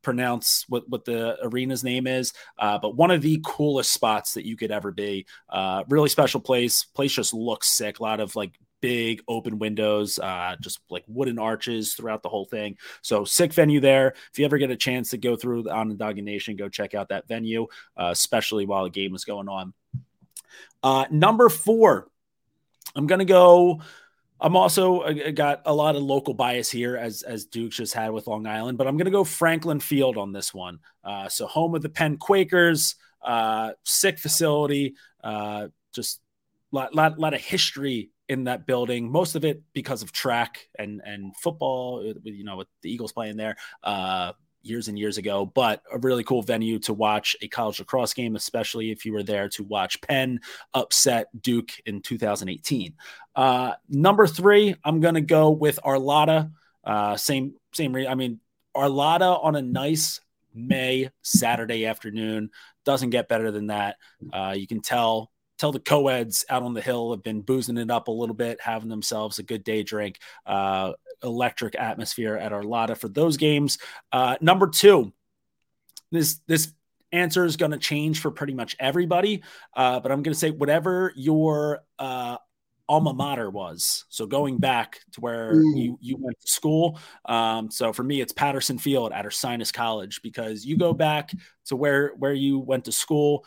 pronounce 0.02 0.66
what, 0.70 0.90
what 0.90 1.06
the 1.06 1.38
arena's 1.44 1.84
name 1.84 2.08
is, 2.08 2.34
uh, 2.58 2.78
but 2.78 2.96
one 2.96 3.12
of 3.12 3.22
the 3.22 3.42
coolest 3.46 3.92
spots 3.92 4.34
that 4.34 4.46
you 4.46 4.56
could 4.56 4.72
ever 4.72 4.92
be. 4.92 5.26
Uh, 5.50 5.84
really 5.90 6.10
special 6.10 6.40
place. 6.40 6.84
Place 6.84 7.14
just 7.14 7.34
looks 7.34 7.76
sick. 7.76 8.00
A 8.00 8.04
lot 8.04 8.20
of 8.20 8.36
like 8.36 8.58
big 8.82 9.22
open 9.28 9.60
windows, 9.60 10.20
uh, 10.20 10.56
just 10.60 10.80
like 10.90 11.04
wooden 11.08 11.40
arches 11.40 11.94
throughout 11.94 12.24
the 12.24 12.30
whole 12.30 12.46
thing. 12.46 12.78
So 13.02 13.26
sick 13.26 13.54
venue 13.54 13.80
there. 13.80 14.14
If 14.32 14.40
you 14.40 14.46
ever 14.46 14.58
get 14.58 14.72
a 14.72 14.76
chance 14.76 15.10
to 15.12 15.18
go 15.18 15.36
through 15.36 15.64
the 15.64 15.72
Onondaga 15.72 16.22
Nation, 16.22 16.56
go 16.56 16.70
check 16.70 16.94
out 16.94 17.10
that 17.10 17.28
venue, 17.28 17.68
uh, 17.98 18.10
especially 18.12 18.66
while 18.66 18.84
the 18.84 18.90
game 18.90 19.16
is 19.16 19.26
going 19.26 19.50
on. 19.50 19.74
Uh, 20.82 21.06
number 21.12 21.50
four, 21.50 22.08
I'm 22.96 23.08
gonna 23.08 23.26
go 23.26 23.82
I'm 24.42 24.56
also 24.56 25.02
uh, 25.02 25.32
got 25.32 25.62
a 25.66 25.74
lot 25.74 25.96
of 25.96 26.04
local 26.04 26.34
bias 26.34 26.70
here, 26.70 26.96
as 26.96 27.24
as 27.24 27.46
Duke 27.46 27.72
just 27.72 27.94
had 27.94 28.12
with 28.12 28.28
Long 28.28 28.48
Island, 28.48 28.78
but 28.78 28.88
I'm 28.88 28.98
going 28.98 29.06
to 29.06 29.12
go 29.12 29.24
Franklin 29.24 29.80
Field 29.80 30.18
on 30.18 30.32
this 30.32 30.54
one. 30.54 30.80
Uh, 31.04 31.28
so 31.28 31.46
home 31.46 31.76
of 31.76 31.82
the 31.82 31.90
Penn 31.90 32.18
Quakers, 32.18 32.96
uh, 33.22 33.72
sick 33.84 34.18
facility, 34.18 34.96
uh, 35.24 35.68
just 35.94 36.22
lot, 36.72 36.96
lot 36.96 37.20
lot 37.20 37.34
of 37.34 37.42
history 37.42 38.12
in 38.30 38.46
that 38.46 38.66
building. 38.66 39.12
Most 39.12 39.36
of 39.36 39.44
it 39.44 39.62
because 39.74 40.02
of 40.02 40.12
track 40.12 40.68
and 40.78 41.02
and 41.06 41.36
football. 41.38 42.14
You 42.24 42.44
know, 42.44 42.58
with 42.58 42.68
the 42.82 42.92
Eagles 42.92 43.12
playing 43.12 43.38
there. 43.38 43.58
Years 44.62 44.88
and 44.88 45.00
years 45.00 45.18
ago, 45.18 45.46
but 45.46 45.82
a 45.92 45.98
really 46.00 46.24
cool 46.24 46.42
venue 46.42 46.80
to 46.80 46.94
watch 46.94 47.36
a 47.42 47.48
college 47.48 47.80
lacrosse 47.80 48.14
game, 48.14 48.36
especially 48.36 48.92
if 48.92 49.06
you 49.06 49.14
were 49.14 49.24
there 49.24 49.48
to 49.50 49.64
watch 49.64 50.02
Penn 50.02 50.42
upset 50.74 51.28
Duke 51.42 51.72
in 51.86 52.02
2018. 52.02 52.94
Uh, 53.36 53.74
number 53.88 54.28
three, 54.28 54.76
I'm 54.84 55.00
going 55.00 55.16
to 55.16 55.22
go 55.22 55.50
with 55.50 55.80
Arlotta. 55.84 56.52
Uh, 56.84 57.16
same, 57.16 57.54
same. 57.74 57.94
Re- 57.94 58.08
I 58.08 58.16
mean, 58.16 58.40
Arlotta 58.76 59.44
on 59.44 59.56
a 59.56 59.62
nice 59.62 60.22
May, 60.54 61.10
Saturday 61.22 61.86
afternoon. 61.86 62.50
Doesn't 62.86 63.12
get 63.12 63.28
better 63.28 63.52
than 63.52 63.68
that. 63.68 63.98
Uh, 64.32 64.56
you 64.58 64.68
can 64.68 64.82
tell 64.82 65.32
tell 65.60 65.72
the 65.72 65.80
co-eds 65.80 66.46
out 66.50 66.64
on 66.64 66.74
the 66.74 66.82
hill 66.82 67.12
have 67.12 67.22
been 67.22 67.42
boozing 67.42 67.78
it 67.78 67.92
up 67.92 68.08
a 68.08 68.12
little 68.12 68.36
bit, 68.36 68.60
having 68.62 68.90
themselves 68.90 69.38
a 69.38 69.44
good 69.44 69.64
day 69.64 69.84
drink. 69.84 70.20
Uh, 70.46 70.94
electric 71.22 71.76
atmosphere 71.76 72.36
at 72.36 72.52
Arlotta 72.52 72.98
for 72.98 73.10
those 73.10 73.38
games. 73.38 73.78
Uh, 74.12 74.38
number 74.42 74.68
two, 74.68 75.12
this 76.12 76.40
this 76.48 76.72
answer 77.12 77.44
is 77.44 77.58
going 77.58 77.72
to 77.72 77.78
change 77.78 78.22
for 78.22 78.32
pretty 78.32 78.54
much 78.54 78.76
everybody, 78.80 79.44
uh, 79.76 80.00
but 80.00 80.12
I'm 80.12 80.24
going 80.24 80.34
to 80.34 80.40
say 80.40 80.52
whatever 80.52 81.12
your 81.16 81.82
uh, 81.98 82.38
alma 82.88 83.14
mater 83.14 83.50
was. 83.50 84.06
So 84.10 84.26
going 84.26 84.58
back 84.58 85.00
to 85.14 85.22
where 85.22 85.54
mm. 85.54 85.78
you, 85.78 85.98
you 86.02 86.18
went 86.20 86.40
to 86.42 86.48
school. 86.48 87.00
Um, 87.26 87.70
so 87.70 87.94
for 87.94 88.04
me, 88.04 88.22
it's 88.22 88.34
Patterson 88.34 88.80
Field 88.80 89.12
at 89.12 89.26
our 89.26 89.32
Ursinus 89.32 89.72
College 89.72 90.22
because 90.24 90.66
you 90.66 90.78
go 90.78 90.94
back 90.94 91.32
to 91.66 91.76
where 91.76 92.10
where 92.18 92.34
you 92.34 92.60
went 92.60 92.86
to 92.86 92.92
school. 92.92 93.46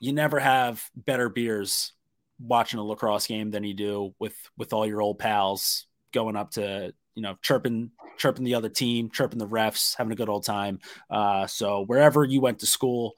You 0.00 0.12
never 0.12 0.38
have 0.38 0.82
better 0.94 1.28
beers 1.28 1.92
watching 2.38 2.78
a 2.78 2.84
lacrosse 2.84 3.26
game 3.26 3.50
than 3.50 3.64
you 3.64 3.74
do 3.74 4.14
with 4.18 4.36
with 4.56 4.72
all 4.72 4.86
your 4.86 5.00
old 5.00 5.18
pals 5.18 5.86
going 6.12 6.36
up 6.36 6.52
to 6.52 6.92
you 7.14 7.22
know 7.22 7.36
chirping 7.42 7.90
chirping 8.18 8.44
the 8.44 8.54
other 8.54 8.68
team, 8.68 9.10
chirping 9.10 9.38
the 9.38 9.48
refs, 9.48 9.96
having 9.96 10.12
a 10.12 10.16
good 10.16 10.28
old 10.28 10.44
time. 10.44 10.80
Uh, 11.10 11.46
so 11.46 11.84
wherever 11.84 12.24
you 12.24 12.40
went 12.40 12.60
to 12.60 12.66
school, 12.66 13.14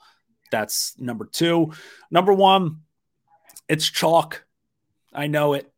that's 0.51 0.99
number 0.99 1.25
two. 1.25 1.73
Number 2.11 2.33
one, 2.33 2.83
it's 3.69 3.89
chalk 3.89 4.45
I 5.13 5.27
know 5.27 5.55
it. 5.55 5.71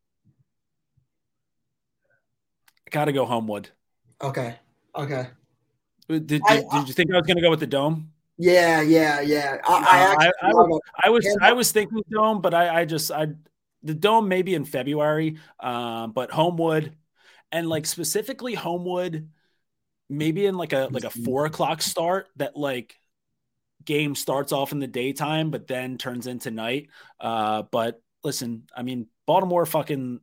Got 2.91 3.07
to 3.07 3.13
go 3.13 3.25
Homewood. 3.25 3.71
Okay. 4.21 4.57
Okay. 4.95 5.29
Did, 6.09 6.27
did, 6.27 6.43
I, 6.45 6.57
did 6.57 6.89
you 6.89 6.95
think 6.95 7.13
I 7.13 7.17
was 7.17 7.27
going 7.27 7.37
to 7.37 7.43
go 7.43 7.51
with 7.51 7.61
the 7.61 7.67
dome? 7.67 8.13
Yeah, 8.41 8.81
yeah, 8.81 9.21
yeah. 9.21 9.59
I, 9.69 10.17
I, 10.19 10.27
I, 10.27 10.49
I, 10.49 10.53
was, 10.55 10.81
I 11.05 11.11
was, 11.11 11.39
I 11.43 11.53
was 11.53 11.73
thinking 11.73 12.03
dome, 12.11 12.41
but 12.41 12.55
I, 12.55 12.81
I 12.81 12.85
just, 12.87 13.11
I, 13.13 13.29
the 13.83 13.95
dome 13.95 14.29
maybe 14.29 14.55
in 14.55 14.65
February, 14.65 15.39
um, 15.59 16.13
but 16.13 16.31
Homewood, 16.31 16.97
and 17.53 17.69
like 17.69 17.85
specifically 17.85 18.55
Homewood, 18.55 19.29
maybe 20.09 20.47
in 20.47 20.57
like 20.57 20.73
a 20.73 20.89
like 20.91 21.05
a 21.05 21.11
four 21.11 21.45
o'clock 21.45 21.83
start 21.83 22.29
that 22.37 22.57
like 22.57 22.97
game 23.85 24.15
starts 24.15 24.53
off 24.53 24.73
in 24.73 24.79
the 24.79 24.87
daytime, 24.87 25.51
but 25.51 25.67
then 25.67 25.99
turns 25.99 26.27
into 26.27 26.51
night. 26.51 26.89
Uh, 27.19 27.63
but 27.71 28.01
listen, 28.25 28.65
I 28.75 28.83
mean, 28.83 29.07
Baltimore 29.27 29.67
fucking 29.67 30.21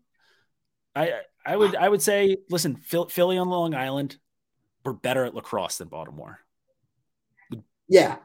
I 0.96 1.22
I 1.46 1.56
would 1.56 1.76
I 1.76 1.88
would 1.88 2.02
say 2.02 2.38
listen, 2.50 2.78
Philly 2.78 3.38
on 3.38 3.50
Long 3.50 3.76
Island, 3.76 4.18
we're 4.84 4.94
better 4.94 5.24
at 5.26 5.36
lacrosse 5.36 5.78
than 5.78 5.88
Baltimore. 5.88 6.40
Yeah. 7.88 8.18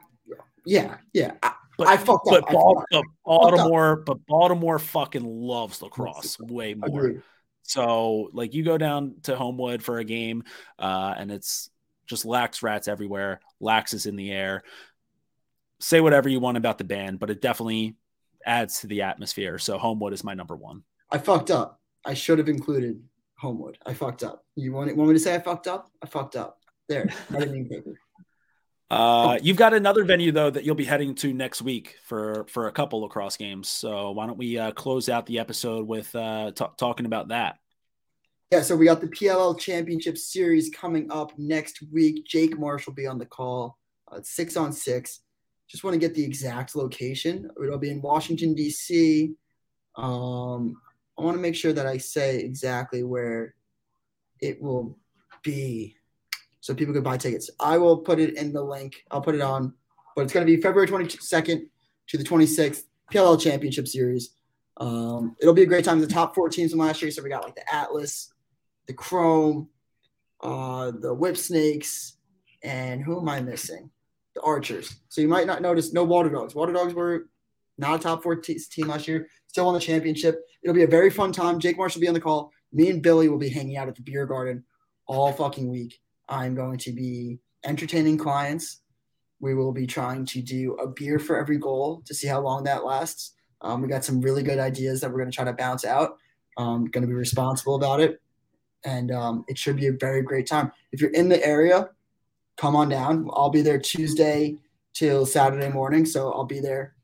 Yeah, 0.65 0.97
yeah. 1.13 1.33
I, 1.43 1.53
but, 1.77 1.87
I 1.87 1.97
fucked 1.97 2.27
but, 2.29 2.43
up. 2.43 2.85
but 2.91 3.03
Baltimore, 3.25 3.97
but 4.05 4.25
Baltimore 4.27 4.79
fucking 4.79 5.23
loves 5.23 5.81
lacrosse 5.81 6.39
way 6.39 6.73
more. 6.73 7.05
Agreed. 7.05 7.21
So, 7.63 8.29
like, 8.33 8.53
you 8.53 8.63
go 8.63 8.77
down 8.77 9.15
to 9.23 9.35
Homewood 9.35 9.81
for 9.83 9.99
a 9.99 10.03
game, 10.03 10.43
uh, 10.77 11.13
and 11.17 11.31
it's 11.31 11.69
just 12.05 12.25
lax 12.25 12.61
rats 12.61 12.87
everywhere. 12.87 13.39
Lax 13.59 13.93
is 13.93 14.05
in 14.05 14.15
the 14.15 14.31
air. 14.31 14.63
Say 15.79 16.01
whatever 16.01 16.29
you 16.29 16.39
want 16.39 16.57
about 16.57 16.77
the 16.77 16.83
band, 16.83 17.19
but 17.19 17.29
it 17.29 17.41
definitely 17.41 17.95
adds 18.45 18.81
to 18.81 18.87
the 18.87 19.03
atmosphere. 19.03 19.57
So 19.57 19.77
Homewood 19.77 20.13
is 20.13 20.23
my 20.23 20.33
number 20.33 20.55
one. 20.55 20.83
I 21.09 21.17
fucked 21.17 21.51
up. 21.51 21.79
I 22.05 22.13
should 22.13 22.37
have 22.37 22.49
included 22.49 23.01
Homewood. 23.37 23.77
I 23.85 23.93
fucked 23.93 24.23
up. 24.23 24.45
You 24.55 24.73
want, 24.73 24.95
want 24.95 25.09
me 25.09 25.15
to 25.15 25.19
say 25.19 25.35
I 25.35 25.39
fucked 25.39 25.67
up? 25.67 25.89
I 26.01 26.05
fucked 26.05 26.35
up. 26.35 26.59
There. 26.89 27.09
Editing 27.33 27.69
paper. 27.69 27.97
Uh, 28.89 29.39
you've 29.41 29.57
got 29.57 29.73
another 29.73 30.03
venue 30.03 30.31
though 30.31 30.49
that 30.49 30.63
you'll 30.63 30.75
be 30.75 30.85
heading 30.85 31.15
to 31.15 31.33
next 31.33 31.61
week 31.61 31.97
for 32.03 32.45
for 32.47 32.67
a 32.67 32.71
couple 32.71 33.01
lacrosse 33.01 33.37
games. 33.37 33.67
So 33.67 34.11
why 34.11 34.27
don't 34.27 34.37
we 34.37 34.57
uh, 34.57 34.71
close 34.71 35.09
out 35.09 35.25
the 35.25 35.39
episode 35.39 35.87
with 35.87 36.15
uh, 36.15 36.51
t- 36.51 36.65
talking 36.77 37.05
about 37.05 37.29
that? 37.29 37.57
Yeah, 38.51 38.61
so 38.61 38.75
we 38.75 38.85
got 38.85 39.01
the 39.01 39.07
PLL 39.07 39.59
Championship 39.59 40.15
Series 40.15 40.69
coming 40.69 41.11
up 41.11 41.31
next 41.39 41.81
week. 41.91 42.25
Jake 42.27 42.59
Marsh 42.59 42.85
will 42.85 42.93
be 42.93 43.07
on 43.07 43.17
the 43.17 43.25
call. 43.25 43.79
Uh, 44.11 44.19
six 44.21 44.55
on 44.55 44.71
six. 44.71 45.21
Just 45.67 45.83
want 45.83 45.95
to 45.95 45.99
get 45.99 46.13
the 46.13 46.23
exact 46.23 46.75
location. 46.75 47.49
It'll 47.59 47.79
be 47.79 47.89
in 47.89 47.99
Washington, 47.99 48.53
D.C. 48.53 49.33
Um, 49.95 50.75
I 51.17 51.23
want 51.23 51.35
to 51.35 51.41
make 51.41 51.55
sure 51.55 51.73
that 51.73 51.87
I 51.87 51.97
say 51.97 52.41
exactly 52.41 53.01
where 53.01 53.55
it 54.39 54.61
will 54.61 54.99
be 55.41 55.95
so 56.63 56.73
people 56.73 56.93
can 56.93 57.03
buy 57.03 57.17
tickets. 57.17 57.49
I 57.59 57.77
will 57.77 57.97
put 57.97 58.19
it 58.19 58.37
in 58.37 58.53
the 58.53 58.63
link. 58.63 59.03
I'll 59.11 59.21
put 59.21 59.35
it 59.35 59.41
on, 59.41 59.73
but 60.15 60.21
it's 60.21 60.31
going 60.31 60.45
to 60.47 60.55
be 60.55 60.61
February 60.61 60.87
22nd 60.87 61.63
to 62.07 62.17
the 62.17 62.23
26th, 62.23 62.83
PLL 63.11 63.39
Championship 63.41 63.87
Series. 63.87 64.29
Um, 64.77 65.35
it'll 65.41 65.53
be 65.53 65.63
a 65.63 65.67
great 65.67 65.83
time. 65.83 65.99
The 65.99 66.07
top 66.07 66.33
four 66.33 66.47
teams 66.47 66.71
from 66.71 66.79
last 66.79 67.01
year. 67.01 67.11
So 67.11 67.21
we 67.21 67.29
got 67.29 67.43
like 67.43 67.55
the 67.55 67.73
Atlas, 67.73 68.31
the 68.87 68.93
Chrome, 68.93 69.67
uh, 70.41 70.91
the 70.91 71.13
Whipsnakes, 71.13 72.17
and 72.63 73.03
who 73.03 73.19
am 73.19 73.27
I 73.27 73.41
missing? 73.41 73.91
the 74.33 74.41
Archers. 74.41 74.95
So 75.09 75.21
you 75.21 75.27
might 75.27 75.47
not 75.47 75.61
notice 75.61 75.93
no 75.93 76.05
Waterdogs. 76.05 76.55
Water 76.55 76.73
Dogs 76.73 76.93
were 76.93 77.27
not 77.77 77.99
a 77.99 78.03
top 78.03 78.23
four 78.23 78.35
team 78.35 78.87
last 78.87 79.07
year, 79.07 79.27
still 79.47 79.65
won 79.65 79.73
the 79.73 79.79
championship. 79.79 80.41
It'll 80.63 80.75
be 80.75 80.83
a 80.83 80.87
very 80.87 81.09
fun 81.09 81.31
time. 81.31 81.59
Jake 81.59 81.77
Marsh 81.77 81.95
will 81.95 82.01
be 82.01 82.07
on 82.07 82.13
the 82.13 82.19
call. 82.19 82.51
Me 82.71 82.89
and 82.89 83.01
Billy 83.01 83.29
will 83.29 83.37
be 83.37 83.49
hanging 83.49 83.77
out 83.77 83.87
at 83.87 83.95
the 83.95 84.01
beer 84.01 84.25
garden 84.25 84.63
all 85.05 85.31
fucking 85.31 85.69
week. 85.69 85.99
I'm 86.29 86.55
going 86.55 86.77
to 86.79 86.91
be 86.91 87.39
entertaining 87.65 88.17
clients. 88.17 88.81
We 89.39 89.55
will 89.55 89.71
be 89.71 89.87
trying 89.87 90.25
to 90.27 90.41
do 90.41 90.75
a 90.75 90.87
beer 90.87 91.19
for 91.19 91.37
every 91.37 91.57
goal 91.57 92.01
to 92.05 92.13
see 92.13 92.27
how 92.27 92.39
long 92.41 92.63
that 92.63 92.85
lasts. 92.85 93.33
Um, 93.61 93.81
we 93.81 93.87
got 93.87 94.05
some 94.05 94.21
really 94.21 94.43
good 94.43 94.59
ideas 94.59 95.01
that 95.01 95.11
we're 95.11 95.19
going 95.19 95.31
to 95.31 95.35
try 95.35 95.45
to 95.45 95.53
bounce 95.53 95.85
out. 95.85 96.17
Um, 96.57 96.85
going 96.85 97.01
to 97.01 97.07
be 97.07 97.13
responsible 97.13 97.75
about 97.75 97.99
it. 97.99 98.21
And 98.85 99.11
um, 99.11 99.45
it 99.47 99.57
should 99.57 99.77
be 99.77 99.87
a 99.87 99.93
very 99.93 100.21
great 100.21 100.47
time. 100.47 100.71
If 100.91 101.01
you're 101.01 101.11
in 101.11 101.29
the 101.29 101.43
area, 101.45 101.89
come 102.57 102.75
on 102.75 102.89
down. 102.89 103.29
I'll 103.33 103.49
be 103.49 103.61
there 103.61 103.79
Tuesday 103.79 104.57
till 104.93 105.25
Saturday 105.25 105.69
morning, 105.69 106.05
so 106.05 106.31
I'll 106.31 106.45
be 106.45 106.59
there 106.59 106.95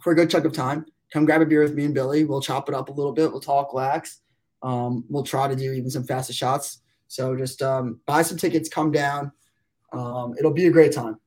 for 0.00 0.12
a 0.12 0.16
good 0.16 0.30
chunk 0.30 0.44
of 0.44 0.52
time. 0.52 0.84
Come 1.12 1.24
grab 1.24 1.42
a 1.42 1.46
beer 1.46 1.62
with 1.62 1.74
me 1.74 1.84
and 1.84 1.94
Billy. 1.94 2.24
We'll 2.24 2.40
chop 2.40 2.68
it 2.68 2.74
up 2.74 2.88
a 2.88 2.92
little 2.92 3.12
bit. 3.12 3.30
We'll 3.30 3.40
talk 3.40 3.72
lax. 3.72 4.20
Um, 4.62 5.04
we'll 5.08 5.22
try 5.22 5.48
to 5.48 5.56
do 5.56 5.72
even 5.72 5.90
some 5.90 6.04
faster 6.04 6.32
shots. 6.32 6.81
So 7.12 7.36
just 7.36 7.60
um, 7.60 8.00
buy 8.06 8.22
some 8.22 8.38
tickets, 8.38 8.70
come 8.70 8.90
down. 8.90 9.32
Um, 9.92 10.34
it'll 10.38 10.54
be 10.54 10.66
a 10.66 10.70
great 10.70 10.92
time. 10.92 11.18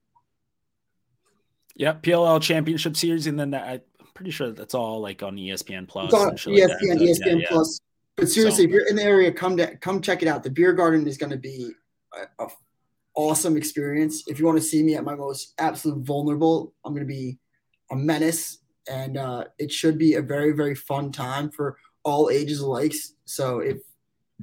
Yep, 1.76 2.02
PLL 2.02 2.42
Championship 2.42 2.98
Series, 2.98 3.28
and 3.28 3.40
then 3.40 3.52
that, 3.52 3.68
I'm 4.00 4.08
pretty 4.16 4.32
sure 4.32 4.52
that's 4.52 4.74
all 4.74 5.00
like 5.00 5.22
on 5.22 5.36
ESPN 5.36 5.88
Plus. 5.88 6.12
It's 6.12 6.48
on 6.48 6.54
ESPN, 6.54 6.90
like 6.90 6.98
ESPN 6.98 7.42
yeah, 7.42 7.48
Plus. 7.50 7.80
Yeah. 7.80 7.86
But 8.16 8.30
seriously, 8.30 8.64
so, 8.64 8.68
if 8.68 8.72
you're 8.72 8.88
in 8.88 8.96
the 8.96 9.04
area, 9.04 9.32
come 9.32 9.58
to, 9.58 9.78
come 9.78 10.02
check 10.02 10.24
it 10.24 10.28
out. 10.28 10.42
The 10.42 10.50
beer 10.50 10.74
garden 10.74 11.06
is 11.08 11.20
going 11.20 11.30
to 11.30 11.38
be 11.38 11.70
a, 12.16 12.44
a 12.44 12.48
awesome 13.16 13.56
experience. 13.56 14.24
If 14.26 14.40
you 14.40 14.46
want 14.48 14.58
to 14.58 14.64
see 14.64 14.82
me 14.82 14.96
at 14.96 15.04
my 15.04 15.14
most 15.14 15.54
absolute 15.60 16.00
vulnerable, 16.00 16.74
I'm 16.84 16.94
going 16.94 17.08
to 17.08 17.14
be 17.14 17.38
a 17.92 17.96
menace, 17.96 18.58
and 18.90 19.18
uh, 19.18 19.44
it 19.60 19.72
should 19.72 20.00
be 20.00 20.16
a 20.16 20.22
very, 20.24 20.52
very 20.54 20.74
fun 20.74 21.12
time 21.12 21.52
for 21.52 21.78
all 22.04 22.32
ages 22.32 22.62
alike. 22.62 22.96
So 23.26 23.60
if 23.60 23.78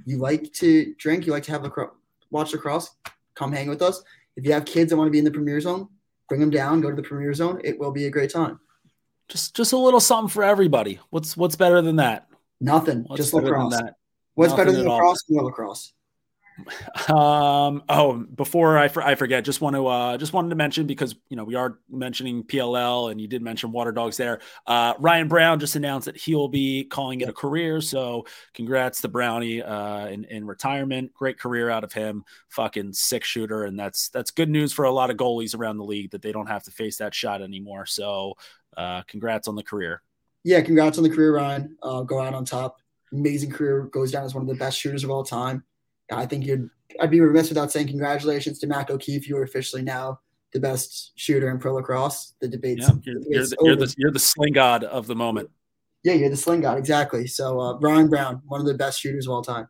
you 0.05 0.19
like 0.19 0.53
to 0.55 0.95
drink, 0.99 1.27
you 1.27 1.33
like 1.33 1.43
to 1.45 1.53
have 1.53 1.65
a 1.65 1.71
watch 2.31 2.53
lacrosse, 2.53 2.91
come 3.35 3.53
hang 3.53 3.69
with 3.69 3.83
us. 3.83 4.03
If 4.37 4.45
you 4.45 4.53
have 4.53 4.65
kids 4.65 4.91
that 4.91 4.97
want 4.97 5.09
to 5.09 5.13
be 5.13 5.19
in 5.19 5.25
the 5.25 5.31
premier 5.31 5.61
zone, 5.61 5.89
bring 6.29 6.41
them 6.41 6.51
down, 6.51 6.81
go 6.81 6.91
to 6.91 6.97
the 6.97 7.03
premier 7.03 7.35
zone. 7.35 7.61
It 7.63 7.79
will 7.79 7.93
be 7.93 8.07
a 8.07 8.11
great 8.11 8.31
time. 8.31 8.59
Just, 9.29 9.55
just 9.55 9.73
a 9.73 9.77
little 9.77 10.01
something 10.01 10.29
for 10.29 10.43
everybody. 10.43 10.99
What's, 11.11 11.37
what's 11.37 11.57
better 11.57 11.83
than 11.83 11.97
that? 11.97 12.29
Nothing. 12.61 13.05
What's 13.07 13.23
just 13.23 13.35
lacrosse. 13.35 13.75
What's 14.35 14.53
Nothing 14.53 14.67
better 14.67 14.77
than 14.77 14.89
lacrosse? 14.89 15.25
More 15.29 15.45
lacrosse. 15.45 15.93
Um, 17.09 17.83
oh, 17.89 18.25
before 18.35 18.79
I, 18.79 18.85
I 18.85 19.15
forget, 19.15 19.45
just 19.45 19.61
want 19.61 19.77
to 19.77 19.87
uh, 19.87 20.17
just 20.17 20.33
wanted 20.33 20.51
to 20.51 20.57
mention 20.57 20.87
because 20.87 21.15
you 21.29 21.37
know 21.37 21.45
we 21.45 21.55
are 21.55 21.79
mentioning 21.91 22.43
PLL 22.45 23.11
and 23.11 23.21
you 23.21 23.29
did 23.29 23.43
mention 23.43 23.73
Waterdogs 23.73 24.17
there. 24.17 24.41
Uh, 24.67 24.95
Ryan 24.99 25.29
Brown 25.29 25.59
just 25.59 25.77
announced 25.77 26.07
that 26.07 26.17
he 26.17 26.35
will 26.35 26.49
be 26.49 26.85
calling 26.85 27.21
it 27.21 27.29
a 27.29 27.33
career. 27.33 27.81
So 27.81 28.27
congrats 28.55 29.01
to 29.03 29.09
Brownie 29.09 29.63
uh, 29.63 30.07
in, 30.07 30.25
in 30.25 30.47
retirement. 30.47 31.13
Great 31.15 31.39
career 31.39 31.71
out 31.71 31.85
of 31.85 31.93
him. 31.93 32.25
Fucking 32.49 32.93
six 32.93 33.29
shooter, 33.29 33.65
and 33.65 33.79
that's 33.79 34.09
that's 34.09 34.31
good 34.31 34.49
news 34.49 34.73
for 34.73 34.85
a 34.85 34.93
lot 34.93 35.11
of 35.11 35.17
goalies 35.17 35.57
around 35.57 35.79
the 35.79 35.85
league 35.85 36.13
that 36.13 36.23
they 36.23 36.33
don't 36.33 36.49
have 36.49 36.63
to 36.65 36.71
face 36.71 36.99
that 36.99 37.15
shot 37.15 37.43
anymore. 37.43 37.87
So 37.87 38.35
uh, 38.77 39.03
congrats 39.03 39.49
on 39.49 39.55
the 39.55 39.63
career. 39.63 40.03
Yeah, 40.45 40.61
congrats 40.61 40.99
on 40.99 41.05
the 41.05 41.11
career, 41.11 41.37
Ryan. 41.37 41.77
Uh, 41.83 42.03
go 42.03 42.21
out 42.21 42.35
on 42.35 42.45
top. 42.45 42.79
Amazing 43.13 43.51
career. 43.51 43.83
Goes 43.85 44.11
down 44.11 44.25
as 44.25 44.35
one 44.35 44.43
of 44.43 44.49
the 44.49 44.55
best 44.55 44.79
shooters 44.79 45.05
of 45.05 45.11
all 45.11 45.25
time. 45.25 45.65
I 46.19 46.27
think 46.27 46.47
you'd 46.47 46.71
I'd 47.01 47.11
be 47.11 47.21
remiss 47.21 47.49
without 47.49 47.73
saying 47.73 47.89
congratulations 47.89 48.59
to 48.61 48.67
Mac 48.67 48.91
O'Keefe. 48.91 49.29
You 49.29 49.37
are 49.39 49.43
officially 49.43 49.83
now 49.83 50.21
the 50.53 50.61
best 50.61 51.13
shooter 51.17 51.51
in 51.51 51.59
pro 51.59 51.75
lacrosse. 51.75 52.35
The 52.41 52.49
debates. 52.49 52.83
Yeah, 52.83 52.95
you're, 53.03 53.21
you're, 53.29 53.47
the, 53.47 53.57
you're, 53.63 53.77
the, 53.77 53.95
you're 53.99 54.11
the 54.11 54.19
sling 54.19 54.53
god 54.53 54.85
of 54.85 55.07
the 55.07 55.17
moment. 55.17 55.51
Yeah, 56.05 56.15
you're 56.15 56.31
the 56.31 56.37
sling 56.37 56.61
god 56.61 56.79
exactly. 56.79 57.27
So 57.27 57.61
uh, 57.61 57.75
Brian 57.75 58.09
Brown, 58.09 58.43
one 58.47 58.61
of 58.61 58.67
the 58.67 58.75
best 58.75 59.01
shooters 59.01 59.27
of 59.27 59.33
all 59.33 59.43
time. 59.43 59.69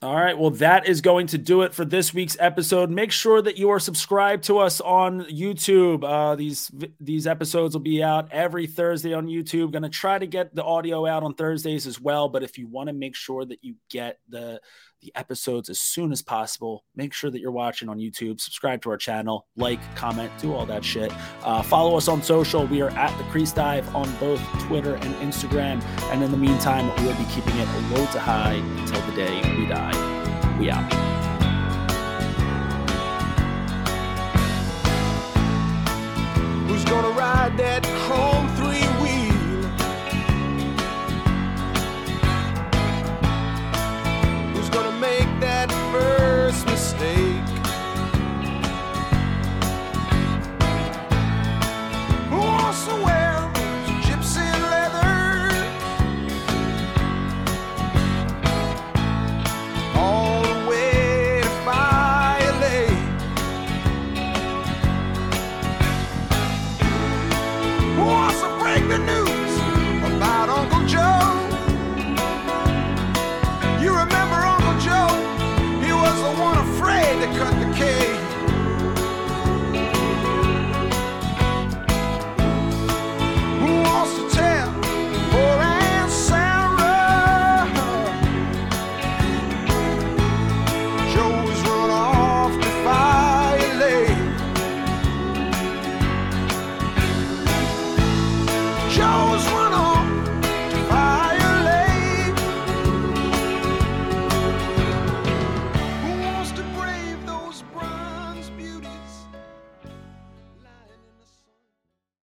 All 0.00 0.16
right. 0.16 0.36
Well, 0.36 0.50
that 0.50 0.88
is 0.88 1.00
going 1.00 1.28
to 1.28 1.38
do 1.38 1.62
it 1.62 1.72
for 1.72 1.84
this 1.84 2.12
week's 2.12 2.36
episode. 2.40 2.90
Make 2.90 3.12
sure 3.12 3.40
that 3.40 3.56
you 3.56 3.70
are 3.70 3.78
subscribed 3.78 4.42
to 4.44 4.58
us 4.58 4.80
on 4.80 5.20
YouTube. 5.26 6.02
Uh, 6.02 6.34
these 6.34 6.72
these 6.98 7.28
episodes 7.28 7.76
will 7.76 7.82
be 7.82 8.02
out 8.02 8.32
every 8.32 8.66
Thursday 8.66 9.12
on 9.12 9.28
YouTube. 9.28 9.70
Going 9.70 9.84
to 9.84 9.88
try 9.88 10.18
to 10.18 10.26
get 10.26 10.56
the 10.56 10.64
audio 10.64 11.06
out 11.06 11.22
on 11.22 11.34
Thursdays 11.34 11.86
as 11.86 12.00
well. 12.00 12.28
But 12.28 12.42
if 12.42 12.58
you 12.58 12.66
want 12.66 12.88
to 12.88 12.92
make 12.92 13.14
sure 13.14 13.44
that 13.44 13.62
you 13.62 13.76
get 13.90 14.18
the 14.28 14.60
the 15.02 15.12
episodes 15.14 15.68
as 15.68 15.78
soon 15.78 16.12
as 16.12 16.22
possible. 16.22 16.84
Make 16.96 17.12
sure 17.12 17.30
that 17.30 17.40
you're 17.40 17.50
watching 17.50 17.88
on 17.88 17.98
YouTube, 17.98 18.40
subscribe 18.40 18.80
to 18.82 18.90
our 18.90 18.96
channel, 18.96 19.46
like, 19.56 19.80
comment, 19.94 20.30
do 20.40 20.54
all 20.54 20.64
that 20.66 20.84
shit. 20.84 21.12
Uh, 21.42 21.62
follow 21.62 21.96
us 21.96 22.08
on 22.08 22.22
social. 22.22 22.66
We 22.66 22.80
are 22.82 22.90
at 22.90 23.16
the 23.18 23.24
Crease 23.24 23.52
Dive 23.52 23.94
on 23.94 24.10
both 24.16 24.40
Twitter 24.62 24.94
and 24.94 25.14
Instagram. 25.16 25.82
And 26.12 26.22
in 26.22 26.30
the 26.30 26.36
meantime, 26.36 26.88
we'll 27.04 27.16
be 27.16 27.24
keeping 27.30 27.56
it 27.56 27.68
low 27.90 28.06
to 28.06 28.20
high 28.20 28.54
until 28.54 29.00
the 29.06 29.16
day 29.16 29.56
we 29.58 29.66
die. 29.66 30.58
We 30.58 30.70
out. 30.70 30.92
Who's 36.68 36.84
gonna 36.84 37.10
ride 37.10 37.56
that 37.58 37.82
chrome 38.06 38.48
three 38.56 39.01
wheel? 45.42 45.82
first 45.92 46.66
mistake. 46.66 47.62